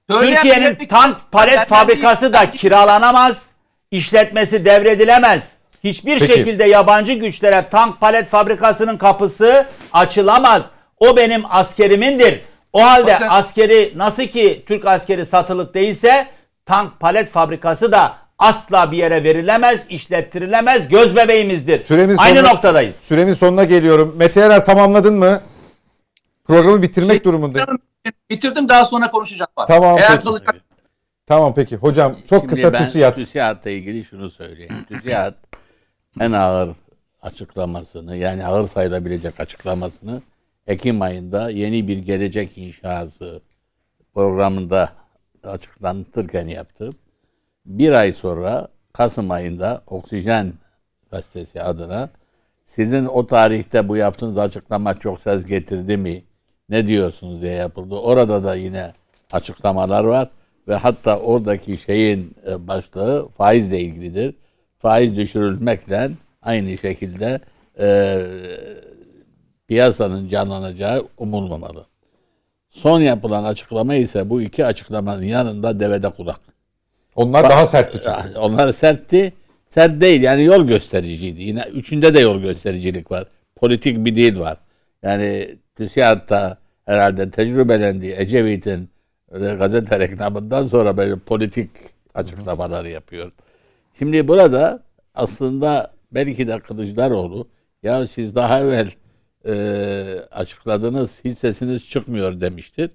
Türkiye'nin 0.09 0.87
tank 0.87 1.17
palet 1.31 1.67
fabrikası 1.67 2.33
da 2.33 2.51
kiralanamaz. 2.51 3.56
İşletmesi 3.91 4.65
devredilemez. 4.65 5.57
Hiçbir 5.83 6.19
Peki. 6.19 6.33
şekilde 6.33 6.63
yabancı 6.63 7.13
güçlere 7.13 7.65
tank 7.71 7.99
palet 7.99 8.27
fabrikasının 8.27 8.97
kapısı 8.97 9.65
açılamaz. 9.93 10.63
O 10.99 11.17
benim 11.17 11.43
askerimindir. 11.49 12.39
O 12.73 12.83
halde 12.83 13.13
Bakın- 13.13 13.27
askeri 13.29 13.93
nasıl 13.95 14.23
ki 14.23 14.63
Türk 14.67 14.85
askeri 14.85 15.25
satılık 15.25 15.73
değilse 15.73 16.27
tank 16.65 16.99
palet 16.99 17.31
fabrikası 17.31 17.91
da 17.91 18.15
asla 18.39 18.91
bir 18.91 18.97
yere 18.97 19.23
verilemez, 19.23 19.85
işlettirilemez, 19.89 20.89
göz 20.89 21.15
bebeğimizdir. 21.15 21.77
Sürenin 21.77 22.17
Aynı 22.17 22.39
sonuna- 22.39 22.53
noktadayız. 22.53 22.95
Sürenin 22.95 23.33
sonuna 23.33 23.63
geliyorum. 23.63 24.15
Mete 24.17 24.41
Erer 24.41 24.65
tamamladın 24.65 25.13
mı? 25.15 25.41
Programı 26.47 26.81
bitirmek 26.81 27.11
Şey- 27.11 27.23
durumundayım. 27.23 27.67
Bitirdim 28.29 28.69
daha 28.69 28.85
sonra 28.85 29.11
konuşacağım. 29.11 29.51
Var. 29.57 29.67
Tamam, 29.67 29.97
Eğer 29.99 30.11
peki. 30.11 30.23
kalacak 30.23 30.55
Tamam 31.27 31.53
peki. 31.55 31.75
Hocam 31.75 32.15
çok 32.25 32.39
Şimdi 32.39 32.53
kısa 32.53 32.73
ben 32.73 32.83
TÜSİAD. 32.83 33.15
TÜSİAD'la 33.15 33.69
ilgili 33.69 34.03
şunu 34.03 34.29
söyleyeyim. 34.29 34.85
TÜSİAD 34.89 35.33
en 36.19 36.31
ağır 36.31 36.69
açıklamasını 37.21 38.15
yani 38.15 38.45
ağır 38.45 38.67
sayılabilecek 38.67 39.39
açıklamasını 39.39 40.21
Ekim 40.67 41.01
ayında 41.01 41.49
yeni 41.49 41.87
bir 41.87 41.97
gelecek 41.97 42.57
inşası 42.57 43.41
programında 44.13 44.89
açıklanırken 45.43 46.47
yaptı. 46.47 46.89
Bir 47.65 47.91
ay 47.91 48.13
sonra 48.13 48.67
Kasım 48.93 49.31
ayında 49.31 49.83
Oksijen 49.87 50.53
gazetesi 51.11 51.61
adına 51.61 52.09
sizin 52.65 53.05
o 53.05 53.27
tarihte 53.27 53.89
bu 53.89 53.97
yaptığınız 53.97 54.37
açıklama 54.37 54.99
çok 54.99 55.21
ses 55.21 55.45
getirdi 55.45 55.97
mi? 55.97 56.23
Ne 56.69 56.87
diyorsunuz 56.87 57.41
diye 57.41 57.53
yapıldı. 57.53 57.95
Orada 57.95 58.43
da 58.43 58.55
yine 58.55 58.93
açıklamalar 59.31 60.03
var 60.03 60.29
ve 60.67 60.75
hatta 60.75 61.19
oradaki 61.19 61.77
şeyin 61.77 62.35
e, 62.47 62.67
başlığı 62.67 63.27
faizle 63.37 63.79
ilgilidir. 63.79 64.35
Faiz 64.79 65.15
düşürülmekle 65.15 66.11
aynı 66.41 66.77
şekilde 66.77 67.39
e, 67.79 68.21
piyasanın 69.67 70.29
canlanacağı 70.29 71.07
umulmamalı. 71.17 71.85
Son 72.69 72.99
yapılan 72.99 73.43
açıklama 73.43 73.95
ise 73.95 74.29
bu 74.29 74.41
iki 74.41 74.65
açıklamanın 74.65 75.23
yanında 75.23 75.79
devede 75.79 76.09
kulak. 76.09 76.39
Onlar 77.15 77.49
daha 77.49 77.65
sertti 77.65 77.99
çünkü. 78.03 78.39
Onlar 78.39 78.71
sertti. 78.71 79.33
Sert 79.69 80.01
değil 80.01 80.21
yani 80.21 80.43
yol 80.43 80.67
göstericiydi. 80.67 81.43
Yine 81.43 81.61
üçünde 81.61 82.13
de 82.13 82.19
yol 82.19 82.41
göstericilik 82.41 83.11
var. 83.11 83.27
Politik 83.55 84.05
bir 84.05 84.15
dil 84.15 84.39
var. 84.39 84.57
Yani 85.03 85.55
TÜSİAD'da 85.75 86.57
herhalde 86.85 87.31
tecrübelendiği 87.31 88.15
Ecevit'in 88.17 88.89
öyle 89.31 89.55
gazete 89.55 89.99
reklamından 89.99 90.65
sonra 90.65 90.97
böyle 90.97 91.15
politik 91.15 91.69
açıklamalar 92.13 92.85
yapıyor. 92.85 93.31
Şimdi 93.99 94.27
burada 94.27 94.83
aslında 95.15 95.91
belki 96.11 96.47
de 96.47 96.59
Kılıçdaroğlu 96.59 97.47
ya 97.83 98.07
siz 98.07 98.35
daha 98.35 98.59
evvel 98.59 98.91
e, 99.47 99.53
açıkladınız 100.31 101.21
hiç 101.25 101.37
sesiniz 101.37 101.89
çıkmıyor 101.89 102.41
demiştir. 102.41 102.91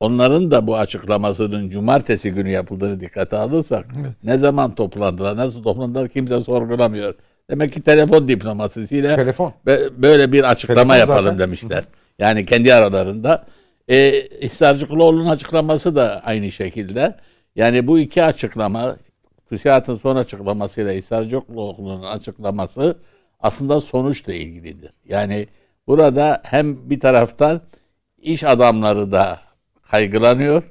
Onların 0.00 0.50
da 0.50 0.66
bu 0.66 0.76
açıklamasının 0.76 1.70
cumartesi 1.70 2.30
günü 2.30 2.50
yapıldığını 2.50 3.00
dikkate 3.00 3.36
alırsak 3.36 3.86
ne 4.24 4.38
zaman 4.38 4.74
toplandılar, 4.74 5.36
nasıl 5.36 5.62
toplandılar 5.62 6.08
kimse 6.08 6.40
sorgulamıyor. 6.40 7.14
Demek 7.50 7.72
ki 7.72 7.82
telefon 7.82 8.28
diplomasisiyle 8.28 9.16
Telefon. 9.16 9.52
be- 9.66 10.02
böyle 10.02 10.32
bir 10.32 10.50
açıklama 10.50 10.80
Telefon 10.94 10.96
yapalım 11.00 11.24
zaten. 11.24 11.38
demişler. 11.38 11.84
Yani 12.18 12.46
kendi 12.46 12.74
aralarında. 12.74 13.44
E, 13.88 14.28
Hisarcıklıoğlu'nun 14.42 15.26
açıklaması 15.26 15.96
da 15.96 16.20
aynı 16.24 16.52
şekilde. 16.52 17.16
Yani 17.56 17.86
bu 17.86 17.98
iki 17.98 18.22
açıklama 18.22 18.96
TÜSİAD'ın 19.48 19.96
son 19.96 20.16
açıklamasıyla 20.16 20.92
Hisarcıklıoğlu'nun 20.92 22.02
açıklaması 22.02 22.98
aslında 23.40 23.80
sonuçla 23.80 24.34
ilgilidir. 24.34 24.90
Yani 25.04 25.46
burada 25.86 26.42
hem 26.44 26.90
bir 26.90 27.00
taraftan 27.00 27.60
iş 28.18 28.44
adamları 28.44 29.12
da 29.12 29.40
kaygılanıyor. 29.82 30.62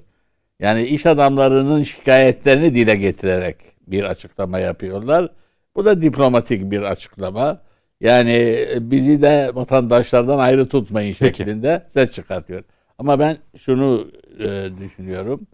Yani 0.59 0.83
iş 0.83 1.05
adamlarının 1.05 1.83
şikayetlerini 1.83 2.75
dile 2.75 2.95
getirerek 2.95 3.57
bir 3.87 4.03
açıklama 4.03 4.59
yapıyorlar. 4.59 5.31
Bu 5.75 5.85
da 5.85 6.01
diplomatik 6.01 6.71
bir 6.71 6.81
açıklama. 6.81 7.61
Yani 8.01 8.67
bizi 8.81 9.21
de 9.21 9.51
vatandaşlardan 9.53 10.39
ayrı 10.39 10.69
tutmayın 10.69 11.15
Peki. 11.19 11.37
şeklinde 11.37 11.87
ses 11.89 12.11
çıkartıyor. 12.13 12.63
Ama 12.97 13.19
ben 13.19 13.37
şunu 13.57 14.07
e, 14.39 14.69
düşünüyorum. 14.81 15.47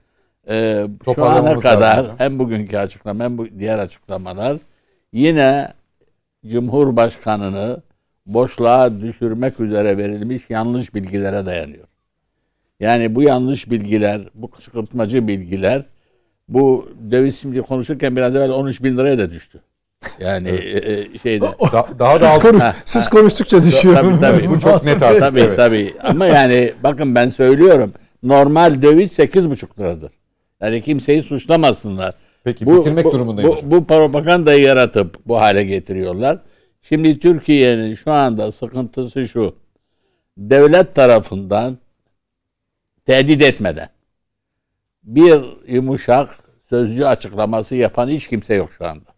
E, 0.50 0.86
şu 1.16 1.26
ana 1.26 1.46
lazım 1.46 1.62
kadar 1.62 2.00
hocam. 2.00 2.16
hem 2.18 2.40
bugünkü 2.40 2.78
açıklama 2.78 3.24
hem 3.24 3.38
bu 3.38 3.48
diğer 3.60 3.80
açıklamalar 3.80 4.58
yine 5.14 5.74
Cumhurbaşkanını 6.48 7.82
boşluğa 8.26 9.02
düşürmek 9.02 9.60
üzere 9.60 9.98
verilmiş 9.98 10.50
yanlış 10.50 10.96
bilgilere 10.96 11.46
dayanıyor. 11.46 11.88
Yani 12.80 13.16
bu 13.16 13.24
yanlış 13.24 13.72
bilgiler, 13.72 14.22
bu 14.34 14.52
kışkırtmacı 14.52 15.28
bilgiler 15.28 15.86
bu 16.50 16.90
döviz 17.12 17.40
şimdi 17.40 17.62
konuşurken 17.62 18.16
biraz 18.16 18.36
evvel 18.36 18.52
13 18.52 18.84
bin 18.84 18.98
liraya 18.98 19.18
da 19.18 19.32
düştü. 19.32 19.62
Yani 20.20 20.50
e, 20.50 20.92
e, 20.94 21.18
şeyde. 21.18 21.46
Da- 21.46 21.88
daha 22.00 22.20
da 22.20 22.28
siz, 22.28 22.38
alt- 22.38 22.42
konuş- 22.42 22.62
Ha, 22.62 22.76
siz 22.86 23.06
ha. 23.06 23.10
konuştukça 23.10 23.64
düşüyor. 23.64 23.96
Tabii, 23.96 24.20
tabii. 24.22 24.50
Bu 24.50 24.60
çok 24.60 24.86
net 24.86 25.04
artık. 25.04 25.22
tabii 25.22 25.40
evet. 25.42 25.58
tabii. 25.58 25.94
Ama 26.04 26.26
yani 26.26 26.74
bakın 26.84 27.16
ben 27.16 27.30
söylüyorum. 27.30 27.94
Normal 28.24 28.82
döviz 28.82 29.20
8,5 29.20 29.80
liradır. 29.80 30.12
Yani 30.62 30.82
kimseyi 30.82 31.24
suçlamasınlar. 31.24 32.14
Peki, 32.44 32.68
bitirmek 32.68 33.06
durumundayım 33.06 33.50
Bu, 33.52 33.56
hocam. 33.56 33.72
bu 33.72 33.86
propagandayı 33.86 34.62
yaratıp 34.62 35.18
bu 35.28 35.40
hale 35.40 35.64
getiriyorlar. 35.64 36.40
Şimdi 36.82 37.20
Türkiye'nin 37.20 37.96
şu 37.96 38.12
anda 38.12 38.52
sıkıntısı 38.52 39.28
şu. 39.28 39.56
Devlet 40.38 40.96
tarafından 40.96 41.78
tehdit 43.06 43.42
etmeden 43.42 43.90
bir 45.04 45.42
yumuşak 45.68 46.30
sözcü 46.70 47.04
açıklaması 47.04 47.76
yapan 47.76 48.10
hiç 48.10 48.28
kimse 48.28 48.54
yok 48.56 48.70
şu 48.78 48.88
anda. 48.88 49.09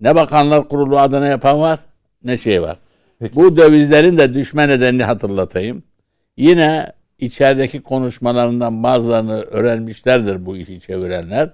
Ne 0.00 0.14
bakanlar 0.14 0.68
kurulu 0.68 0.98
adına 0.98 1.26
yapan 1.26 1.60
var 1.60 1.78
ne 2.24 2.36
şey 2.38 2.62
var. 2.62 2.76
Peki. 3.18 3.36
Bu 3.36 3.56
dövizlerin 3.56 4.18
de 4.18 4.34
düşme 4.34 4.68
nedenini 4.68 5.04
hatırlatayım. 5.04 5.82
Yine 6.36 6.92
içerideki 7.18 7.82
konuşmalarından 7.82 8.82
bazılarını 8.82 9.42
öğrenmişlerdir 9.42 10.46
bu 10.46 10.56
işi 10.56 10.80
çevirenler. 10.80 11.50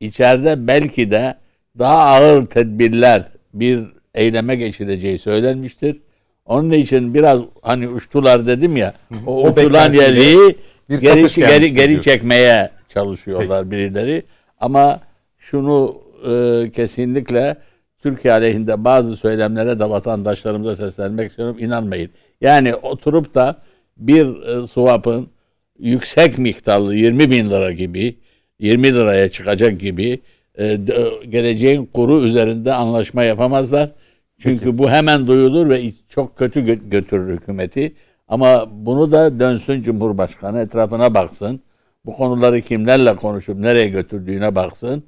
İçeride 0.00 0.66
belki 0.66 1.10
de 1.10 1.34
daha 1.78 1.98
ağır 1.98 2.46
tedbirler 2.46 3.24
bir 3.54 3.84
eyleme 4.14 4.56
geçireceği 4.56 5.18
söylenmiştir. 5.18 6.00
Onun 6.46 6.70
için 6.70 7.14
biraz 7.14 7.40
hani 7.62 7.88
uçtular 7.88 8.46
dedim 8.46 8.76
ya. 8.76 8.94
O, 9.26 9.42
O 9.42 9.50
uçulan 9.50 9.92
yeri 9.92 10.54
bir 10.90 11.00
geri, 11.00 11.26
geri, 11.36 11.74
geri 11.74 12.02
çekmeye 12.02 12.70
çalışıyorlar 12.88 13.70
birileri. 13.70 14.22
Ama 14.60 15.00
şunu 15.38 16.02
e, 16.26 16.70
kesinlikle 16.70 17.56
Türkiye 18.04 18.34
aleyhinde 18.34 18.84
bazı 18.84 19.16
söylemlere 19.16 19.78
de 19.78 19.90
vatandaşlarımıza 19.90 20.76
seslenmek 20.76 21.30
istiyorum. 21.30 21.56
İnanmayın. 21.60 22.10
Yani 22.40 22.74
oturup 22.74 23.34
da 23.34 23.56
bir 23.96 24.42
e, 24.42 24.66
swap'ın 24.66 25.26
yüksek 25.78 26.38
miktarlı 26.38 26.94
20 26.94 27.30
bin 27.30 27.50
lira 27.50 27.72
gibi 27.72 28.16
20 28.58 28.94
liraya 28.94 29.30
çıkacak 29.30 29.80
gibi 29.80 30.20
e, 30.58 30.64
d- 30.64 31.26
geleceğin 31.28 31.86
kuru 31.86 32.20
üzerinde 32.20 32.72
anlaşma 32.72 33.24
yapamazlar. 33.24 33.90
Çünkü 34.38 34.78
bu 34.78 34.90
hemen 34.90 35.26
duyulur 35.26 35.68
ve 35.70 35.82
çok 36.08 36.38
kötü 36.38 36.60
gö- 36.60 36.90
götürür 36.90 37.32
hükümeti. 37.34 37.94
Ama 38.28 38.68
bunu 38.72 39.12
da 39.12 39.40
dönsün 39.40 39.82
Cumhurbaşkanı 39.82 40.60
etrafına 40.60 41.14
baksın. 41.14 41.60
Bu 42.06 42.12
konuları 42.12 42.60
kimlerle 42.60 43.16
konuşup 43.16 43.58
nereye 43.58 43.88
götürdüğüne 43.88 44.54
baksın. 44.54 45.04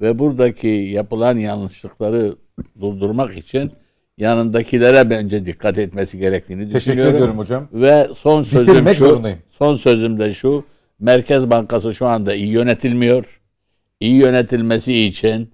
Ve 0.00 0.18
buradaki 0.18 0.68
yapılan 0.68 1.36
yanlışlıkları 1.38 2.34
durdurmak 2.80 3.36
için 3.38 3.70
yanındakilere 4.18 5.10
bence 5.10 5.46
dikkat 5.46 5.78
etmesi 5.78 6.18
gerektiğini 6.18 6.62
Teşekkür 6.62 6.76
düşünüyorum. 6.80 7.14
ediyorum 7.14 7.38
hocam. 7.38 7.68
Ve 7.72 8.08
son 8.16 8.42
sözüm 8.42 8.74
Bitirmek 8.74 8.98
şu. 8.98 9.06
zorundayım. 9.06 9.38
Son 9.50 9.76
sözüm 9.76 10.18
de 10.18 10.34
şu. 10.34 10.64
Merkez 11.00 11.50
Bankası 11.50 11.94
şu 11.94 12.06
anda 12.06 12.34
iyi 12.34 12.48
yönetilmiyor. 12.48 13.40
İyi 14.00 14.14
yönetilmesi 14.16 14.94
için 15.04 15.50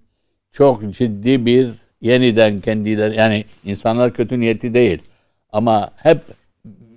çok 0.53 0.95
ciddi 0.95 1.47
bir 1.47 1.71
yeniden 2.01 2.61
kendileri 2.61 3.17
yani 3.17 3.45
insanlar 3.65 4.13
kötü 4.13 4.41
niyetli 4.41 4.75
değil 4.75 5.03
ama 5.53 5.91
hep 5.97 6.19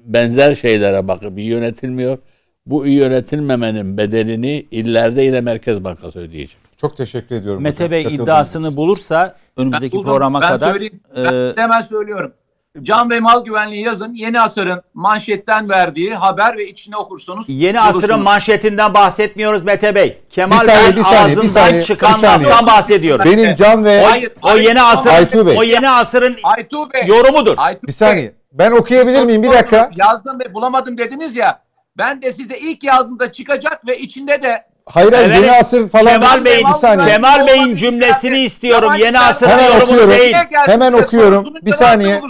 benzer 0.05 0.55
şeylere 0.55 1.07
bakıp 1.07 1.37
iyi 1.39 1.47
yönetilmiyor. 1.47 2.17
Bu 2.65 2.87
iyi 2.87 2.97
yönetilmemenin 2.97 3.97
bedelini 3.97 4.65
illerde 4.71 5.25
ile 5.25 5.41
Merkez 5.41 5.83
Bankası 5.83 6.19
ödeyecek. 6.19 6.68
Çok 6.81 6.97
teşekkür 6.97 7.35
ediyorum 7.35 7.63
Mete 7.63 7.75
hocam. 7.85 7.91
Bey 7.91 8.01
iddiasını 8.15 8.67
için. 8.67 8.77
bulursa 8.77 9.35
önümüzdeki 9.57 9.97
buldum. 9.97 10.11
programa 10.11 10.41
ben 10.41 10.47
kadar 10.47 10.71
söyleyeyim. 10.71 10.99
e, 11.15 11.23
Ben 11.23 11.61
hemen 11.61 11.81
söylüyorum. 11.81 12.33
Can 12.81 13.09
ve 13.09 13.19
mal 13.19 13.45
güvenliği 13.45 13.83
yazın. 13.85 14.13
Yeni 14.13 14.41
Asır'ın 14.41 14.81
manşetten 14.93 15.69
verdiği 15.69 16.15
haber 16.15 16.57
ve 16.57 16.67
içine 16.69 16.97
okursanız 16.97 17.45
yeni 17.47 17.79
asırın 17.81 17.93
bulursunuz. 18.01 18.23
manşetinden 18.23 18.93
bahsetmiyoruz 18.93 19.63
Mete 19.63 19.95
Bey. 19.95 20.17
Kemal 20.29 20.59
Bir 20.59 20.65
saniye, 20.65 20.83
Bey'in 20.83 20.95
bir 20.95 21.01
saniye, 21.01 21.37
bir 21.37 21.47
saniye, 21.47 21.83
çıkan 21.83 22.13
bir 22.13 22.17
saniye. 22.17 22.49
laftan 22.49 22.67
bahsediyoruz. 22.67 23.25
Benim 23.25 23.55
can 23.55 23.85
ve 23.85 24.01
Hayır, 24.05 24.31
o 24.41 24.49
hayır, 24.49 24.63
yeni 24.63 24.81
asırın 24.81 25.13
Aytuğ 25.13 25.47
Bey. 25.47 25.55
o 25.59 25.63
yeni 25.63 25.89
asırın 25.89 26.37
Aytuğ 26.43 26.89
Bey. 26.93 27.03
yorumudur. 27.07 27.53
Aytuğ 27.57 27.87
bir 27.87 27.91
saniye. 27.91 28.33
Ben 28.51 28.71
okuyabilir 28.71 29.23
miyim? 29.23 29.43
Bir 29.43 29.51
dakika. 29.51 29.89
Yazdım 29.95 30.39
ve 30.39 30.53
bulamadım 30.53 30.97
dediniz 30.97 31.35
ya. 31.35 31.61
Ben 31.97 32.21
de 32.21 32.31
size 32.31 32.57
ilk 32.57 32.83
yazdığımda 32.83 33.31
çıkacak 33.31 33.87
ve 33.87 33.99
içinde 33.99 34.41
de 34.41 34.63
Hayır 34.91 35.13
hayır 35.13 35.25
Evet. 35.29 35.37
yeni 35.41 35.51
asır 35.51 35.89
falan. 35.89 36.05
Kemal 36.13 36.45
Bey'in 36.45 36.67
bir 36.67 36.73
saniye. 36.73 37.07
Kemal 37.07 37.47
Bey'in 37.47 37.75
cümlesini 37.75 38.39
istiyorum. 38.39 38.83
Yabancı 38.83 39.03
Yeni 39.03 39.13
ben- 39.13 39.21
asırın 39.29 39.49
Hemen 39.49 39.65
yorumunu 39.65 39.83
okuyorum. 39.83 40.09
değil. 40.11 40.35
Hemen 40.51 40.93
okuyorum. 40.93 41.45
Bir 41.61 41.71
saniye. 41.71 42.21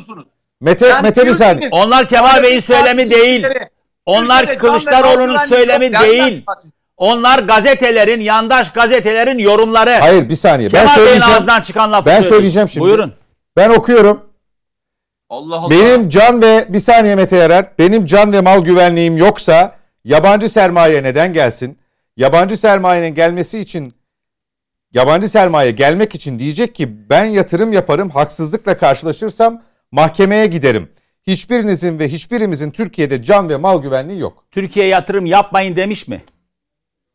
Mete 0.61 0.87
Yani 0.87 1.01
Mete 1.01 1.25
bir 1.25 1.33
saniye. 1.33 1.69
Onlar 1.71 2.07
Kemal 2.07 2.43
Bey'in 2.43 2.59
söylemi 2.59 3.09
değil. 3.09 3.45
Onlar 4.05 4.57
Kılıçdaroğlu'nun 4.57 5.37
söylemi 5.37 5.93
değil. 5.99 6.45
Onlar 6.97 7.39
gazetelerin, 7.39 8.21
yandaş 8.21 8.71
gazetelerin 8.73 9.37
yorumları. 9.37 9.89
Hayır 9.99 10.29
bir 10.29 10.35
saniye. 10.35 10.73
Ben 10.73 10.79
Kemal 10.79 10.95
Bey'in 10.95 11.05
söyleyeceğim. 11.07 11.35
ağzından 11.37 11.61
çıkan 11.61 11.91
lafı 11.91 12.05
Ben 12.05 12.11
söyleyeyim. 12.11 12.29
söyleyeceğim 12.35 12.69
şimdi. 12.69 12.85
Buyurun. 12.85 13.13
Ben 13.57 13.69
okuyorum. 13.69 14.21
Allah 15.29 15.55
Allah. 15.55 15.69
Benim 15.69 16.09
can 16.09 16.41
ve 16.41 16.65
bir 16.69 16.79
saniye 16.79 17.15
Mete 17.15 17.37
Yarar. 17.37 17.65
Benim 17.79 18.05
can 18.05 18.33
ve 18.33 18.41
mal 18.41 18.63
güvenliğim 18.63 19.17
yoksa 19.17 19.75
yabancı 20.05 20.49
sermaye 20.49 21.03
neden 21.03 21.33
gelsin? 21.33 21.79
Yabancı 22.19 22.57
sermayenin 22.57 23.15
gelmesi 23.15 23.59
için 23.59 23.93
yabancı 24.93 25.29
sermaye 25.29 25.71
gelmek 25.71 26.15
için 26.15 26.39
diyecek 26.39 26.75
ki 26.75 27.09
ben 27.09 27.25
yatırım 27.25 27.73
yaparım 27.73 28.09
haksızlıkla 28.09 28.77
karşılaşırsam 28.77 29.63
mahkemeye 29.91 30.47
giderim. 30.47 30.91
Hiçbirinizin 31.27 31.99
ve 31.99 32.09
hiçbirimizin 32.09 32.71
Türkiye'de 32.71 33.23
can 33.23 33.49
ve 33.49 33.57
mal 33.57 33.81
güvenliği 33.81 34.19
yok. 34.19 34.45
Türkiye 34.51 34.85
yatırım 34.85 35.25
yapmayın 35.25 35.75
demiş 35.75 36.07
mi? 36.07 36.23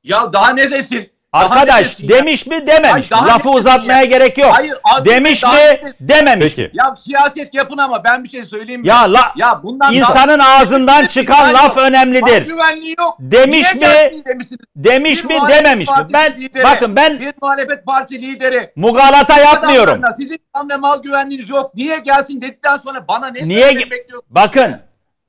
Ya 0.03 0.33
daha 0.33 0.51
ne 0.51 0.71
desin? 0.71 1.11
Arkadaş 1.35 2.01
ya? 2.01 2.09
demiş 2.09 2.47
mi 2.47 2.66
dememiş 2.66 2.90
Hayır, 2.93 3.05
mi? 3.05 3.11
daha 3.11 3.27
Lafı 3.27 3.48
ne 3.48 3.52
desin 3.52 3.59
uzatmaya 3.59 3.98
ya? 3.98 4.05
gerek 4.05 4.39
yok. 4.39 4.52
Hayır, 4.55 4.77
abi, 4.94 5.09
demiş 5.11 5.43
daha 5.43 5.52
mi 5.55 5.59
desin? 5.61 5.94
dememiş. 6.01 6.55
Peki. 6.56 6.70
Ya 6.74 6.94
siyaset 6.97 7.55
yapın 7.55 7.78
ama 7.78 8.05
ben 8.05 8.24
bir 8.24 8.28
şey 8.28 8.43
söyleyeyim 8.43 8.81
mi? 8.81 8.89
Ya 8.89 9.12
la 9.12 9.32
Ya 9.36 9.61
bundan 9.62 9.93
insanın 9.93 10.39
daha- 10.39 10.61
ağzından 10.62 11.06
çıkan 11.06 11.55
laf 11.55 11.77
yok. 11.77 11.86
önemlidir. 11.86 12.47
Güvenliği 12.47 12.94
yok. 12.98 13.16
Demiş 13.20 13.59
Niye 13.59 13.74
mi? 13.74 13.81
gelsin 13.81 14.24
demişsiniz? 14.27 14.61
Demiş 14.77 15.24
Bir 15.24 15.28
mi 15.28 15.35
muhalefet 15.35 15.65
dememiş 15.65 15.89
mi? 15.89 15.94
partisi 15.94 16.12
Ben 16.15 16.40
lideri, 16.40 16.65
bakın 16.65 16.97
ben 16.97 17.20
bir 17.20 17.32
muhalefet 17.43 17.86
partisi 17.86 18.23
lideri 18.23 18.73
mugalata 18.77 19.39
yapmıyorum. 19.40 20.01
Sizin 20.16 20.39
kan 20.55 20.69
ve 20.70 20.77
mal 20.77 21.02
güvenliğiniz 21.02 21.51
yok. 21.51 21.74
Niye 21.74 21.98
gelsin 21.98 22.40
dedikten 22.43 22.77
sonra 22.77 23.09
bana 23.09 23.27
ne 23.28 23.48
Niye 23.48 23.69
bekliyorsunuz? 23.77 24.24
bakın 24.31 24.77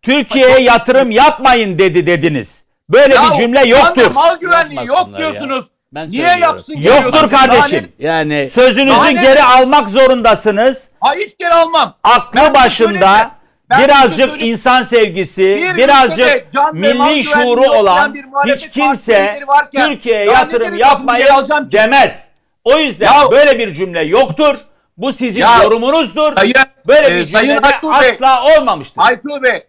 Türkiye'ye 0.02 0.60
yatırım 0.60 1.12
yapmayın 1.12 1.78
dedi 1.78 2.06
dediniz. 2.06 2.64
Böyle 2.90 3.16
Ya 3.16 3.22
bir 3.32 3.36
cümle 3.36 3.58
kan 3.58 3.66
ve 3.66 3.70
yoktur. 3.70 4.12
mal 4.12 4.38
güvenliği 4.40 4.78
yok 4.88 4.88
Yapmasınlar 4.98 5.20
ya. 5.20 5.32
diyorsunuz. 5.32 5.66
Ben 5.96 6.10
Niye 6.10 6.22
söylüyorum. 6.28 6.42
yapsın? 6.42 6.76
Yoktur 6.78 7.30
kardeşim. 7.30 7.92
Yani 8.00 8.50
Sözünüzü 8.50 9.04
ne- 9.06 9.14
geri 9.14 9.44
almak 9.44 9.90
zorundasınız. 9.90 10.90
Ha 11.00 11.14
hiç 11.16 11.38
geri 11.38 11.54
almam. 11.54 11.96
Aklı 12.04 12.40
Ben 12.40 12.44
şey 12.46 12.54
başında? 12.54 13.32
Ben 13.70 13.78
şey 13.78 13.88
birazcık 13.88 14.44
insan 14.44 14.84
sevgisi, 14.84 15.44
Bir 15.44 15.76
birazcık 15.76 16.48
milli 16.74 17.24
şuuru 17.24 17.62
olan 17.62 18.16
hiç 18.46 18.70
kimse 18.72 19.40
Türkiye'ye 19.76 20.26
yatırım 20.26 20.78
ki? 20.78 21.72
demez. 21.72 22.28
O 22.64 22.78
yüzden 22.78 23.06
Ya- 23.14 23.32
böyle 23.32 23.60
bir 23.60 23.74
cümle 23.74 24.02
yoktur. 24.02 24.56
Bu 24.98 25.14
sizin 25.14 25.42
Ya- 25.42 25.64
yorumunuzdur. 25.64 26.36
Sayın, 26.36 26.54
Böyle 26.88 27.08
e, 27.08 27.20
bir 27.20 27.26
Sayın 27.26 27.50
cümle 27.50 27.64
Bey, 27.64 27.72
asla 27.84 28.44
olmamıştır. 28.58 29.02
Aytuğ 29.02 29.44
Bey, 29.44 29.64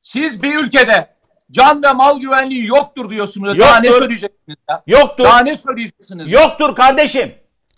siz 0.00 0.42
bir 0.42 0.54
ülkede 0.54 1.13
can 1.54 1.82
ve 1.82 1.92
mal 1.92 2.18
güvenliği 2.20 2.66
yoktur 2.66 3.10
diyorsunuz. 3.10 3.58
Daha 3.58 3.80
ne 3.80 3.86
Yoktur. 3.86 4.02
söyleyeceksiniz 4.02 4.56
ya? 4.70 4.82
Yoktur. 4.86 5.24
Daha 5.24 5.40
ne 5.40 5.56
söyleyeceksiniz? 5.56 6.32
Yoktur 6.32 6.74
kardeşim. 6.74 7.34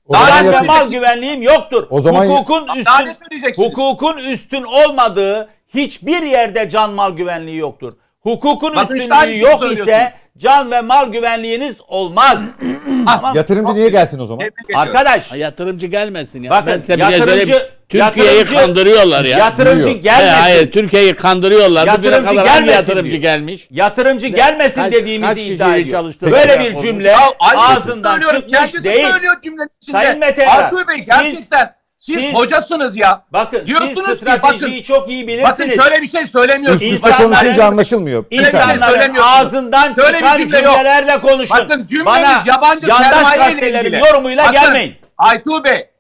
O 0.07 0.15
ve 0.15 0.19
yatırım- 0.47 0.67
mal 0.67 0.91
güvenliğim 0.91 1.43
yoktur. 1.43 1.87
O 1.91 2.01
zaman- 2.01 2.27
hukukun 2.27 2.69
Daha 2.69 2.79
üstün 2.79 3.07
ne 3.07 3.15
söyleyeceksiniz? 3.15 3.69
hukukun 3.71 4.19
üstün 4.19 4.63
olmadığı 4.63 5.49
hiçbir 5.75 6.23
yerde 6.23 6.71
can 6.71 6.91
mal 6.93 7.11
güvenliği 7.13 7.57
yoktur. 7.57 7.93
Hukukun 8.21 8.77
Bakın 8.77 8.95
işte 8.97 9.15
üstünlüğü 9.15 9.35
şeyi 9.35 9.43
yok 9.45 9.73
ise 9.73 10.15
can 10.39 10.71
ve 10.71 10.81
mal 10.81 11.13
güvenliğiniz 11.13 11.77
olmaz. 11.89 12.39
Tamam. 13.07 13.37
Yatırımcı 13.37 13.75
niye 13.75 13.89
gelsin 13.89 14.19
o 14.19 14.27
zaman? 14.27 14.51
Arkadaş 14.75 15.33
yatırımcı 15.33 15.87
gelmesin 15.87 16.43
ya. 16.43 16.51
Bakın, 16.51 16.83
ben 16.89 16.99
yatırımcı-. 16.99 17.77
Türkiye'yi 17.89 18.45
kandırıyorlar 18.45 19.25
ya. 19.25 19.39
yatırımcı 19.39 19.79
Biliyor. 19.81 19.97
He, 19.97 20.01
gelmesin. 20.01 20.41
hayır 20.41 20.73
Türkiye'yi 20.73 21.15
kandırıyorlar. 21.15 21.87
Yatırımcı 21.87 22.27
kadar 22.31 22.45
gelmesin 22.45 22.73
yatırımcı 22.73 23.11
diyor. 23.11 23.23
gelmiş? 23.23 23.67
Yatırımcı 23.71 24.29
gelmesin 24.29 24.83
kaç- 24.83 24.93
dediğimizi 24.93 25.29
kaç 25.35 25.39
iddia 25.43 25.77
ediyor. 25.77 26.15
Böyle 26.23 26.61
bir 26.61 26.79
cümle 26.79 27.09
Ya 27.09 27.19
ağzından 27.41 28.21
çıkmış 28.21 28.53
Kendisi 28.53 28.85
değil. 28.85 29.07
söylüyor 29.09 29.35
cümlenin 29.43 29.71
içinde. 29.83 29.97
Sayın 29.97 30.19
Mete 30.19 30.47
Bey 30.89 30.97
siz- 30.99 31.07
gerçekten 31.07 31.75
siz, 32.07 32.21
siz- 32.21 32.35
hocasınız 32.35 32.97
ya. 32.97 33.25
Bakın 33.33 33.67
Diyorsunuz 33.67 33.95
siz 33.97 34.07
ki 34.07 34.17
stratejiyi 34.17 34.63
bakın- 34.71 34.83
çok 34.83 35.09
iyi 35.09 35.27
Bakın 35.43 35.65
bilirsiniz. 35.65 35.85
şöyle 35.85 36.03
bir 36.03 36.07
şey 36.07 36.27
söylemiyorsunuz. 36.27 36.93
Üst 36.93 37.17
konuşunca 37.17 37.65
anlaşılmıyor. 37.65 38.25
İnsanların 38.31 38.83
söylemiyorsunuz. 38.83 39.47
ağzından 39.47 39.95
Şöyle 39.95 40.13
bir 40.13 40.23
çıkan 40.23 40.37
cümle 40.39 40.59
yok. 40.59 40.75
cümlelerle 40.77 41.21
konuşun. 41.21 41.57
Bakın 41.57 41.87
cümleniz 41.87 42.07
Bana 42.07 42.43
yabancı 42.47 42.89
yandaş 42.89 43.07
sermaye 43.09 43.37
ile 43.37 43.45
gazetelerin 43.45 43.85
ilgili. 43.87 44.01
yorumuyla 44.01 44.45
Bakın, 44.45 44.61
gelmeyin. 44.61 44.95
Aytuğ 45.19 45.65
Bey. 45.65 45.91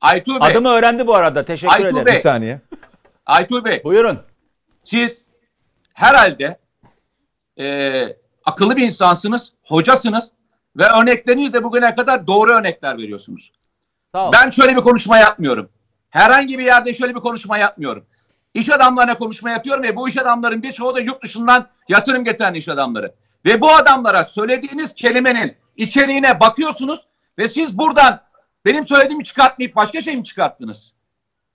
Aytuğ 0.00 0.40
Bey. 0.40 0.48
Adımı 0.50 0.68
öğrendi 0.68 1.06
bu 1.06 1.14
arada. 1.14 1.44
Teşekkür 1.44 1.74
Aytuğ 1.74 1.88
ederim. 1.88 2.06
Bey. 2.06 2.14
Bir 2.14 2.20
saniye. 2.20 2.60
Aytuğ 3.26 3.64
Bey. 3.64 3.80
Buyurun. 3.84 4.18
Siz 4.84 5.24
herhalde 5.94 6.58
e, 7.60 8.06
akıllı 8.44 8.76
bir 8.76 8.82
insansınız, 8.82 9.52
hocasınız 9.64 10.30
ve 10.76 10.84
örnekleriniz 10.84 11.52
de 11.52 11.64
bugüne 11.64 11.94
kadar 11.94 12.26
doğru 12.26 12.52
örnekler 12.52 12.98
veriyorsunuz. 12.98 13.52
Sağ 14.14 14.28
ol. 14.28 14.32
Ben 14.32 14.50
şöyle 14.50 14.76
bir 14.76 14.80
konuşma 14.80 15.18
yapmıyorum. 15.18 15.68
Herhangi 16.10 16.58
bir 16.58 16.64
yerde 16.64 16.94
şöyle 16.94 17.14
bir 17.14 17.20
konuşma 17.20 17.58
yapmıyorum. 17.58 18.04
İş 18.54 18.70
adamlarına 18.70 19.14
konuşma 19.14 19.50
yapıyorum 19.50 19.82
ve 19.82 19.96
bu 19.96 20.08
iş 20.08 20.18
adamların 20.18 20.62
birçoğu 20.62 20.94
da 20.94 21.00
yurt 21.00 21.22
dışından 21.22 21.68
yatırım 21.88 22.24
getiren 22.24 22.54
iş 22.54 22.68
adamları. 22.68 23.14
Ve 23.44 23.60
bu 23.60 23.70
adamlara 23.70 24.24
söylediğiniz 24.24 24.94
kelimenin 24.94 25.56
içeriğine 25.76 26.40
bakıyorsunuz 26.40 27.00
ve 27.38 27.48
siz 27.48 27.78
buradan 27.78 28.20
benim 28.64 28.86
söylediğimi 28.86 29.24
çıkartmayıp 29.24 29.76
başka 29.76 30.00
şey 30.00 30.16
mi 30.16 30.24
çıkarttınız? 30.24 30.92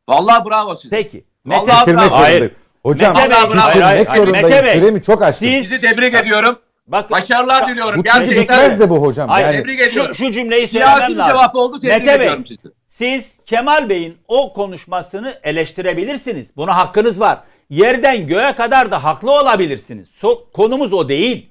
Vallahi 0.09 0.45
bravo 0.49 0.75
size. 0.75 0.95
Peki. 0.95 1.25
Vallahi 1.45 1.65
Mete, 1.67 1.81
Bitirmek 1.81 2.11
bravo. 2.11 2.15
Hayır. 2.15 2.51
Hocam 2.83 3.15
Mete 3.15 3.29
Bey, 3.29 3.37
Vallahi 3.37 3.53
bravo. 3.53 3.61
hayır, 3.65 3.81
hayır, 3.81 3.99
bitirmek 4.05 4.11
hayır. 4.11 4.25
zorundayım. 4.25 4.55
Mete 4.55 4.65
Bey, 4.65 4.75
Süremi 4.75 5.01
çok 5.01 5.21
açtım. 5.23 5.47
siz 5.47 5.63
Sizi 5.63 5.81
tebrik 5.81 6.15
ediyorum. 6.15 6.59
Bak 6.87 7.11
Başarılar 7.11 7.67
diliyorum. 7.67 7.99
Bu 7.99 8.03
Gerçekten. 8.03 8.41
bitmez 8.41 8.79
de 8.79 8.89
bu 8.89 9.01
hocam. 9.01 9.29
Hayır, 9.29 9.45
yani 9.47 9.57
Tebrik 9.57 9.81
ediyorum. 9.81 10.13
şu, 10.15 10.25
şu 10.25 10.31
cümleyi 10.31 10.67
Siyasi 10.67 10.91
söylemem 10.91 11.11
bir 11.13 11.17
lazım. 11.17 11.37
cevap 11.37 11.55
oldu. 11.55 11.79
Tebrik 11.79 11.93
Mete 11.97 12.07
Bey, 12.07 12.15
ediyorum 12.15 12.45
sizi. 12.45 12.59
siz 12.87 13.37
Kemal 13.45 13.89
Bey'in 13.89 14.17
o 14.27 14.53
konuşmasını 14.53 15.39
eleştirebilirsiniz. 15.43 16.57
Buna 16.57 16.77
hakkınız 16.77 17.19
var. 17.19 17.39
Yerden 17.69 18.27
göğe 18.27 18.55
kadar 18.55 18.91
da 18.91 19.03
haklı 19.03 19.31
olabilirsiniz. 19.31 20.09
So- 20.21 20.51
konumuz 20.53 20.93
o 20.93 21.09
değil. 21.09 21.49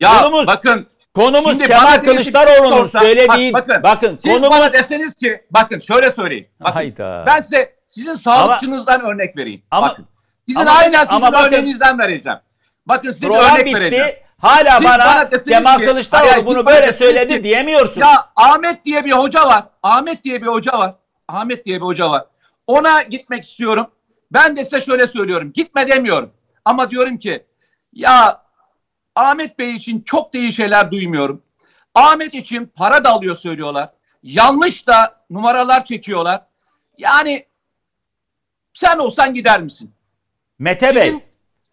Ya 0.00 0.22
konumuz 0.22 0.46
bakın 0.46 0.86
konumuz 1.14 1.58
Kemal 1.58 1.98
Kılıçdaroğlu'nun 2.04 2.86
söylediği 2.86 3.52
Bak, 3.52 3.68
bakın, 3.68 3.82
bakın 3.82 4.16
siz 4.16 4.32
konumuz 4.32 4.50
bana 4.50 4.72
deseniz 4.72 5.14
ki 5.14 5.40
bakın 5.50 5.80
şöyle 5.80 6.10
söyleyeyim. 6.10 6.46
Bakın, 6.60 6.72
Hayda. 6.72 7.24
Ben 7.26 7.40
size 7.40 7.74
sizin 7.88 8.14
sağlıkçınızdan 8.14 9.00
örnek 9.00 9.36
vereyim. 9.36 9.62
Ama- 9.70 9.88
bakın. 9.88 10.06
Sizin 10.48 10.60
ama- 10.60 10.70
aynen 10.78 11.04
sizin 11.04 11.16
ama 11.16 11.32
bakın- 11.32 11.46
örneğinizden 11.48 11.98
vereceğim. 11.98 12.38
Bakın 12.86 13.10
size 13.10 13.28
bir 13.30 13.34
örnek 13.34 13.66
bitti. 13.66 13.74
vereceğim. 13.80 14.14
Hala 14.44 14.76
Siz 14.76 14.84
bana, 14.84 15.30
Kemal 15.30 15.78
ki- 15.78 15.84
Kılıçdaroğlu 15.84 16.30
Hayır, 16.30 16.46
bunu 16.46 16.66
böyle 16.66 16.92
söyledi 16.92 17.32
ki- 17.36 17.42
diyemiyorsun. 17.42 18.00
Ya 18.00 18.30
Ahmet 18.36 18.84
diye 18.84 19.04
bir 19.04 19.12
hoca 19.12 19.46
var. 19.46 19.64
Ahmet 19.82 20.24
diye 20.24 20.42
bir 20.42 20.46
hoca 20.46 20.78
var. 20.78 20.94
Ahmet 21.28 21.64
diye 21.64 21.76
bir 21.76 21.86
hoca 21.86 22.10
var. 22.10 22.24
Ona 22.66 23.02
gitmek 23.02 23.44
istiyorum. 23.44 23.86
Ben 24.32 24.56
de 24.56 24.64
size 24.64 24.80
şöyle 24.80 25.06
söylüyorum. 25.06 25.52
Gitme 25.52 25.88
demiyorum. 25.88 26.32
Ama 26.64 26.90
diyorum 26.90 27.18
ki 27.18 27.46
ya 27.92 28.42
Ahmet 29.16 29.58
Bey 29.58 29.74
için 29.74 30.00
çok 30.00 30.34
da 30.34 30.38
iyi 30.38 30.52
şeyler 30.52 30.90
duymuyorum. 30.90 31.42
Ahmet 31.94 32.34
için 32.34 32.72
para 32.76 33.04
da 33.04 33.10
alıyor 33.10 33.34
söylüyorlar. 33.34 33.90
Yanlış 34.22 34.86
da 34.86 35.24
numaralar 35.30 35.84
çekiyorlar. 35.84 36.40
Yani 36.98 37.46
sen 38.74 38.98
olsan 38.98 39.34
gider 39.34 39.60
misin? 39.62 39.94
Mete 40.58 40.94
Bey, 40.94 41.14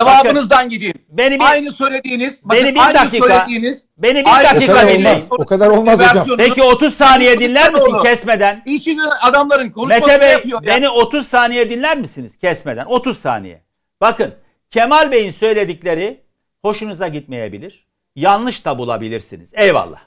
cevabınızdan 0.06 0.70
gideyim. 0.70 0.94
beni 1.10 1.40
bir 1.40 1.46
Aynı 1.52 1.72
söylediğiniz, 1.72 2.42
bakın 2.44 2.64
beni 2.66 2.76
bir 2.76 2.80
aynı 2.80 2.94
dakika- 2.98 3.18
söylediğiniz 3.28 3.86
beni 3.98 4.16
bir 4.20 4.36
Aynı- 4.36 4.56
dakika 4.56 4.88
dinleyin. 4.90 5.24
O 5.30 5.46
kadar 5.46 5.68
olmaz 5.68 6.00
hocam. 6.00 6.38
Peki 6.38 6.64
30 6.64 6.94
saniye 6.94 7.40
dinler 7.40 7.74
misin 7.74 7.98
kesmeden? 8.04 8.64
İşin 8.66 9.00
adamların 9.22 9.70
konuşmasını 9.70 10.08
Mete 10.08 10.22
Bey 10.22 10.32
yapıyor. 10.32 10.62
ya. 10.64 10.68
beni 10.68 10.90
30 10.90 11.28
saniye 11.28 11.70
dinler 11.70 11.98
misiniz 11.98 12.38
kesmeden? 12.38 12.86
30 12.86 13.18
saniye. 13.18 13.62
Bakın 14.02 14.34
Kemal 14.72 15.12
Bey'in 15.12 15.32
söyledikleri 15.32 16.20
hoşunuza 16.62 17.08
gitmeyebilir. 17.08 17.86
Yanlış 18.16 18.66
da 18.66 18.78
bulabilirsiniz. 18.78 19.50
Eyvallah. 19.54 20.00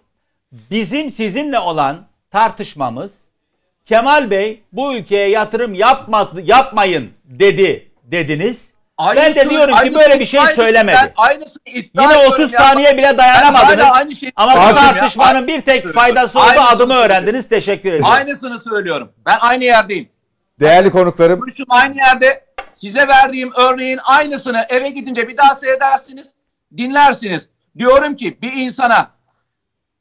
Bizim 0.71 1.11
sizinle 1.11 1.59
olan 1.59 2.07
tartışmamız 2.31 3.25
Kemal 3.87 4.31
Bey 4.31 4.63
bu 4.73 4.95
ülkeye 4.95 5.29
yatırım 5.29 5.75
yapmadı, 5.75 6.41
yapmayın 6.45 7.11
dedi 7.25 7.91
dediniz. 8.05 8.74
Ben 9.17 9.35
de 9.35 9.51
diyorum 9.51 9.77
ki 9.77 9.95
böyle 9.95 10.21
bir 10.21 10.27
şey 10.27 10.41
söylemedi. 10.41 10.97
ben 11.03 11.13
aynısını 11.17 11.63
iddia 11.67 12.03
Yine 12.03 12.13
ediyorum 12.15 12.33
30 12.33 12.53
ya. 12.53 12.61
saniye 12.61 12.97
bile 12.97 13.19
dayanamadınız. 13.19 13.87
aynı 13.93 14.15
şeyi 14.15 14.33
Ama 14.37 14.53
bu 14.53 14.57
söylüyorum 14.57 14.87
ya. 14.87 14.95
tartışmanın 14.95 15.47
bir 15.47 15.61
tek 15.61 15.95
faydası 15.95 16.39
oldu 16.39 16.61
adımı 16.61 16.95
öğrendiniz. 16.95 17.49
Teşekkür 17.49 17.89
ederim. 17.89 18.05
Aynısını 18.07 18.59
söylüyorum. 18.59 19.13
Ben 19.27 19.39
aynı 19.41 19.65
yerdeyim. 19.65 20.09
Değerli 20.61 20.91
konuklarım 20.91 21.41
Duruşum 21.41 21.67
aynı 21.69 21.97
yerde. 21.97 22.45
Size 22.73 23.09
verdiğim 23.09 23.51
örneğin 23.57 23.99
aynısını 24.05 24.67
eve 24.69 24.89
gidince 24.91 25.29
bir 25.29 25.37
daha 25.37 25.55
seyredersiniz. 25.55 26.31
Dinlersiniz. 26.77 27.49
Diyorum 27.79 28.17
ki 28.17 28.39
bir 28.43 28.53
insana 28.53 29.11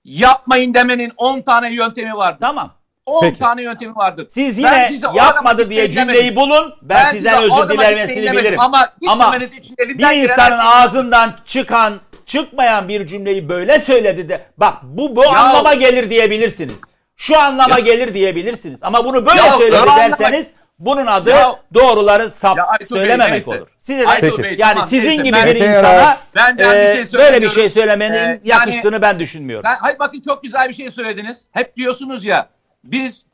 yapmayın 0.03 0.73
demenin 0.73 1.11
10 1.17 1.41
tane 1.41 1.73
yöntemi 1.73 2.15
vardır. 2.15 2.39
Tamam. 2.39 2.73
10 3.05 3.21
Peki. 3.21 3.39
tane 3.39 3.63
yöntemi 3.63 3.95
vardır. 3.95 4.27
Siz 4.29 4.63
Ben 4.63 4.91
yine 4.91 5.07
yapmadı 5.17 5.69
diye 5.69 5.91
cümleyi 5.91 6.35
bulun. 6.35 6.73
Ben, 6.81 7.03
size 7.05 7.17
sizden 7.17 7.43
özür 7.43 7.69
dilemesini 7.69 8.31
bilirim. 8.31 8.59
Ama 8.59 8.89
Ama 9.07 9.35
bir 9.79 10.23
insanın 10.23 10.59
ağzından 10.59 11.33
çıkan 11.45 11.93
çıkmayan 12.25 12.87
bir 12.87 13.07
cümleyi 13.07 13.49
böyle 13.49 13.79
söyledi 13.79 14.29
de 14.29 14.45
bak 14.57 14.73
bu 14.83 15.15
bu 15.15 15.23
Ya- 15.23 15.29
anlama 15.29 15.73
gelir 15.73 16.09
diyebilirsiniz. 16.09 16.75
Şu 17.17 17.39
anlama 17.39 17.79
Ya- 17.79 17.85
gelir 17.85 18.13
diyebilirsiniz. 18.13 18.79
Ama 18.81 19.05
bunu 19.05 19.25
böyle 19.25 19.37
Ya 19.41 19.51
söyledi 19.57 19.65
öyle 19.81 19.91
anlamak- 19.91 20.19
derseniz 20.19 20.47
bunun 20.79 21.05
adı 21.05 21.29
Ya- 21.29 21.59
doğruları 21.73 22.29
sap 22.29 22.57
Ya 22.57 22.65
Bey, 22.79 22.87
söylememek 22.87 23.31
neyse. 23.31 23.49
olur. 23.57 23.67
Size 23.79 24.05
Peki. 24.21 24.43
Bey, 24.43 24.55
yani 24.59 24.73
tamam, 24.73 24.89
sizin 24.89 25.09
neyse. 25.09 25.23
gibi 25.23 25.33
Ben- 25.37 25.45
bir 25.47 25.55
insana. 25.55 26.17
Ben 26.35 26.57
de 26.57 26.63
bir 26.63 26.99
e, 26.99 27.05
şey 27.05 27.19
böyle 27.19 27.41
bir 27.41 27.49
şey 27.49 27.69
söylemenin 27.69 28.13
Ee, 28.15 28.19
yani- 28.19 28.39
yakıştığını 28.43 29.01
ben 29.01 29.19
düşünmüyorum. 29.19 29.63
Ben, 29.63 29.75
hayır 29.81 29.99
bakın 29.99 30.21
çok 30.21 30.43
güzel 30.43 30.69
bir 30.69 30.73
şey 30.73 30.89
söylediniz. 30.89 31.45
Hep 31.51 31.75
diyorsunuz 31.77 32.25
ya 32.25 32.47
biz 32.83 33.25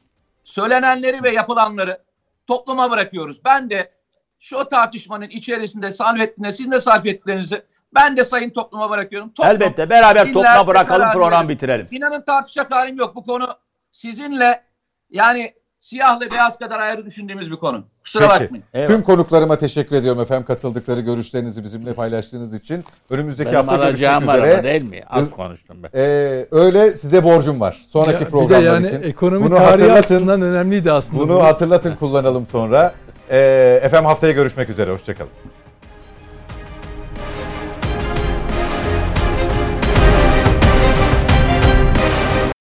söylenenleri 0.43 1.23
ve 1.23 1.29
yapılanları 1.31 2.03
topluma 2.47 2.91
bırakıyoruz. 2.91 3.45
Ben 3.45 3.69
de 3.69 3.91
şu 4.39 4.67
tartışmanın 4.67 5.29
içerisinde 5.29 5.91
sarf 5.91 6.21
ettiğinde 6.21 6.51
sizin 6.51 6.71
de 6.71 6.79
sarf 6.79 7.05
ettiklerinizi 7.05 7.65
ben 7.93 8.17
de 8.17 8.23
sayın 8.23 8.49
topluma 8.49 8.89
bırakıyorum. 8.89 9.29
Toplum, 9.29 9.51
Elbette 9.51 9.89
beraber 9.89 10.27
dinler, 10.27 10.33
topluma 10.33 10.67
bırakalım 10.67 11.11
program 11.11 11.49
bitirelim. 11.49 11.87
İnanın 11.91 12.21
tartışacak 12.21 12.71
halim 12.71 12.97
yok. 12.97 13.15
Bu 13.15 13.23
konu 13.23 13.57
sizinle 13.91 14.63
yani 15.09 15.53
siyahla 15.79 16.31
beyaz 16.31 16.57
kadar 16.59 16.79
ayrı 16.79 17.05
düşündüğümüz 17.05 17.51
bir 17.51 17.55
konu. 17.55 17.83
Kusura 18.03 18.27
Peki. 18.27 18.41
bakmayın. 18.43 18.65
Eyvallah. 18.73 18.89
Tüm 18.91 19.01
konuklarıma 19.03 19.55
teşekkür 19.57 19.95
ediyorum 19.95 20.21
efendim 20.21 20.45
katıldıkları 20.45 21.01
görüşlerinizi 21.01 21.63
bizimle 21.63 21.93
paylaştığınız 21.93 22.53
için. 22.53 22.85
Önümüzdeki 23.09 23.53
Benim 23.53 23.67
hafta 23.67 23.85
görüşmek 23.85 24.09
var 24.11 24.15
ama 24.15 24.37
üzere. 24.37 24.63
değil 24.63 24.81
mi? 24.81 25.03
Az 25.09 25.21
Biz- 25.25 25.31
konuştum 25.31 25.77
ben. 25.83 25.89
Ee, 25.95 26.45
öyle 26.51 26.95
size 26.95 27.23
borcum 27.23 27.59
var. 27.59 27.85
Sonraki 27.89 28.13
Ya 28.13 28.19
bir 28.19 28.25
de 28.25 28.29
programlar 28.29 28.65
yani 28.65 28.85
için. 28.87 29.01
ekonomi 29.01 29.43
Bunu 29.45 29.49
tarihi 29.49 29.65
hatırlatın. 29.69 29.95
açısından 29.95 30.41
önemliydi 30.41 30.91
aslında. 30.91 31.23
Bunu 31.23 31.35
bu. 31.35 31.43
hatırlatın 31.43 31.95
kullanalım 31.95 32.45
sonra. 32.45 32.93
Ee, 33.31 33.79
efendim 33.83 34.05
haftaya 34.05 34.33
görüşmek 34.33 34.69
üzere. 34.69 34.91
Hoşçakalın. 34.91 35.31